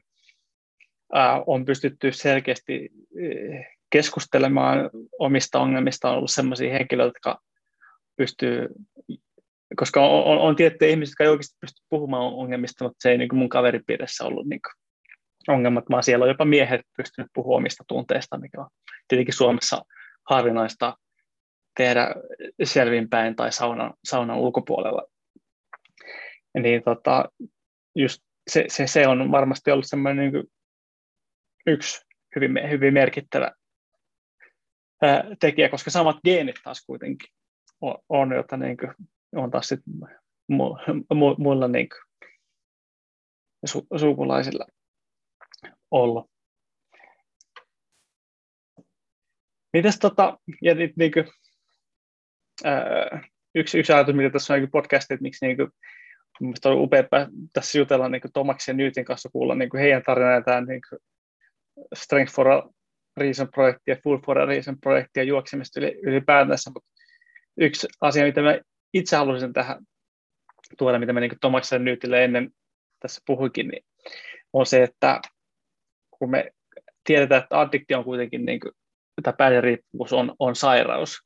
on 1.46 1.64
pystytty 1.64 2.12
selkeästi 2.12 2.90
keskustelemaan 3.90 4.90
omista 5.18 5.60
ongelmista, 5.60 6.10
on 6.10 6.16
ollut 6.16 6.30
sellaisia 6.30 6.72
henkilöitä, 6.72 7.08
jotka 7.16 7.40
pystyy 8.16 8.68
koska 9.76 10.00
on, 10.00 10.24
on, 10.24 10.38
on 10.38 10.56
tiettyjä 10.56 10.90
ihmisiä, 10.90 11.10
jotka 11.10 11.24
ei 11.24 11.30
oikeasti 11.30 11.56
pysty 11.60 11.82
puhumaan 11.88 12.34
ongelmista, 12.34 12.84
mutta 12.84 12.98
se 13.00 13.10
ei 13.10 13.18
niin 13.18 13.28
kuin 13.28 13.38
mun 13.38 13.48
kaveripiirissä 13.48 14.24
ollut 14.24 14.46
niin 14.46 14.60
kuin 14.62 14.72
ongelmat, 15.54 15.84
vaan 15.90 16.02
siellä 16.02 16.22
on 16.22 16.28
jopa 16.28 16.44
miehet 16.44 16.80
pystynyt 16.96 17.30
puhumaan 17.34 17.56
omista 17.56 17.84
tunteista, 17.88 18.38
mikä 18.38 18.60
on 18.60 18.68
tietenkin 19.08 19.34
Suomessa 19.34 19.84
harvinaista 20.30 20.96
tehdä 21.76 22.14
selvinpäin 22.64 23.36
tai 23.36 23.52
saunan, 23.52 23.94
saunan 24.04 24.38
ulkopuolella. 24.38 25.02
Niin 26.58 26.82
tota, 26.82 27.28
just 27.94 28.22
se, 28.50 28.64
se, 28.68 28.86
se, 28.86 29.08
on 29.08 29.30
varmasti 29.30 29.70
ollut 29.70 29.86
semmoinen 29.88 30.32
niin 30.32 30.44
yksi 31.66 32.00
hyvin, 32.36 32.70
hyvin 32.70 32.94
merkittävä 32.94 33.52
ää, 35.02 35.24
tekijä, 35.40 35.68
koska 35.68 35.90
samat 35.90 36.16
geenit 36.24 36.56
taas 36.64 36.84
kuitenkin 36.86 37.28
on, 37.80 37.98
on 38.08 38.32
jota 38.32 38.56
niin 38.56 38.76
kuin 38.76 38.94
on 39.36 39.50
taas 39.50 39.68
sitten 39.68 39.94
mu, 40.48 40.76
mu, 41.14 41.34
muilla 41.38 41.68
niin 41.68 41.88
kuin, 41.88 42.30
su, 43.64 43.86
sukulaisilla 44.00 44.66
olla. 45.90 46.28
Mites 49.72 49.98
tota, 49.98 50.38
ja 50.62 50.74
niin 50.74 51.12
kuin, 51.12 51.24
ää, 52.64 53.28
yksi, 53.54 53.78
yksi 53.78 53.92
ajatus, 53.92 54.14
mikä 54.14 54.30
tässä 54.30 54.54
on 54.54 54.60
niin 54.60 54.70
podcastit, 54.70 55.10
että 55.10 55.22
miksi 55.22 55.46
niin 55.46 55.56
kuin, 55.56 55.70
Mielestäni 56.40 56.74
on 56.74 56.82
upea 56.82 57.02
tässä 57.52 57.78
jutella 57.78 58.08
niin 58.08 58.22
Tomaksen 58.34 58.72
ja 58.72 58.76
Newtin 58.76 59.04
kanssa 59.04 59.28
kuulla 59.32 59.54
niin 59.54 59.70
heidän 59.78 60.02
tarinaa 60.06 60.60
niin 60.60 60.80
Strength 61.94 62.34
for 62.34 62.48
a 62.48 62.62
Reason-projekti 63.16 63.90
ja 63.90 63.96
Full 64.04 64.18
for 64.26 64.38
a 64.38 64.46
Reason-projekti 64.46 65.20
ja 65.20 65.24
juoksemista 65.24 65.80
ylipäätänsä, 65.80 66.70
mutta 66.74 66.90
yksi 67.56 67.88
asia, 68.00 68.24
mitä 68.24 68.42
mä 68.42 68.58
itse 68.94 69.16
haluaisin 69.16 69.52
tähän 69.52 69.78
tuoda, 70.78 70.98
mitä 70.98 71.12
mä 71.12 71.20
niin 71.20 71.32
Tomaksen 71.40 71.84
Nyytille 71.84 72.24
ennen 72.24 72.50
tässä 73.00 73.20
puhuikin, 73.26 73.68
niin 73.68 73.84
on 74.52 74.66
se, 74.66 74.82
että 74.82 75.20
kun 76.10 76.30
me 76.30 76.50
tiedetään, 77.04 77.42
että 77.42 77.60
addiktio 77.60 77.98
on 77.98 78.04
kuitenkin, 78.04 78.44
niin 78.44 78.60
kuin, 78.60 78.72
tai 79.22 79.32
päihderiippuvuus 79.38 80.12
on, 80.12 80.34
on 80.38 80.56
sairaus, 80.56 81.18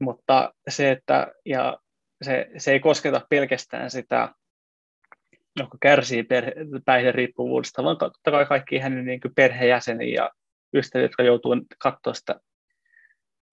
mutta 0.00 0.54
se, 0.68 0.90
että, 0.90 1.32
ja 1.46 1.78
se, 2.22 2.50
se 2.56 2.72
ei 2.72 2.80
kosketa 2.80 3.26
pelkästään 3.30 3.90
sitä, 3.90 4.34
joka 5.58 5.78
kärsii 5.80 6.22
perhe, 6.22 6.52
päihderiippuvuudesta, 6.84 7.84
vaan 7.84 7.98
totta 7.98 8.30
kai 8.30 8.46
kaikki 8.46 8.78
hänen 8.78 9.04
niin 9.04 9.20
kuin 9.20 9.34
perheenjäseniä 9.34 10.14
ja 10.14 10.30
ystäviä, 10.74 11.04
jotka 11.04 11.22
joutuu 11.22 11.56
katsoa 11.78 12.14
sitä 12.14 12.40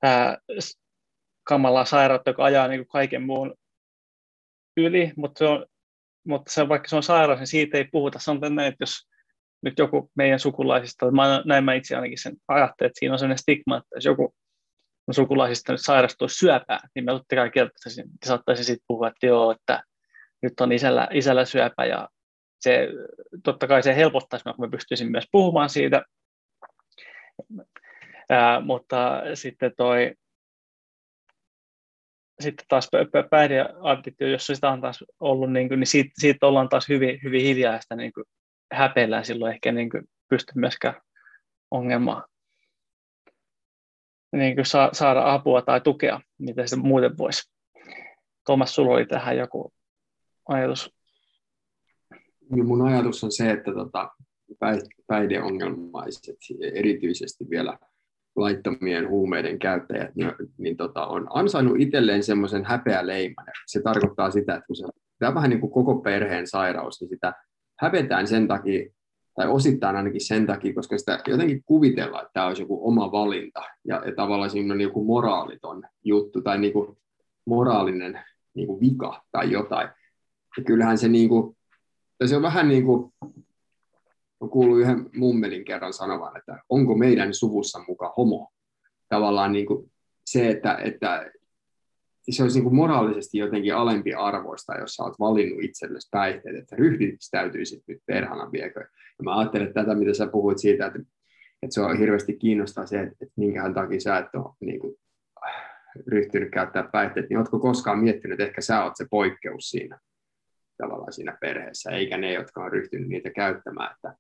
ää, 0.04 0.38
kamalaa 1.44 1.86
sairautta, 1.86 2.30
joka 2.30 2.44
ajaa 2.44 2.68
niin 2.68 2.80
kuin 2.80 2.88
kaiken 2.88 3.24
muun 3.24 3.56
yli, 4.78 5.14
mutta, 5.18 5.40
se 5.40 5.46
on, 5.46 5.66
mutta 6.28 6.52
se, 6.52 6.70
vaikka 6.70 6.88
se 6.88 6.96
on 6.96 7.04
sairaus, 7.04 7.40
niin 7.40 7.48
siitä 7.48 7.78
ei 7.78 7.86
puhuta. 7.92 8.20
On 8.28 8.56
näin, 8.56 8.68
että 8.68 8.82
jos 8.82 9.08
nyt 9.62 9.80
joku 9.80 10.12
meidän 10.16 10.40
sukulaisista, 10.40 11.12
mä, 11.12 11.44
näin 11.46 11.64
mä 11.64 11.74
itse 11.74 11.96
ainakin 11.96 12.22
sen 12.22 12.36
ajattelen, 12.48 12.88
että 12.88 13.00
siinä 13.00 13.14
on 13.14 13.20
sellainen 13.20 13.38
stigma, 13.38 13.78
että 13.78 13.96
jos 13.96 14.06
joku 14.06 14.36
sukulaisista 15.12 15.72
nyt 15.72 15.82
sairastuisi 15.82 16.38
syöpään, 16.38 16.90
niin 16.96 17.06
me 17.06 17.12
totta 17.12 17.36
kai 17.36 17.50
kertoisin, 17.50 18.06
että 18.06 18.28
saattaisi 18.28 18.64
sitten 18.64 18.86
puhua, 18.88 19.08
että 19.08 19.26
joo, 19.26 19.52
että 19.52 19.84
nyt 20.42 20.62
on 20.62 20.72
isällä, 20.72 21.08
isällä 21.12 21.46
syöpä 21.46 21.86
ja 21.86 22.10
se, 22.60 22.88
totta 23.44 23.68
kai 23.68 23.84
se 23.84 23.96
helpottaisi, 23.96 24.44
kun 24.44 24.54
me 24.58 24.70
pystyisimme 24.70 25.12
myös 25.12 25.28
puhumaan 25.32 25.70
siitä, 25.70 26.02
Ää, 28.30 28.60
mutta 28.60 29.22
sitten 29.34 29.72
toi, 29.78 30.16
sitten 32.40 32.66
taas 32.68 32.90
päihdeaddiktio, 33.30 34.28
jos 34.28 34.48
sitä 34.48 34.70
on 34.70 34.82
taas 34.82 35.04
ollut, 35.20 35.54
niin, 35.54 35.68
kuin, 35.68 35.80
niin 35.80 35.88
siitä, 35.88 36.10
siitä, 36.14 36.48
ollaan 36.48 36.70
taas 36.70 36.90
hyvin, 36.90 37.20
hyvin 37.24 37.42
hiljaa 37.42 37.80
ja 37.90 37.96
niin 37.96 38.14
kuin 38.14 38.26
häpeillään 38.72 39.26
silloin 39.26 39.54
ehkä 39.54 39.72
niin 39.72 39.90
kuin 39.90 40.04
pysty 40.30 40.52
myöskään 40.56 41.02
ongelmaa 41.72 42.28
niin 44.32 44.56
kuin 44.56 44.66
sa, 44.66 44.90
saada 44.94 45.34
apua 45.34 45.62
tai 45.62 45.82
tukea, 45.82 46.22
mitä 46.38 46.68
se 46.68 46.76
muuten 46.76 47.18
voisi. 47.18 47.52
Tuomas, 48.46 48.76
sulla 48.76 48.94
oli 48.94 49.06
tähän 49.06 49.38
joku 49.38 49.74
ajatus? 50.48 50.94
Niin 52.50 52.66
mun 52.66 52.88
ajatus 52.88 53.24
on 53.24 53.32
se, 53.32 53.52
että 53.52 53.74
tota, 53.74 54.10
päihdeongelmaiset, 55.08 56.24
erityisesti 56.74 57.46
vielä 57.50 57.78
laittomien 58.36 59.10
huumeiden 59.10 59.60
käyttäjät, 59.60 60.16
niin, 60.16 60.32
niin 60.58 60.78
tota, 60.78 61.08
on 61.08 61.28
ansainnut 61.30 61.80
itselleen 61.80 62.24
semmoisen 62.24 62.66
häpeäleiman. 62.66 63.46
Se 63.68 63.82
tarkoittaa 63.82 64.32
sitä, 64.32 64.56
että 64.56 64.68
kun 64.68 64.76
se 64.76 64.86
tämä 65.20 65.30
on 65.30 65.36
vähän 65.36 65.50
niin 65.50 65.62
kuin 65.62 65.72
koko 65.72 65.96
perheen 65.96 66.48
sairaus, 66.48 67.02
niin 67.02 67.10
sitä 67.10 67.34
hävetään 67.80 68.28
sen 68.28 68.48
takia, 68.48 68.90
tai 69.36 69.48
osittain 69.48 69.96
ainakin 69.96 70.26
sen 70.26 70.46
takia, 70.46 70.74
koska 70.74 70.98
sitä 70.98 71.20
jotenkin 71.28 71.64
kuvitellaan, 71.66 72.22
että 72.22 72.34
tämä 72.34 72.48
olisi 72.48 72.62
joku 72.62 72.88
oma 72.88 73.12
valinta, 73.12 73.64
ja, 73.88 74.02
ja 74.06 74.16
tavallaan 74.16 74.50
siinä 74.50 74.74
on 74.74 74.82
joku 74.82 75.04
moraaliton 75.04 75.84
juttu, 76.04 76.42
tai 76.42 76.58
niin 76.58 76.74
kuin 76.74 76.98
moraalinen 77.46 78.20
niin 78.54 78.68
kuin 78.68 78.80
vika 78.80 79.24
tai 79.32 79.52
jotain. 79.52 79.90
Kyllähän 80.66 80.98
se, 80.98 81.08
niin 81.08 81.30
kuin, 81.30 81.58
se 82.26 82.36
on 82.36 82.42
vähän 82.42 82.68
niin 82.68 82.86
kuin, 82.86 83.14
on 84.40 84.50
kuullut 84.50 84.80
yhden 84.80 85.10
mummelin 85.16 85.66
kerran 85.66 85.94
sanovan, 85.94 86.38
että 86.38 86.60
onko 86.70 86.96
meidän 86.96 87.34
suvussa 87.34 87.80
muka 87.88 88.14
homo. 88.18 88.50
Tavallaan 89.10 89.52
niin 89.52 89.66
kuin 89.66 89.92
se, 90.26 90.50
että, 90.50 90.76
että 90.76 91.32
se 92.30 92.44
olisi 92.44 92.58
niin 92.58 92.64
kuin 92.64 92.76
moraalisesti 92.76 93.38
jotenkin 93.38 93.76
alempi 93.76 94.14
arvoista, 94.14 94.78
jos 94.78 94.94
sä 94.94 95.04
oot 95.04 95.20
valinnut 95.20 95.64
itsellesi 95.64 96.08
päihteet, 96.12 96.56
että 96.56 96.76
ryhdistäytyisit 96.76 97.84
nyt 97.88 98.02
perhana 98.06 98.52
viekö. 98.52 98.80
Ja 98.80 99.24
mä 99.24 99.38
ajattelen 99.38 99.68
että 99.68 99.82
tätä, 99.82 99.96
mitä 99.96 100.14
sä 100.14 100.28
puhuit 100.28 100.58
siitä, 100.58 100.86
että, 100.86 101.00
että 101.62 101.74
se 101.74 101.82
on 101.82 101.98
hirveästi 101.98 102.38
kiinnostaa 102.38 102.86
se, 102.86 103.02
että, 103.02 103.16
että 103.22 103.34
minkähän 103.38 103.74
takia 103.74 104.00
sä 104.00 104.18
et 104.18 104.36
ole 104.36 104.56
niin 104.60 104.80
kuin, 104.80 104.96
ryhtynyt 106.08 106.52
käyttää 106.52 106.90
päihteet, 106.92 107.30
niin 107.30 107.38
ootko 107.38 107.60
koskaan 107.60 108.00
miettinyt, 108.00 108.40
että 108.40 108.48
ehkä 108.48 108.62
sä 108.62 108.84
oot 108.84 108.94
se 108.96 109.06
poikkeus 109.10 109.70
siinä 109.70 110.00
tavallaan 110.78 111.14
siinä 111.14 111.38
perheessä, 111.42 111.92
eikä 111.92 112.18
ne, 112.18 112.34
jotka 112.34 112.64
on 112.64 112.72
ryhtynyt 112.72 113.08
niitä 113.08 113.30
käyttämään. 113.30 113.96
Että, 113.96 114.16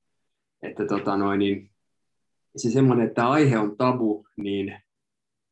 että 0.61 0.85
tota 0.85 1.17
noin, 1.17 1.39
niin, 1.39 1.69
se 2.55 2.69
semmoinen, 2.69 3.07
että 3.07 3.29
aihe 3.29 3.57
on 3.57 3.77
tabu, 3.77 4.27
niin 4.37 4.67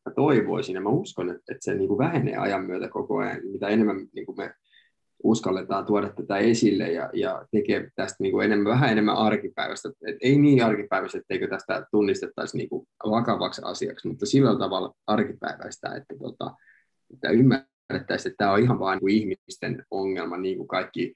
mä 0.05 0.13
toivoisin 0.15 0.75
ja 0.75 0.81
mä 0.81 0.89
uskon, 0.89 1.29
että, 1.29 1.43
että 1.51 1.63
se 1.63 1.75
niin 1.75 1.87
kuin 1.87 1.97
vähenee 1.97 2.37
ajan 2.37 2.65
myötä 2.65 2.87
koko 2.87 3.17
ajan, 3.17 3.39
mitä 3.51 3.67
enemmän 3.67 4.07
niin 4.13 4.25
kuin 4.25 4.37
me 4.37 4.53
uskalletaan 5.23 5.85
tuoda 5.85 6.09
tätä 6.09 6.37
esille 6.37 6.91
ja, 6.91 7.09
ja 7.13 7.45
tekee 7.51 7.91
tästä 7.95 8.15
niin 8.19 8.31
kuin 8.31 8.45
enemmän, 8.45 8.73
vähän 8.73 8.91
enemmän 8.91 9.15
arkipäivästä. 9.15 9.89
Et 10.07 10.15
ei 10.21 10.37
niin 10.37 10.65
arkipäiväistä, 10.65 11.17
etteikö 11.17 11.47
tästä 11.47 11.85
tunnistettaisi 11.91 12.57
niin 12.57 12.69
kuin 12.69 12.87
vakavaksi 13.09 13.61
asiaksi, 13.65 14.07
mutta 14.07 14.25
sillä 14.25 14.59
tavalla 14.59 14.95
arkipäiväistä, 15.07 15.95
että, 15.95 16.15
tota, 16.19 16.55
että 17.13 17.29
ymmärrettäisiin, 17.89 18.31
että 18.31 18.37
tämä 18.37 18.51
on 18.51 18.59
ihan 18.59 18.79
vain 18.79 18.99
niin 19.01 19.17
ihmisten 19.17 19.85
ongelma, 19.91 20.37
niin 20.37 20.57
kuin 20.57 20.67
kaikki 20.67 21.15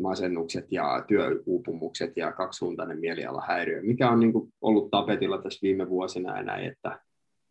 masennukset 0.00 0.66
ja 0.70 1.04
työuupumukset 1.08 2.16
ja 2.16 2.32
kaksisuuntainen 2.32 2.98
mielialahäiriö, 2.98 3.82
mikä 3.82 4.10
on 4.10 4.20
niin 4.20 4.32
kuin 4.32 4.52
ollut 4.60 4.90
tapetilla 4.90 5.42
tässä 5.42 5.62
viime 5.62 5.88
vuosina 5.88 6.36
ja 6.36 6.42
näin, 6.42 6.66
että, 6.66 7.00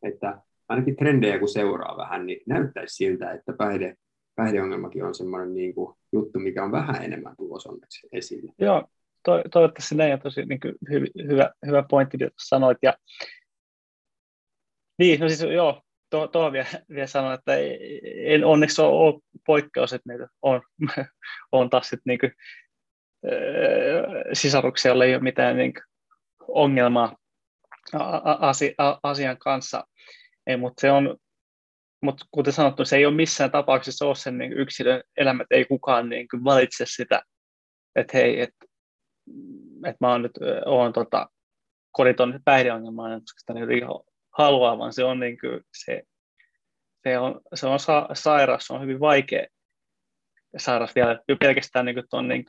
että 0.04 0.42
ainakin 0.70 0.96
trendejä 0.96 1.40
kun 1.40 1.50
seuraa 1.50 1.98
vähän, 1.98 2.26
niin 2.26 2.42
näyttäisi 2.48 2.96
siltä, 2.96 3.32
että 3.32 3.54
päihde, 3.54 3.96
päihdeongelmakin 4.36 5.04
on 5.04 5.16
semmoinen 5.16 5.54
niin 5.54 5.76
kuin 5.76 5.96
juttu, 6.12 6.40
mikä 6.40 6.64
on 6.64 6.72
vähän 6.72 7.04
enemmän 7.04 7.36
tulossa 7.38 7.70
onneksi 7.70 8.08
esille. 8.12 8.54
Joo, 8.60 8.88
to, 9.24 9.44
toivottavasti 9.52 9.96
näin 9.96 10.12
ja 10.12 10.18
tosi 10.18 10.46
niin 10.46 10.60
kuin 10.60 10.74
hyvä, 10.90 11.06
hyvä, 11.30 11.52
hyvä 11.66 11.84
pointti, 11.90 12.18
mitä 12.18 12.32
sanoit. 12.48 12.78
Ja, 12.82 12.98
niin, 15.00 15.20
no 15.20 15.30
siis 15.30 15.42
joo, 15.42 15.82
to, 16.12 16.52
vielä, 16.52 16.68
vielä 16.90 17.08
sanon, 17.08 17.34
että 17.34 17.52
en 18.26 18.46
onneksi 18.46 18.82
ole 18.82 19.22
poikkeus, 19.46 19.94
että 19.94 20.08
meitä 20.08 20.28
on, 20.42 20.62
on 21.52 21.70
taas 21.70 21.90
sitten 21.90 22.18
niin 22.22 22.32
sisaruksia, 24.34 24.90
joilla 24.90 25.06
ei 25.06 25.16
ole 25.16 25.24
mitään 25.24 25.58
niin 25.58 25.74
kuin, 25.74 25.84
ongelmaa 26.48 27.16
asian 29.04 29.38
kanssa. 29.38 29.88
Ei, 30.48 30.58
mutta 30.58 30.82
se 30.82 30.92
on, 30.92 31.18
mutta 32.02 32.26
kuten 32.32 32.54
sanottu, 32.54 32.86
se 32.86 32.98
ei 32.98 33.06
ole 33.06 33.16
missään 33.16 33.52
tapauksessa 33.52 34.06
ole 34.06 34.16
sen 34.16 34.38
niin 34.38 34.54
yksilön 34.54 35.04
elämä, 35.18 35.46
ei 35.52 35.66
kukaan 35.66 36.10
niin 36.10 36.28
kuin 36.28 36.44
valitse 36.44 36.86
sitä, 36.88 37.22
että 37.96 38.18
hei, 38.18 38.42
että 38.42 38.66
et 39.86 39.96
mä 40.00 40.12
oon 40.12 40.22
nyt 40.22 40.40
oon 40.66 40.94
tota, 40.94 41.30
koditon 41.92 42.40
päihdeongelmainen, 42.46 43.20
koska 43.20 43.40
sitä 43.40 43.54
nyt 43.54 43.70
haluaa, 44.38 44.78
vaan 44.78 44.94
se 44.94 45.04
on, 45.04 45.20
niin 45.20 45.38
kuin, 45.40 45.62
se, 45.74 46.04
se 47.04 47.18
on, 47.18 47.42
se 47.54 47.68
on 47.68 47.80
sa- 47.80 48.10
sairaus, 48.14 48.66
se 48.66 48.74
on 48.74 48.82
hyvin 48.82 49.00
vaikea 49.00 49.48
sairaus 50.58 50.96
vielä 50.96 51.20
pelkästään 51.40 51.86
niin 51.86 52.04
tuon 52.10 52.28
niin 52.28 52.46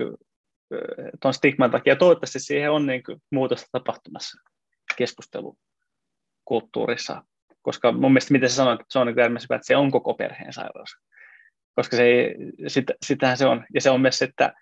ton 1.20 1.34
stigman 1.34 1.70
takia. 1.70 1.96
Toivottavasti 1.96 2.40
siihen 2.40 2.70
on 2.70 2.86
niin 2.86 3.02
kuin, 3.02 3.22
muutosta 3.30 3.68
tapahtumassa 3.72 4.40
keskustelukulttuurissa 4.96 7.22
koska 7.62 7.92
mun 7.92 8.12
mielestä 8.12 8.32
mitä 8.32 8.48
sä 8.48 8.54
sanoit, 8.54 8.80
että 8.80 8.92
se 8.92 8.98
on 8.98 9.06
niin 9.06 9.36
että 9.36 9.58
se 9.62 9.76
on 9.76 9.90
koko 9.90 10.14
perheen 10.14 10.52
sairaus. 10.52 10.96
Koska 11.74 11.96
se 11.96 12.02
ei, 12.02 12.34
sit, 12.66 12.84
sitähän 13.06 13.36
se 13.36 13.46
on. 13.46 13.64
Ja 13.74 13.80
se 13.80 13.90
on 13.90 14.00
myös, 14.00 14.22
että 14.22 14.52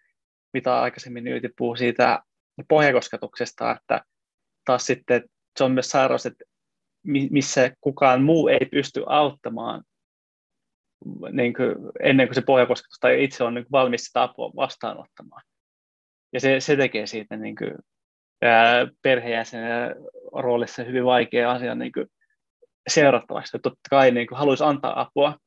mitä 0.52 0.80
aikaisemmin 0.80 1.24
Nyyti 1.24 1.48
puhuu 1.58 1.76
siitä 1.76 2.22
pohjakosketuksesta, 2.68 3.70
että 3.70 4.04
taas 4.64 4.86
sitten 4.86 5.24
se 5.58 5.64
on 5.64 5.72
myös 5.72 5.88
sairaus, 5.88 6.26
että 6.26 6.44
missä 7.30 7.72
kukaan 7.80 8.22
muu 8.22 8.48
ei 8.48 8.66
pysty 8.70 9.02
auttamaan 9.06 9.82
niin 11.32 11.54
kuin 11.54 11.76
ennen 12.02 12.28
kuin 12.28 12.34
se 12.34 12.42
pohjakosketus 12.42 12.98
tai 13.00 13.24
itse 13.24 13.44
on 13.44 13.54
niin 13.54 13.64
kuin 13.64 13.72
valmis 13.72 14.04
sitä 14.04 14.22
apua 14.22 14.52
vastaanottamaan. 14.56 15.42
Ja 16.32 16.40
se, 16.40 16.60
se 16.60 16.76
tekee 16.76 17.06
siitä 17.06 17.36
niin 17.36 17.56
kuin, 17.56 17.74
perheenjäsenen 19.02 19.96
roolissa 20.32 20.84
hyvin 20.84 21.04
vaikea 21.04 21.52
asia 21.52 21.74
niin 21.74 21.92
kuin 21.92 22.06
seurattavaksi. 22.88 23.58
Totta 23.62 23.80
kai 23.90 24.10
niin 24.10 24.26
kuin, 24.26 24.38
haluaisi 24.38 24.64
antaa 24.64 25.00
apua. 25.00 25.38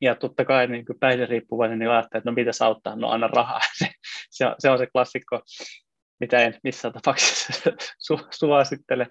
Ja 0.00 0.14
totta 0.14 0.44
kai 0.44 0.66
niin 0.66 0.84
kuin 0.84 0.98
päihderiippuvainen 0.98 1.78
niin 1.78 1.90
ajattelee, 1.90 2.18
että 2.18 2.30
no 2.30 2.34
mitä 2.34 2.50
auttaa, 2.64 2.96
no 2.96 3.08
anna 3.08 3.26
rahaa. 3.26 3.60
Se, 3.78 3.90
se, 4.30 4.46
on, 4.46 4.54
se 4.58 4.70
on 4.70 4.78
se 4.78 4.86
klassikko, 4.86 5.40
mitä 6.20 6.38
en 6.38 6.58
missään 6.64 6.94
tapauksessa 6.94 7.72
su, 7.98 8.20
suosittele. 8.30 9.06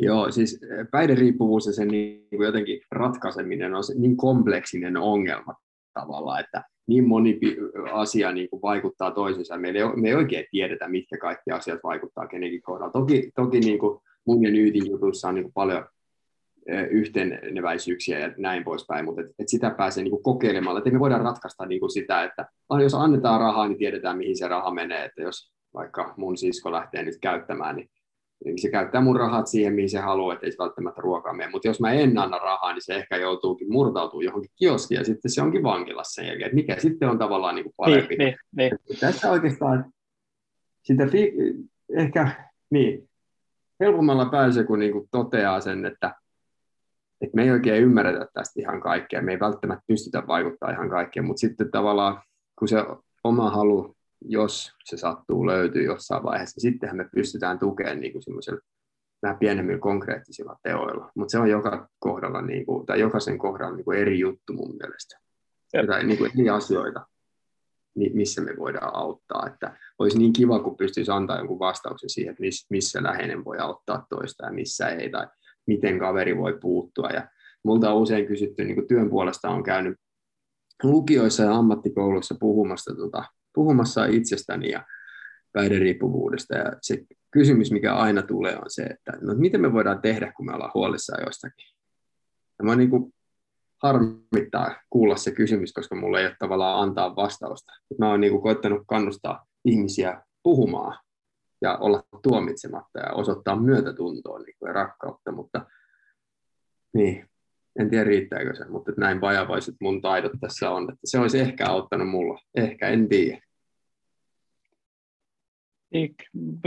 Joo, 0.00 0.30
siis 0.30 0.60
päihderiippuvuus 0.90 1.66
ja 1.66 1.72
sen 1.72 1.88
niin 1.88 2.28
kuin 2.30 2.46
jotenkin 2.46 2.80
ratkaiseminen 2.90 3.74
on 3.74 3.82
niin 3.94 4.16
kompleksinen 4.16 4.96
ongelma 4.96 5.54
tavallaan, 5.94 6.40
että 6.40 6.64
niin 6.86 7.08
moni 7.08 7.40
asia 7.92 8.32
niin 8.32 8.50
kuin 8.50 8.62
vaikuttaa 8.62 9.10
toisensa. 9.10 9.58
Me 9.58 9.68
ei, 9.68 9.96
me 9.96 10.08
ei 10.08 10.14
oikein 10.14 10.44
tiedetä, 10.50 10.88
mitkä 10.88 11.18
kaikki 11.18 11.50
asiat 11.50 11.80
vaikuttaa 11.84 12.26
kenenkin 12.26 12.62
kohdalla. 12.62 12.92
Toki, 12.92 13.30
toki 13.34 13.60
niin 13.60 13.78
kuin 13.78 14.00
mun 14.26 14.42
ja 14.42 14.50
Nyytin 14.50 14.90
jutuissa 14.90 15.28
on 15.28 15.34
niin 15.34 15.44
kuin 15.44 15.54
paljon 15.54 15.86
yhteneväisyyksiä 16.90 18.18
ja 18.18 18.32
näin 18.38 18.64
poispäin, 18.64 19.04
mutta 19.04 19.20
et, 19.20 19.26
et 19.38 19.48
sitä 19.48 19.70
pääsee 19.70 20.04
niin 20.04 20.10
kuin 20.10 20.22
kokeilemalla. 20.22 20.78
Että 20.78 20.90
me 20.90 21.00
voidaan 21.00 21.24
ratkaista 21.24 21.66
niin 21.66 21.80
kuin 21.80 21.90
sitä, 21.90 22.24
että 22.24 22.46
jos 22.82 22.94
annetaan 22.94 23.40
rahaa, 23.40 23.68
niin 23.68 23.78
tiedetään, 23.78 24.18
mihin 24.18 24.38
se 24.38 24.48
raha 24.48 24.74
menee. 24.74 25.04
Että 25.04 25.22
jos 25.22 25.52
vaikka 25.74 26.14
mun 26.16 26.36
sisko 26.36 26.72
lähtee 26.72 27.02
nyt 27.02 27.18
käyttämään, 27.20 27.76
niin 27.76 27.90
Eli 28.44 28.58
se 28.58 28.70
käyttää 28.70 29.00
mun 29.00 29.16
rahat 29.16 29.46
siihen, 29.46 29.74
mihin 29.74 29.90
se 29.90 29.98
haluaa, 29.98 30.34
ettei 30.34 30.52
se 30.52 30.58
välttämättä 30.58 31.00
ruokaa 31.00 31.32
mene. 31.32 31.50
Mutta 31.50 31.68
jos 31.68 31.80
mä 31.80 31.92
en 31.92 32.18
anna 32.18 32.38
rahaa, 32.38 32.72
niin 32.72 32.82
se 32.82 32.94
ehkä 32.94 33.16
joutuukin 33.16 33.72
murtautumaan 33.72 34.24
johonkin 34.24 34.50
kioskiin 34.56 34.98
ja 34.98 35.04
sitten 35.04 35.30
se 35.30 35.42
onkin 35.42 35.62
vankilassa 35.62 36.14
sen 36.14 36.26
jälkeen. 36.26 36.54
mikä 36.54 36.76
sitten 36.78 37.08
on 37.08 37.18
tavallaan 37.18 37.54
niin 37.54 37.64
kuin 37.64 37.74
parempi. 37.76 38.16
Niin, 38.16 38.36
niin, 38.56 38.78
niin. 38.88 39.00
Tässä 39.00 39.30
oikeastaan 39.30 39.92
sitä 40.82 41.06
fi- 41.06 41.34
ehkä 41.96 42.48
niin, 42.70 43.08
helpommalla 43.80 44.26
pääsee, 44.26 44.64
kun 44.64 44.78
niin 44.78 44.92
kuin 44.92 45.08
toteaa 45.10 45.60
sen, 45.60 45.86
että, 45.86 46.14
että 47.20 47.36
me 47.36 47.42
ei 47.42 47.50
oikein 47.50 47.82
ymmärretä 47.82 48.26
tästä 48.34 48.60
ihan 48.60 48.80
kaikkea, 48.80 49.22
me 49.22 49.32
ei 49.32 49.40
välttämättä 49.40 49.84
pystytä 49.86 50.26
vaikuttaa 50.26 50.70
ihan 50.70 50.90
kaikkeen, 50.90 51.26
mutta 51.26 51.40
sitten 51.40 51.70
tavallaan 51.70 52.22
kun 52.58 52.68
se 52.68 52.76
oma 53.24 53.50
halu 53.50 53.97
jos 54.24 54.72
se 54.84 54.96
sattuu 54.96 55.46
löytyy 55.46 55.84
jossain 55.84 56.22
vaiheessa, 56.22 56.60
sittenhän 56.60 56.96
me 56.96 57.08
pystytään 57.14 57.58
tukemaan 57.58 58.00
niin 58.00 58.22
semmoisella 58.22 58.60
vähän 59.22 59.38
pienemmillä 59.38 59.78
konkreettisilla 59.78 60.56
teoilla. 60.62 61.10
Mutta 61.14 61.32
se 61.32 61.38
on 61.38 61.50
joka 61.50 61.88
kohdalla, 61.98 62.42
niin 62.42 62.66
kuin, 62.66 62.86
tai 62.86 63.00
jokaisen 63.00 63.38
kohdalla 63.38 63.76
niin 63.76 63.84
kuin 63.84 63.98
eri 63.98 64.18
juttu 64.18 64.52
mun 64.52 64.76
mielestä. 64.80 65.18
Tai 65.86 66.04
niin 66.04 66.18
kuin 66.18 66.30
eri 66.34 66.48
asioita, 66.48 67.06
missä 68.14 68.40
me 68.40 68.56
voidaan 68.58 68.96
auttaa. 68.96 69.46
Että 69.46 69.76
olisi 69.98 70.18
niin 70.18 70.32
kiva, 70.32 70.60
kun 70.60 70.76
pystyisi 70.76 71.10
antaa 71.10 71.38
jonkun 71.38 71.58
vastauksen 71.58 72.10
siihen, 72.10 72.30
että 72.30 72.42
missä 72.70 73.02
läheinen 73.02 73.44
voi 73.44 73.58
auttaa 73.58 74.06
toista 74.08 74.46
ja 74.46 74.52
missä 74.52 74.88
ei, 74.88 75.10
tai 75.10 75.26
miten 75.66 75.98
kaveri 75.98 76.36
voi 76.36 76.58
puuttua. 76.60 77.08
Ja 77.08 77.28
multa 77.64 77.92
on 77.92 78.02
usein 78.02 78.26
kysytty, 78.26 78.64
niin 78.64 78.74
kuin 78.74 78.88
työn 78.88 79.10
puolesta 79.10 79.48
on 79.48 79.62
käynyt 79.62 79.98
lukioissa 80.82 81.42
ja 81.42 81.54
ammattikouluissa 81.54 82.34
puhumassa 82.40 82.94
tota, 82.94 83.24
puhumassa 83.54 84.06
itsestäni 84.06 84.70
ja 84.70 84.86
päihderiippuvuudesta. 85.52 86.56
Ja 86.56 86.72
se 86.82 87.04
kysymys, 87.30 87.70
mikä 87.70 87.94
aina 87.94 88.22
tulee, 88.22 88.56
on 88.56 88.70
se, 88.70 88.82
että 88.82 89.12
no, 89.20 89.34
miten 89.34 89.60
me 89.60 89.72
voidaan 89.72 90.02
tehdä, 90.02 90.32
kun 90.36 90.46
me 90.46 90.54
ollaan 90.54 90.70
huolissaan 90.74 91.22
jostakin. 91.26 91.68
Ja 92.58 92.64
mä 92.64 92.76
niin 92.76 92.90
kuin 92.90 93.14
harmittaa 93.82 94.82
kuulla 94.90 95.16
se 95.16 95.30
kysymys, 95.30 95.72
koska 95.72 95.94
mulla 95.94 96.20
ei 96.20 96.26
ole 96.26 96.36
tavallaan 96.38 96.82
antaa 96.82 97.16
vastausta. 97.16 97.72
Mä 97.98 98.10
oon 98.10 98.20
niin 98.20 98.42
koittanut 98.42 98.82
kannustaa 98.86 99.46
ihmisiä 99.64 100.22
puhumaan 100.42 100.98
ja 101.60 101.76
olla 101.76 102.02
tuomitsematta 102.22 102.98
ja 102.98 103.12
osoittaa 103.12 103.60
myötätuntoa 103.60 104.38
niin 104.38 104.54
kuin 104.58 104.68
ja 104.68 104.72
rakkautta, 104.72 105.32
mutta 105.32 105.66
niin, 106.94 107.27
en 107.78 107.90
tiedä 107.90 108.04
riittääkö 108.04 108.54
se, 108.54 108.64
mutta 108.64 108.92
näin 108.96 109.20
vajavaiset 109.20 109.74
mun 109.80 110.02
taidot 110.02 110.32
tässä 110.40 110.70
on, 110.70 110.82
että 110.82 111.00
se 111.04 111.18
olisi 111.18 111.38
ehkä 111.38 111.66
auttanut 111.66 112.08
mulla, 112.08 112.40
ehkä, 112.54 112.88
en 112.88 113.08
tiedä. 113.08 113.40
Niin, 115.90 116.14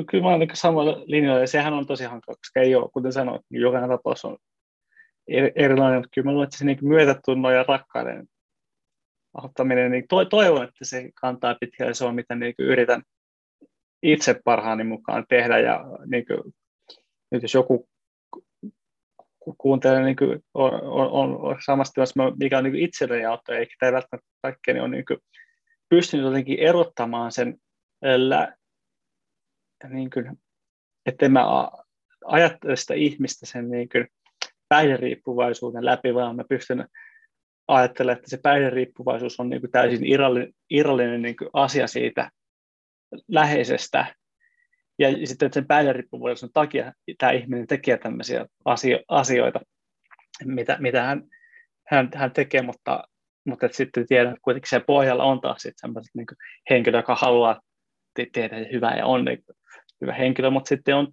kyllä 0.10 0.24
mä 0.24 0.30
olen 0.30 0.50
samalla 0.54 1.04
linjalla, 1.06 1.40
ja 1.40 1.48
sehän 1.48 1.74
on 1.74 1.88
tosi 1.88 2.04
hankala, 2.04 2.38
koska 2.38 2.60
ei 2.60 2.76
ole, 2.76 2.90
kuten 2.94 3.14
sanoit, 3.14 3.42
niin 3.50 3.62
jokainen 3.62 3.90
tapaus 3.90 4.26
on 4.26 4.38
erilainen, 5.56 6.00
mutta 6.00 6.10
kyllä 6.14 6.26
mä 6.26 6.32
luulen, 6.32 6.46
että 6.46 6.58
se 6.58 6.66
niin 6.66 6.78
myötätunnon 6.82 7.54
ja 7.54 7.66
rakkauden 7.68 8.28
ottaminen, 9.34 9.92
niin 9.92 10.06
to, 10.10 10.26
toivon, 10.26 10.64
että 10.64 10.86
se 10.86 11.10
kantaa 11.22 11.56
pitkälle, 11.60 11.94
se 11.94 12.06
on 12.06 12.16
mitä 12.16 12.36
niin 12.36 12.56
yritän 12.60 13.04
itse 14.04 14.42
parhaani 14.46 14.84
mukaan 14.84 15.26
tehdä, 15.30 15.60
ja 15.60 15.86
niin 16.06 16.26
kuin, 16.26 16.54
nyt 17.32 17.42
jos 17.42 17.54
joku 17.54 17.90
kuuntelee 19.58 20.04
niin 20.04 20.16
kuin, 20.16 20.44
on, 20.54 20.82
on, 20.84 21.38
on 21.42 21.58
samasta 21.66 21.94
tilassa, 21.94 22.32
mikä 22.40 22.58
on 22.58 22.64
niin 22.64 22.76
itselleni 22.76 23.26
auttaa, 23.26 23.56
eikä 23.56 23.76
tämä 23.80 23.92
välttämättä 23.92 24.28
kaikkea, 24.42 24.74
niin 24.74 24.84
on 24.84 24.92
niin 24.92 25.06
pystynyt 25.90 26.26
jotenkin 26.26 26.60
erottamaan 26.60 27.32
sen 27.32 27.58
lä, 28.18 28.56
niin 29.90 30.10
kuin, 30.10 30.38
että 31.06 31.30
mä 31.30 31.70
ajattele 32.26 32.76
sitä 32.76 32.94
ihmistä 32.94 33.46
sen 33.46 33.70
niin 33.72 33.90
kuin 33.90 34.08
päihderiippuvaisuuden 34.70 35.86
läpi, 35.86 36.14
vaan 36.14 36.36
mä 36.36 36.44
pystyn 36.50 36.88
ajattelemaan, 37.68 38.18
että 38.18 38.30
se 38.30 38.38
päihderiippuvaisuus 38.44 39.40
on 39.40 39.50
niin 39.50 39.62
kuin 39.62 39.72
täysin 39.72 40.06
irrallinen, 40.06 40.54
irrallinen 40.70 41.22
niin 41.22 41.38
kuin 41.38 41.50
asia 41.54 41.88
siitä 41.88 42.32
läheisestä. 43.28 44.16
Ja 45.02 45.28
sitten 45.28 45.54
sen 45.54 45.68
päihderiippuvaisuuden 45.68 46.54
takia 46.54 46.94
tämä 47.18 47.32
ihminen 47.32 47.68
tekee 47.68 47.98
tämmöisiä 47.98 48.46
asio- 48.66 49.04
asioita, 49.08 49.60
mitä, 50.46 50.78
mitä 50.80 51.04
hän, 51.04 51.24
hän, 51.88 52.10
hän 52.16 52.32
tekee, 52.32 52.62
mutta, 52.62 53.04
mutta 53.46 53.66
et 53.66 53.74
sitten 53.74 54.08
tiedän, 54.08 54.32
että 54.32 54.42
kuitenkin 54.42 54.70
siellä 54.70 54.86
pohjalla 54.86 55.24
on 55.24 55.42
taas 55.42 55.62
sellaiset 55.62 56.16
niin 56.16 56.28
henkilö, 56.70 56.98
joka 56.98 57.16
haluaa 57.16 57.62
tehdä 58.34 58.56
hyvää 58.72 58.98
ja 58.98 59.06
on 59.06 59.26
niin 59.26 59.44
hyvä 60.02 60.14
henkilö, 60.14 60.50
mutta 60.50 60.70
sitten 60.70 60.96
on 60.96 61.08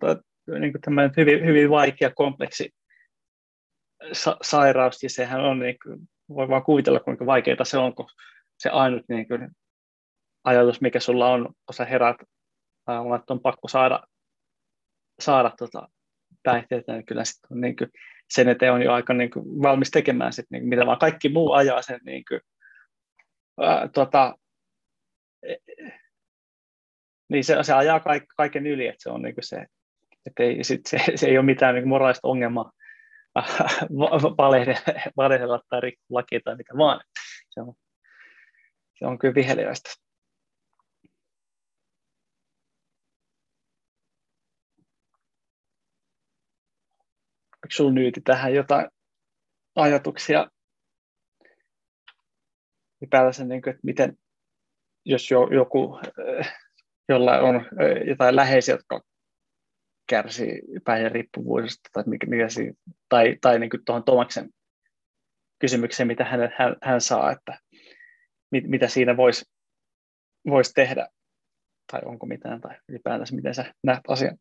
niin 0.60 0.73
tämmöinen 0.85 1.12
hyvin, 1.16 1.47
hyvin 1.47 1.70
vaikea, 1.70 2.10
kompleksi 2.10 2.70
sa- 4.12 4.39
sairaus, 4.43 5.02
ja 5.02 5.10
sehän 5.10 5.40
on, 5.40 5.59
niin 5.59 5.77
kuin, 5.85 6.01
voi 6.28 6.48
vaan 6.48 6.62
kuvitella, 6.62 7.01
kuinka 7.01 7.27
vaikeaa 7.27 7.65
se 7.65 7.78
on, 7.78 7.94
kun 7.94 8.09
se 8.59 8.70
ainut 8.70 9.02
niin 9.09 9.28
kuin, 9.28 9.48
ajatus, 10.44 10.81
mikä 10.81 11.01
sulla 11.01 11.28
on, 11.28 11.44
kun 11.44 11.74
sä 11.74 11.85
herät 11.85 12.16
aamulla, 12.93 13.16
että 13.16 13.32
on 13.32 13.40
pakko 13.40 13.69
saada, 13.69 14.02
saada 15.20 15.52
tota, 15.59 15.89
päihteitä, 16.43 16.93
niin 16.93 17.06
kyllä 17.06 17.24
sit 17.24 17.40
on, 17.51 17.60
niin 17.60 17.77
kuin, 17.77 17.90
sen 18.31 18.48
eteen 18.48 18.73
on 18.73 18.82
jo 18.82 18.93
aika 18.93 19.15
niin 19.15 19.31
kuin, 19.31 19.62
valmis 19.62 19.90
tekemään 19.90 20.32
sit, 20.32 20.47
niin, 20.51 20.69
mitä 20.69 20.86
vaan 20.86 20.98
kaikki 20.98 21.28
muu 21.28 21.52
ajaa 21.52 21.82
sen 21.82 22.01
niin 22.05 22.24
kuin, 22.28 22.40
ää, 23.60 23.89
tota, 23.89 24.35
niin 27.28 27.44
se, 27.44 27.62
se 27.62 27.73
ajaa 27.73 28.01
kaik, 28.01 28.24
kaiken 28.36 28.66
yli, 28.66 28.86
että 28.86 29.02
se 29.02 29.10
on 29.10 29.23
niin 29.23 29.35
se, 29.40 29.66
että 30.27 30.43
ei, 30.43 30.65
sit 30.65 30.86
se, 30.86 30.98
se, 31.15 31.27
ei 31.27 31.39
ole 31.39 31.47
mitään 31.47 31.74
niin 31.74 31.89
moraalista 31.89 32.28
ongelmaa 32.28 32.73
valehdella 35.16 35.60
tai 35.69 35.81
rikkoa 35.81 36.06
lakia 36.10 36.40
tai 36.44 36.56
mitä 36.56 36.74
vaan. 36.78 37.01
Se 37.51 37.60
on, 37.60 37.74
se 38.98 39.06
on 39.06 39.19
kyllä 39.19 39.35
viheliäistä. 39.35 39.90
Sinulla 47.77 47.95
nyyti 47.95 48.20
tähän 48.20 48.55
jotain 48.55 48.89
ajatuksia 49.77 50.51
ylipäätänsä, 53.03 53.45
niin 53.45 53.62
kuin, 53.62 53.70
että 53.70 53.81
miten, 53.85 54.19
jos 55.05 55.31
jo, 55.31 55.49
joku 55.53 56.01
jolla 57.09 57.39
on 57.39 57.66
jotain 58.07 58.36
läheisiä, 58.36 58.74
jotka 58.74 59.01
kärsii 60.09 60.62
päihderiippuvuudesta 60.85 61.89
tai, 61.93 62.05
mikä, 62.07 62.27
mikä 62.27 62.49
siinä, 62.49 62.73
tai, 63.09 63.36
tai 63.40 63.59
niin 63.59 63.70
tuohon 63.86 64.05
Tomaksen 64.05 64.51
kysymykseen, 65.59 66.07
mitä 66.07 66.24
hän, 66.24 66.40
hän, 66.59 66.77
hän 66.82 67.01
saa, 67.01 67.32
että 67.32 67.59
mit, 68.51 68.65
mitä 68.66 68.89
siinä 68.89 69.16
voisi 69.16 69.45
vois 70.51 70.73
tehdä, 70.73 71.09
tai 71.93 72.01
onko 72.05 72.27
mitään, 72.27 72.61
tai 72.61 72.77
ylipäätänsä 72.89 73.35
miten 73.35 73.55
sä 73.55 73.74
näet 73.82 74.01
asian. 74.09 74.39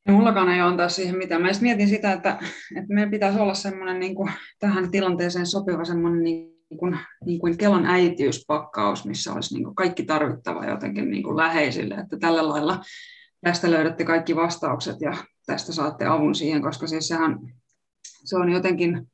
mullakaan 0.11 0.49
ei 0.49 0.59
antaa 0.59 0.89
siihen 0.89 1.17
mitään. 1.17 1.41
Mä 1.41 1.47
mietin 1.61 1.87
sitä, 1.87 2.13
että, 2.13 2.29
että 2.75 2.93
meidän 2.93 3.11
pitäisi 3.11 3.39
olla 3.39 3.53
semmoinen 3.53 3.99
niin 3.99 4.15
kuin, 4.15 4.31
tähän 4.59 4.91
tilanteeseen 4.91 5.45
sopiva 5.45 5.85
semmoinen 5.85 6.23
niin 6.23 6.51
kuin, 6.79 6.99
niin 7.25 7.39
kuin 7.39 7.57
Kelan 7.57 7.85
äitiyspakkaus, 7.85 9.05
missä 9.05 9.33
olisi 9.33 9.53
niin 9.53 9.63
kuin 9.63 9.75
kaikki 9.75 10.03
tarvittava 10.03 10.65
jotenkin 10.65 11.11
niin 11.11 11.23
kuin 11.23 11.37
läheisille, 11.37 11.95
että 11.95 12.17
tällä 12.17 12.49
lailla 12.49 12.81
tästä 13.41 13.71
löydätte 13.71 14.03
kaikki 14.03 14.35
vastaukset 14.35 15.01
ja 15.01 15.17
tästä 15.45 15.73
saatte 15.73 16.05
avun 16.05 16.35
siihen, 16.35 16.61
koska 16.61 16.87
siis 16.87 17.07
sehän, 17.07 17.39
se 18.03 18.37
on 18.37 18.51
jotenkin, 18.51 19.11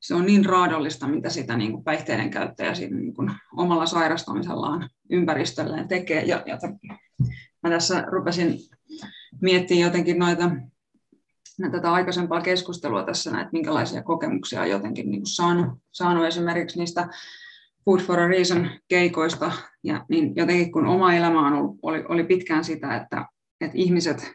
se 0.00 0.14
on 0.14 0.26
niin 0.26 0.44
raadollista, 0.44 1.08
mitä 1.08 1.30
sitä 1.30 1.56
niin 1.56 1.72
kuin 1.72 1.84
päihteiden 1.84 2.30
käyttäjä 2.30 2.74
siinä 2.74 2.96
niin 2.96 3.14
kuin 3.14 3.30
omalla 3.56 3.86
sairastamisellaan 3.86 4.90
ympäristölleen 5.10 5.88
tekee. 5.88 6.24
Ja, 6.24 6.42
ja 6.46 6.58
mä 7.62 7.70
tässä 7.70 8.04
rupesin 8.12 8.58
miettimään 9.40 9.82
jotenkin 9.82 10.18
noita 10.18 10.50
tätä 11.70 11.92
aikaisempaa 11.92 12.40
keskustelua 12.40 13.02
tässä, 13.02 13.30
että 13.30 13.52
minkälaisia 13.52 14.02
kokemuksia 14.02 14.60
on 14.60 14.70
jotenkin 14.70 15.10
niin 15.10 15.20
kuin 15.20 15.34
saanut, 15.34 15.78
saanut 15.92 16.24
esimerkiksi 16.24 16.78
niistä 16.78 17.08
Food 17.84 18.00
for 18.00 18.20
a 18.20 18.28
Reason 18.28 18.70
keikoista, 18.88 19.52
ja 19.82 20.04
niin 20.08 20.32
jotenkin 20.36 20.72
kun 20.72 20.86
oma 20.86 21.14
elämä 21.14 21.46
on 21.46 21.52
ollut, 21.52 21.78
oli, 21.82 22.04
oli 22.08 22.24
pitkään 22.24 22.64
sitä, 22.64 22.96
että, 22.96 23.26
että 23.60 23.78
ihmiset, 23.78 24.32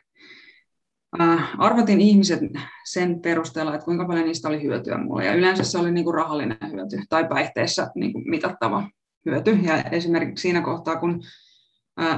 äh, 1.22 1.50
arvotin 1.58 2.02
ihmiset 2.02 2.40
sen 2.86 3.22
perusteella, 3.22 3.76
että 3.76 3.86
kuinka 3.86 4.06
paljon 4.06 4.26
niistä 4.26 4.48
oli 4.48 4.64
hyötyä 4.64 4.98
mulle, 4.98 5.26
ja 5.26 5.34
yleensä 5.34 5.64
se 5.64 5.78
oli 5.78 5.92
niin 5.92 6.04
kuin 6.04 6.14
rahallinen 6.14 6.58
hyöty 6.72 6.98
tai 7.10 7.28
päihteissä 7.28 7.88
niin 7.96 8.14
kuin 8.14 8.30
mitattava 8.30 8.90
hyöty, 9.26 9.52
ja 9.52 9.82
esimerkiksi 9.82 10.42
siinä 10.42 10.62
kohtaa, 10.62 10.96
kun 10.96 11.22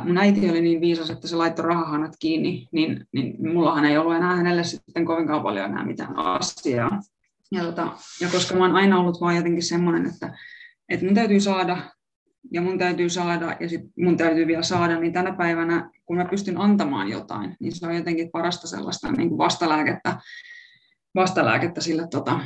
mun 0.04 0.18
äiti 0.18 0.50
oli 0.50 0.62
niin 0.62 0.82
viisas, 0.82 1.10
että 1.10 1.28
se 1.28 1.36
laittoi 1.36 1.66
rahahanat 1.66 2.14
kiinni, 2.20 2.68
niin, 2.72 3.08
niin 3.12 3.54
mullahan 3.54 3.86
ei 3.86 3.98
ollut 3.98 4.16
enää 4.16 4.36
hänelle 4.36 4.64
sitten 4.64 5.06
kovinkaan 5.06 5.44
paljon 5.44 5.66
enää 5.66 5.86
mitään 5.86 6.18
asiaa. 6.18 7.02
Ja, 7.52 7.64
tota, 7.64 7.92
ja 8.22 8.28
koska 8.32 8.56
mä 8.56 8.66
oon 8.66 8.76
aina 8.76 9.00
ollut 9.00 9.22
vaan 9.22 9.36
jotenkin 9.36 9.64
semmoinen, 9.64 10.06
että, 10.06 10.38
että 10.90 11.06
mun 11.06 11.16
täytyy 11.16 11.40
saada 11.40 11.78
ja 12.52 12.62
mun 12.62 12.78
täytyy 12.78 13.10
saada, 13.10 13.58
ja 13.60 13.70
sit 13.70 13.82
mun 13.98 14.18
täytyy 14.18 14.48
vielä 14.48 14.64
saada, 14.64 15.00
niin 15.00 15.14
tänä 15.14 15.34
päivänä, 15.34 15.90
kun 16.06 16.18
mä 16.18 16.26
pystyn 16.26 16.62
antamaan 16.62 17.10
jotain, 17.10 17.56
niin 17.60 17.76
se 17.76 17.88
on 17.88 17.96
jotenkin 17.96 18.32
parasta 18.32 18.68
sellaista 18.68 19.12
niin 19.12 19.30
kuin 19.30 19.38
vastalääkettä, 19.38 20.18
vastalääkettä 21.16 21.82
sille, 21.82 22.08
tota, 22.12 22.40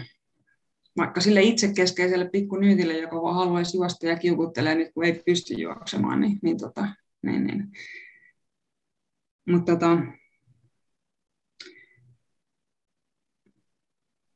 vaikka 0.98 1.22
sille 1.22 1.42
itsekeskeiselle 1.42 2.30
pikkunyytille, 2.30 2.98
joka 2.98 3.22
vaan 3.22 3.36
haluaisi 3.36 3.78
juosta 3.78 4.06
ja 4.06 4.18
kiukuttelee 4.18 4.76
nyt, 4.76 4.92
kun 4.94 5.04
ei 5.04 5.24
pysty 5.26 5.54
juoksemaan, 5.54 6.22
niin, 6.22 6.40
niin, 6.42 6.58
tota, 6.58 6.88
niin, 7.26 7.44
niin. 7.44 7.72
Mutta 9.48 9.72
tota, 9.72 9.98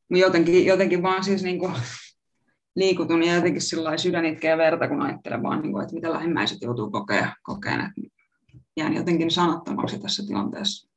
jotenkin, 0.10 0.66
jotenkin 0.66 1.04
vaan 1.04 1.24
siis 1.24 1.44
niin 1.44 1.60
kuin, 1.60 1.74
liikutun 2.76 3.24
ja 3.24 3.36
jotenkin 3.36 3.62
sillä 3.62 3.98
sydän 3.98 4.26
itkee 4.26 4.58
verta, 4.58 4.88
kun 4.88 5.02
ajattelen 5.02 5.44
vaan, 5.44 5.62
niin 5.62 5.72
kuin, 5.72 5.84
että 5.84 5.96
mitä 5.96 6.12
lähimmäiset 6.12 6.58
joutuu 6.62 6.92
kokea, 6.92 7.36
kokeen. 7.44 7.80
Että 7.80 8.02
jään 8.78 8.94
jotenkin 8.94 9.32
sanattomaksi 9.32 10.00
tässä 10.00 10.24
tilanteessa. 10.28 10.90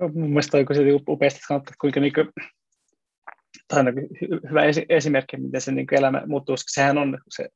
No, 0.00 0.08
mun 0.08 0.28
mielestä 0.28 0.56
oliko 0.56 0.74
se 0.74 0.82
upeasti 1.08 1.40
sanottu, 1.48 1.68
että 1.68 1.80
kuinka 1.80 2.00
niin 2.00 2.12
kuin, 2.12 2.28
on 3.72 3.86
hyvä 4.50 4.62
esimerkki, 4.88 5.36
miten 5.36 5.60
se 5.60 5.72
niin 5.72 5.86
elämä 5.92 6.22
muuttuu, 6.26 6.52
koska 6.52 6.68
sehän 6.68 6.98
on 6.98 7.18
se, 7.28 7.48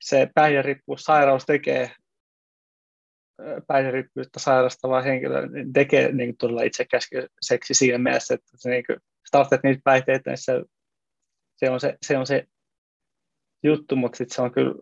se 0.00 0.30
päihderiippuvuussairaus 0.34 1.46
tekee 1.46 1.90
päihderiippuvuutta 3.66 4.40
sairastava 4.40 5.02
henkilö 5.02 5.46
niin 5.46 5.72
tekee 5.72 6.12
niin 6.12 6.28
kuin, 6.28 6.36
todella 6.36 6.62
itsekäskeiseksi 6.62 7.74
siinä 7.74 7.98
mielessä, 7.98 8.34
että 8.34 8.50
se, 8.54 8.70
niin 8.70 8.84
kuin, 8.86 8.98
startat 9.26 9.62
niitä 9.62 9.80
päihteitä, 9.84 10.30
niin 10.30 10.38
se, 10.38 10.62
se, 11.56 11.70
on 11.70 11.80
se, 11.80 11.96
se 12.06 12.18
on 12.18 12.26
se 12.26 12.46
juttu, 13.62 13.96
mutta 13.96 14.16
sit 14.16 14.30
se 14.30 14.42
on 14.42 14.52
kyllä 14.52 14.74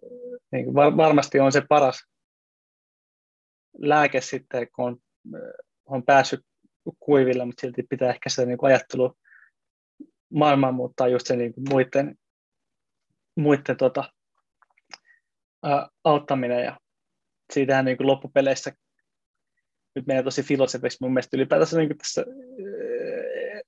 niin 0.52 0.64
kuin, 0.64 0.74
varmasti 0.74 1.40
on 1.40 1.52
se 1.52 1.62
paras 1.68 2.06
lääke 3.78 4.20
sitten, 4.20 4.68
kun 4.76 4.84
on, 4.84 4.96
on 5.86 6.02
päässyt 6.02 6.40
kuiville, 7.00 7.44
mutta 7.44 7.60
silti 7.60 7.82
pitää 7.82 8.10
ehkä 8.10 8.28
sitä 8.28 8.46
niin 8.46 8.58
ajattelu 8.62 9.16
maailman 10.32 10.74
muuttaa 10.74 11.08
just 11.08 11.26
se 11.26 11.36
niin 11.36 11.54
muiden, 11.70 12.18
muiden 13.36 13.76
tota, 13.76 14.12
auttaminen 16.04 16.64
ja 16.64 16.78
siitähän 17.52 17.84
niin 17.84 17.96
kuin 17.96 18.06
loppupeleissä 18.06 18.72
nyt 19.94 20.06
menee 20.06 20.22
tosi 20.22 20.42
filosofiksi 20.42 20.98
mun 21.00 21.12
mielestä 21.12 21.36
ylipäätänsä 21.36 21.78
niin 21.78 21.88
kuin 21.88 21.98
tässä 21.98 22.24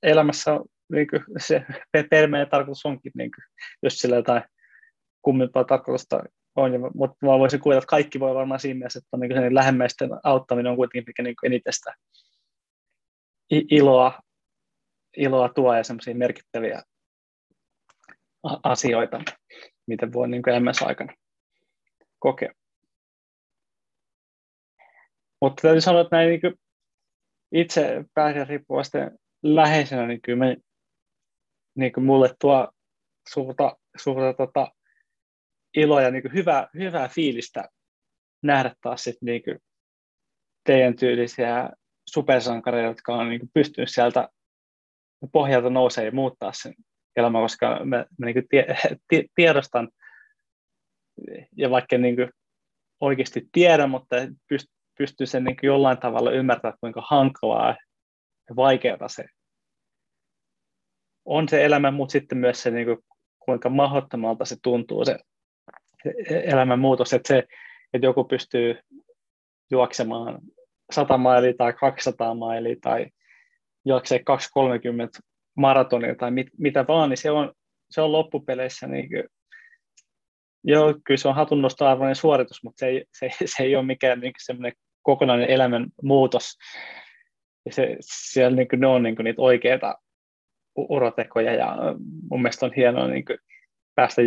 elämässä 0.02 0.60
niin 0.93 1.06
kuin 1.06 1.23
se 1.39 1.64
permeen 2.10 2.48
tarkoitus 2.48 2.86
onkin, 2.86 3.12
niin 3.14 3.31
kuin, 3.31 3.44
jos 3.82 3.98
sillä 3.98 4.16
jotain 4.16 4.43
kummimpaa 5.23 5.64
tarkoitusta 5.64 6.23
on, 6.56 6.73
mutta 6.94 7.27
mä 7.27 7.39
voisin 7.39 7.60
kuvitella, 7.60 7.78
että 7.78 7.90
kaikki 7.90 8.20
voi 8.20 8.35
varmaan 8.35 8.60
siinä 8.60 8.78
mielessä, 8.78 8.98
että 8.98 9.16
niin 9.16 9.31
kuin 9.32 9.55
lähemmäisten 9.55 10.10
auttaminen 10.23 10.70
on 10.70 10.77
kuitenkin 10.77 11.05
mikä 11.06 11.23
niin 11.23 11.36
eniten 11.43 11.73
sitä 11.73 11.94
iloa, 13.51 14.20
iloa 15.16 15.48
tuo 15.48 15.74
ja 15.74 15.85
semmoisia 15.85 16.14
merkittäviä 16.14 16.82
asioita, 18.62 19.20
mitä 19.86 20.12
voi 20.12 20.28
niin 20.28 20.48
elämässä 20.48 20.86
aikana. 20.86 21.12
Mutta 25.40 25.62
täytyy 25.62 25.80
sanoa, 25.80 26.00
että 26.00 26.16
näin 26.16 26.28
niin 26.28 26.54
itse 27.52 28.04
päihderiippuvaisten 28.14 29.18
läheisenä, 29.42 30.06
niin 30.06 30.22
kyllä 30.22 30.38
me, 30.38 30.56
niin 31.76 31.92
kuin 31.92 32.04
mulle 32.04 32.34
tuo 32.40 32.72
suurta, 33.28 33.76
suurta 33.96 34.32
tota, 34.32 34.72
iloa 35.76 36.02
ja 36.02 36.10
niin 36.10 36.32
hyvää, 36.34 36.68
hyvää 36.78 37.08
fiilistä 37.08 37.68
nähdä 38.42 38.74
taas 38.80 39.04
sit 39.04 39.16
niin 39.22 39.42
kuin 39.42 39.58
teidän 40.64 40.96
tyylisiä 40.96 41.70
supersankareita, 42.10 42.88
jotka 42.88 43.14
on 43.14 43.28
niin 43.28 43.50
pystynyt 43.54 43.90
sieltä 43.90 44.28
pohjalta 45.32 45.70
nousee 45.70 46.04
ja 46.04 46.12
muuttaa 46.12 46.52
sen 46.52 46.74
elämän, 47.16 47.42
koska 47.42 47.84
mä, 47.84 48.06
mä 48.18 48.26
niin 48.26 48.48
tie, 48.50 48.66
tie, 49.08 49.24
tiedostan, 49.34 49.88
ja 51.56 51.70
vaikka 51.70 51.98
niin 51.98 52.16
kuin 52.16 52.30
oikeasti 53.01 53.48
tiedän, 53.52 53.90
mutta 53.90 54.16
pyst, 54.48 54.66
pystyy 54.98 55.26
sen 55.26 55.44
niin 55.44 55.56
jollain 55.62 55.98
tavalla 55.98 56.30
ymmärtämään, 56.30 56.78
kuinka 56.80 57.02
hankalaa 57.05 57.76
ja 58.48 58.56
vaikeaa 58.56 59.09
se 59.09 59.24
on 61.26 61.48
se 61.48 61.64
elämä, 61.64 61.90
mutta 61.90 62.12
sitten 62.12 62.38
myös 62.38 62.62
se, 62.62 62.70
niin 62.70 62.86
kuin, 62.86 62.98
kuinka 63.38 63.68
mahdottomalta 63.68 64.44
se 64.44 64.56
tuntuu 64.62 65.05
se, 65.05 65.18
se 66.28 66.43
elämän 66.47 66.78
muutos, 66.78 67.12
että, 67.12 67.28
se, 67.28 67.38
että 67.94 68.06
joku 68.06 68.24
pystyy 68.24 68.78
juoksemaan 69.70 70.38
100 70.90 71.18
mailia 71.18 71.55
tai 71.59 71.72
200 71.72 72.34
mailia 72.34 72.76
tai 72.80 73.06
juoksee 73.84 74.18
230 74.18 75.18
maratonia 75.56 76.14
tai 76.14 76.30
mit, 76.30 76.47
mitä 76.59 76.84
vaan, 76.88 77.10
niin 77.10 77.16
se 77.16 77.30
on, 77.30 77.52
se 77.90 78.01
on 78.01 78.12
loppupeleissä 78.12 78.86
niin 78.86 79.09
kuin, 79.09 79.24
joo, 80.66 80.94
kyllä 81.05 81.18
se 81.18 81.28
on 81.28 81.34
hatunnostoarvoinen 81.34 82.16
suoritus, 82.16 82.62
mutta 82.62 82.78
se 82.78 82.86
ei, 82.86 83.05
se, 83.18 83.30
se 83.44 83.62
ei 83.62 83.76
ole 83.76 83.84
mikään 83.84 84.20
niin 84.20 84.32
semmoinen 84.38 84.72
kokonainen 85.02 85.51
elämän 85.51 85.86
muutos. 86.02 86.59
Ja 87.66 87.72
se, 87.72 87.97
siellä 88.01 88.56
niin 88.56 88.68
kuin, 88.68 88.80
ne 88.80 88.86
on 88.86 89.02
niin 89.02 89.16
kuin, 89.16 89.24
niitä 89.24 89.43
oikeita 89.43 89.94
urotekoja 90.76 91.55
ja 91.55 91.76
mun 92.30 92.43
mielestä 92.43 92.66
on 92.66 92.72
hienoa 92.76 93.09
niin 93.09 93.24
kuin, 93.24 93.38
päästä 93.94 94.22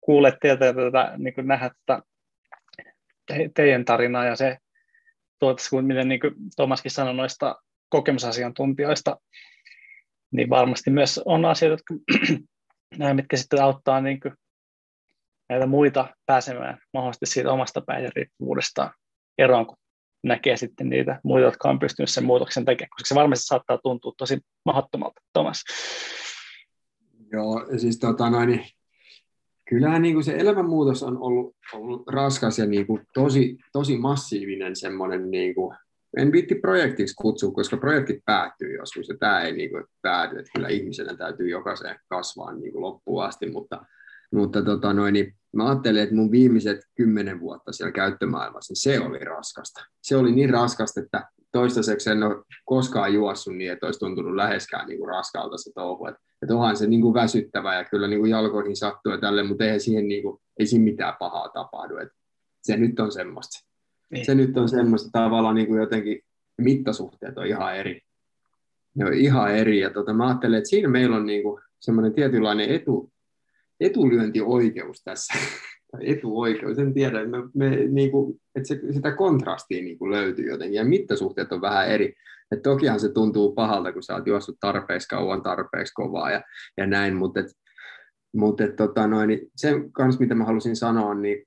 kuulemaan 0.00 0.38
teiltä 0.42 0.64
ja 0.64 0.74
tätä, 0.74 1.14
niin 1.16 1.34
kuin 1.34 1.46
nähdä 1.46 1.70
tätä 1.86 2.02
te, 3.26 3.50
teidän 3.54 3.84
tarinaa 3.84 4.24
ja 4.24 4.36
se 4.36 4.58
kun 5.70 5.84
miten 5.84 6.08
niin 6.08 6.20
kuin 6.20 6.34
Tomaskin 6.56 6.90
sanoi 6.90 7.14
noista 7.14 7.56
kokemusasiantuntijoista, 7.88 9.16
niin 10.30 10.50
varmasti 10.50 10.90
myös 10.90 11.20
on 11.24 11.44
asioita, 11.44 11.82
jotka, 11.82 11.94
mitkä 13.14 13.36
sitten 13.36 13.62
auttaa 13.62 14.00
niin 14.00 14.20
kuin 14.20 14.34
näitä 15.48 15.66
muita 15.66 16.08
pääsemään 16.26 16.78
mahdollisesti 16.92 17.26
siitä 17.26 17.52
omasta 17.52 17.80
päihderiippuvuudestaan 17.80 18.90
eroon, 19.38 19.66
kun 19.66 19.76
näkee 20.24 20.56
sitten 20.56 20.88
niitä 20.88 21.20
muita, 21.24 21.44
jotka 21.44 21.68
on 21.70 21.78
pystynyt 21.78 22.10
sen 22.10 22.24
muutoksen 22.24 22.64
tekemään, 22.64 22.90
koska 22.90 23.08
se 23.08 23.14
varmasti 23.14 23.46
saattaa 23.46 23.78
tuntua 23.78 24.12
tosi 24.18 24.38
mahdottomalta, 24.64 25.20
Tomas. 25.32 25.64
Joo, 27.32 27.66
siis 27.76 27.98
tota 27.98 28.30
noin, 28.30 28.48
niin 28.48 28.64
kyllähän 29.68 30.02
niin 30.02 30.14
kuin 30.14 30.24
se 30.24 30.36
elämänmuutos 30.36 31.02
on 31.02 31.18
ollut, 31.18 31.56
ollut 31.72 32.08
raskas 32.08 32.58
ja 32.58 32.66
niin 32.66 32.86
kuin 32.86 33.02
tosi, 33.14 33.58
tosi 33.72 33.98
massiivinen 33.98 34.76
semmoinen, 34.76 35.30
niin 35.30 35.54
kuin, 35.54 35.76
en 36.16 36.32
viitti 36.32 36.54
projektiksi 36.54 37.14
kutsua, 37.14 37.52
koska 37.52 37.76
projektit 37.76 38.24
päättyy 38.24 38.76
joskus 38.76 39.08
ja 39.08 39.16
tämä 39.20 39.40
ei 39.40 39.52
niin 39.52 39.70
kuin 39.70 39.84
pääty, 40.02 40.38
että 40.38 40.50
kyllä 40.54 40.68
ihmisenä 40.68 41.16
täytyy 41.16 41.48
jokaisen 41.48 41.98
kasvaa 42.08 42.52
niin 42.52 42.72
kuin 42.72 42.82
loppuun 42.82 43.24
asti, 43.24 43.50
mutta, 43.50 43.84
mutta 44.32 44.62
tota 44.62 44.92
noin, 44.92 45.12
niin 45.12 45.34
mä 45.52 45.68
ajattelin, 45.68 46.02
että 46.02 46.14
mun 46.14 46.30
viimeiset 46.30 46.80
kymmenen 46.94 47.40
vuotta 47.40 47.72
siellä 47.72 47.92
käyttömaailmassa, 47.92 48.72
niin 48.72 49.00
se 49.00 49.06
oli 49.06 49.18
raskasta. 49.18 49.84
Se 50.02 50.16
oli 50.16 50.32
niin 50.32 50.50
raskasta, 50.50 51.00
että 51.00 51.24
toistaiseksi 51.52 52.10
en 52.10 52.22
ole 52.22 52.44
koskaan 52.64 53.14
juossut 53.14 53.56
niin, 53.56 53.72
että 53.72 53.86
olisi 53.86 53.98
tuntunut 53.98 54.34
läheskään 54.34 54.88
niin 54.88 54.98
kuin 54.98 55.08
raskalta 55.08 55.56
se 55.56 55.72
touhu. 55.74 56.06
Että, 56.06 56.20
että 56.42 56.54
onhan 56.54 56.76
se 56.76 56.86
niin 56.86 57.00
kuin 57.00 57.14
väsyttävä 57.14 57.74
ja 57.74 57.84
kyllä 57.84 58.06
niin 58.06 58.20
kuin 58.20 58.30
jalkoihin 58.30 58.76
sattuu 58.76 59.12
ja 59.12 59.18
tälle, 59.18 59.42
mutta 59.42 59.64
eihän 59.64 59.80
siihen, 59.80 60.08
niin 60.08 60.22
kuin, 60.22 60.38
ei 60.58 60.66
siinä 60.66 60.84
mitään 60.84 61.14
pahaa 61.18 61.48
tapahdu. 61.48 61.96
Että 61.96 62.14
se 62.62 62.76
nyt 62.76 63.00
on 63.00 63.12
semmoista. 63.12 63.66
Niin. 64.10 64.26
Se 64.26 64.34
nyt 64.34 64.56
on 64.56 64.68
semmoista 64.68 65.08
tavallaan 65.12 65.54
niin 65.54 65.66
kuin 65.66 65.80
jotenkin 65.80 66.22
mittasuhteet 66.58 67.38
on 67.38 67.46
ihan 67.46 67.76
eri. 67.76 68.00
Ne 68.94 69.04
on 69.04 69.14
ihan 69.14 69.54
eri 69.54 69.80
ja 69.80 69.90
tota, 69.90 70.12
mä 70.12 70.26
ajattelen, 70.26 70.58
että 70.58 70.70
siinä 70.70 70.88
meillä 70.88 71.16
on 71.16 71.26
niin 71.26 71.42
kuin 71.42 71.62
semmoinen 71.80 72.14
tietynlainen 72.14 72.70
etu, 72.70 73.10
etulyöntioikeus 73.80 75.02
tässä, 75.04 75.34
tai 75.92 76.10
etuoikeus, 76.10 76.78
en 76.78 76.94
tiedä, 76.94 77.26
me, 77.26 77.38
me, 77.54 77.70
niin 77.70 78.10
kuin, 78.10 78.40
että 78.54 78.68
se, 78.68 78.80
sitä 78.92 79.12
kontrastia 79.12 79.82
niin 79.82 79.98
kuin 79.98 80.10
löytyy 80.10 80.46
jotenkin, 80.50 80.76
ja 80.76 80.84
mittasuhteet 80.84 81.52
on 81.52 81.60
vähän 81.60 81.88
eri. 81.88 82.14
Et 82.52 82.62
tokihan 82.62 83.00
se 83.00 83.12
tuntuu 83.12 83.52
pahalta, 83.52 83.92
kun 83.92 84.02
sä 84.02 84.14
oot 84.14 84.26
juossut 84.26 84.56
tarpeeksi 84.60 85.08
kauan, 85.08 85.42
tarpeeksi 85.42 85.94
kovaa 85.94 86.30
ja, 86.30 86.42
ja 86.76 86.86
näin, 86.86 87.16
mutta 87.16 87.40
et, 87.40 87.46
mutta 88.32 88.64
et, 88.64 88.76
tota 88.76 89.06
noin, 89.06 89.28
niin 89.28 89.40
sen 89.56 89.92
kanssa, 89.92 90.20
mitä 90.20 90.34
mä 90.34 90.44
halusin 90.44 90.76
sanoa, 90.76 91.14
niin, 91.14 91.44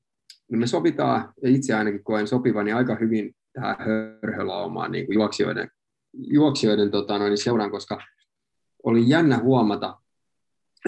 niin 0.52 0.60
me 0.60 0.68
sovitaan, 0.68 1.34
ja 1.44 1.50
itse 1.50 1.74
ainakin 1.74 2.04
koen 2.04 2.28
sopivani 2.28 2.74
aika 2.74 2.96
hyvin 2.96 3.36
tähän 3.54 3.76
hörhölaumaan 3.80 4.92
niin 4.92 5.06
kuin 5.06 5.16
juoksijoiden, 5.16 5.72
juoksijoiden 6.14 6.92
tota 6.92 7.20
noin, 7.20 7.38
seuraan, 7.38 7.72
koska 7.72 8.02
oli 8.84 9.10
jännä 9.10 9.38
huomata, 9.38 9.99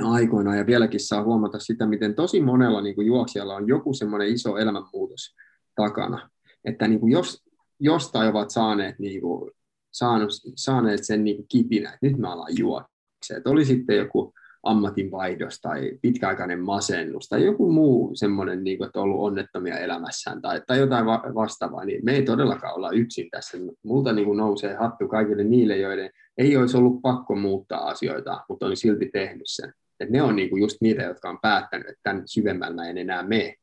aikoina 0.03 0.55
ja 0.55 0.65
vieläkin 0.65 0.99
saa 0.99 1.23
huomata 1.23 1.59
sitä, 1.59 1.85
miten 1.85 2.15
tosi 2.15 2.41
monella 2.41 2.81
niin 2.81 2.95
kuin 2.95 3.07
juoksijalla 3.07 3.55
on 3.55 3.67
joku 3.67 3.93
semmoinen 3.93 4.27
iso 4.27 4.57
elämänmuutos 4.57 5.35
takana. 5.75 6.29
Että 6.65 6.87
niin 6.87 6.99
kuin 6.99 7.11
jos, 7.11 7.43
jostain 7.79 8.29
ovat 8.29 8.49
saaneet, 8.49 8.99
niin 8.99 9.21
kuin, 9.21 9.51
saanut, 9.91 10.29
saaneet 10.55 11.05
sen 11.05 11.23
niin 11.23 11.35
kuin 11.35 11.47
kipinä, 11.49 11.89
että 11.89 12.07
nyt 12.07 12.17
mä 12.17 12.31
alan 12.31 12.57
juoksemaan. 12.57 13.37
Että 13.37 13.49
oli 13.49 13.65
sitten 13.65 13.97
joku 13.97 14.33
ammatinvaihdos 14.63 15.61
tai 15.61 15.91
pitkäaikainen 16.01 16.59
masennus 16.59 17.29
tai 17.29 17.45
joku 17.45 17.71
muu 17.71 18.11
semmoinen, 18.15 18.63
niin 18.63 18.77
kuin, 18.77 18.85
että 18.85 18.99
on 18.99 19.03
ollut 19.03 19.21
onnettomia 19.21 19.77
elämässään 19.77 20.41
tai, 20.41 20.61
tai 20.67 20.79
jotain 20.79 21.05
va- 21.05 21.23
vastaavaa, 21.35 21.85
niin 21.85 22.05
me 22.05 22.11
ei 22.11 22.23
todellakaan 22.23 22.75
olla 22.75 22.91
yksin 22.91 23.29
tässä. 23.29 23.57
Multa 23.83 24.13
niin 24.13 24.25
kuin 24.25 24.37
nousee 24.37 24.75
hattu 24.75 25.07
kaikille 25.07 25.43
niille, 25.43 25.77
joiden 25.77 26.09
ei 26.37 26.57
olisi 26.57 26.77
ollut 26.77 27.01
pakko 27.01 27.35
muuttaa 27.35 27.87
asioita, 27.89 28.43
mutta 28.49 28.65
on 28.65 28.77
silti 28.77 29.09
tehnyt 29.13 29.45
sen. 29.45 29.73
Et 30.01 30.09
ne 30.09 30.21
on 30.21 30.35
niin 30.35 30.49
kuin 30.49 30.61
just 30.61 30.77
niitä, 30.81 31.01
jotka 31.03 31.29
on 31.29 31.39
päättänyt, 31.41 31.87
että 31.87 31.99
tämän 32.03 32.23
syvemmällä 32.25 32.85
en 32.85 32.97
enää 32.97 33.23
mene. 33.23 33.55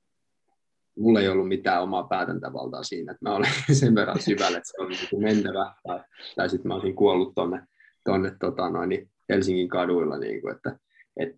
Mulla 0.98 1.20
ei 1.20 1.28
ollut 1.28 1.48
mitään 1.48 1.82
omaa 1.82 2.02
päätäntävaltaa 2.02 2.82
siinä, 2.82 3.12
että 3.12 3.28
mä 3.28 3.34
olin 3.34 3.50
sen 3.80 3.94
verran 3.94 4.20
syvällä, 4.20 4.58
että 4.58 4.70
se 4.70 4.82
oli 4.82 4.94
niin 4.94 5.08
kuin 5.10 5.22
mentävä, 5.22 5.74
tai, 5.86 6.00
tai 6.36 6.50
sitten 6.50 6.68
mä 6.68 6.74
olisin 6.74 6.94
kuollut 6.94 7.34
tuonne 7.34 7.62
tonne, 8.08 8.32
tota, 8.40 8.70
noin, 8.70 8.88
niin 8.88 9.10
Helsingin 9.28 9.68
kaduilla, 9.68 10.18
niin 10.18 10.40
kuin, 10.40 10.56
että 10.56 10.78
et, 11.16 11.36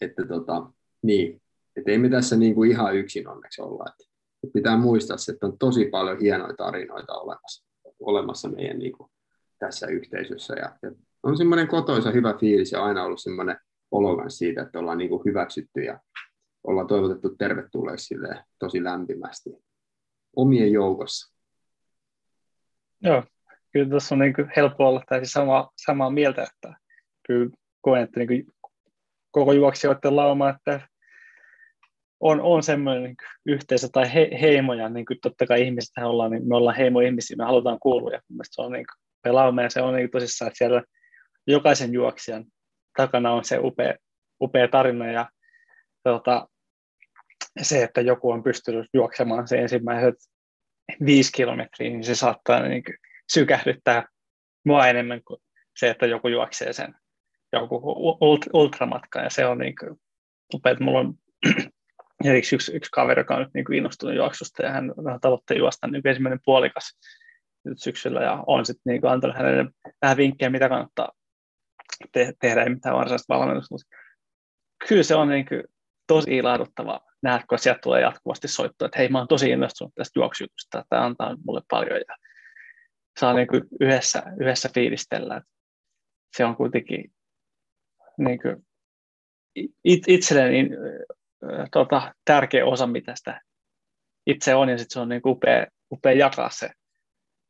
että 0.00 0.26
tota, 0.26 0.66
niin, 1.02 1.42
et 1.76 1.88
ei 1.88 1.98
me 1.98 2.08
tässä 2.08 2.36
niin 2.36 2.54
kuin 2.54 2.70
ihan 2.70 2.96
yksin 2.96 3.28
onneksi 3.28 3.62
olla. 3.62 3.84
Että, 3.88 4.12
että 4.44 4.52
pitää 4.52 4.76
muistaa, 4.76 5.16
että 5.32 5.46
on 5.46 5.58
tosi 5.58 5.84
paljon 5.84 6.20
hienoja 6.20 6.54
tarinoita 6.54 7.12
olemassa, 7.12 7.64
olemassa 8.00 8.48
meidän 8.48 8.78
niin 8.78 8.92
kuin, 8.92 9.10
tässä 9.58 9.86
yhteisössä. 9.86 10.54
Ja, 10.54 10.78
ja 10.82 10.92
on 11.22 11.36
semmoinen 11.36 11.68
kotoisa 11.68 12.10
hyvä 12.10 12.34
fiilis 12.40 12.72
ja 12.72 12.84
aina 12.84 13.04
ollut 13.04 13.22
semmoinen 13.22 13.56
olo 13.92 14.30
siitä, 14.30 14.62
että 14.62 14.78
ollaan 14.78 14.98
niin 14.98 15.10
kuin 15.10 15.22
hyväksytty 15.24 15.80
ja 15.80 16.00
ollaan 16.64 16.86
toivotettu 16.86 17.36
tervetulleeksi 17.36 18.14
tosi 18.58 18.84
lämpimästi 18.84 19.50
omien 20.36 20.72
joukossa. 20.72 21.34
Joo, 23.00 23.24
kyllä 23.72 23.90
tässä 23.90 24.14
on 24.14 24.18
niin 24.18 24.34
kuin 24.34 24.50
helppo 24.56 24.88
olla 24.88 25.02
täysin 25.08 25.32
sama, 25.32 25.70
samaa 25.76 26.10
mieltä, 26.10 26.42
että 26.42 26.76
kyllä 27.26 27.50
koen, 27.80 28.02
että 28.02 28.20
niin 28.20 28.28
kuin 28.28 28.46
koko 29.30 29.52
juoksijoiden 29.52 30.16
lauma, 30.16 30.50
että 30.50 30.88
on, 32.20 32.40
on 32.40 32.62
semmoinen 32.62 33.02
niin 33.02 33.16
yhteisö 33.46 33.88
tai 33.92 34.14
he, 34.14 34.30
heimoja, 34.40 34.88
niin 34.88 35.06
kuin 35.06 35.18
totta 35.22 35.46
kai 35.46 35.62
ihmiset 35.62 36.04
ollaan, 36.04 36.30
niin 36.30 36.48
me 36.48 36.56
ollaan 36.56 36.76
heimoihmisiä, 36.76 37.36
me 37.36 37.44
halutaan 37.44 37.78
kuulua, 37.80 38.10
ja 38.10 38.20
se 38.42 38.62
on 38.62 38.72
niin 38.72 38.86
kuin, 38.86 39.02
me 39.24 39.32
lauma, 39.32 39.62
ja 39.62 39.70
se 39.70 39.82
on 39.82 39.94
niin 39.94 40.10
tosissaan, 40.10 40.46
että 40.46 40.58
siellä 40.58 40.82
jokaisen 41.46 41.92
juoksijan 41.92 42.44
takana 42.96 43.32
on 43.32 43.44
se 43.44 43.58
upea, 43.58 43.94
upea 44.40 44.68
tarina, 44.68 45.12
ja 45.12 45.28
tota, 46.02 46.48
se, 47.62 47.82
että 47.82 48.00
joku 48.00 48.30
on 48.30 48.42
pystynyt 48.42 48.86
juoksemaan 48.94 49.48
se 49.48 49.58
ensimmäiset 49.58 50.14
viisi 51.06 51.32
kilometriä, 51.32 51.90
niin 51.90 52.04
se 52.04 52.14
saattaa 52.14 52.68
niin 52.68 52.84
kuin 52.84 52.96
sykähdyttää 53.32 54.08
mua 54.64 54.86
enemmän 54.86 55.20
kuin 55.24 55.40
se, 55.76 55.90
että 55.90 56.06
joku 56.06 56.28
juoksee 56.28 56.72
sen 56.72 56.94
joku 57.52 57.80
ultramatka, 58.52 59.20
ja 59.20 59.30
se 59.30 59.46
on 59.46 59.58
niin 59.58 59.74
kuin, 59.80 60.00
upea, 60.54 60.72
että 60.72 60.84
mulla 60.84 60.98
on 60.98 61.14
yksi, 62.38 62.56
yksi 62.56 62.90
kaveri, 62.92 63.20
joka 63.20 63.34
on 63.34 63.42
nyt 63.42 63.54
niin 63.54 63.64
kuin 63.64 63.78
innostunut 63.78 64.16
juoksusta, 64.16 64.62
ja 64.62 64.70
hän 64.70 64.92
tavoittaa 65.20 65.56
juosta 65.56 65.86
niin 65.86 66.08
ensimmäinen 66.08 66.40
puolikas 66.44 66.98
nyt 67.64 67.78
syksyllä, 67.78 68.22
ja 68.22 68.44
on 68.46 68.66
sitten 68.66 68.92
niin 68.92 69.06
antanut 69.06 69.36
hänelle 69.36 69.70
vähän 70.02 70.16
vinkkejä, 70.16 70.50
mitä 70.50 70.68
kannattaa 70.68 71.12
te- 72.12 72.32
tehdä, 72.40 72.62
ei 72.62 72.68
mitään 72.68 72.96
varsinaista 72.96 73.34
valmennusta, 73.34 73.74
mutta 73.74 73.86
kyllä 74.88 75.02
se 75.02 75.14
on 75.14 75.28
niin 75.28 75.46
kuin 75.46 75.62
tosi 76.06 76.36
ilahduttavaa 76.36 77.00
nähdä, 77.22 77.44
kun 77.48 77.58
sieltä 77.58 77.80
tulee 77.82 78.00
jatkuvasti 78.00 78.48
soittoa, 78.48 78.86
että 78.86 78.98
hei, 78.98 79.08
mä 79.08 79.18
oon 79.18 79.28
tosi 79.28 79.50
innostunut 79.50 79.94
tästä 79.94 80.20
juoksujutusta, 80.20 80.78
että 80.78 80.86
tämä 80.90 81.04
antaa 81.04 81.36
mulle 81.46 81.62
paljon, 81.70 82.00
ja 82.08 82.16
saa 83.20 83.34
niin 83.34 83.48
kuin 83.48 83.62
yhdessä, 83.80 84.22
yhdessä 84.40 84.68
fiilistellä. 84.74 85.42
Se 86.36 86.44
on 86.44 86.56
kuitenkin 86.56 87.12
niin 88.18 88.42
kuin 88.42 88.66
itselleni 89.84 90.60
äh, 90.60 91.68
tota, 91.72 92.14
tärkeä 92.24 92.66
osa, 92.66 92.86
mitä 92.86 93.12
sitä 93.16 93.40
itse 94.26 94.54
on, 94.54 94.68
ja 94.68 94.78
sitten 94.78 94.92
se 94.92 95.00
on 95.00 95.08
niin 95.08 95.22
upea, 95.26 95.66
upea 95.92 96.12
jakaa 96.12 96.50
se 96.50 96.70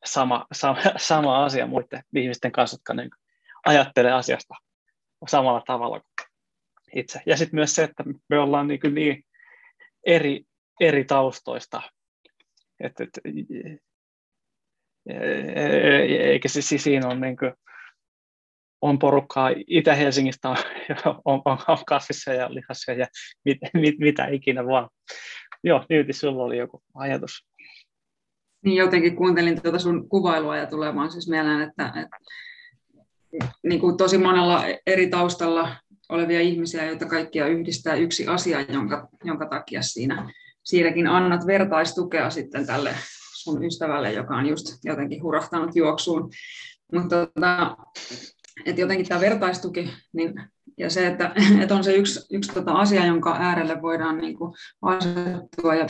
sama, 0.05 0.47
sama, 0.53 0.77
sama 0.97 1.45
asia 1.45 1.67
muiden 1.67 2.03
ihmisten 2.17 2.53
kanssa, 2.53 2.75
jotka 2.75 2.95
niin 2.95 3.11
ajattelee 3.67 4.13
asiasta 4.13 4.55
samalla 5.29 5.63
tavalla 5.67 6.01
kuin 6.01 6.29
itse. 6.97 7.21
Ja 7.27 7.37
sitten 7.37 7.57
myös 7.57 7.75
se, 7.75 7.85
että 7.85 8.05
me 8.29 8.39
ollaan 8.39 8.69
niin, 8.69 8.81
niin 8.95 9.25
eri, 10.07 10.45
eri 10.81 11.05
taustoista, 11.05 11.83
että, 12.81 13.05
että 13.05 13.21
eikä 16.11 16.49
se 16.49 16.63
siis 16.63 16.85
siinä 16.85 17.09
on 17.09 17.21
niin 17.21 17.37
kuin, 17.37 17.53
on 18.81 18.99
porukkaa 18.99 19.51
Itä-Helsingistä, 19.67 20.49
on, 20.49 20.57
on, 21.25 21.43
on, 21.45 21.59
on 21.69 21.79
kasvissa 21.87 22.33
ja 22.33 22.55
lihassa 22.55 22.93
ja 22.93 23.07
mit, 23.45 23.59
mit, 23.75 23.99
mitä 23.99 24.27
ikinä 24.27 24.67
vaan. 24.67 24.89
Joo, 25.65 25.87
Nyytti, 25.89 26.13
sulla 26.13 26.45
oli 26.45 26.59
joku 26.59 26.83
ajatus. 26.95 27.47
Niin 28.65 28.77
jotenkin 28.77 29.17
kuuntelin 29.17 29.63
tuota 29.63 29.79
sun 29.79 30.09
kuvailua 30.09 30.57
ja 30.57 30.67
tulee 30.67 30.95
vaan 30.95 31.11
siis 31.11 31.29
mieleen, 31.29 31.61
että, 31.61 31.87
että 31.87 32.17
niin 33.63 33.81
kuin 33.81 33.97
tosi 33.97 34.19
monella 34.19 34.65
eri 34.87 35.07
taustalla 35.07 35.77
olevia 36.09 36.41
ihmisiä, 36.41 36.85
joita 36.85 37.07
kaikkia 37.07 37.47
yhdistää 37.47 37.95
yksi 37.95 38.27
asia, 38.27 38.61
jonka, 38.61 39.09
jonka 39.25 39.47
takia 39.47 39.83
siinä, 39.83 40.33
siinäkin 40.63 41.07
annat 41.07 41.47
vertaistukea 41.47 42.31
sitten 42.31 42.67
tälle 42.67 42.95
sun 43.35 43.65
ystävälle, 43.65 44.13
joka 44.13 44.37
on 44.37 44.47
just 44.47 44.67
jotenkin 44.85 45.23
hurahtanut 45.23 45.77
juoksuun. 45.77 46.31
Mutta 46.93 47.27
tota, 47.27 47.77
että 48.67 48.81
jotenkin 48.81 49.09
tämä 49.09 49.21
vertaistuki 49.21 49.91
niin, 50.13 50.35
ja 50.79 50.91
se, 50.91 51.07
että, 51.07 51.33
että 51.63 51.75
on 51.75 51.85
se 51.85 51.95
yksi, 51.95 52.21
yksi 52.37 52.53
tota 52.53 52.73
asia, 52.73 53.07
jonka 53.07 53.37
äärelle 53.39 53.83
voidaan 53.83 54.19
niin 54.19 54.37
kuin 54.37 54.55
asettua 54.83 55.75
ja 55.75 55.87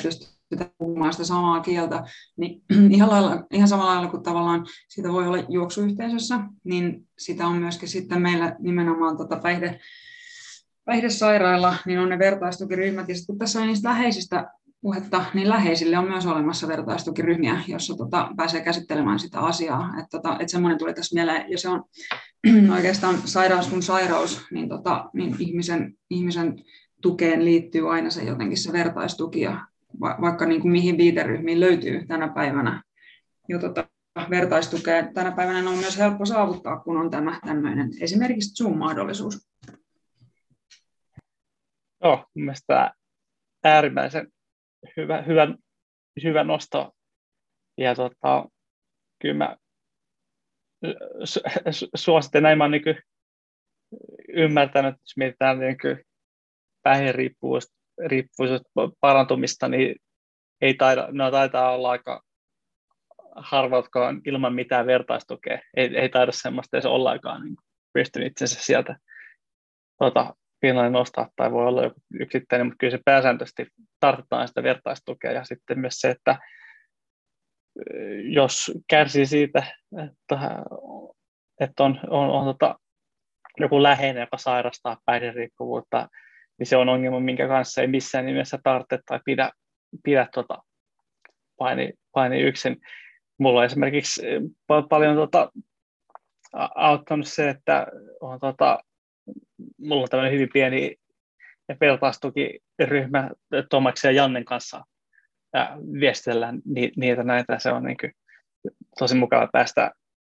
pystytä 0.52 0.74
puhumaan 0.78 1.12
sitä 1.12 1.24
samaa 1.24 1.60
kieltä, 1.60 2.04
niin 2.36 2.62
ihan, 2.96 3.10
lailla, 3.10 3.44
ihan 3.50 3.68
samalla 3.68 3.92
lailla 3.94 4.10
kuin 4.10 4.22
tavallaan 4.22 4.66
sitä 4.88 5.12
voi 5.12 5.26
olla 5.26 5.44
juoksuyhteisössä, 5.48 6.40
niin 6.64 7.08
sitä 7.18 7.46
on 7.46 7.56
myöskin 7.56 7.88
sitten 7.88 8.22
meillä 8.22 8.56
nimenomaan 8.58 9.16
tota 9.16 9.36
päihde, 9.36 9.80
päihdesairailla, 10.84 11.76
niin 11.86 11.98
on 11.98 12.08
ne 12.08 12.18
vertaistukiryhmät, 12.18 13.08
ja 13.08 13.14
sitten 13.14 13.38
tässä 13.38 13.60
on 13.60 13.66
niistä 13.66 13.88
läheisistä 13.88 14.50
puhetta, 14.80 15.24
niin 15.34 15.48
läheisille 15.48 15.98
on 15.98 16.08
myös 16.08 16.26
olemassa 16.26 16.68
vertaistukiryhmiä, 16.68 17.60
jossa 17.68 17.96
tota, 17.96 18.30
pääsee 18.36 18.60
käsittelemään 18.60 19.18
sitä 19.18 19.40
asiaa. 19.40 19.88
Että 19.98 20.08
tota, 20.10 20.36
et 20.40 20.48
semmoinen 20.48 20.78
tuli 20.78 20.94
tässä 20.94 21.14
mieleen, 21.14 21.50
ja 21.50 21.58
se 21.58 21.68
on 21.68 21.84
oikeastaan 22.76 23.18
sairaus 23.24 23.66
kuin 23.66 23.82
sairaus, 23.82 24.40
niin, 24.50 24.68
tota, 24.68 25.10
niin 25.12 25.36
ihmisen, 25.38 25.94
ihmisen 26.10 26.56
tukeen 27.02 27.44
liittyy 27.44 27.92
aina 27.94 28.10
se 28.10 28.24
jotenkin 28.24 28.58
se 28.58 28.72
vertaistuki, 28.72 29.40
ja 29.40 29.66
va, 30.00 30.18
vaikka 30.20 30.46
niin 30.46 30.60
kuin 30.60 30.72
mihin 30.72 30.98
viiteryhmiin 30.98 31.60
löytyy 31.60 32.06
tänä 32.06 32.28
päivänä 32.28 32.82
jo 33.48 33.58
tota, 33.58 33.88
vertaistukea. 34.30 35.12
Tänä 35.12 35.32
päivänä 35.32 35.70
on 35.70 35.78
myös 35.78 35.98
helppo 35.98 36.26
saavuttaa, 36.26 36.80
kun 36.80 36.96
on 36.96 37.10
tämä 37.10 37.40
tämmöinen 37.46 37.90
esimerkiksi 38.00 38.64
Zoom-mahdollisuus. 38.64 39.48
Joo, 42.04 42.26
mielestäni 42.34 42.90
äärimmäisen 43.64 44.32
hyvä, 44.96 45.22
hyvä, 45.22 45.54
hyvä 46.22 46.44
nosto. 46.44 46.92
Ja 47.78 47.94
tota, 47.94 48.48
kyllä 49.22 49.34
mä 49.34 49.56
suosittelen, 51.96 52.42
näin 52.42 52.58
mä 52.58 52.68
niin 52.68 52.82
ymmärtänyt, 54.28 54.94
jos 55.00 55.16
mietitään 55.16 55.58
niin 55.58 55.76
päihderiippuvuus 56.82 57.72
parantumista, 59.00 59.68
niin 59.68 59.96
ei 60.60 60.74
taida, 60.74 61.08
no 61.10 61.30
taitaa 61.30 61.72
olla 61.72 61.90
aika 61.90 62.22
harva, 63.36 63.76
jotka 63.76 64.08
on 64.08 64.20
ilman 64.26 64.54
mitään 64.54 64.86
vertaistukea. 64.86 65.58
Ei, 65.76 65.96
ei 65.96 66.08
taida 66.08 66.32
semmoista 66.32 66.76
edes 66.76 66.86
ollenkaan 66.86 67.42
niin 67.42 67.56
pystynyt 67.92 68.28
itsensä 68.28 68.62
sieltä 68.62 68.96
tota, 69.98 70.34
pinnalle 70.60 70.90
nostaa 70.90 71.28
tai 71.36 71.52
voi 71.52 71.66
olla 71.66 71.82
joku 71.82 72.00
yksittäinen, 72.20 72.66
mutta 72.66 72.76
kyllä 72.78 72.90
se 72.90 73.02
pääsääntöisesti 73.04 73.66
tarvitaan 74.00 74.48
sitä 74.48 74.62
vertaistukea 74.62 75.32
ja 75.32 75.44
sitten 75.44 75.78
myös 75.78 75.94
se, 75.94 76.10
että 76.10 76.38
jos 78.22 78.72
kärsii 78.88 79.26
siitä, 79.26 79.66
että, 80.04 80.64
että 81.60 81.84
on, 81.84 82.00
on, 82.10 82.30
on 82.30 82.44
tota, 82.44 82.78
joku 83.58 83.82
läheinen, 83.82 84.20
joka 84.20 84.38
sairastaa 84.38 84.96
päihderiippuvuutta, 85.04 86.08
niin 86.58 86.66
se 86.66 86.76
on 86.76 86.88
ongelma, 86.88 87.20
minkä 87.20 87.48
kanssa 87.48 87.80
ei 87.80 87.86
missään 87.86 88.26
nimessä 88.26 88.58
tarvitse 88.62 88.98
tai 89.06 89.20
pidä, 89.24 89.50
pidä 90.04 90.28
tota, 90.34 90.58
paini, 91.56 91.92
paini 92.12 92.40
yksin. 92.40 92.76
Mulla 93.38 93.58
on 93.58 93.64
esimerkiksi 93.64 94.22
paljon 94.88 95.16
tota, 95.16 95.52
auttanut 96.74 97.26
se, 97.26 97.48
että 97.48 97.86
on 98.20 98.40
tota, 98.40 98.78
mulla 99.78 100.02
on 100.02 100.08
tämmöinen 100.08 100.32
hyvin 100.32 100.48
pieni 100.52 100.96
vertaistukiryhmä 101.80 103.30
Tomaksen 103.70 104.08
ja 104.08 104.22
Jannen 104.22 104.44
kanssa 104.44 104.84
ja 105.54 105.76
viestitellään 106.00 106.60
niitä 106.96 107.22
näitä. 107.22 107.58
Se 107.58 107.70
on 107.72 107.82
niin 107.82 107.96
kuin 108.00 108.12
tosi 108.98 109.14
mukava 109.14 109.48
päästä 109.52 109.90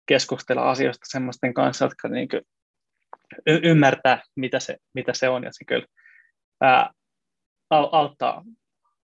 keskustella 0.06 0.70
asioista 0.70 1.06
semmoisten 1.08 1.54
kanssa, 1.54 1.84
jotka 1.84 2.08
niin 2.08 2.28
kuin 2.28 2.42
y- 3.46 3.60
ymmärtää, 3.62 4.22
mitä 4.36 4.60
se, 4.60 4.76
mitä 4.94 5.12
se 5.14 5.28
on, 5.28 5.44
ja 5.44 5.50
se 5.52 5.64
kyllä 5.64 5.86
ää, 6.60 6.90
auttaa 7.70 8.44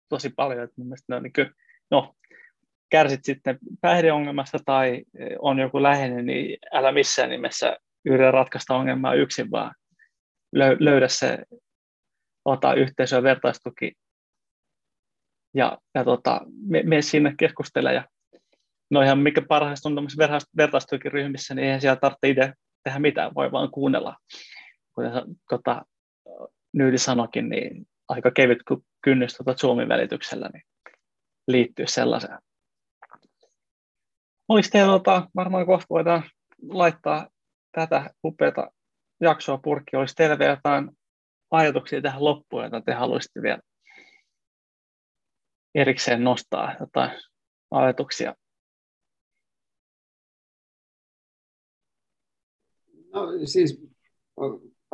tosi 0.09 0.29
paljon. 0.29 0.63
Että 0.63 0.73
mun 0.77 0.95
ne 1.07 1.15
on 1.15 1.23
niin 1.23 1.33
kuin, 1.33 1.51
no, 1.91 2.15
kärsit 2.89 3.25
sitten 3.25 3.57
päihdeongelmasta 3.81 4.59
tai 4.65 5.03
on 5.39 5.59
joku 5.59 5.83
läheinen, 5.83 6.25
niin 6.25 6.57
älä 6.73 6.91
missään 6.91 7.29
nimessä 7.29 7.77
yritä 8.05 8.31
ratkaista 8.31 8.75
ongelmaa 8.75 9.13
yksin, 9.13 9.51
vaan 9.51 9.75
löydä 10.79 11.07
se, 11.07 11.43
ota 12.45 12.73
yhteisö 12.73 13.15
ja 13.15 13.23
vertaistuki 13.23 13.93
ja, 15.53 15.77
ja 15.95 16.03
tota, 16.03 16.41
me, 16.67 16.83
me 16.83 17.01
sinne 17.01 17.35
keskustele 17.39 17.93
ja 17.93 18.07
no 18.91 19.01
ihan 19.01 19.19
mikä 19.19 19.41
parhaista 19.41 19.89
on 19.89 19.95
tämmöisissä 19.95 20.39
vertaistukiryhmissä, 20.57 21.55
niin 21.55 21.65
eihän 21.65 21.81
siellä 21.81 21.95
tarvitse 21.95 22.29
itse 22.29 22.53
tehdä 22.83 22.99
mitään, 22.99 23.35
voi 23.35 23.51
vaan 23.51 23.71
kuunnella. 23.71 24.15
Kuten 24.95 25.11
tota, 25.49 25.85
Nyyli 26.75 26.97
sanokin, 26.97 27.49
niin 27.49 27.87
aika 28.07 28.31
kevyt 28.31 28.59
kynnys 29.01 29.33
tuota 29.33 29.53
Zoomin 29.53 29.89
välityksellä 29.89 30.49
niin 30.53 30.63
liittyy 31.47 31.87
sellaiseen. 31.87 32.39
Olisi 34.49 34.69
teillä 34.69 34.91
tota, 34.91 35.29
varmaan 35.35 35.65
kohta 35.65 35.85
voidaan 35.89 36.23
laittaa 36.69 37.29
tätä 37.71 38.09
upeata 38.23 38.71
jaksoa 39.21 39.57
purkki. 39.57 39.95
Olisi 39.95 40.15
teillä 40.15 40.39
vielä 40.39 40.51
jotain 40.51 40.91
ajatuksia 41.51 42.01
tähän 42.01 42.23
loppuun, 42.23 42.63
joita 42.63 42.81
te 42.81 42.93
haluaisitte 42.93 43.41
vielä 43.41 43.59
erikseen 45.75 46.23
nostaa 46.23 46.75
jotain 46.79 47.11
ajatuksia? 47.71 48.35
No 53.13 53.27
siis 53.45 53.81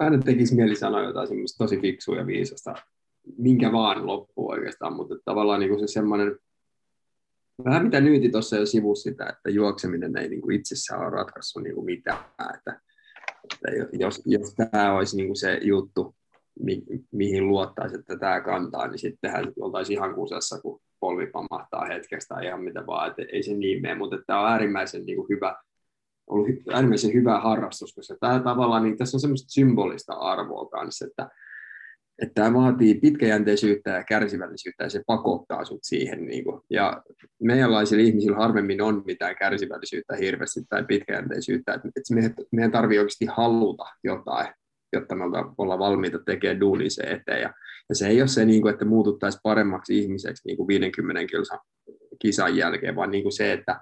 aina 0.01 0.17
tekisi 0.17 0.55
mieli 0.55 0.75
sanoa 0.75 1.03
jotain 1.03 1.27
semmoista 1.27 1.63
tosi 1.63 1.81
fiksua 1.81 2.17
ja 2.17 2.27
viisasta, 2.27 2.75
minkä 3.37 3.71
vaan 3.71 4.07
loppuu 4.07 4.49
oikeastaan, 4.49 4.93
mutta 4.93 5.15
tavallaan 5.25 5.59
niin 5.59 5.69
kuin 5.69 5.79
se 5.79 5.93
semmoinen, 5.93 6.35
vähän 7.65 7.83
mitä 7.83 8.01
Nyyti 8.01 8.29
tuossa 8.29 8.55
jo 8.55 8.65
sivu 8.65 8.95
sitä, 8.95 9.25
että 9.25 9.49
juokseminen 9.49 10.17
ei 10.17 10.29
niin 10.29 10.41
kuin 10.41 10.55
itsessään 10.55 11.01
ole 11.01 11.09
ratkaissut 11.09 11.63
niin 11.63 11.75
kuin 11.75 11.85
mitään, 11.85 12.19
että, 12.55 12.81
että 13.43 13.97
jos, 13.97 14.21
jos 14.25 14.55
tämä 14.55 14.93
olisi 14.93 15.17
niin 15.17 15.27
kuin 15.27 15.37
se 15.37 15.59
juttu, 15.61 16.15
mi, 16.59 16.83
mihin 17.11 17.47
luottaisi, 17.47 17.95
että 17.95 18.17
tämä 18.17 18.41
kantaa, 18.41 18.87
niin 18.87 18.99
sittenhän 18.99 19.53
oltaisiin 19.59 19.97
ihan 19.97 20.15
kusessa, 20.15 20.61
kun 20.61 20.81
polvi 20.99 21.27
pamahtaa 21.27 21.85
hetkestä 21.85 22.41
ihan 22.41 22.63
mitä 22.63 22.85
vaan, 22.87 23.09
että 23.09 23.21
ei 23.33 23.43
se 23.43 23.53
niin 23.53 23.81
mene, 23.81 23.95
mutta 23.95 24.17
tämä 24.27 24.41
on 24.41 24.51
äärimmäisen 24.51 25.05
niin 25.05 25.15
kuin 25.15 25.29
hyvä, 25.29 25.55
ollut 26.31 26.49
äärimmäisen 26.73 27.13
hyvä 27.13 27.39
harrastus, 27.39 27.93
koska 27.93 28.15
tämä 28.19 28.39
tavallaan, 28.39 28.83
niin 28.83 28.97
tässä 28.97 29.17
on 29.17 29.21
semmoista 29.21 29.49
symbolista 29.49 30.13
arvoa 30.13 30.69
kanssa, 30.69 31.05
että, 31.05 31.29
että 32.21 32.33
tämä 32.33 32.53
vaatii 32.53 32.95
pitkäjänteisyyttä 32.95 33.89
ja 33.89 34.03
kärsivällisyyttä 34.03 34.83
ja 34.83 34.89
se 34.89 35.03
pakottaa 35.07 35.65
sut 35.65 35.83
siihen. 35.83 36.25
Niin 36.25 36.43
kuin. 36.43 36.61
Ja 36.69 37.03
meidänlaisilla 37.43 38.03
ihmisillä 38.03 38.37
harvemmin 38.37 38.81
on 38.81 39.03
mitään 39.05 39.35
kärsivällisyyttä 39.35 40.15
hirveästi 40.15 40.61
tai 40.69 40.83
pitkäjänteisyyttä, 40.83 41.73
että, 41.73 41.89
meidän, 42.13 42.33
meidän 42.51 42.71
tarvii 42.71 42.99
oikeasti 42.99 43.25
haluta 43.25 43.85
jotain 44.03 44.47
jotta 44.93 45.15
me 45.15 45.23
ollaan 45.57 45.79
valmiita 45.79 46.19
tekemään 46.25 46.59
duuni 46.59 46.89
se 46.89 47.01
eteen. 47.01 47.41
Ja, 47.41 47.53
ja 47.89 47.95
se 47.95 48.07
ei 48.07 48.21
ole 48.21 48.27
se, 48.27 48.45
niin 48.45 48.61
kuin, 48.61 48.73
että 48.73 48.85
muututtaisiin 48.85 49.39
paremmaksi 49.43 49.99
ihmiseksi 49.99 50.47
niin 50.47 50.57
kuin 50.57 50.67
50 50.67 51.25
kilsan 51.25 51.59
kisan 52.19 52.57
jälkeen, 52.57 52.95
vaan 52.95 53.11
niin 53.11 53.23
kuin 53.23 53.33
se, 53.33 53.53
että, 53.53 53.81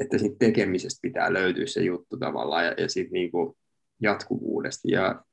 että 0.00 0.18
siitä 0.18 0.36
tekemisestä 0.38 0.98
pitää 1.02 1.32
löytyä 1.32 1.66
se 1.66 1.82
juttu 1.82 2.16
tavallaan 2.16 2.64
ja, 2.64 2.74
ja 2.78 2.88
siitä 2.88 3.12
niin 3.12 3.30
kuin 3.30 3.56
jatkuvuudesta. 4.02 4.88
Ja 4.90 5.24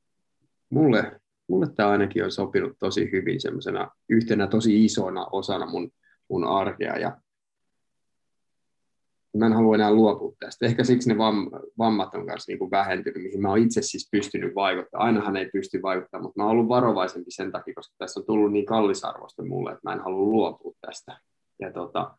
mulle, 0.70 1.20
mulle 1.48 1.66
tämä 1.76 1.88
ainakin 1.88 2.24
on 2.24 2.32
sopinut 2.32 2.72
tosi 2.78 3.12
hyvin 3.12 3.40
semmoisena 3.40 3.90
yhtenä 4.08 4.46
tosi 4.46 4.84
isona 4.84 5.26
osana 5.32 5.66
mun, 5.66 5.90
mun 6.28 6.44
arkea 6.44 6.98
ja 6.98 7.20
mä 9.36 9.46
en 9.46 9.52
halua 9.52 9.74
enää 9.74 9.92
luopua 9.92 10.32
tästä. 10.38 10.66
Ehkä 10.66 10.84
siksi 10.84 11.08
ne 11.08 11.18
vam, 11.18 11.50
vammat 11.78 12.14
on 12.14 12.26
kanssa 12.26 12.52
niin 12.52 12.58
kuin 12.58 12.70
vähentynyt, 12.70 13.22
mihin 13.22 13.42
mä 13.42 13.48
oon 13.48 13.58
itse 13.58 13.82
siis 13.82 14.08
pystynyt 14.12 14.54
vaikuttamaan. 14.54 15.06
Ainahan 15.06 15.36
ei 15.36 15.50
pysty 15.52 15.82
vaikuttamaan, 15.82 16.24
mutta 16.24 16.40
mä 16.40 16.44
oon 16.44 16.52
ollut 16.52 16.68
varovaisempi 16.68 17.30
sen 17.30 17.52
takia, 17.52 17.74
koska 17.74 17.94
tässä 17.98 18.20
on 18.20 18.26
tullut 18.26 18.52
niin 18.52 18.66
kallisarvoista 18.66 19.44
mulle, 19.44 19.70
että 19.70 19.80
mä 19.82 19.92
en 19.92 20.00
halua 20.00 20.26
luopua 20.26 20.72
tästä. 20.80 21.20
Ja, 21.60 21.72
tota, 21.72 22.18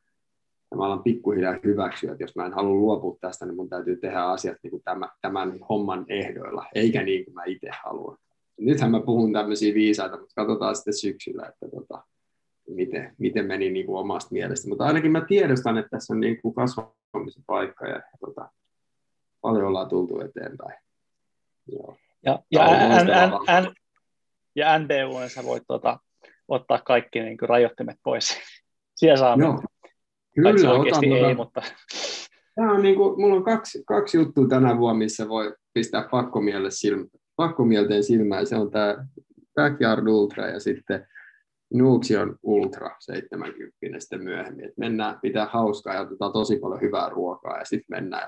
ja 0.72 0.78
mä 0.78 0.86
alan 0.86 1.04
pikkuhiljaa 1.04 1.56
hyväksyä, 1.64 2.12
että 2.12 2.24
jos 2.24 2.36
mä 2.36 2.46
en 2.46 2.54
halua 2.54 2.76
luopua 2.76 3.18
tästä, 3.22 3.46
niin 3.46 3.56
mun 3.56 3.70
täytyy 3.70 3.98
tehdä 3.98 4.24
asiat 4.24 4.58
niin 4.64 4.72
kuin 4.72 4.84
tämän, 4.84 5.10
tämän 5.22 5.60
homman 5.70 6.06
ehdoilla, 6.10 6.66
eikä 6.76 7.04
niin 7.04 7.26
kuin 7.26 7.34
mä 7.34 7.44
itse 7.46 7.70
haluan. 7.84 8.18
Nythän 8.60 8.92
mä 8.92 9.00
puhun 9.00 9.34
tämmöisiä 9.34 9.74
viisaita, 9.74 10.18
mutta 10.18 10.36
katsotaan 10.36 10.76
sitten 10.76 10.94
syksyllä, 10.94 11.46
että 11.48 11.78
tota, 11.78 12.04
miten, 12.70 13.16
miten 13.18 13.46
meni 13.46 13.70
niin 13.70 13.86
kuin 13.86 14.00
omasta 14.00 14.30
mielestä. 14.32 14.70
Mutta 14.70 14.86
ainakin 14.86 15.12
mä 15.12 15.22
tiedostan, 15.22 15.78
että 15.78 15.90
tässä 15.90 16.14
on 16.14 16.20
niin 16.20 16.42
kuin 16.42 16.56
kasvamisen 16.56 17.44
paikka 17.48 17.88
ja 17.88 18.02
tota, 18.20 18.50
paljon 19.42 19.66
ollaan 19.66 19.90
tultu 19.90 20.20
eteenpäin. 20.20 20.80
Joo. 21.72 21.96
Ja, 22.26 22.40
ja, 22.52 22.66
n, 23.04 23.08
n, 23.08 23.68
n, 23.68 23.74
ja 24.56 24.80
NBU, 24.80 25.30
sä 25.30 25.44
voit 25.44 25.64
tuota, 25.68 26.00
ottaa 26.48 26.82
kaikki 26.86 27.20
niin 27.20 27.38
kuin 27.38 27.50
rajoittimet 27.50 27.98
pois. 28.04 28.38
Siellä 29.00 29.18
saa 29.18 29.38
Joo. 29.40 29.64
Kyllä, 30.36 30.72
oikeasti 30.72 31.12
otan, 31.12 31.30
ei, 31.30 31.36
mutta... 31.36 31.62
Tämä 32.56 32.72
on 32.72 32.82
niin 32.82 32.96
kuin, 32.96 33.22
mulla 33.22 33.36
on 33.36 33.44
kaksi, 33.44 33.84
kaksi 33.88 34.18
juttua 34.18 34.48
tänä 34.48 34.78
vuonna, 34.78 34.98
missä 34.98 35.30
voi 35.30 35.56
pistää 35.74 36.08
pakkomielteen 36.12 36.72
silmä, 36.72 37.06
pakkomielteen 37.36 38.04
silmään. 38.04 38.48
Se 38.48 38.56
on 38.56 38.72
tämä 38.72 39.06
Backyard 39.56 40.08
Ultra 40.08 40.48
ja 40.48 40.60
sitten 40.60 41.08
Nuuksi 41.74 42.18
on 42.18 42.36
Ultra 42.44 42.96
70 43.00 44.00
sitten 44.00 44.24
myöhemmin. 44.24 44.66
Et 44.66 44.78
mennään, 44.78 45.20
pitää 45.22 45.46
hauskaa 45.46 45.94
ja 45.94 46.02
otetaan 46.02 46.34
tosi 46.34 46.60
paljon 46.60 46.82
hyvää 46.82 47.10
ruokaa 47.10 47.58
ja 47.58 47.66
sitten 47.66 47.98
mennään. 47.98 48.28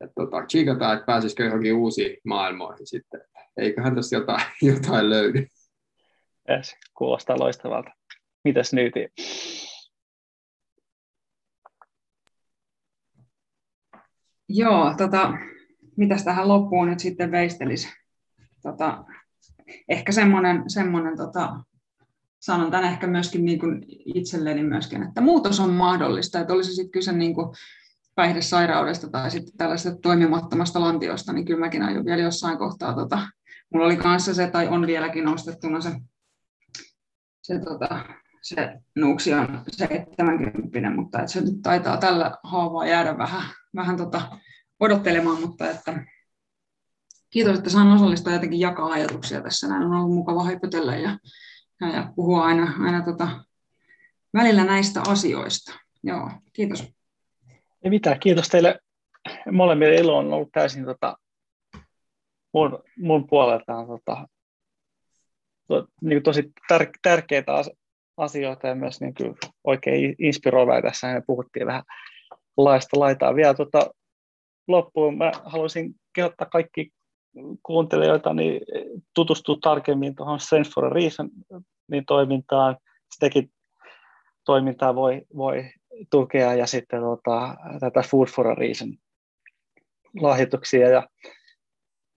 Ja 0.00 0.08
tota, 0.14 0.38
että 0.38 1.06
pääsisikö 1.06 1.44
johonkin 1.44 1.74
uusiin 1.74 2.16
maailmoihin 2.24 2.86
sitten. 2.86 3.20
Eiköhän 3.56 3.94
tässä 3.94 4.16
jotain, 4.16 4.44
jotain 4.62 5.10
löydy. 5.10 5.46
Yes, 6.50 6.76
kuulostaa 6.94 7.38
loistavalta. 7.38 7.90
Mitäs 8.44 8.72
nyt? 8.72 8.94
Joo, 14.54 14.94
tota, 14.98 15.32
mitäs 15.96 16.24
tähän 16.24 16.48
loppuun 16.48 16.88
nyt 16.88 17.00
sitten 17.00 17.30
veistelisi? 17.30 17.88
Tota, 18.62 19.04
ehkä 19.88 20.12
semmoinen, 20.12 20.70
semmoinen 20.70 21.16
tota, 21.16 21.56
sanon 22.40 22.70
tämän 22.70 22.86
ehkä 22.86 23.06
myöskin 23.06 23.44
niin 23.44 23.58
kuin 23.58 23.84
itselleni 23.88 24.62
myöskin, 24.62 25.02
että 25.02 25.20
muutos 25.20 25.60
on 25.60 25.70
mahdollista, 25.70 26.40
että 26.40 26.52
olisi 26.52 26.74
sitten 26.74 26.90
kyse 26.90 27.12
niin 27.12 27.34
kuin 27.34 27.48
päihdesairaudesta 28.14 29.10
tai 29.10 29.30
sitten 29.30 29.56
tällaisesta 29.56 30.00
toimimattomasta 30.00 30.80
lantiosta, 30.80 31.32
niin 31.32 31.44
kyllä 31.44 31.60
mäkin 31.60 31.82
aion 31.82 32.04
vielä 32.04 32.22
jossain 32.22 32.58
kohtaa, 32.58 32.94
tota, 32.94 33.18
mulla 33.72 33.86
oli 33.86 33.96
kanssa 33.96 34.34
se, 34.34 34.46
tai 34.46 34.68
on 34.68 34.86
vieläkin 34.86 35.24
nostettuna 35.24 35.80
se, 35.80 35.90
se, 37.42 37.58
tota, 37.58 38.04
se 38.42 38.78
nuuksi 38.96 39.34
on 39.34 39.60
70, 39.68 40.90
mutta 40.90 41.18
että 41.18 41.32
se 41.32 41.40
nyt 41.40 41.62
taitaa 41.62 41.96
tällä 41.96 42.38
haavaa 42.42 42.86
jäädä 42.86 43.18
vähän, 43.18 43.42
vähän 43.76 43.96
tota, 43.96 44.38
odottelemaan, 44.80 45.40
mutta 45.40 45.70
että 45.70 46.04
kiitos, 47.30 47.58
että 47.58 47.70
saan 47.70 47.92
osallistua 47.92 48.32
jotenkin 48.32 48.60
jakaa 48.60 48.86
ajatuksia 48.86 49.40
tässä. 49.40 49.68
Näin 49.68 49.82
on 49.82 49.92
ollut 49.92 50.14
mukava 50.14 50.44
hypytellä 50.44 50.96
ja 50.96 51.18
ja 51.92 52.12
puhua 52.16 52.44
aina, 52.44 52.72
aina 52.80 53.04
tota, 53.04 53.44
välillä 54.34 54.64
näistä 54.64 55.00
asioista. 55.08 55.72
Joo, 56.02 56.30
kiitos. 56.52 56.92
Ei 57.84 57.90
mitään, 57.90 58.20
kiitos 58.20 58.48
teille 58.48 58.80
molemmille. 59.52 59.94
Ilo 59.94 60.18
on 60.18 60.32
ollut 60.32 60.52
täysin 60.52 60.84
tota, 60.84 61.16
mun, 62.54 62.82
mun 62.98 63.26
puoleltaan 63.26 63.86
tota, 63.86 64.28
to, 65.68 65.86
niin 66.02 66.22
tosi 66.22 66.52
tär, 66.68 66.86
tärkeitä 67.02 67.52
asioita 68.16 68.66
ja 68.66 68.74
myös 68.74 69.00
niin 69.00 69.14
kuin 69.14 69.34
oikein 69.64 70.14
inspiroivaa. 70.18 70.82
Tässä 70.82 71.14
me 71.14 71.22
puhuttiin 71.26 71.66
vähän 71.66 71.82
laista 72.56 73.00
laitaa. 73.00 73.34
Vielä 73.34 73.54
tota, 73.54 73.90
loppuun 74.68 75.18
mä 75.18 75.32
haluaisin 75.44 75.94
kehottaa 76.14 76.46
kaikki 76.46 76.90
kuuntelijoita 77.62 78.34
niin 78.34 78.60
tutustua 79.14 79.56
tarkemmin 79.62 80.14
tuohon 80.14 80.40
Sense 80.40 80.70
for 80.70 80.84
a 80.84 80.90
Reason 80.90 81.30
niin 81.90 82.04
toimintaan. 82.06 82.76
Sitäkin 83.14 83.50
toimintaa 84.44 84.94
voi, 84.94 85.22
voi 85.36 85.70
tukea 86.10 86.54
ja 86.54 86.66
sitten 86.66 87.00
tota, 87.00 87.56
tätä 87.80 88.02
Food 88.10 88.28
for 88.28 88.48
a 88.48 88.54
Reason 88.54 88.94
lahjoituksia. 90.20 90.88
Ja 90.88 91.08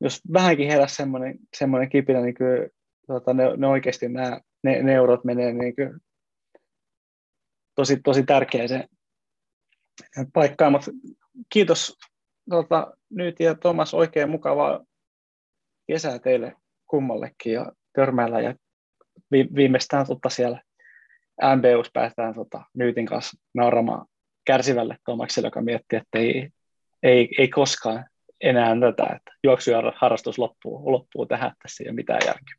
jos 0.02 0.22
vähänkin 0.34 0.68
herää 0.68 0.88
semmoinen, 0.88 1.38
semmoinen 1.58 1.90
kipinä, 1.90 2.22
niin 2.22 2.34
kyllä 2.34 2.68
tota, 3.08 3.34
ne, 3.34 3.44
ne, 3.58 3.68
oikeasti 3.68 4.10
nämä 4.10 4.40
ne, 4.64 4.84
ne 4.84 4.94
eurot 4.94 5.24
menee 5.24 5.54
niin 5.54 5.76
kyllä 5.76 6.00
tosi, 7.76 8.00
tosi 8.04 8.24
tärkeäseen 8.24 8.88
paikkaan. 10.34 10.72
Mutta 10.72 10.92
kiitos 11.50 11.98
tota, 12.50 12.94
nyt 13.10 13.40
ja 13.40 13.56
Thomas, 13.56 13.94
oikein 13.94 14.30
mukavaa 14.30 14.86
kesää 15.88 16.20
teille 16.20 16.56
kummallekin 16.88 17.54
ja 17.54 17.72
törmäillä 17.94 18.42
ja 18.42 18.56
viimeistään 19.32 20.08
tota 20.08 20.30
siellä 20.30 20.62
MBUs 21.56 21.90
päästään 21.94 22.36
tota, 22.36 22.62
Nyytin 22.74 23.06
kanssa 23.06 23.38
nauramaan 23.54 24.06
kärsivälle 24.46 24.98
Tomakselle, 25.06 25.48
joka 25.48 25.62
miettii, 25.62 25.98
että 25.98 26.20
ei, 26.20 26.50
ei, 27.04 27.30
ei 27.38 27.48
koskaan 27.48 28.06
enää 28.42 28.76
tätä, 28.80 29.04
että 29.16 29.32
juoksu 29.44 29.72
ja 29.72 29.94
harrastus 29.96 30.40
loppuu, 30.40 30.92
loppuu 30.92 31.26
tähän, 31.26 31.52
tässä 31.64 31.84
ei 31.84 31.90
ole 31.90 31.96
mitään 31.96 32.20
järkeä. 32.26 32.56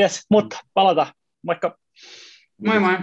Yes, 0.00 0.26
mutta 0.30 0.58
palata, 0.74 1.14
moikka! 1.42 1.78
Moi 2.66 2.80
moi! 2.80 2.96